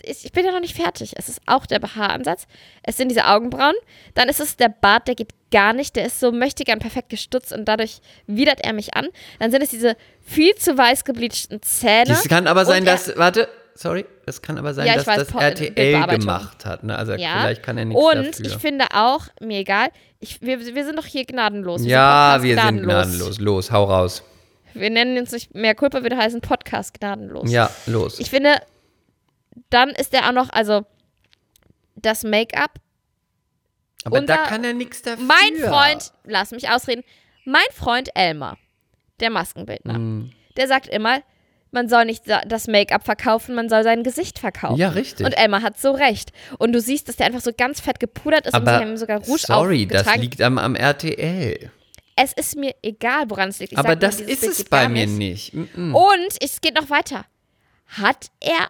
Ich 0.04 0.32
bin 0.32 0.44
ja 0.44 0.52
noch 0.52 0.60
nicht 0.60 0.76
fertig. 0.76 1.12
Es 1.16 1.28
ist 1.28 1.40
auch 1.46 1.66
der 1.66 1.80
Haaransatz. 1.80 2.46
Es 2.82 2.96
sind 2.96 3.08
diese 3.08 3.26
Augenbrauen. 3.26 3.74
Dann 4.14 4.28
ist 4.28 4.40
es 4.40 4.56
der 4.56 4.68
Bart, 4.68 5.08
der 5.08 5.14
geht 5.14 5.30
gar 5.50 5.72
nicht. 5.72 5.96
Der 5.96 6.06
ist 6.06 6.20
so 6.20 6.32
möchtegern 6.32 6.78
perfekt 6.78 7.08
gestutzt 7.08 7.52
und 7.52 7.64
dadurch 7.66 8.00
widert 8.26 8.60
er 8.62 8.72
mich 8.72 8.94
an. 8.94 9.08
Dann 9.38 9.50
sind 9.50 9.62
es 9.62 9.70
diese 9.70 9.96
viel 10.22 10.54
zu 10.54 10.76
weiß 10.76 11.04
gebleachten 11.04 11.62
Zähne. 11.62 12.04
Das 12.08 12.28
kann 12.28 12.46
aber 12.46 12.64
sein, 12.64 12.84
dass, 12.84 13.16
warte, 13.16 13.48
sorry, 13.74 14.04
das 14.26 14.42
kann 14.42 14.58
aber 14.58 14.74
sein, 14.74 14.86
Ja, 14.86 14.94
dass 14.94 15.06
weiß, 15.06 15.26
das 15.28 15.34
RTL 15.34 16.06
gemacht 16.06 16.64
hat. 16.66 16.84
Ne? 16.84 16.96
Also 16.96 17.12
Ja. 17.14 17.40
vielleicht 17.40 17.62
kann 17.62 17.78
er 17.78 17.84
nichts 17.86 18.02
Und 18.02 18.26
dafür. 18.28 18.46
ich 18.46 18.56
finde 18.58 18.84
auch, 18.94 19.22
mir 19.40 19.58
egal, 19.58 19.88
ich, 20.20 20.40
wir, 20.42 20.60
wir 20.60 20.84
sind 20.84 20.98
doch 20.98 21.06
hier 21.06 21.24
gnadenlos. 21.24 21.82
Wir 21.82 21.90
ja, 21.90 22.38
sind 22.40 22.48
wir 22.48 22.56
Podcast 22.56 22.74
sind 22.74 22.82
gnadenlos. 22.84 23.38
Los, 23.38 23.70
hau 23.70 23.84
raus. 23.84 24.22
Wir 24.74 24.90
nennen 24.90 25.18
uns 25.18 25.32
nicht 25.32 25.54
mehr 25.54 25.74
Culpa, 25.74 26.04
wir 26.04 26.16
heißen 26.16 26.40
Podcast 26.40 26.94
gnadenlos. 26.98 27.50
Ja, 27.50 27.70
los. 27.86 28.20
Ich 28.20 28.30
finde, 28.30 28.54
dann 29.70 29.90
ist 29.90 30.14
er 30.14 30.28
auch 30.28 30.32
noch, 30.32 30.50
also 30.50 30.84
das 31.96 32.22
Make-up. 32.24 32.74
aber 34.04 34.20
da 34.22 34.36
kann 34.46 34.64
er 34.64 34.72
nichts 34.72 35.02
dafür. 35.02 35.24
Mein 35.24 35.56
Freund, 35.68 36.12
lass 36.24 36.50
mich 36.52 36.68
ausreden, 36.70 37.04
mein 37.44 37.62
Freund 37.74 38.10
Elmar, 38.14 38.58
der 39.20 39.30
Maskenbildner, 39.30 39.94
Hm. 39.94 40.32
der 40.56 40.68
sagt 40.68 40.88
immer, 40.88 41.22
man 41.72 41.88
soll 41.88 42.04
nicht 42.04 42.24
das 42.26 42.66
Make-up 42.66 43.04
verkaufen, 43.04 43.54
man 43.54 43.68
soll 43.68 43.84
sein 43.84 44.02
Gesicht 44.02 44.38
verkaufen. 44.40 44.76
Ja, 44.76 44.88
richtig. 44.88 45.24
Und 45.24 45.32
Elmar 45.32 45.62
hat 45.62 45.78
so 45.78 45.92
recht. 45.92 46.32
Und 46.58 46.72
du 46.72 46.80
siehst, 46.80 47.08
dass 47.08 47.16
der 47.16 47.26
einfach 47.26 47.40
so 47.42 47.52
ganz 47.56 47.80
fett 47.80 48.00
gepudert 48.00 48.46
ist 48.46 48.54
und 48.54 48.64
sie 48.66 48.70
aber 48.72 48.80
haben 48.84 48.96
sogar 48.96 49.20
Rouge 49.20 49.38
sorry, 49.46 49.86
das 49.86 50.16
liegt 50.16 50.42
am, 50.42 50.58
am 50.58 50.74
RTL. 50.74 51.70
Es 52.16 52.32
ist 52.32 52.56
mir 52.56 52.74
egal, 52.82 53.24
woran 53.28 53.50
es 53.50 53.60
liegt. 53.60 53.72
Ich 53.72 53.78
aber 53.78 53.94
das 53.94 54.20
ist 54.20 54.40
Bild 54.40 54.52
es 54.52 54.64
bei 54.64 54.88
mir 54.88 55.06
nicht. 55.06 55.54
Mm-mm. 55.54 55.92
Und 55.94 56.34
es 56.42 56.60
geht 56.60 56.74
noch 56.74 56.90
weiter. 56.90 57.24
Hat 57.86 58.26
er 58.40 58.68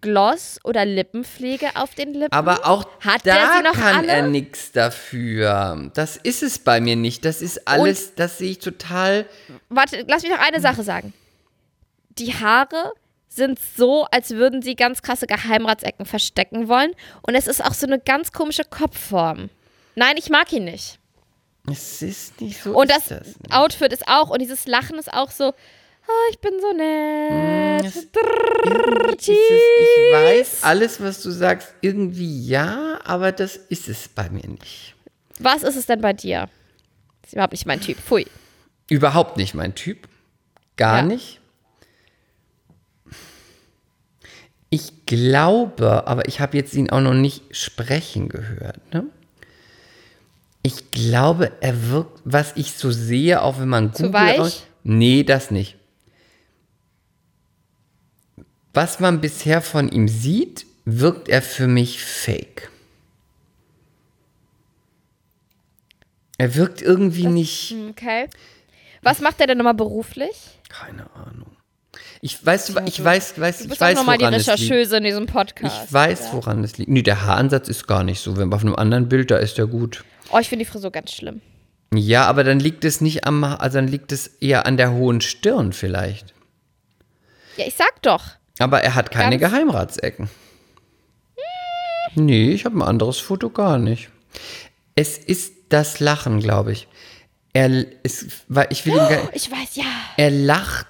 Gloss 0.00 0.58
oder 0.64 0.84
Lippenpflege 0.84 1.70
auf 1.74 1.94
den 1.94 2.12
Lippen? 2.12 2.32
Aber 2.32 2.66
auch 2.66 2.86
Hat 3.00 3.26
da 3.26 3.62
kann 3.72 3.96
alle? 4.00 4.08
er 4.08 4.22
nichts 4.26 4.72
dafür. 4.72 5.90
Das 5.94 6.16
ist 6.16 6.42
es 6.42 6.58
bei 6.58 6.80
mir 6.80 6.96
nicht. 6.96 7.24
Das 7.24 7.40
ist 7.40 7.66
alles, 7.66 8.14
das 8.14 8.38
sehe 8.38 8.50
ich 8.52 8.58
total. 8.58 9.26
Warte, 9.68 10.04
lass 10.06 10.22
mich 10.22 10.32
noch 10.32 10.40
eine 10.40 10.60
Sache 10.60 10.82
sagen. 10.82 11.14
Die 12.18 12.34
Haare 12.34 12.92
sind 13.28 13.58
so, 13.76 14.04
als 14.10 14.30
würden 14.30 14.62
sie 14.62 14.74
ganz 14.74 15.02
krasse 15.02 15.26
Geheimratsecken 15.26 16.06
verstecken 16.06 16.68
wollen. 16.68 16.92
Und 17.22 17.34
es 17.34 17.46
ist 17.46 17.64
auch 17.64 17.74
so 17.74 17.86
eine 17.86 17.98
ganz 17.98 18.32
komische 18.32 18.64
Kopfform. 18.64 19.48
Nein, 19.94 20.16
ich 20.16 20.28
mag 20.28 20.52
ihn 20.52 20.64
nicht. 20.64 20.98
Es 21.70 22.02
ist 22.02 22.40
nicht 22.40 22.62
so. 22.62 22.78
Und 22.78 22.90
das, 22.90 23.08
das. 23.08 23.34
Outfit 23.50 23.92
ist 23.92 24.08
auch, 24.08 24.30
und 24.30 24.40
dieses 24.40 24.66
Lachen 24.66 24.98
ist 24.98 25.12
auch 25.12 25.30
so, 25.30 25.54
ah, 26.08 26.28
ich 26.30 26.38
bin 26.40 26.52
so 26.60 26.72
nett. 26.72 27.84
Es- 27.84 28.06
Irgendwie 28.64 29.32
ist 29.32 29.50
es, 29.50 29.60
ich 29.80 30.12
weiß 30.12 30.58
alles, 30.64 31.00
was 31.00 31.22
du 31.22 31.30
sagst, 31.30 31.72
irgendwie 31.80 32.46
ja, 32.46 32.98
aber 33.04 33.32
das 33.32 33.56
ist 33.56 33.88
es 33.88 34.08
bei 34.08 34.28
mir 34.30 34.46
nicht. 34.48 34.94
Was 35.38 35.62
ist 35.62 35.76
es 35.76 35.86
denn 35.86 36.00
bei 36.00 36.12
dir? 36.12 36.48
Das 37.22 37.30
ist 37.30 37.32
überhaupt 37.34 37.52
nicht 37.52 37.66
mein 37.66 37.80
Typ. 37.80 37.98
Pfui. 37.98 38.26
Überhaupt 38.90 39.36
nicht 39.36 39.54
mein 39.54 39.74
Typ. 39.74 40.08
Gar 40.76 40.98
Ja. 40.98 41.02
nicht. 41.04 41.40
Ich 44.70 45.06
glaube, 45.06 46.06
aber 46.06 46.28
ich 46.28 46.40
habe 46.40 46.56
jetzt 46.56 46.74
ihn 46.74 46.90
auch 46.90 47.00
noch 47.00 47.14
nicht 47.14 47.42
sprechen 47.56 48.28
gehört. 48.28 48.92
Ne? 48.92 49.04
Ich 50.62 50.90
glaube, 50.90 51.52
er 51.60 51.90
wirkt, 51.90 52.20
was 52.24 52.52
ich 52.56 52.72
so 52.74 52.90
sehe, 52.90 53.40
auch 53.42 53.58
wenn 53.60 53.68
man 53.68 53.94
Zu 53.94 54.12
weich? 54.12 54.38
raus- 54.38 54.64
Nee, 54.84 55.22
das 55.24 55.50
nicht. 55.50 55.76
Was 58.78 59.00
man 59.00 59.20
bisher 59.20 59.60
von 59.60 59.88
ihm 59.88 60.06
sieht, 60.06 60.64
wirkt 60.84 61.28
er 61.28 61.42
für 61.42 61.66
mich 61.66 62.00
fake. 62.00 62.70
Er 66.38 66.54
wirkt 66.54 66.80
irgendwie 66.80 67.26
nicht. 67.26 67.74
Okay. 67.90 68.28
Was 69.02 69.20
macht 69.20 69.40
er 69.40 69.48
denn 69.48 69.58
nochmal 69.58 69.74
beruflich? 69.74 70.60
Keine 70.68 71.12
Ahnung. 71.12 71.56
Ich 72.20 72.46
weiß, 72.46 72.68
ich 72.68 73.02
weiß, 73.02 73.40
weiß, 73.40 73.62
ich 73.62 73.80
weiß, 73.80 73.98
die 73.98 74.06
woran 74.06 74.20
liegt. 74.20 74.48
Rechercheuse 74.48 74.98
in 74.98 75.02
diesem 75.02 75.26
Podcast. 75.26 75.86
Ich 75.86 75.92
weiß, 75.92 76.32
woran 76.32 76.62
es 76.62 76.78
liegt. 76.78 76.88
Nee, 76.88 77.02
der 77.02 77.22
Haaransatz 77.22 77.68
ist 77.68 77.88
gar 77.88 78.04
nicht 78.04 78.20
so. 78.20 78.36
Wenn 78.36 78.52
auf 78.52 78.60
einem 78.60 78.76
anderen 78.76 79.08
Bild, 79.08 79.32
da 79.32 79.38
ist 79.38 79.58
der 79.58 79.66
gut. 79.66 80.04
Oh, 80.30 80.38
ich 80.38 80.48
finde 80.48 80.64
die 80.64 80.70
Frisur 80.70 80.92
ganz 80.92 81.10
schlimm. 81.10 81.40
Ja, 81.92 82.26
aber 82.26 82.44
dann 82.44 82.60
liegt 82.60 82.84
es 82.84 83.00
nicht 83.00 83.26
am, 83.26 83.42
also 83.42 83.78
dann 83.78 83.88
liegt 83.88 84.12
es 84.12 84.28
eher 84.28 84.66
an 84.66 84.76
der 84.76 84.92
hohen 84.92 85.20
Stirn 85.20 85.72
vielleicht. 85.72 86.32
Ja, 87.56 87.66
ich 87.66 87.74
sag 87.74 88.02
doch. 88.02 88.37
Aber 88.58 88.82
er 88.82 88.94
hat 88.94 89.10
keine 89.10 89.38
Ganz- 89.38 89.52
Geheimratsecken. 89.52 90.28
Nee, 92.14 92.50
ich 92.52 92.64
habe 92.64 92.76
ein 92.78 92.82
anderes 92.82 93.18
Foto 93.18 93.50
gar 93.50 93.78
nicht. 93.78 94.08
Es 94.94 95.18
ist 95.18 95.52
das 95.68 96.00
Lachen, 96.00 96.40
glaube 96.40 96.72
ich. 96.72 96.88
Er, 97.52 97.84
es, 98.02 98.26
weil 98.48 98.66
ich 98.70 98.84
will 98.86 98.92
ihm 98.94 98.98
gar, 99.08 99.34
Ich 99.34 99.50
weiß, 99.50 99.76
ja. 99.76 99.84
er 100.16 100.30
lacht. 100.30 100.86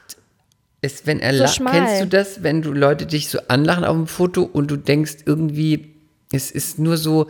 Es, 0.81 1.07
wenn 1.07 1.21
er 1.21 1.35
So 1.35 1.43
lacht, 1.43 1.57
schmal. 1.57 1.73
kennst 1.73 2.03
du 2.03 2.07
das, 2.07 2.43
wenn 2.43 2.63
du 2.63 2.73
Leute 2.73 3.07
dich 3.07 3.29
so 3.29 3.41
anlachen 3.49 3.85
auf 3.85 3.97
dem 3.97 4.07
Foto 4.07 4.43
und 4.45 4.71
du 4.71 4.77
denkst 4.77 5.19
irgendwie, 5.27 5.95
es 6.33 6.51
ist 6.51 6.79
nur 6.79 6.97
so 6.97 7.29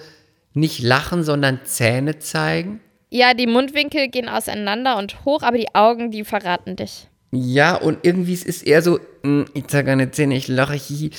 nicht 0.54 0.80
lachen, 0.80 1.24
sondern 1.24 1.60
Zähne 1.64 2.18
zeigen? 2.18 2.80
Ja, 3.10 3.32
die 3.32 3.46
Mundwinkel 3.46 4.08
gehen 4.08 4.28
auseinander 4.28 4.98
und 4.98 5.24
hoch, 5.24 5.42
aber 5.42 5.56
die 5.56 5.74
Augen, 5.74 6.10
die 6.10 6.24
verraten 6.24 6.76
dich. 6.76 7.08
Ja, 7.30 7.76
und 7.76 7.98
irgendwie 8.04 8.32
es 8.34 8.42
ist 8.44 8.62
eher 8.66 8.80
so, 8.82 8.98
mm, 9.22 9.42
ich 9.54 9.66
zeige 9.66 9.92
eine 9.92 10.10
Zähne, 10.10 10.36
ich 10.36 10.48
lache, 10.48 10.74
hihi. 10.74 11.10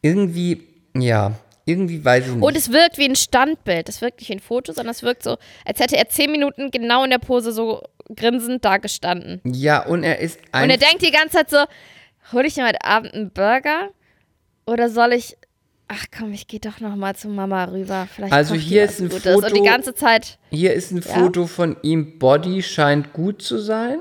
Irgendwie, 0.00 0.66
ja, 0.96 1.32
irgendwie 1.64 2.04
weiß 2.04 2.26
ich 2.26 2.32
nicht. 2.34 2.42
Und 2.42 2.56
es 2.56 2.72
wirkt 2.72 2.98
wie 2.98 3.04
ein 3.08 3.14
Standbild. 3.14 3.88
Es 3.88 4.00
wirkt 4.00 4.20
nicht 4.20 4.28
wie 4.30 4.34
ein 4.34 4.40
Foto, 4.40 4.72
sondern 4.72 4.90
es 4.92 5.02
wirkt 5.04 5.22
so, 5.22 5.36
als 5.64 5.78
hätte 5.78 5.96
er 5.96 6.08
zehn 6.08 6.32
Minuten 6.32 6.70
genau 6.72 7.04
in 7.04 7.10
der 7.10 7.18
Pose 7.18 7.52
so 7.52 7.82
grinsend 8.16 8.64
da 8.64 8.78
gestanden. 8.78 9.40
ja, 9.44 9.84
und 9.86 10.02
er 10.02 10.18
ist 10.18 10.40
ein 10.50 10.64
Und 10.64 10.70
er 10.70 10.78
denkt 10.78 11.02
die 11.06 11.12
ganze 11.12 11.36
Zeit 11.38 11.50
so, 11.50 11.58
hol 12.32 12.44
ich 12.44 12.56
mir 12.56 12.66
heute 12.66 12.84
Abend 12.84 13.14
einen 13.14 13.30
Burger? 13.30 13.90
Oder 14.66 14.88
soll 14.90 15.12
ich, 15.12 15.36
ach 15.88 16.04
komm, 16.16 16.32
ich 16.32 16.48
gehe 16.48 16.58
doch 16.60 16.80
noch 16.80 16.96
mal 16.96 17.14
zu 17.14 17.28
Mama 17.28 17.64
rüber. 17.64 18.08
Vielleicht 18.12 18.32
Also 18.32 18.54
hier 18.56 18.84
ist 18.84 19.00
ein 19.00 19.08
Gutes. 19.08 19.36
Und 19.36 19.44
die 19.46 19.50
Foto- 19.58 19.62
ganze 19.64 19.94
Zeit, 19.94 20.38
Hier 20.50 20.74
ist 20.74 20.90
ein 20.90 21.02
Ja. 21.06 21.14
Foto 21.14 21.46
von 21.46 21.76
ihm. 21.82 22.18
Body 22.18 22.62
scheint 22.64 23.12
gut 23.12 23.40
zu 23.42 23.58
sein. 23.58 23.98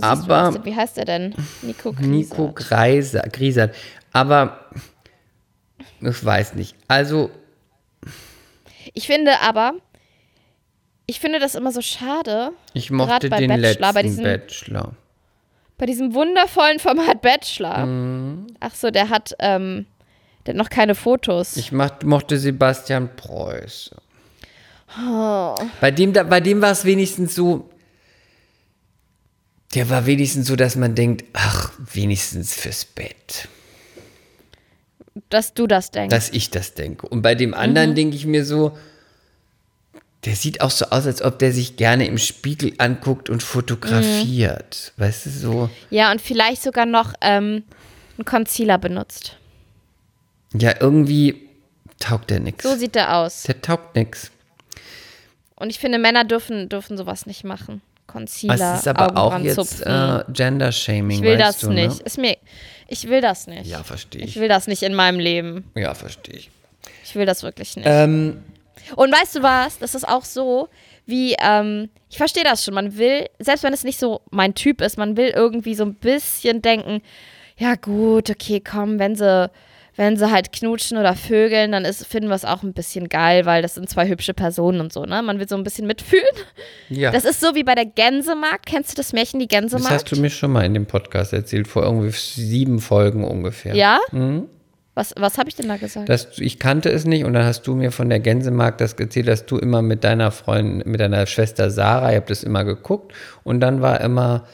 Aber- 0.00 0.64
wie 0.64 0.74
heißt 0.74 0.96
er 0.98 1.04
denn? 1.04 1.34
Nico 1.62 1.92
Griesert. 1.92 2.08
Nico 2.38 2.52
Greiser, 2.52 3.22
Griesert. 3.30 3.74
Aber 4.12 4.66
ich 6.00 6.24
weiß 6.24 6.54
nicht. 6.54 6.74
Also, 6.88 7.30
Ich 8.94 9.06
finde 9.06 9.40
aber, 9.40 9.74
ich 11.06 11.20
finde 11.20 11.38
das 11.38 11.54
immer 11.54 11.72
so 11.72 11.80
schade, 11.82 12.52
ich 12.74 12.90
mochte 12.90 13.28
bei 13.28 13.38
den 13.38 13.48
Bachelor, 13.48 13.68
letzten 13.68 13.94
bei 13.94 14.02
diesem- 14.02 14.24
Bachelor. 14.24 14.92
bei 15.78 15.86
diesem 15.86 16.14
wundervollen 16.14 16.78
Format 16.78 17.22
Bachelor. 17.22 17.86
Mhm. 17.86 18.46
Ach 18.60 18.74
so, 18.74 18.90
der 18.90 19.08
hat, 19.08 19.34
ähm, 19.38 19.86
der 20.46 20.54
hat 20.54 20.58
noch 20.58 20.68
keine 20.70 20.94
Fotos. 20.94 21.56
Ich 21.56 21.70
mach, 21.70 22.02
mochte 22.02 22.38
Sebastian 22.38 23.14
Preuß. 23.14 23.90
Oh. 25.08 25.54
Bei 25.80 25.90
dem, 25.90 26.12
da- 26.12 26.24
bei 26.24 26.40
dem 26.40 26.60
war 26.60 26.72
es 26.72 26.84
wenigstens 26.84 27.34
so. 27.34 27.68
Der 29.74 29.88
war 29.88 30.06
wenigstens 30.06 30.48
so, 30.48 30.56
dass 30.56 30.76
man 30.76 30.94
denkt, 30.94 31.24
ach, 31.32 31.72
wenigstens 31.92 32.54
fürs 32.54 32.84
Bett. 32.84 33.48
dass 35.30 35.54
du 35.54 35.66
das 35.66 35.90
denkst. 35.90 36.14
Dass 36.14 36.30
ich 36.30 36.50
das 36.50 36.74
denke. 36.74 37.06
Und 37.08 37.22
bei 37.22 37.34
dem 37.34 37.54
anderen 37.54 37.94
denke 37.94 38.16
ich 38.16 38.26
mir 38.26 38.44
so, 38.44 38.76
der 40.24 40.36
sieht 40.36 40.60
auch 40.60 40.70
so 40.70 40.86
aus, 40.86 41.06
als 41.06 41.20
ob 41.22 41.38
der 41.38 41.52
sich 41.52 41.76
gerne 41.76 42.06
im 42.06 42.16
Spiegel 42.18 42.74
anguckt 42.78 43.28
und 43.28 43.42
fotografiert. 43.42 44.92
Weißt 44.96 45.26
du, 45.26 45.30
so. 45.30 45.70
ja, 45.90 46.12
und 46.12 46.20
vielleicht 46.20 46.62
sogar 46.62 46.86
noch 46.86 47.14
ähm, 47.20 47.64
einen 48.16 48.24
Concealer 48.24 48.78
benutzt. 48.78 49.36
Ja, 50.54 50.74
irgendwie 50.80 51.48
taugt 51.98 52.30
der 52.30 52.40
nix. 52.40 52.62
So 52.62 52.76
sieht 52.76 52.94
der 52.94 53.16
aus. 53.16 53.42
Der 53.44 53.60
taugt 53.60 53.96
nix. 53.96 54.30
Und 55.56 55.70
ich 55.70 55.78
finde, 55.78 55.98
Männer 55.98 56.24
dürfen, 56.24 56.68
dürfen 56.68 56.96
sowas 56.96 57.26
nicht 57.26 57.42
machen. 57.44 57.80
Concealer, 58.12 58.74
Es 58.74 58.80
ist 58.80 58.88
aber 58.88 59.16
auch 59.16 59.38
jetzt 59.38 59.80
äh, 59.86 60.22
Gender-Shaming. 60.32 61.18
ich 61.18 61.22
will 61.22 61.38
das 61.38 61.58
du, 61.58 61.70
nicht. 61.70 61.98
Ne? 61.98 62.04
Ist 62.04 62.18
mir, 62.18 62.36
ich 62.88 63.08
will 63.08 63.20
das 63.20 63.46
nicht. 63.46 63.66
Ja, 63.66 63.82
verstehe 63.82 64.22
Ich 64.22 64.36
ich. 64.36 64.40
will 64.40 64.48
das 64.48 64.66
nicht 64.66 64.82
in 64.82 64.94
meinem 64.94 65.18
Leben. 65.18 65.70
Ja, 65.74 65.94
verstehe 65.94 66.36
ich. 66.36 66.50
Ich 67.04 67.14
will 67.14 67.26
das 67.26 67.42
wirklich 67.42 67.76
nicht. 67.76 67.86
Ähm, 67.88 68.42
Und 68.96 69.12
weißt 69.12 69.36
du 69.36 69.42
was? 69.42 69.78
Das 69.78 69.94
ist 69.94 70.06
auch 70.08 70.24
so, 70.24 70.68
wie, 71.06 71.34
ähm, 71.42 71.88
ich 72.10 72.16
verstehe 72.18 72.44
das 72.44 72.64
schon. 72.64 72.74
Man 72.74 72.96
will, 72.98 73.28
selbst 73.38 73.64
wenn 73.64 73.72
es 73.72 73.84
nicht 73.84 73.98
so 73.98 74.20
mein 74.30 74.54
Typ 74.54 74.80
ist, 74.80 74.98
man 74.98 75.16
will 75.16 75.28
irgendwie 75.34 75.74
so 75.74 75.84
ein 75.84 75.94
bisschen 75.94 76.62
denken, 76.62 77.00
ja 77.58 77.74
gut, 77.76 78.30
okay, 78.30 78.60
komm, 78.60 78.98
wenn 78.98 79.14
sie, 79.16 79.50
wenn 79.96 80.16
sie 80.16 80.30
halt 80.30 80.52
knutschen 80.52 80.96
oder 80.98 81.14
vögeln, 81.14 81.72
dann 81.72 81.84
ist, 81.84 82.06
finden 82.06 82.28
wir 82.28 82.34
es 82.34 82.44
auch 82.44 82.62
ein 82.62 82.72
bisschen 82.72 83.08
geil, 83.08 83.44
weil 83.46 83.60
das 83.62 83.74
sind 83.74 83.88
zwei 83.90 84.08
hübsche 84.08 84.32
Personen 84.34 84.80
und 84.80 84.92
so, 84.92 85.04
ne? 85.04 85.22
Man 85.22 85.38
will 85.38 85.48
so 85.48 85.56
ein 85.56 85.64
bisschen 85.64 85.86
mitfühlen. 85.86 86.24
ja. 86.88 87.10
Das 87.10 87.24
ist 87.24 87.40
so 87.40 87.54
wie 87.54 87.62
bei 87.64 87.74
der 87.74 87.86
Gänsemarkt. 87.86 88.66
Kennst 88.66 88.92
du 88.92 88.96
das 88.96 89.12
Märchen, 89.12 89.38
die 89.40 89.48
Das 89.48 89.58
Gänsemarkt? 89.58 89.90
hast 89.92 90.12
du 90.12 90.20
mir 90.20 90.30
schon 90.30 90.52
mal 90.52 90.64
in 90.64 90.74
dem 90.74 90.86
Podcast 90.86 91.32
erzählt, 91.32 91.68
vor 91.68 91.82
irgendwie 91.82 92.10
sieben 92.10 92.80
Folgen 92.80 93.24
ungefähr. 93.24 93.74
ja? 93.74 93.98
Was, 94.94 95.14
was 95.16 95.38
habe 95.38 95.48
ich 95.48 95.56
denn 95.56 95.68
da 95.68 95.78
gesagt? 95.78 96.08
Das, 96.10 96.38
ich 96.38 96.58
kannte 96.58 96.90
es 96.90 97.06
nicht 97.06 97.24
und 97.24 97.32
dann 97.32 97.44
hast 97.44 97.62
du 97.66 97.74
mir 97.74 97.92
von 97.92 98.10
der 98.10 98.20
Gänsemarkt 98.20 98.80
das 98.82 98.92
erzählt, 98.92 99.26
dass 99.26 99.46
du 99.46 99.56
immer 99.56 99.80
mit 99.80 100.04
deiner 100.04 100.30
Freundin, 100.30 100.82
mit 100.90 101.00
deiner 101.00 101.24
Schwester 101.24 101.70
Sarah, 101.70 102.10
ihr 102.10 102.16
habt 102.18 102.28
das 102.28 102.42
immer 102.42 102.64
geguckt 102.64 103.14
und 103.42 103.60
dann 103.60 103.80
war 103.80 104.02
immer, 104.02 104.44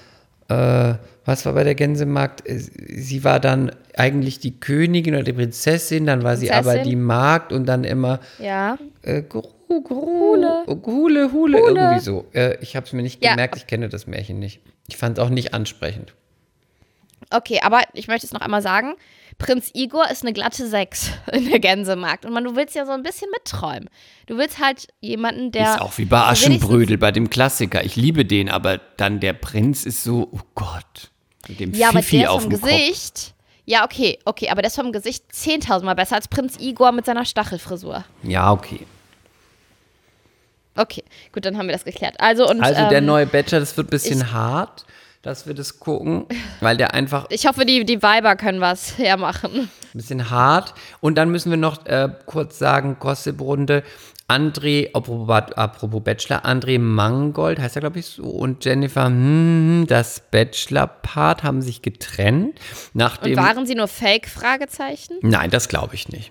äh, 0.49 0.95
was 1.29 1.45
war 1.47 1.53
bei 1.53 1.63
der 1.63 1.75
Gänsemarkt? 1.75 2.49
Äh, 2.49 2.59
Sie 2.59 3.23
war 3.23 3.39
dann 3.39 3.71
eigentlich 3.95 4.41
die 4.41 4.59
Königin 4.59 5.15
oder 5.15 5.23
die 5.25 5.33
Prinzessin, 5.35 6.07
dann 6.07 6.25
war 6.25 6.37
sie 6.37 6.51
aber 6.51 6.71
Prinzessin? 6.71 6.91
die 6.91 6.97
Magd 6.97 7.53
und 7.53 7.67
dann 7.67 7.85
immer 7.85 8.21
ja. 8.39 8.79
äh, 9.03 9.23
Gru, 9.23 9.43
Gru, 9.69 10.07
Hule, 10.07 10.65
Hule, 10.67 11.33
Hule, 11.33 11.59
irgendwie 11.59 12.01
so. 12.01 12.25
Äh, 12.33 12.57
ich 12.63 12.75
habe 12.75 12.87
es 12.87 12.93
mir 12.93 13.03
nicht 13.03 13.23
Ja. 13.23 13.33
gemerkt, 13.33 13.57
ich 13.57 13.67
kenne 13.67 13.89
das 13.89 14.07
Märchen 14.07 14.39
nicht. 14.39 14.61
Ich 14.89 14.97
fand 14.97 15.19
es 15.19 15.25
auch 15.25 15.29
nicht 15.29 15.53
ansprechend. 15.55 16.15
Okay, 17.31 17.61
aber 17.63 17.83
ich 17.93 18.09
möchte 18.09 18.27
es 18.27 18.33
noch 18.33 18.41
einmal 18.41 18.63
sagen. 18.63 18.95
Prinz 19.37 19.71
Igor 19.75 20.11
ist 20.11 20.23
eine 20.23 20.33
glatte 20.33 20.67
Sechs 20.67 21.11
in 21.33 21.49
der 21.51 21.61
Gänsemarkt. 21.61 22.25
Und 22.25 22.33
man, 22.33 22.45
du 22.45 22.57
willst 22.57 22.75
ja 22.75 22.87
so 22.87 22.93
ein 22.93 23.03
bisschen 23.03 23.29
mitträumen. 23.31 23.91
Du 24.27 24.39
willst 24.39 24.59
halt 24.59 24.89
jemanden, 25.01 25.53
der. 25.53 25.75
Ist 25.75 25.81
auch 25.81 25.99
wie 25.99 26.07
bei 26.07 26.21
Aschenbrödel, 26.21 26.97
bei 26.99 27.13
dem 27.13 27.29
Klassiker. 27.31 27.85
Ich 27.85 27.97
liebe 27.97 28.25
den, 28.25 28.49
aber 28.49 28.81
dann 28.97 29.21
der 29.21 29.35
Prinz 29.35 29.85
ist 29.85 30.03
so, 30.03 30.29
oh 30.33 30.41
Gott, 30.55 31.11
mit 31.49 31.61
dem 31.61 31.73
Ja, 31.75 31.89
aber 31.91 32.03
Fifi 32.03 32.19
der 32.19 32.27
ist 32.27 32.31
auf 32.31 32.43
vom 32.43 32.51
dem 32.51 32.61
Kopf. 32.61 32.71
Gesicht. 32.71 33.35
Ja, 33.65 33.85
okay, 33.85 34.19
okay, 34.25 34.49
aber 34.49 34.63
der 34.63 34.69
ist 34.71 34.77
vom 34.77 34.93
Gesicht 34.93 35.25
10.000 35.33 35.83
Mal 35.83 35.95
besser 35.95 36.17
als 36.17 36.29
Prinz 36.29 36.57
Igor 36.59 36.93
mit 36.93 37.05
seiner 37.05 37.25
Stachelfrisur. 37.27 38.05
Ja, 38.23 38.51
okay. 38.53 38.87
Okay, 40.77 41.03
gut, 41.33 41.45
dann 41.45 41.59
haben 41.59 41.67
wir 41.67 41.73
das 41.73 41.85
geklärt. 41.85 42.15
Also, 42.19 42.49
und. 42.49 42.63
Also 42.63 42.89
der 42.89 42.99
ähm, 42.99 43.07
neue 43.07 43.27
Bachelor, 43.27 43.61
das 43.61 43.77
wird 43.77 43.89
ein 43.89 43.91
bisschen 43.91 44.33
hart, 44.33 44.87
dass 45.23 45.47
wir 45.47 45.55
das 45.55 45.81
gucken, 45.81 46.27
weil 46.61 46.77
der 46.77 46.95
einfach 46.95 47.27
Ich 47.31 47.47
hoffe, 47.47 47.65
die, 47.67 47.85
die 47.85 48.01
Weiber 48.03 48.37
können 48.37 48.61
was 48.61 48.97
hermachen. 48.99 49.53
ein 49.53 49.71
bisschen 49.93 50.31
hart. 50.31 50.75
Und 51.01 51.17
dann 51.17 51.31
müssen 51.31 51.51
wir 51.51 51.57
noch 51.59 51.85
äh, 51.87 52.09
kurz 52.27 52.59
sagen, 52.59 52.97
Gossip-Runde. 53.01 53.83
André, 54.31 54.91
apropos, 54.93 56.03
Bachelor, 56.05 56.45
André 56.45 56.79
Mangold, 56.79 57.59
heißt 57.59 57.77
er 57.77 57.81
glaube 57.81 57.99
ich 57.99 58.07
so, 58.07 58.25
und 58.25 58.63
Jennifer, 58.63 59.07
hm, 59.07 59.87
das 59.89 60.21
Bachelor-Part 60.31 61.43
haben 61.43 61.63
sich 61.63 61.81
getrennt. 61.81 62.59
Und 62.59 62.91
Nachdem, 62.93 63.37
waren 63.37 63.65
sie 63.67 63.75
nur 63.75 63.89
Fake? 63.89 64.29
Fragezeichen? 64.29 65.15
nein, 65.23 65.51
das 65.51 65.69
glaube 65.69 65.95
ich 65.95 66.09
nicht. 66.11 66.31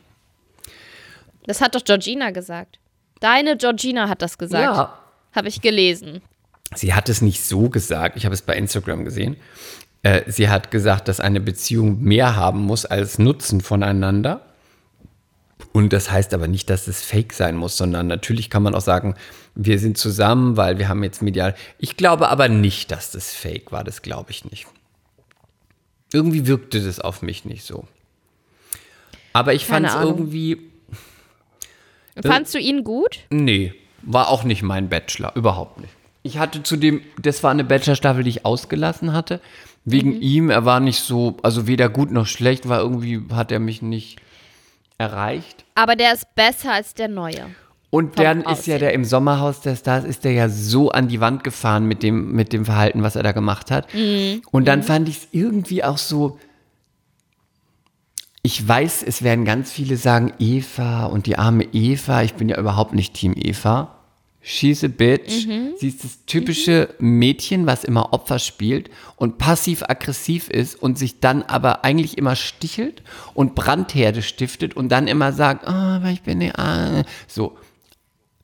Das 1.47 1.59
hat 1.59 1.73
doch 1.73 1.83
Georgina 1.83 2.29
gesagt. 2.29 2.77
Deine 3.19 3.57
Georgina 3.57 4.09
hat 4.09 4.21
das 4.21 4.37
gesagt. 4.37 4.63
Ja. 4.63 4.99
Habe 5.33 5.47
ich 5.47 5.61
gelesen. 5.61 6.21
Sie 6.75 6.93
hat 6.93 7.09
es 7.09 7.21
nicht 7.21 7.43
so 7.43 7.69
gesagt, 7.69 8.15
ich 8.17 8.25
habe 8.25 8.35
es 8.35 8.43
bei 8.43 8.55
Instagram 8.55 9.05
gesehen. 9.05 9.37
Äh, 10.03 10.29
sie 10.29 10.49
hat 10.49 10.69
gesagt, 10.69 11.07
dass 11.07 11.19
eine 11.19 11.39
Beziehung 11.39 12.01
mehr 12.01 12.35
haben 12.35 12.61
muss 12.61 12.85
als 12.85 13.17
Nutzen 13.17 13.61
voneinander. 13.61 14.41
Und 15.77 15.93
das 15.93 16.09
heißt 16.09 16.33
aber 16.33 16.47
nicht, 16.47 16.71
dass 16.71 16.87
es 16.87 17.03
fake 17.03 17.33
sein 17.33 17.55
muss, 17.55 17.77
sondern 17.77 18.07
natürlich 18.07 18.49
kann 18.49 18.63
man 18.63 18.73
auch 18.73 18.81
sagen, 18.81 19.13
wir 19.53 19.77
sind 19.77 19.95
zusammen, 19.95 20.57
weil 20.57 20.79
wir 20.79 20.89
haben 20.89 21.03
jetzt 21.03 21.21
medial. 21.21 21.53
Ich 21.77 21.97
glaube 21.97 22.29
aber 22.29 22.49
nicht, 22.49 22.89
dass 22.89 23.11
das 23.11 23.31
fake 23.35 23.71
war, 23.71 23.83
das 23.83 24.01
glaube 24.01 24.31
ich 24.31 24.43
nicht. 24.49 24.65
Irgendwie 26.11 26.47
wirkte 26.47 26.83
das 26.83 26.99
auf 26.99 27.21
mich 27.21 27.45
nicht 27.45 27.63
so. 27.63 27.85
Aber 29.33 29.53
ich 29.53 29.67
fand 29.67 29.85
es 29.85 29.93
irgendwie, 29.93 30.57
Fandst 32.25 32.55
du 32.55 32.59
ihn 32.59 32.83
gut? 32.83 33.19
Nee, 33.29 33.75
war 34.01 34.29
auch 34.29 34.43
nicht 34.43 34.63
mein 34.63 34.89
Bachelor, 34.89 35.35
überhaupt 35.35 35.79
nicht. 35.79 35.93
Ich 36.23 36.39
hatte 36.39 36.63
zudem, 36.63 37.01
das 37.21 37.43
war 37.43 37.51
eine 37.51 37.63
Bachelor-Staffel, 37.63 38.23
die 38.23 38.31
ich 38.31 38.45
ausgelassen 38.47 39.13
hatte. 39.13 39.41
Wegen 39.85 40.15
Mhm. 40.15 40.21
ihm, 40.23 40.49
er 40.49 40.65
war 40.65 40.79
nicht 40.79 41.01
so, 41.01 41.37
also 41.43 41.67
weder 41.67 41.87
gut 41.87 42.09
noch 42.09 42.25
schlecht, 42.25 42.67
war 42.67 42.79
irgendwie, 42.79 43.21
hat 43.31 43.51
er 43.51 43.59
mich 43.59 43.83
nicht 43.83 44.17
erreicht. 44.97 45.65
Aber 45.75 45.95
der 45.95 46.13
ist 46.13 46.33
besser 46.35 46.73
als 46.73 46.93
der 46.93 47.07
neue. 47.07 47.47
Und 47.89 48.19
dann 48.19 48.41
ist 48.41 48.67
ja 48.67 48.77
der 48.77 48.93
im 48.93 49.05
Sommerhaus 49.05 49.61
der 49.61 49.75
Stars, 49.75 50.03
ist 50.03 50.25
der 50.25 50.33
ja 50.33 50.49
so 50.49 50.91
an 50.91 51.07
die 51.07 51.21
Wand 51.21 51.43
gefahren 51.43 51.85
mit 51.85 52.03
dem, 52.03 52.33
mit 52.33 52.51
dem 52.51 52.65
Verhalten, 52.65 53.01
was 53.01 53.15
er 53.15 53.23
da 53.23 53.31
gemacht 53.31 53.71
hat. 53.71 53.93
Mhm. 53.93 54.41
Und 54.51 54.67
dann 54.67 54.83
fand 54.83 55.07
ich 55.07 55.17
es 55.17 55.27
irgendwie 55.31 55.83
auch 55.83 55.97
so, 55.97 56.37
ich 58.41 58.65
weiß, 58.65 59.03
es 59.03 59.23
werden 59.23 59.45
ganz 59.45 59.71
viele 59.71 59.97
sagen, 59.97 60.33
Eva 60.37 61.05
und 61.05 61.25
die 61.25 61.37
arme 61.37 61.63
Eva. 61.73 62.23
Ich 62.23 62.33
bin 62.35 62.49
ja 62.49 62.57
überhaupt 62.57 62.93
nicht 62.93 63.13
Team 63.13 63.33
Eva. 63.35 63.96
She's 64.49 64.81
a 64.81 64.87
bitch. 64.87 65.45
Sie 65.75 65.89
ist 65.89 66.05
das 66.05 66.23
typische 66.25 66.95
Mädchen, 66.99 67.67
was 67.67 67.83
immer 67.83 68.13
Opfer 68.13 68.39
spielt 68.39 68.89
und 69.17 69.37
passiv-aggressiv 69.37 70.49
ist 70.49 70.81
und 70.81 70.97
sich 70.97 71.19
dann 71.19 71.43
aber 71.43 71.83
eigentlich 71.83 72.17
immer 72.17 72.37
stichelt 72.37 73.03
und 73.33 73.55
Brandherde 73.55 74.21
stiftet 74.21 74.73
und 74.73 74.87
dann 74.87 75.07
immer 75.07 75.33
sagt, 75.33 75.67
ah, 75.67 75.97
aber 75.97 76.11
ich 76.11 76.21
bin 76.21 76.41
ah. 76.57 77.03
so. 77.27 77.57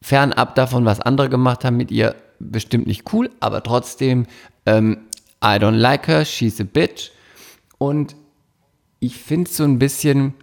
Fernab 0.02 0.56
davon, 0.56 0.84
was 0.84 1.00
andere 1.00 1.30
gemacht 1.30 1.64
haben 1.64 1.78
mit 1.78 1.90
ihr, 1.90 2.18
bestimmt 2.38 2.86
nicht 2.86 3.14
cool, 3.14 3.30
aber 3.40 3.64
trotzdem, 3.64 4.26
ähm, 4.66 5.08
I 5.42 5.56
don't 5.56 5.78
like 5.78 6.10
her, 6.10 6.26
she's 6.26 6.60
a 6.60 6.66
bitch. 6.66 7.12
Und 7.78 8.18
ich 9.00 9.16
finde 9.16 9.50
es 9.50 9.56
so 9.56 9.64
ein 9.64 9.80
bisschen, 9.80 10.34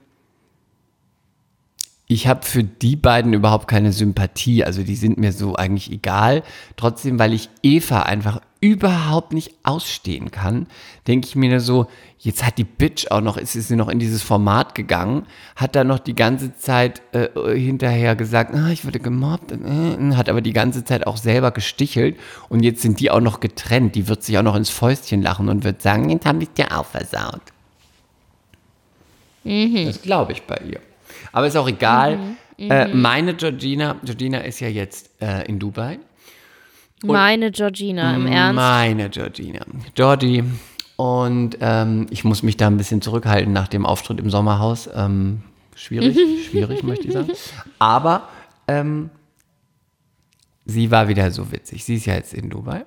ich 2.11 2.27
habe 2.27 2.45
für 2.45 2.65
die 2.65 2.97
beiden 2.97 3.33
überhaupt 3.33 3.69
keine 3.69 3.93
Sympathie. 3.93 4.65
Also 4.65 4.83
die 4.83 4.97
sind 4.97 5.17
mir 5.17 5.31
so 5.31 5.55
eigentlich 5.55 5.93
egal. 5.93 6.43
Trotzdem, 6.75 7.21
weil 7.21 7.33
ich 7.33 7.49
Eva 7.63 8.03
einfach 8.03 8.41
überhaupt 8.61 9.33
nicht 9.33 9.55
ausstehen 9.63 10.33
kann, 10.33 10.67
denke 11.07 11.29
ich 11.29 11.37
mir 11.37 11.61
so, 11.61 11.87
jetzt 12.19 12.45
hat 12.45 12.59
die 12.59 12.65
Bitch 12.65 13.13
auch 13.13 13.21
noch, 13.21 13.37
ist 13.37 13.53
sie 13.53 13.77
noch 13.77 13.89
in 13.89 14.01
dieses 14.01 14.25
Format 14.25 14.75
gegangen, 14.75 15.25
hat 15.55 15.77
da 15.77 15.85
noch 15.85 16.01
die 16.01 16.17
ganze 16.17 16.57
Zeit 16.57 17.01
äh, 17.13 17.29
hinterher 17.57 18.17
gesagt, 18.17 18.57
ah, 18.57 18.71
ich 18.71 18.85
wurde 18.85 18.99
gemobbt, 18.99 19.53
äh, 19.53 20.17
hat 20.17 20.29
aber 20.29 20.41
die 20.41 20.53
ganze 20.53 20.85
Zeit 20.85 21.07
auch 21.07 21.17
selber 21.17 21.53
gestichelt 21.53 22.19
und 22.49 22.65
jetzt 22.65 22.83
sind 22.83 22.99
die 22.99 23.13
auch 23.13 23.21
noch 23.21 23.39
getrennt. 23.39 23.95
Die 23.95 24.09
wird 24.09 24.25
sich 24.25 24.37
auch 24.37 24.43
noch 24.43 24.57
ins 24.57 24.69
Fäustchen 24.69 25.23
lachen 25.23 25.49
und 25.49 25.63
wird 25.63 25.81
sagen, 25.81 26.11
jetzt 26.11 26.27
habe 26.27 26.43
ich 26.43 26.53
dir 26.53 26.77
auch 26.77 26.87
versaut. 26.87 27.41
Das 29.87 30.03
glaube 30.03 30.33
ich 30.33 30.43
bei 30.43 30.61
ihr. 30.69 30.81
Aber 31.33 31.47
ist 31.47 31.57
auch 31.57 31.69
egal. 31.69 32.19
Äh, 32.59 32.89
meine 32.89 33.35
Georgina, 33.35 33.97
Georgina 34.05 34.39
ist 34.39 34.61
ja 34.61 34.69
jetzt 34.69 35.11
äh, 35.23 35.47
in 35.47 35.59
Dubai. 35.59 35.99
Meine 37.03 37.51
Georgina, 37.51 38.15
im 38.15 38.27
Ernst. 38.27 38.57
Meine 38.57 39.09
Georgina. 39.09 39.65
Georgie. 39.95 40.45
Und 40.97 41.57
ähm, 41.63 42.07
ich 42.11 42.25
muss 42.25 42.43
mich 42.43 42.59
da 42.59 42.67
ein 42.67 42.77
bisschen 42.77 43.01
zurückhalten 43.01 43.55
nach 43.55 43.69
dem 43.69 43.87
Auftritt 43.87 44.21
im 44.21 44.29
Sommerhaus. 44.29 44.91
Ähm, 44.95 45.43
schwierig, 45.75 46.19
schwierig, 46.51 46.83
möchte 46.83 47.07
ich 47.07 47.15
sagen. 47.15 47.31
Aber 47.79 48.29
ähm, 48.69 49.09
sie 50.67 50.91
war 50.91 51.09
wieder 51.09 51.31
so 51.31 51.51
witzig. 51.53 51.85
Sie 51.85 51.95
ist 51.95 52.05
ja 52.05 52.15
jetzt 52.15 52.35
in 52.35 52.51
Dubai. 52.51 52.85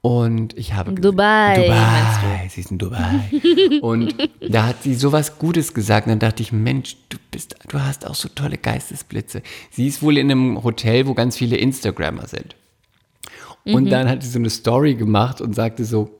Und 0.00 0.56
ich 0.56 0.72
habe 0.72 0.92
Dubai, 0.92 1.54
Dubai, 1.54 1.68
meinst 1.68 2.20
sie 2.48 2.60
ist 2.60 2.70
in 2.70 2.78
Dubai. 2.78 3.30
Und 3.80 4.14
da 4.40 4.66
hat 4.66 4.82
sie 4.82 4.94
sowas 4.94 5.38
Gutes 5.38 5.74
gesagt. 5.74 6.06
Und 6.06 6.10
dann 6.12 6.18
dachte 6.18 6.42
ich, 6.42 6.52
Mensch, 6.52 6.96
du 7.08 7.18
bist, 7.30 7.56
du 7.68 7.80
hast 7.80 8.06
auch 8.06 8.14
so 8.14 8.28
tolle 8.28 8.58
Geistesblitze. 8.58 9.42
Sie 9.70 9.86
ist 9.86 10.02
wohl 10.02 10.18
in 10.18 10.30
einem 10.30 10.64
Hotel, 10.64 11.06
wo 11.06 11.14
ganz 11.14 11.36
viele 11.36 11.56
Instagrammer 11.56 12.26
sind. 12.26 12.56
Und 13.64 13.90
dann 13.90 14.08
hat 14.08 14.22
sie 14.22 14.28
so 14.28 14.38
eine 14.38 14.50
Story 14.50 14.94
gemacht 14.94 15.40
und 15.40 15.54
sagte 15.54 15.84
so, 15.84 16.10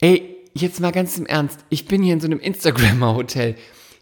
ey, 0.00 0.36
jetzt 0.54 0.80
mal 0.80 0.92
ganz 0.92 1.16
im 1.16 1.26
Ernst, 1.26 1.60
ich 1.68 1.86
bin 1.86 2.02
hier 2.02 2.14
in 2.14 2.20
so 2.20 2.26
einem 2.26 2.40
Instagrammer-Hotel. 2.40 3.54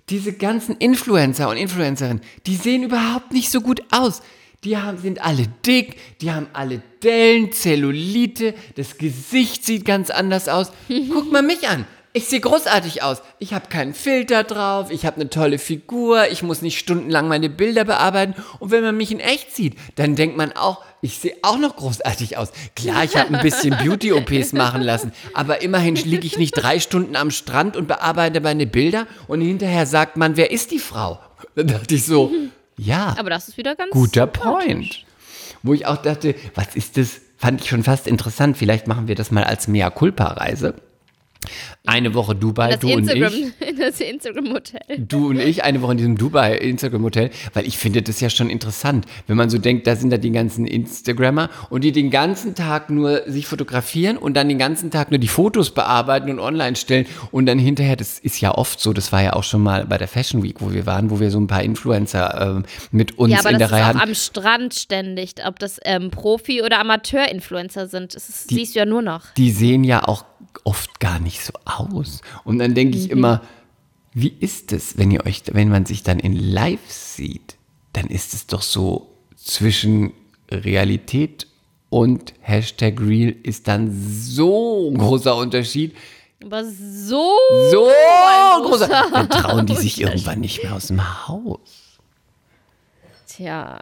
Diese 0.09 0.33
ganzen 0.33 0.77
Influencer 0.77 1.51
und 1.51 1.57
Influencerinnen, 1.57 2.23
die 2.47 2.57
sehen 2.57 2.85
überhaupt 2.85 3.33
nicht 3.33 3.51
so 3.51 3.61
gut 3.61 3.83
aus. 3.91 4.23
Die 4.67 4.77
haben, 4.77 4.99
sind 4.99 5.25
alle 5.25 5.47
dick, 5.65 5.95
die 6.21 6.33
haben 6.33 6.49
alle 6.53 6.83
Dellen, 7.01 7.53
Zellulite, 7.53 8.53
das 8.75 8.99
Gesicht 8.99 9.65
sieht 9.65 9.85
ganz 9.85 10.11
anders 10.11 10.49
aus. 10.49 10.73
Guck 11.13 11.31
mal 11.31 11.43
mich 11.43 11.69
an. 11.69 11.87
Ich 12.13 12.27
sehe 12.27 12.41
großartig 12.41 13.05
aus. 13.05 13.23
Ich 13.39 13.55
habe 13.55 13.69
keinen 13.69 13.95
Filter 13.95 14.43
drauf, 14.43 14.91
ich 14.91 15.07
habe 15.07 15.21
eine 15.21 15.31
tolle 15.31 15.61
Figur, 15.61 16.27
ich 16.33 16.43
muss 16.43 16.63
nicht 16.63 16.81
stundenlang 16.81 17.29
meine 17.29 17.49
Bilder 17.49 17.85
bearbeiten. 17.85 18.35
Und 18.59 18.73
wenn 18.73 18.83
man 18.83 18.97
mich 18.97 19.13
in 19.13 19.21
echt 19.21 19.55
sieht, 19.55 19.77
dann 19.95 20.17
denkt 20.17 20.37
man 20.37 20.51
auch, 20.51 20.83
ich 21.01 21.19
sehe 21.21 21.37
auch 21.43 21.59
noch 21.59 21.77
großartig 21.77 22.37
aus. 22.37 22.49
Klar, 22.75 23.05
ich 23.05 23.17
habe 23.17 23.37
ein 23.37 23.43
bisschen 23.43 23.77
Beauty-OPs 23.85 24.53
machen 24.53 24.83
lassen, 24.83 25.13
aber 25.33 25.63
immerhin 25.63 25.95
liege 25.95 26.27
ich 26.27 26.39
nicht 26.39 26.53
drei 26.53 26.81
Stunden 26.81 27.15
am 27.15 27.31
Strand 27.31 27.77
und 27.77 27.87
bearbeite 27.87 28.41
meine 28.41 28.67
Bilder 28.67 29.07
und 29.29 29.43
hinterher 29.43 29.87
sagt 29.87 30.17
man, 30.17 30.37
wer 30.37 30.51
ist 30.51 30.73
die 30.73 30.81
Frau? 30.81 31.21
Dann 31.55 31.69
dachte 31.69 31.95
ich 31.95 32.05
so, 32.05 32.33
ja. 32.79 33.15
Aber 33.19 33.31
das 33.31 33.49
ist 33.49 33.57
wieder 33.57 33.75
ganz 33.75 33.91
Guter. 33.91 34.27
Point. 34.27 35.05
Wo 35.63 35.75
ich 35.75 35.87
auch 35.87 35.97
dachte, 35.97 36.35
was 36.55 36.75
ist 36.75 36.97
das? 36.97 37.21
Fand 37.39 37.61
ich 37.61 37.69
schon 37.69 37.83
fast 37.83 38.07
interessant. 38.07 38.57
Vielleicht 38.57 38.87
machen 38.87 39.09
wir 39.09 39.15
das 39.15 39.31
mal 39.31 39.45
als 39.45 39.69
Mea 39.69 39.91
Culpa-Reise. 39.91 40.75
Eine 41.87 42.15
Woche 42.15 42.35
Dubai, 42.35 42.71
Das 42.73 42.81
du 42.81 42.93
und 42.93 43.09
Instagram, 43.09 43.33
ich. 43.33 43.77
das 43.79 44.01
Instagram-Hotel. 44.01 44.81
Du 44.99 45.29
und 45.31 45.39
ich, 45.39 45.63
eine 45.63 45.81
Woche 45.83 45.93
in 45.93 45.99
diesem 45.99 46.19
Dubai 46.19 46.57
Instagram 46.57 47.05
Hotel, 47.05 47.31
weil 47.55 47.67
ich 47.67 47.79
finde 47.79 48.03
das 48.03 48.21
ja 48.21 48.29
schon 48.29 48.51
interessant, 48.51 49.07
wenn 49.29 49.37
man 49.37 49.51
so 49.51 49.59
denkt, 49.59 49.87
da 49.87 49.95
sind 49.95 50.11
da 50.11 50.17
die 50.17 50.33
ganzen 50.33 50.67
Instagrammer 50.67 51.49
und 51.71 51.85
die 51.85 51.93
den 51.93 52.11
ganzen 52.11 52.55
Tag 52.57 52.91
nur 52.91 53.23
sich 53.31 53.47
fotografieren 53.47 54.17
und 54.17 54.35
dann 54.35 54.49
den 54.49 54.59
ganzen 54.59 54.91
Tag 54.91 55.11
nur 55.11 55.19
die 55.19 55.29
Fotos 55.29 55.71
bearbeiten 55.71 56.31
und 56.31 56.41
online 56.41 56.75
stellen 56.77 57.07
und 57.31 57.47
dann 57.47 57.59
hinterher, 57.59 57.95
das 57.97 58.19
ist 58.19 58.41
ja 58.41 58.53
oft 58.53 58.81
so, 58.81 58.93
das 58.93 59.13
war 59.13 59.23
ja 59.23 59.35
auch 59.35 59.45
schon 59.45 59.63
mal 59.63 59.87
bei 59.87 59.99
der 59.99 60.09
Fashion 60.09 60.43
Week, 60.43 60.57
wo 60.61 60.73
wir 60.73 60.87
waren, 60.87 61.11
wo 61.11 61.21
wir 61.21 61.31
so 61.31 61.39
ein 61.39 61.47
paar 61.47 61.63
Influencer 61.63 62.57
ähm, 62.57 62.65
mit 62.91 63.17
uns 63.19 63.33
Ja, 63.33 63.39
aber 63.41 63.51
in 63.51 63.59
das 63.61 63.69
der 63.71 63.79
ist 63.79 63.85
Reihe 63.85 63.85
auch 63.95 64.01
hatten. 64.01 64.09
am 64.09 64.15
Strand 64.15 64.75
ständig, 64.75 65.35
ob 65.47 65.59
das 65.61 65.79
ähm, 65.85 66.11
Profi- 66.11 66.63
oder 66.63 66.81
Amateur-Influencer 66.81 67.87
sind. 67.87 68.15
Das 68.17 68.29
ist, 68.29 68.49
siehst 68.49 68.75
du 68.75 68.81
ja 68.81 68.87
nur 68.87 69.03
noch. 69.03 69.23
die 69.37 69.51
sehen 69.53 69.85
ja 69.85 70.03
auch 70.07 70.25
oft 70.67 70.99
gar 71.01 71.21
nicht 71.21 71.45
so 71.45 71.53
aus. 71.65 72.21
Und 72.45 72.59
dann 72.59 72.75
denke 72.75 72.97
Mhm. 72.99 73.05
ich 73.05 73.11
immer, 73.11 73.43
wie 74.13 74.35
ist 74.41 74.73
es, 74.73 74.99
wenn 74.99 75.11
ihr 75.11 75.25
euch, 75.25 75.43
wenn 75.53 75.69
man 75.69 75.87
sich 75.87 76.03
dann 76.03 76.19
in 76.19 76.35
Live 76.35 76.91
sieht, 76.91 77.57
dann 77.93 78.07
ist 78.09 78.35
es 78.35 78.47
doch 78.47 78.63
so 78.63 79.11
zwischen 79.37 80.13
Realität 80.51 81.47
und 81.89 82.35
Hashtag 82.41 83.01
Real 83.01 83.35
ist 83.43 83.69
dann 83.69 83.91
so 83.93 84.91
ein 84.91 84.99
großer 84.99 85.37
Unterschied. 85.37 85.95
Aber 86.43 86.65
so. 86.65 87.31
So 87.71 87.89
großer. 88.63 88.89
großer 88.89 89.11
Dann 89.13 89.31
trauen 89.31 89.67
die 89.67 89.77
sich 89.77 90.01
irgendwann 90.01 90.41
nicht 90.41 90.63
mehr 90.63 90.75
aus 90.75 90.89
dem 90.89 91.29
Haus. 91.29 91.99
Tja. 93.29 93.79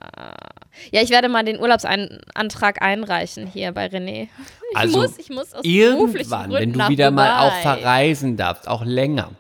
Ja, 0.91 1.03
ich 1.03 1.11
werde 1.11 1.29
mal 1.29 1.45
den 1.45 1.59
Urlaubsantrag 1.61 2.83
einreichen 2.83 3.47
hier 3.47 3.73
bei 3.73 3.87
René. 3.87 4.29
Ich 4.73 4.77
Also 4.77 4.99
muss, 5.01 5.19
ich 5.19 5.31
muss 5.31 5.53
aus 5.55 5.65
irgendwann, 5.65 6.51
wenn 6.53 6.73
du 6.73 6.89
wieder 6.89 7.11
mal 7.11 7.41
auch 7.47 7.51
Dubai. 7.57 7.63
verreisen 7.63 8.37
darfst, 8.37 8.67
auch 8.69 8.85
länger, 8.85 9.31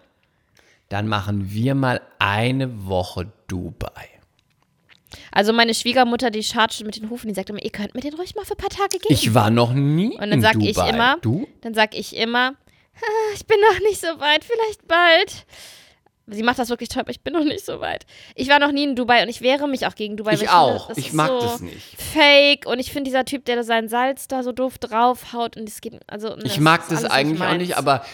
dann 0.88 1.08
machen 1.08 1.50
wir 1.52 1.74
mal 1.74 2.00
eine 2.18 2.86
Woche 2.86 3.30
Dubai. 3.48 4.08
Also 5.32 5.52
meine 5.52 5.74
Schwiegermutter, 5.74 6.30
die 6.30 6.42
chargt 6.42 6.84
mit 6.84 6.96
den 6.96 7.10
Hufen, 7.10 7.28
die 7.28 7.34
sagt 7.34 7.50
immer, 7.50 7.62
ihr 7.62 7.70
könnt 7.70 7.94
mit 7.94 8.04
denen 8.04 8.16
ruhig 8.16 8.34
mal 8.34 8.44
für 8.44 8.54
ein 8.54 8.58
paar 8.58 8.68
Tage 8.70 8.98
gehen. 8.98 9.06
Ich 9.10 9.34
war 9.34 9.50
noch 9.50 9.72
nie 9.72 10.12
Und 10.14 10.20
dann 10.20 10.32
in 10.32 10.40
sag 10.40 10.52
Dubai. 10.54 10.68
ich 10.70 10.78
immer, 10.94 11.16
Du? 11.22 11.46
dann 11.62 11.74
sag 11.74 11.94
ich 11.94 12.16
immer, 12.16 12.54
"Ah, 12.96 13.34
ich 13.34 13.44
bin 13.46 13.56
noch 13.72 13.80
nicht 13.80 14.00
so 14.00 14.06
weit, 14.20 14.44
vielleicht 14.44 14.86
bald. 14.86 15.46
Sie 16.26 16.42
macht 16.42 16.58
das 16.58 16.70
wirklich 16.70 16.88
toll, 16.88 17.00
aber 17.02 17.10
ich 17.10 17.20
bin 17.20 17.34
noch 17.34 17.44
nicht 17.44 17.66
so 17.66 17.80
weit. 17.80 18.06
Ich 18.34 18.48
war 18.48 18.58
noch 18.58 18.72
nie 18.72 18.84
in 18.84 18.96
Dubai 18.96 19.22
und 19.22 19.28
ich 19.28 19.42
wehre 19.42 19.68
mich 19.68 19.86
auch 19.86 19.94
gegen 19.94 20.16
Dubai. 20.16 20.32
Ich 20.32 20.38
finde, 20.38 20.54
auch. 20.54 20.88
das 20.88 20.96
Ich 20.96 21.12
mag 21.12 21.28
so 21.28 21.40
das 21.40 21.60
nicht. 21.60 22.00
Fake 22.00 22.66
und 22.66 22.78
ich 22.78 22.92
finde 22.92 23.10
dieser 23.10 23.24
Typ, 23.26 23.44
der 23.44 23.56
da 23.56 23.62
sein 23.62 23.88
Salz 23.88 24.26
da 24.26 24.42
so 24.42 24.52
doof 24.52 24.78
draufhaut 24.78 25.56
und 25.56 25.68
es 25.68 25.80
geht, 25.80 26.00
also 26.06 26.36
Ich 26.44 26.60
mag 26.60 26.88
das 26.88 27.04
eigentlich 27.04 27.42
auch 27.42 27.56
nicht, 27.56 27.76
aber 27.76 28.04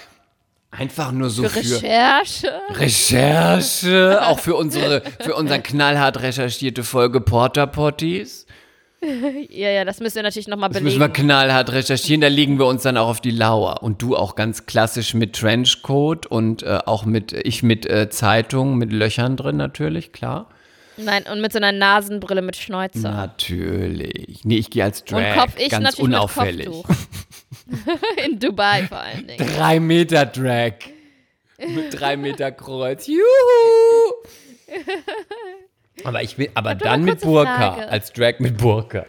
einfach 0.71 1.13
nur 1.13 1.31
so 1.31 1.45
für 1.45 1.51
für, 1.51 1.77
Recherche. 1.77 2.61
Recherche, 2.71 4.21
auch 4.27 4.39
für 4.39 4.57
unsere, 4.57 5.03
für 5.21 5.35
unseren 5.35 5.63
knallhart 5.63 6.21
recherchierte 6.21 6.85
Folge 6.85 7.21
Porter 7.21 7.67
Potties. 7.67 8.47
Ja, 9.51 9.71
ja, 9.71 9.85
das 9.85 10.01
müssen 10.01 10.17
wir 10.17 10.23
natürlich 10.23 10.49
nochmal 10.49 10.71
Das 10.71 10.83
müssen 10.83 11.01
wir 11.01 11.09
belegen. 11.09 11.29
knallhart 11.29 11.73
recherchieren, 11.73 12.21
da 12.21 12.29
legen 12.29 12.59
wir 12.59 12.67
uns 12.67 12.83
dann 12.83 12.97
auch 12.97 13.09
auf 13.09 13.21
die 13.21 13.31
Lauer. 13.31 13.83
Und 13.83 14.03
du 14.03 14.17
auch 14.17 14.35
ganz 14.35 14.67
klassisch 14.67 15.15
mit 15.15 15.35
Trenchcoat 15.37 16.27
und 16.27 16.63
äh, 16.63 16.79
auch 16.85 17.05
mit, 17.05 17.33
ich 17.33 17.63
mit 17.63 17.87
äh, 17.87 18.11
Zeitung, 18.11 18.77
mit 18.77 18.93
Löchern 18.93 19.37
drin 19.37 19.57
natürlich, 19.57 20.13
klar. 20.13 20.49
Nein, 20.97 21.25
und 21.33 21.41
mit 21.41 21.53
so 21.53 21.59
einer 21.59 21.73
Nasenbrille 21.73 22.43
mit 22.43 22.57
Schnäuzer. 22.57 23.11
Natürlich. 23.11 24.41
Nee, 24.45 24.59
ich 24.59 24.69
gehe 24.71 24.85
als 24.85 25.03
Drag, 25.05 25.35
und 25.35 25.41
Kopf, 25.41 25.53
ich 25.57 25.71
ganz 25.71 25.85
natürlich 25.85 26.05
unauffällig. 26.05 26.69
mit 26.69 26.83
Kopftuch. 26.83 26.97
in 28.27 28.39
Dubai 28.39 28.87
vor 28.87 28.99
allen 28.99 29.27
Dingen. 29.27 29.49
Drei 29.57 29.81
Meter 29.81 30.27
Drag. 30.27 30.75
Mit 31.59 31.99
drei 31.99 32.17
Meter 32.17 32.53
Kreuz. 32.53 33.07
Juhu! 33.07 33.17
Aber 36.05 36.23
ich 36.23 36.39
will, 36.39 36.51
aber 36.55 36.75
dann 36.75 37.05
mit 37.05 37.21
Burka. 37.21 37.73
Frage? 37.75 37.89
Als 37.89 38.13
Drag 38.13 38.35
mit 38.39 38.57
Burka. 38.59 39.05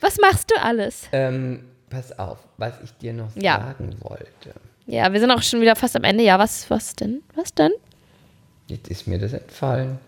Was 0.00 0.16
machst 0.18 0.50
du 0.50 0.60
alles? 0.62 1.08
Ähm, 1.12 1.64
pass 1.90 2.16
auf, 2.18 2.38
was 2.56 2.74
ich 2.84 2.92
dir 2.98 3.12
noch 3.12 3.30
Ja. 3.36 3.58
sagen 3.58 3.96
wollte. 4.00 4.52
Ja, 4.86 5.12
wir 5.12 5.20
sind 5.20 5.30
auch 5.30 5.42
schon 5.42 5.60
wieder 5.60 5.76
fast 5.76 5.96
am 5.96 6.04
Ende. 6.04 6.24
Ja, 6.24 6.38
was, 6.38 6.70
was 6.70 6.94
denn? 6.94 7.22
Was 7.34 7.52
denn? 7.54 7.72
Jetzt 8.68 8.88
ist 8.88 9.06
mir 9.06 9.18
das 9.18 9.32
entfallen. 9.32 9.98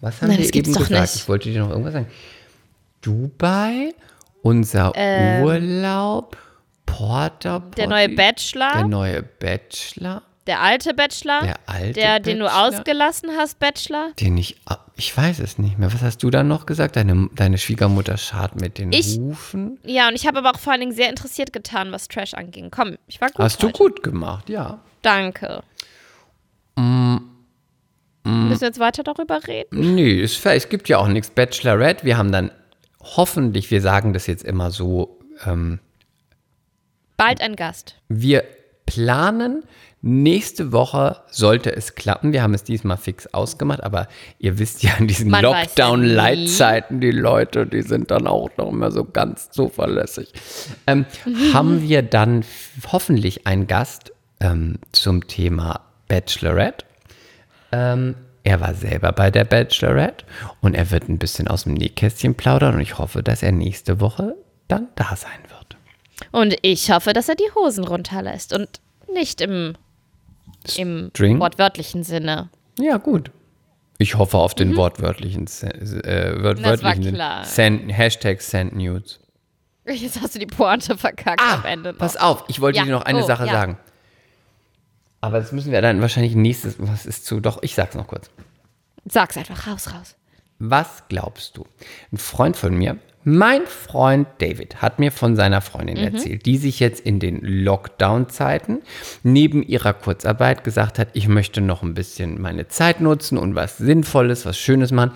Was 0.00 0.20
haben 0.20 0.28
Nein, 0.28 0.38
wir 0.38 0.54
eben 0.54 0.62
gesagt? 0.72 0.90
nicht. 0.90 1.14
Ich 1.14 1.28
wollte 1.28 1.50
dir 1.50 1.60
noch 1.60 1.70
irgendwas 1.70 1.92
sagen. 1.94 2.06
Dubai, 3.00 3.92
unser 4.42 4.92
Ähm. 4.94 5.42
Urlaub, 5.44 6.36
Porter 6.86 7.60
Der 7.76 7.86
neue 7.88 8.08
Bachelor, 8.10 8.72
Der 8.74 8.84
neue 8.84 9.22
Bachelor, 9.22 10.22
der 10.46 10.60
alte 10.60 10.94
Bachelor, 10.94 11.42
der 11.42 11.56
alte 11.66 11.92
der, 11.94 12.20
den 12.20 12.38
du 12.40 12.44
Bachelor. 12.44 12.68
ausgelassen 12.78 13.30
hast, 13.36 13.58
Bachelor. 13.58 14.10
Den 14.20 14.36
ich, 14.36 14.56
ich 15.02 15.16
weiß 15.16 15.40
es 15.40 15.58
nicht 15.58 15.78
mehr. 15.80 15.92
Was 15.92 16.00
hast 16.02 16.22
du 16.22 16.30
da 16.30 16.44
noch 16.44 16.64
gesagt? 16.64 16.94
Deine, 16.94 17.28
deine 17.34 17.58
Schwiegermutter 17.58 18.16
schart 18.16 18.60
mit 18.60 18.78
den 18.78 18.92
Ich- 18.92 19.18
Hufen. 19.18 19.78
Ja, 19.84 20.06
und 20.08 20.14
ich 20.14 20.26
habe 20.28 20.38
aber 20.38 20.52
auch 20.52 20.58
vor 20.60 20.72
allen 20.72 20.80
Dingen 20.80 20.92
sehr 20.94 21.08
interessiert 21.10 21.52
getan, 21.52 21.90
was 21.90 22.06
Trash 22.06 22.34
anging. 22.34 22.70
Komm, 22.70 22.96
ich 23.08 23.20
war 23.20 23.28
gut. 23.30 23.38
Hast 23.40 23.62
du 23.62 23.66
heute. 23.68 23.78
gut 23.78 24.02
gemacht, 24.04 24.48
ja. 24.48 24.78
Danke. 25.02 25.62
Mm, 26.76 27.16
Müssen 28.24 28.60
wir 28.60 28.68
jetzt 28.68 28.78
weiter 28.78 29.02
darüber 29.02 29.44
reden? 29.48 29.94
Nee, 29.96 30.26
fair. 30.28 30.54
es 30.54 30.68
gibt 30.68 30.88
ja 30.88 30.98
auch 30.98 31.08
nichts. 31.08 31.30
Bachelorette, 31.30 32.04
wir 32.04 32.16
haben 32.16 32.30
dann 32.30 32.52
hoffentlich, 33.00 33.72
wir 33.72 33.80
sagen 33.80 34.12
das 34.12 34.28
jetzt 34.28 34.44
immer 34.44 34.70
so, 34.70 35.18
ähm, 35.44 35.80
Bald 37.16 37.40
ein 37.40 37.56
Gast. 37.56 37.96
wir 38.08 38.44
planen, 38.86 39.64
nächste 40.02 40.72
Woche 40.72 41.22
sollte 41.30 41.74
es 41.74 41.94
klappen. 41.94 42.32
Wir 42.32 42.42
haben 42.42 42.54
es 42.54 42.64
diesmal 42.64 42.96
fix 42.96 43.28
ausgemacht, 43.28 43.82
aber 43.82 44.08
ihr 44.38 44.58
wisst 44.58 44.82
ja, 44.82 44.94
in 44.98 45.06
diesen 45.06 45.30
Lockdown-Leitzeiten, 45.30 47.00
die 47.00 47.12
Leute, 47.12 47.66
die 47.66 47.82
sind 47.82 48.10
dann 48.10 48.26
auch 48.26 48.50
noch 48.56 48.68
immer 48.68 48.90
so 48.90 49.04
ganz 49.04 49.50
zuverlässig. 49.50 50.32
Ähm, 50.86 51.06
haben 51.54 51.82
wir 51.88 52.02
dann 52.02 52.44
hoffentlich 52.90 53.46
einen 53.46 53.68
Gast 53.68 54.12
ähm, 54.40 54.78
zum 54.90 55.26
Thema 55.28 55.80
Bachelorette. 56.08 56.84
Ähm, 57.70 58.16
er 58.44 58.60
war 58.60 58.74
selber 58.74 59.12
bei 59.12 59.30
der 59.30 59.44
Bachelorette 59.44 60.24
und 60.60 60.74
er 60.74 60.90
wird 60.90 61.08
ein 61.08 61.18
bisschen 61.18 61.46
aus 61.46 61.62
dem 61.62 61.74
Nähkästchen 61.74 62.34
plaudern 62.34 62.74
und 62.74 62.80
ich 62.80 62.98
hoffe, 62.98 63.22
dass 63.22 63.42
er 63.42 63.52
nächste 63.52 64.00
Woche 64.00 64.34
dann 64.66 64.88
da 64.96 65.14
sein 65.14 65.30
wird. 65.48 65.76
Und 66.32 66.56
ich 66.62 66.90
hoffe, 66.90 67.12
dass 67.12 67.28
er 67.28 67.36
die 67.36 67.50
Hosen 67.54 67.84
runterlässt 67.84 68.52
und 68.52 68.80
nicht 69.12 69.40
im, 69.40 69.74
im 70.76 71.10
String? 71.10 71.38
wortwörtlichen 71.40 72.02
Sinne. 72.04 72.48
Ja, 72.78 72.96
gut. 72.98 73.30
Ich 73.98 74.16
hoffe 74.16 74.38
auf 74.38 74.54
den 74.54 74.76
wortwörtlichen, 74.76 75.46
äh, 75.62 76.32
Mhm. 76.34 76.42
Das 76.42 76.42
war 76.42 76.64
wörtlichen 76.64 77.02
Sinn. 77.04 77.14
klar. 77.14 77.44
Send, 77.44 77.92
Hashtag 77.92 78.40
Send 78.40 78.74
Nudes. 78.74 79.20
Jetzt 79.86 80.20
hast 80.20 80.34
du 80.34 80.38
die 80.38 80.46
Pointe 80.46 80.96
verkackt 80.96 81.40
am 81.42 81.64
Ende. 81.64 81.92
Noch. 81.92 81.98
Pass 81.98 82.16
auf, 82.16 82.44
ich 82.48 82.60
wollte 82.60 82.78
Ja, 82.78 82.84
dir 82.84 82.92
noch 82.92 83.02
eine 83.02 83.22
oh, 83.22 83.26
Sache 83.26 83.46
ja. 83.46 83.52
sagen. 83.52 83.78
Aber 85.20 85.38
das 85.38 85.52
müssen 85.52 85.70
wir 85.72 85.80
dann 85.82 86.00
wahrscheinlich 86.00 86.34
nächstes, 86.34 86.76
was 86.78 87.06
ist 87.06 87.26
zu, 87.26 87.40
doch, 87.40 87.62
ich 87.62 87.74
sag's 87.74 87.94
noch 87.94 88.06
kurz. 88.08 88.30
Sag's 89.04 89.36
einfach 89.36 89.66
raus, 89.68 89.92
raus. 89.92 90.16
Was 90.58 91.04
glaubst 91.08 91.56
du? 91.56 91.64
Ein 92.12 92.18
Freund 92.18 92.56
von 92.56 92.74
mir, 92.74 92.98
mein 93.24 93.66
Freund 93.66 94.26
David, 94.38 94.82
hat 94.82 94.98
mir 94.98 95.12
von 95.12 95.36
seiner 95.36 95.60
Freundin 95.60 95.96
erzählt, 95.96 96.46
die 96.46 96.56
sich 96.56 96.80
jetzt 96.80 97.00
in 97.00 97.20
den 97.20 97.40
Lockdown-Zeiten 97.40 98.80
neben 99.22 99.62
ihrer 99.62 99.94
Kurzarbeit 99.94 100.64
gesagt 100.64 100.98
hat, 100.98 101.08
ich 101.12 101.28
möchte 101.28 101.60
noch 101.60 101.82
ein 101.82 101.94
bisschen 101.94 102.40
meine 102.40 102.68
Zeit 102.68 103.00
nutzen 103.00 103.38
und 103.38 103.54
was 103.54 103.78
Sinnvolles, 103.78 104.46
was 104.46 104.58
Schönes 104.58 104.92
machen. 104.92 105.12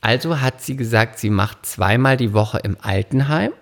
Also 0.00 0.40
hat 0.40 0.60
sie 0.60 0.76
gesagt, 0.76 1.18
sie 1.18 1.30
macht 1.30 1.66
zweimal 1.66 2.16
die 2.16 2.32
Woche 2.32 2.58
im 2.62 2.76
Altenheim 2.80 3.52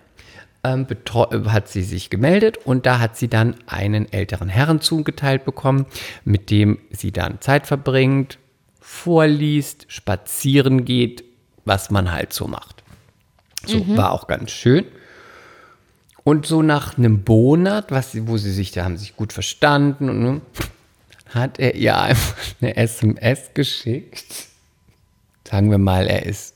ähm, 0.66 0.86
äh, 0.90 1.48
hat 1.48 1.68
sie 1.68 1.82
sich 1.82 2.10
gemeldet 2.10 2.58
und 2.64 2.86
da 2.86 2.98
hat 2.98 3.16
sie 3.16 3.28
dann 3.28 3.54
einen 3.66 4.12
älteren 4.12 4.48
Herrn 4.48 4.80
zugeteilt 4.80 5.44
bekommen, 5.44 5.86
mit 6.24 6.50
dem 6.50 6.78
sie 6.90 7.12
dann 7.12 7.40
Zeit 7.40 7.66
verbringt, 7.66 8.38
vorliest, 8.80 9.86
spazieren 9.88 10.84
geht, 10.84 11.24
was 11.64 11.90
man 11.90 12.12
halt 12.12 12.32
so 12.32 12.46
macht. 12.46 12.75
So, 13.68 13.96
war 13.96 14.12
auch 14.12 14.26
ganz 14.26 14.50
schön. 14.50 14.84
Und 16.24 16.46
so 16.46 16.62
nach 16.62 16.98
einem 16.98 17.22
Monat, 17.26 17.90
was 17.90 18.26
wo 18.26 18.36
sie 18.36 18.52
sich, 18.52 18.72
da 18.72 18.84
haben 18.84 18.96
sich 18.96 19.16
gut 19.16 19.32
verstanden 19.32 20.08
und 20.08 20.22
ne, 20.22 20.40
hat 21.28 21.58
er 21.58 21.74
ihr 21.76 21.98
einfach 21.98 22.36
eine 22.60 22.76
SMS 22.76 23.50
geschickt. 23.54 24.48
Sagen 25.48 25.70
wir 25.70 25.78
mal, 25.78 26.08
er 26.08 26.26
ist 26.26 26.54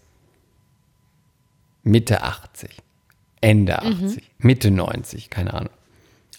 Mitte 1.83 2.23
80, 2.23 2.71
Ende 3.41 3.81
80, 3.81 4.23
Mitte 4.39 4.71
90, 4.71 5.31
keine 5.31 5.55
Ahnung. 5.55 5.73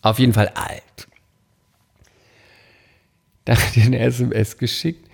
Auf 0.01 0.19
jeden 0.19 0.33
Fall 0.33 0.49
alt. 0.49 0.83
Da 3.43 3.57
hat 3.57 3.75
er 3.75 3.85
eine 3.85 3.97
SMS 3.97 4.59
geschickt, 4.59 5.09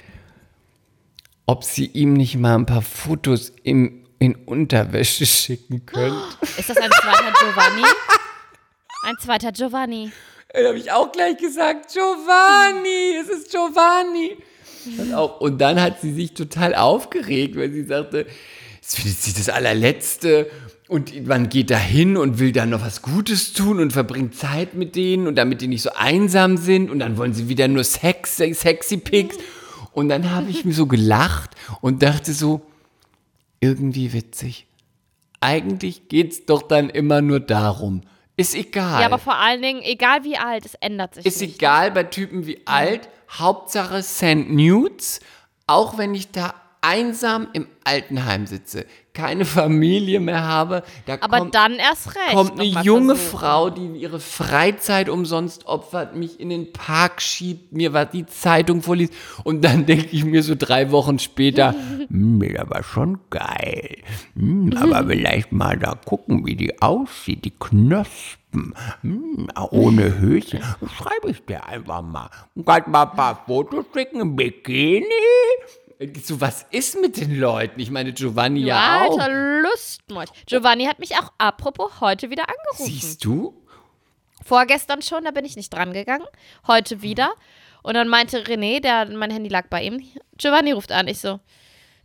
ob 1.45 1.63
sie 1.63 1.85
ihm 1.85 2.11
nicht 2.11 2.35
mal 2.35 2.55
ein 2.55 2.65
paar 2.65 2.81
Fotos 2.81 3.53
im, 3.63 4.05
in 4.19 4.35
Unterwäsche 4.35 5.25
schicken 5.25 5.85
könnt. 5.85 6.37
Ist 6.57 6.69
das 6.69 6.77
ein 6.77 6.89
zweiter 6.91 7.33
Giovanni? 7.39 7.83
Ein 9.03 9.15
zweiter 9.19 9.51
Giovanni. 9.51 10.11
Da 10.53 10.67
habe 10.67 10.77
ich 10.77 10.91
auch 10.91 11.11
gleich 11.11 11.37
gesagt, 11.37 11.93
Giovanni, 11.93 13.17
es 13.21 13.29
ist 13.29 13.51
Giovanni. 13.51 14.37
Und, 15.39 15.59
dann 15.59 15.81
hat 15.81 16.01
sie 16.01 16.13
sich 16.13 16.33
total 16.33 16.73
aufgeregt, 16.73 17.57
weil 17.57 17.71
sie 17.71 17.83
sagte, 17.83 18.25
es 18.81 18.95
findet 18.95 19.19
sie 19.19 19.33
das 19.33 19.49
allerletzte 19.49 20.49
und 20.87 21.27
man 21.27 21.49
geht 21.49 21.69
da 21.69 21.77
hin 21.77 22.15
und 22.15 22.39
will 22.39 22.53
dann 22.53 22.69
noch 22.69 22.81
was 22.81 23.01
Gutes 23.01 23.51
tun 23.51 23.79
und 23.79 23.91
verbringt 23.91 24.35
Zeit 24.35 24.75
mit 24.75 24.95
denen 24.95 25.27
und 25.27 25.35
damit 25.35 25.59
die 25.59 25.67
nicht 25.67 25.81
so 25.81 25.89
einsam 25.93 26.55
sind 26.55 26.89
und 26.89 26.99
dann 26.99 27.17
wollen 27.17 27.33
sie 27.33 27.49
wieder 27.49 27.67
nur 27.67 27.83
Sex, 27.83 28.37
sexy 28.37 28.97
Pics. 28.97 29.35
Und 29.91 30.09
dann 30.09 30.31
habe 30.31 30.49
ich 30.49 30.63
mir 30.63 30.73
so 30.73 30.85
gelacht 30.85 31.51
und 31.81 32.03
dachte 32.03 32.31
so, 32.31 32.61
irgendwie 33.59 34.13
witzig. 34.13 34.67
Eigentlich 35.39 36.09
geht 36.09 36.31
es 36.31 36.45
doch 36.45 36.61
dann 36.63 36.89
immer 36.89 37.21
nur 37.21 37.39
darum. 37.39 38.01
Ist 38.35 38.55
egal. 38.55 39.01
Ja, 39.01 39.07
aber 39.07 39.17
vor 39.19 39.35
allen 39.35 39.61
Dingen, 39.61 39.81
egal 39.81 40.23
wie 40.23 40.37
alt, 40.37 40.65
es 40.65 40.75
ändert 40.75 41.15
sich 41.15 41.25
Ist 41.25 41.41
nicht. 41.41 41.55
egal 41.55 41.91
bei 41.91 42.03
Typen 42.03 42.45
wie 42.45 42.61
alt. 42.65 43.09
Hauptsache 43.31 44.01
send 44.03 44.51
Nudes. 44.53 45.19
Auch 45.65 45.97
wenn 45.97 46.13
ich 46.13 46.31
da 46.31 46.53
einsam 46.87 47.47
im 47.53 47.67
Altenheim 47.83 48.47
sitze, 48.47 48.85
keine 49.13 49.45
Familie 49.45 50.19
mehr 50.19 50.43
habe, 50.43 50.83
da 51.05 51.17
Aber 51.21 51.39
kommt, 51.39 51.55
dann 51.55 51.73
erst 51.75 52.15
recht. 52.15 52.33
kommt 52.33 52.53
eine 52.53 52.63
junge 52.83 53.15
versuchen. 53.15 53.39
Frau, 53.39 53.69
die 53.69 53.87
ihre 53.99 54.19
Freizeit 54.19 55.09
umsonst 55.09 55.65
opfert, 55.65 56.15
mich 56.15 56.39
in 56.39 56.49
den 56.49 56.71
Park 56.71 57.21
schiebt, 57.21 57.73
mir 57.73 57.93
was 57.93 58.11
die 58.11 58.25
Zeitung 58.25 58.81
vorliest 58.81 59.13
und 59.43 59.63
dann 59.65 59.85
denke 59.85 60.07
ich 60.11 60.23
mir 60.23 60.43
so 60.43 60.55
drei 60.57 60.91
Wochen 60.91 61.19
später, 61.19 61.73
"Hm, 62.09 62.41
das 62.55 62.69
war 62.69 62.83
schon 62.83 63.19
geil. 63.29 63.97
Hm, 64.35 64.73
aber 64.77 65.05
vielleicht 65.07 65.51
mal 65.51 65.77
da 65.77 65.95
gucken, 65.95 66.45
wie 66.45 66.55
die 66.55 66.81
aussieht, 66.81 67.43
die 67.45 67.51
Knospen. 67.59 68.73
Hm, 69.01 69.47
ohne 69.71 70.19
Höschen. 70.19 70.61
Schreibe 70.95 71.29
ich 71.31 71.43
dir 71.45 71.65
einfach 71.65 72.01
mal. 72.01 72.29
Kannst 72.65 72.87
mal 72.87 73.03
ein 73.03 73.11
paar 73.15 73.43
Fotos 73.45 73.85
schicken 73.93 74.21
im 74.21 74.35
Bikini? 74.35 75.03
So, 76.23 76.39
was 76.39 76.65
ist 76.69 76.99
mit 77.01 77.17
den 77.17 77.39
Leuten? 77.39 77.79
Ich 77.79 77.89
meine, 77.89 78.13
Giovanni 78.13 78.61
Du 78.61 78.67
ja 78.67 79.01
auch. 79.05 79.17
alter 79.19 79.61
Lustmolch. 79.63 80.29
Giovanni 80.45 80.85
hat 80.85 80.99
mich 80.99 81.15
auch 81.15 81.31
apropos 81.39 82.01
heute 82.01 82.29
wieder 82.29 82.43
angerufen. 82.47 82.85
Siehst 82.85 83.25
du? 83.25 83.59
Vorgestern 84.45 85.01
schon, 85.01 85.23
da 85.25 85.31
bin 85.31 85.43
ich 85.43 85.55
nicht 85.55 85.73
dran 85.73 85.93
gegangen. 85.93 86.25
Heute 86.67 87.01
wieder. 87.01 87.33
Und 87.81 87.95
dann 87.95 88.07
meinte 88.09 88.43
René, 88.43 88.79
der, 88.79 89.09
mein 89.09 89.31
Handy 89.31 89.49
lag 89.49 89.67
bei 89.69 89.83
ihm, 89.83 90.03
Giovanni 90.37 90.71
ruft 90.71 90.91
an. 90.91 91.07
Ich 91.07 91.19
so, 91.19 91.39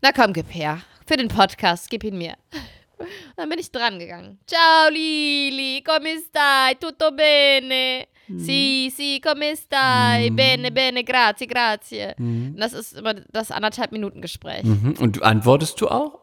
na 0.01 0.13
komm, 0.13 0.33
gib 0.33 0.53
her. 0.55 0.81
Für 1.07 1.17
den 1.17 1.29
Podcast, 1.29 1.91
gib 1.91 2.05
ihn 2.05 2.17
mir. 2.17 2.37
Dann 3.37 3.49
bin 3.49 3.59
ich 3.59 3.73
dran 3.73 3.99
gegangen. 3.99 4.39
Ciao 4.47 4.89
Lili, 4.89 5.83
come 5.83 6.19
stai? 6.19 6.75
Tutto 6.75 7.11
bene? 7.11 8.07
Sì, 8.39 8.93
sì, 8.95 9.21
come 9.23 9.55
stai? 9.57 10.31
Bene, 10.31 10.71
bene, 10.73 11.03
grazie, 11.03 11.47
grazie. 11.47 12.15
Und 12.19 12.57
Das 12.57 12.73
ist 12.73 12.95
immer 12.97 13.15
das 13.33 13.51
anderthalb 13.51 13.93
Minuten 13.93 14.21
Gespräch. 14.21 14.65
Mhm. 14.65 14.97
Und 14.99 15.23
antwortest 15.23 15.81
du 15.81 15.89
auch? 15.89 16.19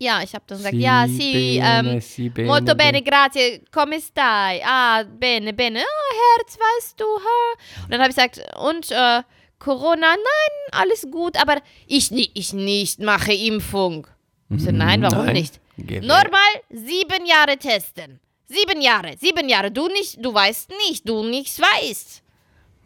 Ja, 0.00 0.22
ich 0.22 0.32
habe 0.34 0.44
dann 0.46 0.58
gesagt, 0.58 0.74
Sì, 0.74 0.80
ja, 0.80 1.06
bene, 1.06 1.98
ähm, 1.98 2.32
bene, 2.32 2.46
molto 2.46 2.74
bene, 2.76 2.92
bene. 2.92 3.02
grazie, 3.02 3.62
come 3.72 4.00
stai? 4.00 4.60
Ah, 4.64 5.02
bene, 5.02 5.52
bene, 5.52 5.80
oh, 5.80 6.38
Herz, 6.38 6.56
weißt 6.56 7.00
du, 7.00 7.04
ha? 7.04 7.82
Und 7.84 7.90
dann 7.92 8.00
habe 8.00 8.10
ich 8.10 8.16
gesagt, 8.16 8.40
und 8.60 8.90
äh, 8.92 9.22
Corona, 9.58 10.06
nein, 10.14 10.70
alles 10.70 11.08
gut, 11.10 11.36
aber 11.36 11.56
ich, 11.88 12.12
ich 12.12 12.52
nicht 12.52 13.00
mache 13.00 13.32
Impfung. 13.32 14.06
Ich 14.50 14.62
so, 14.62 14.70
nein, 14.70 15.02
warum 15.02 15.26
Nein. 15.26 15.34
nicht? 15.34 15.60
Geh 15.76 16.00
Nur 16.00 16.08
mal 16.08 16.52
sieben 16.70 17.26
Jahre 17.26 17.56
testen. 17.58 18.20
Sieben 18.48 18.80
Jahre, 18.80 19.14
sieben 19.18 19.48
Jahre, 19.48 19.70
du 19.70 19.88
nicht, 19.88 20.24
du 20.24 20.32
weißt 20.32 20.70
nicht, 20.88 21.08
du 21.08 21.22
nichts 21.22 21.60
weißt. 21.60 22.22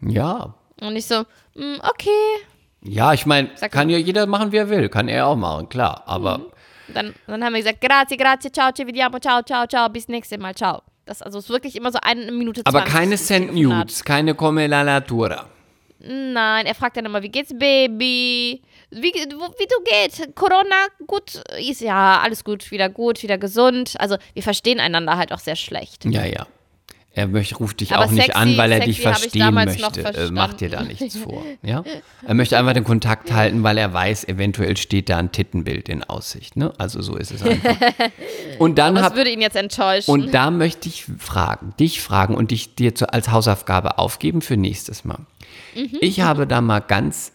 Ja. 0.01 0.53
Und 0.81 0.95
ich 0.95 1.05
so, 1.05 1.21
mm, 1.55 1.75
okay. 1.81 2.43
Ja, 2.81 3.13
ich 3.13 3.25
meine, 3.25 3.49
kann 3.71 3.89
ja 3.89 3.97
jeder 3.97 4.25
machen, 4.25 4.51
wie 4.51 4.57
er 4.57 4.69
will. 4.69 4.89
Kann 4.89 5.07
er 5.07 5.27
auch 5.27 5.37
machen, 5.37 5.69
klar. 5.69 6.03
Aber 6.05 6.39
Mhm. 6.87 6.93
Dann, 6.93 7.13
dann 7.27 7.43
haben 7.43 7.53
wir 7.53 7.61
gesagt, 7.61 7.81
grazie, 7.81 8.17
grazie, 8.17 8.51
ciao, 8.51 8.71
ci 8.71 8.85
vediamo, 8.85 9.19
ciao, 9.19 9.41
ciao, 9.41 9.65
ciao, 9.67 9.89
bis 9.89 10.07
nächstes 10.07 10.37
Mal, 10.39 10.53
ciao. 10.53 10.81
Das 11.05 11.21
also 11.21 11.39
ist 11.39 11.49
wirklich 11.49 11.75
immer 11.75 11.91
so 11.91 11.99
eine 12.01 12.31
Minute 12.31 12.61
aber 12.65 12.85
20, 12.85 12.93
keine 12.93 13.15
Telefonat. 13.17 13.79
Nudes, 13.79 14.03
keine 14.03 14.35
Come 14.35 14.67
la 14.67 14.83
Natura. 14.83 15.47
Nein, 15.99 16.65
er 16.65 16.75
fragt 16.75 16.97
dann 16.97 17.05
immer, 17.05 17.21
wie 17.21 17.29
geht's, 17.29 17.57
Baby? 17.57 18.61
Wie, 18.95 19.13
wie 19.13 19.67
du 19.67 19.83
geht? 19.85 20.35
Corona, 20.35 20.87
gut? 21.07 21.41
Ist 21.59 21.81
ja, 21.81 22.19
alles 22.21 22.43
gut, 22.43 22.71
wieder 22.71 22.89
gut, 22.89 23.23
wieder 23.23 23.37
gesund. 23.37 23.95
Also 23.99 24.17
wir 24.33 24.43
verstehen 24.43 24.79
einander 24.79 25.17
halt 25.17 25.31
auch 25.31 25.39
sehr 25.39 25.55
schlecht. 25.55 26.05
Ja, 26.05 26.25
ja. 26.25 26.45
Er 27.15 27.27
möchte, 27.27 27.55
ruft 27.57 27.79
dich 27.79 27.91
Aber 27.93 28.05
auch 28.05 28.09
nicht 28.11 28.31
sexy- 28.31 28.35
an, 28.35 28.57
weil 28.57 28.71
er 28.71 28.79
dich 28.79 28.99
verstehen 29.01 29.53
möchte. 29.53 30.01
Äh, 30.01 30.31
macht 30.31 30.61
dir 30.61 30.69
da 30.69 30.81
nichts 30.81 31.15
vor. 31.15 31.43
Ja? 31.61 31.83
Er 32.25 32.33
möchte 32.33 32.57
einfach 32.57 32.73
den 32.73 32.83
Kontakt 32.83 33.31
halten, 33.31 33.61
weil 33.61 33.77
er 33.77 33.93
weiß, 33.93 34.27
eventuell 34.27 34.75
steht 34.77 35.09
da 35.09 35.17
ein 35.17 35.31
Tittenbild 35.31 35.89
in 35.89 36.03
Aussicht. 36.03 36.55
Ne? 36.57 36.73
Also 36.79 37.03
so 37.03 37.15
ist 37.15 37.29
es 37.31 37.43
einfach. 37.43 37.75
Und 38.57 38.79
dann 38.79 38.95
Das 38.95 39.03
hab, 39.03 39.15
würde 39.15 39.29
ihn 39.29 39.41
jetzt 39.41 39.55
enttäuschen. 39.55 40.09
Und 40.09 40.33
da 40.33 40.49
möchte 40.49 40.89
ich 40.89 41.05
fragen, 41.19 41.75
dich 41.79 42.01
fragen 42.01 42.33
und 42.33 42.49
dich 42.49 42.73
dir 42.73 42.95
zu, 42.95 43.13
als 43.13 43.29
Hausaufgabe 43.29 43.99
aufgeben 43.99 44.41
für 44.41 44.57
nächstes 44.57 45.05
Mal. 45.05 45.19
Mhm. 45.75 45.97
Ich 46.01 46.21
habe 46.21 46.47
da 46.47 46.61
mal 46.61 46.79
ganz 46.79 47.31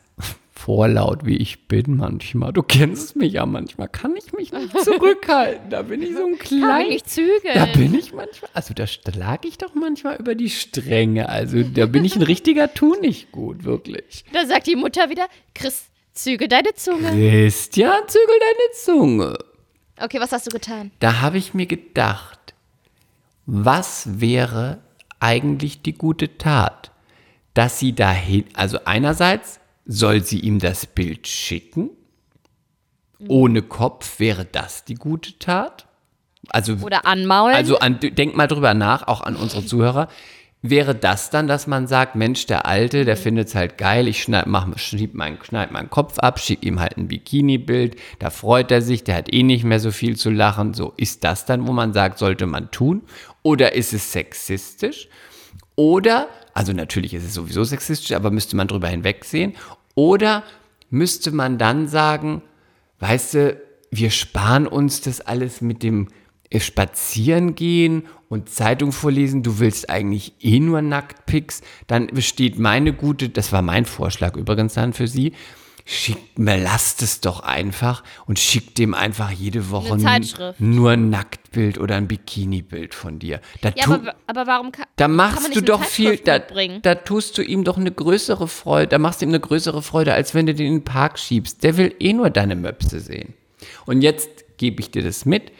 vorlaut, 0.69 1.25
wie 1.25 1.39
ich 1.39 1.67
bin 1.67 1.97
manchmal. 1.97 2.53
Du 2.53 2.63
kennst 2.63 3.17
mich 3.17 3.33
ja 3.33 3.47
manchmal. 3.47 3.89
Kann 3.89 4.15
ich 4.17 4.35
mich 4.35 4.53
nicht 4.53 4.79
zurückhalten. 4.85 5.71
Da 5.71 5.81
bin 5.81 6.03
ich 6.03 6.15
so 6.15 6.27
ein 6.27 6.33
Kann 6.39 6.47
klein. 6.61 6.79
mich 6.83 6.89
nicht 6.91 7.09
zügeln. 7.09 7.55
Da 7.55 7.65
bin 7.65 7.95
ich 7.95 8.13
manchmal, 8.13 8.51
also 8.53 8.75
da 8.75 8.85
lag 9.17 9.45
ich 9.47 9.57
doch 9.57 9.75
manchmal 9.75 10.17
über 10.17 10.35
die 10.35 10.51
Stränge. 10.51 11.31
Also 11.31 11.63
da 11.63 11.87
bin 11.87 12.05
ich 12.05 12.17
ein 12.17 12.23
richtiger 12.35 12.75
Tu 12.75 12.97
nicht 13.01 13.33
gut, 13.33 13.65
wirklich. 13.65 14.27
Da 14.35 14.45
sagt 14.45 14.67
die 14.67 14.77
Mutter 14.77 15.09
wieder, 15.09 15.27
Chris, 15.55 15.87
zügel 16.13 16.49
deine 16.49 16.75
Zunge. 16.75 17.13
Christian, 17.13 18.03
zügel 18.07 18.27
deine 18.39 18.75
Zunge. 18.75 19.39
Okay, 19.99 20.21
was 20.21 20.33
hast 20.33 20.49
du 20.49 20.51
getan? 20.51 20.91
Da 21.01 21.23
habe 21.23 21.39
ich 21.39 21.55
mir 21.55 21.65
gedacht, 21.65 22.53
was 23.47 24.21
wäre 24.21 24.81
eigentlich 25.19 25.81
die 25.81 25.95
gute 25.95 26.37
Tat? 26.37 26.91
Dass 27.55 27.79
sie 27.79 27.95
dahin, 27.95 28.45
also 28.53 28.81
einerseits 28.85 29.58
soll 29.89 30.23
sie 30.23 30.39
ihm 30.39 30.61
das 30.61 30.87
Bild 30.87 31.27
schicken. 31.27 31.91
Ohne 33.27 33.63
Kopf 33.63 34.21
wäre 34.21 34.45
das 34.45 34.85
die 34.85 34.95
gute 34.95 35.39
Tat. 35.41 35.87
Also, 36.51 36.75
Oder 36.75 37.05
anmaulen? 37.05 37.57
also 37.57 37.81
an, 37.81 37.99
denk 38.01 38.37
mal 38.37 38.47
drüber 38.47 38.75
nach, 38.75 39.09
auch 39.09 39.23
an 39.23 39.35
unsere 39.35 39.67
Zuhörer. 39.67 40.09
Wäre 40.61 40.95
das 40.95 41.31
dann, 41.31 41.47
dass 41.47 41.67
man 41.67 41.87
sagt, 41.87 42.17
Mensch, 42.17 42.47
der 42.47 42.67
Alte, 42.67 43.05
der 43.05 43.17
findet 43.17 43.49
es 43.49 43.55
halt 43.55 43.79
geil, 43.79 44.09
ich 44.09 44.23
schneid, 44.23 44.47
mach, 44.47 44.77
schnieb 44.77 45.15
mein, 45.15 45.39
schneid 45.43 45.71
meinen 45.71 45.89
Kopf 45.91 46.19
ab, 46.19 46.41
schick 46.41 46.65
ihm 46.65 46.81
halt 46.81 46.97
ein 46.97 47.09
Bikini-Bild, 47.09 47.97
da 48.19 48.31
freut 48.31 48.71
er 48.71 48.83
sich, 48.83 49.05
der 49.05 49.17
hat 49.17 49.33
eh 49.33 49.43
nicht 49.43 49.65
mehr 49.65 49.81
so 49.81 49.91
viel 49.91 50.17
zu 50.17 50.31
lachen. 50.31 50.75
So, 50.75 50.93
ist 50.97 51.25
das 51.25 51.45
dann, 51.45 51.67
wo 51.67 51.73
man 51.73 51.93
sagt, 51.93 52.19
sollte 52.19 52.47
man 52.47 52.71
tun? 52.71 53.03
Oder 53.43 53.75
ist 53.75 53.93
es 53.93 54.13
sexistisch? 54.13 55.09
Oder, 55.77 56.29
also 56.55 56.73
natürlich 56.73 57.15
ist 57.15 57.25
es 57.25 57.35
sowieso 57.35 57.63
sexistisch, 57.63 58.11
aber 58.11 58.33
müsste 58.33 58.57
man 58.57 58.67
drüber 58.67 58.89
hinwegsehen. 58.89 59.55
Oder 59.99 60.45
müsste 60.91 61.33
man 61.33 61.59
dann 61.59 61.89
sagen, 61.89 62.43
weißt 63.01 63.35
du, 63.35 63.61
wir 63.91 64.11
sparen 64.11 64.69
uns 64.69 65.01
das 65.01 65.21
alles 65.21 65.61
mit 65.61 65.83
dem 65.83 66.07
äh, 66.51 66.61
Spazieren 66.61 67.57
gehen 67.57 68.05
und 68.29 68.49
Zeitung 68.49 68.93
vorlesen, 68.93 69.43
du 69.43 69.59
willst 69.59 69.91
eigentlich 69.91 70.35
eh 70.41 70.61
nur 70.61 70.83
Nacktpics, 70.83 71.63
dann 71.89 72.07
besteht 72.07 72.61
meine 72.61 72.93
gute, 72.93 73.29
das 73.29 73.51
war 73.53 73.61
mein 73.61 73.87
Vorschlag 73.87 74.37
übrigens 74.37 74.75
dann 74.75 74.93
für 74.93 75.09
sie, 75.09 75.33
schickt 75.91 76.39
mir, 76.39 76.59
lasst 76.59 77.01
es 77.01 77.23
doch 77.23 77.41
einfach 77.41 78.05
und 78.27 78.39
schickt 78.39 78.77
dem 78.77 78.93
einfach 78.93 79.31
jede 79.31 79.71
Woche 79.71 79.97
nur 80.59 80.91
ein 80.91 81.09
Nacktbild 81.09 81.79
oder 81.79 81.97
ein 81.97 82.07
Bikini-Bild 82.07 82.95
von 82.95 83.19
dir. 83.19 83.41
Da, 83.63 83.71
ja, 83.75 83.87
aber, 83.87 84.15
aber 84.27 84.47
warum 84.47 84.71
kann, 84.71 84.85
da 84.97 85.07
kann 85.07 85.17
machst 85.17 85.43
man 85.45 85.53
du 85.53 85.63
doch 85.63 85.83
viel, 85.83 86.19
da, 86.19 86.41
da 86.41 86.95
tust 86.95 87.39
du 87.39 87.43
ihm 87.43 87.65
doch 87.65 87.79
eine 87.79 87.91
größere 87.91 88.49
Freude, 88.49 88.89
da 88.89 88.99
machst 88.99 89.23
du 89.23 89.25
ihm 89.25 89.31
eine 89.31 89.41
größere 89.41 89.81
Freude, 89.81 90.13
als 90.13 90.35
wenn 90.35 90.45
du 90.45 90.53
den 90.55 90.67
in 90.67 90.73
den 90.81 90.85
Park 90.85 91.19
schiebst. 91.19 91.63
Der 91.65 91.79
will 91.79 91.95
eh 92.01 92.13
nur 92.13 92.29
deine 92.29 92.55
Möpse 92.55 93.01
sehen. 93.01 93.33
Und 93.87 94.03
jetzt 94.03 94.29
gebe 94.59 94.83
ich 94.83 94.91
dir 94.91 95.03
das 95.03 95.25
mit. 95.25 95.53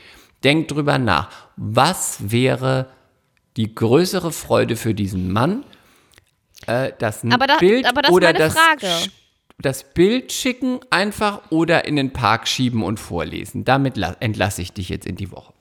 Denk 0.45 0.69
drüber 0.69 0.99
nach. 0.99 1.31
Was 1.57 2.31
wäre 2.31 2.91
die 3.57 3.75
größere 3.75 4.31
Freude 4.31 4.77
für 4.77 4.93
diesen 4.93 5.33
Mann? 5.33 5.65
Äh, 6.67 6.93
das 6.99 7.25
Aber 7.25 7.47
da- 7.47 7.57
Bild 7.57 7.87
aber 7.87 8.03
das 8.03 8.11
ist 8.11 8.15
oder 8.15 8.33
das, 8.35 8.53
Frage. 8.53 9.11
Das 9.61 9.83
Bild 9.93 10.33
schicken 10.33 10.79
einfach 10.91 11.41
oder 11.51 11.85
in 11.85 11.97
den 11.97 12.13
Park 12.13 12.47
schieben 12.47 12.83
und 12.85 13.01
vorlesen. 13.01 13.65
Damit 13.65 13.97
la- 13.97 14.17
entlasse 14.21 14.63
ich 14.63 14.73
dich 14.73 14.89
jetzt 14.89 15.07
in 15.07 15.17
die 15.17 15.33
Woche. 15.33 15.53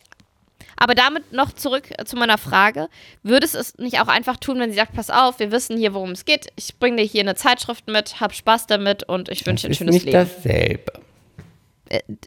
Aber 0.79 0.93
damit 0.93 1.33
noch 1.33 1.51
zurück 1.53 1.85
äh, 1.97 2.05
zu 2.05 2.15
meiner 2.17 2.37
Frage. 2.37 2.89
Würdest 3.23 3.55
du 3.55 3.57
es 3.59 3.77
nicht 3.79 3.99
auch 3.99 4.07
einfach 4.07 4.37
tun, 4.37 4.59
wenn 4.59 4.69
sie 4.69 4.77
sagt, 4.77 4.93
pass 4.93 5.09
auf, 5.09 5.39
wir 5.39 5.51
wissen 5.51 5.75
hier, 5.77 5.95
worum 5.95 6.11
es 6.11 6.25
geht. 6.25 6.47
Ich 6.55 6.77
bringe 6.77 6.97
dir 6.97 7.07
hier 7.07 7.21
eine 7.21 7.33
Zeitschrift 7.33 7.87
mit, 7.87 8.21
hab 8.21 8.35
Spaß 8.35 8.67
damit 8.67 9.01
und 9.03 9.29
ich 9.29 9.43
wünsche 9.47 9.63
dir 9.63 9.69
ein 9.69 9.71
ist 9.71 9.77
schönes 9.79 9.95
nicht 9.95 10.05
Leben. 10.05 10.13
dasselbe. 10.17 10.93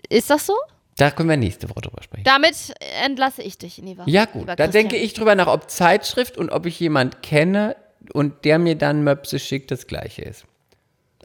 Ist 0.09 0.31
das 0.31 0.47
so? 0.47 0.55
Da 0.97 1.11
können 1.13 1.29
wir 1.29 1.37
nächste 1.37 1.71
Woche 1.71 1.83
drüber 1.83 2.03
sprechen. 2.03 2.25
Damit 2.25 2.57
entlasse 3.05 3.43
ich 3.43 3.57
dich 3.59 3.79
in 3.79 3.87
die 3.87 3.97
Woche. 3.97 4.11
Ja, 4.11 4.25
gut. 4.25 4.49
Da 4.49 4.67
denke 4.67 4.97
ich 4.97 5.15
drüber 5.15 5.37
nach, 5.37 5.47
ob 5.47 5.71
Zeitschrift 5.71 6.37
und 6.37 6.51
ob 6.51 6.67
ich 6.67 6.81
jemand 6.81 7.23
kenne 7.23 7.77
und 8.13 8.45
der 8.45 8.59
mir 8.59 8.75
dann 8.75 9.05
Möpse 9.05 9.39
schickt, 9.39 9.71
das 9.71 9.87
gleiche 9.87 10.23
ist. 10.23 10.45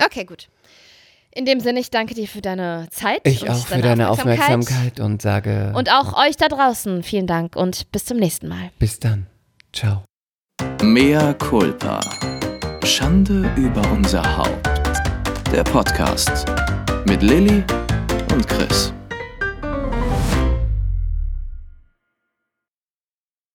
Okay, 0.03 0.25
gut. 0.25 0.47
In 1.31 1.45
dem 1.45 1.59
Sinne, 1.59 1.81
ich 1.81 1.89
danke 1.91 2.13
dir 2.13 2.27
für 2.27 2.41
deine 2.41 2.87
Zeit. 2.91 3.19
Ich 3.25 3.43
und 3.43 3.49
auch 3.49 3.67
für 3.67 3.81
deine 3.81 4.09
Aufmerksamkeit 4.09 5.01
und 5.01 5.21
sage 5.21 5.73
Und 5.75 5.91
auch 5.91 6.17
euch 6.17 6.37
da 6.37 6.47
draußen 6.47 7.03
vielen 7.03 7.27
Dank 7.27 7.57
und 7.57 7.91
bis 7.91 8.05
zum 8.05 8.17
nächsten 8.17 8.47
Mal. 8.47 8.71
bis 8.79 8.99
dann. 8.99 9.27
Ciao. 9.73 10.03
Mea 10.81 11.33
culpa. 11.33 11.99
Schande 12.85 13.51
über 13.57 13.81
unser 13.91 14.37
Haupt. 14.37 14.69
Der 15.51 15.63
Podcast 15.63 16.45
mit 17.05 17.21
Lilly 17.21 17.63
und 18.33 18.47
Chris. 18.47 18.94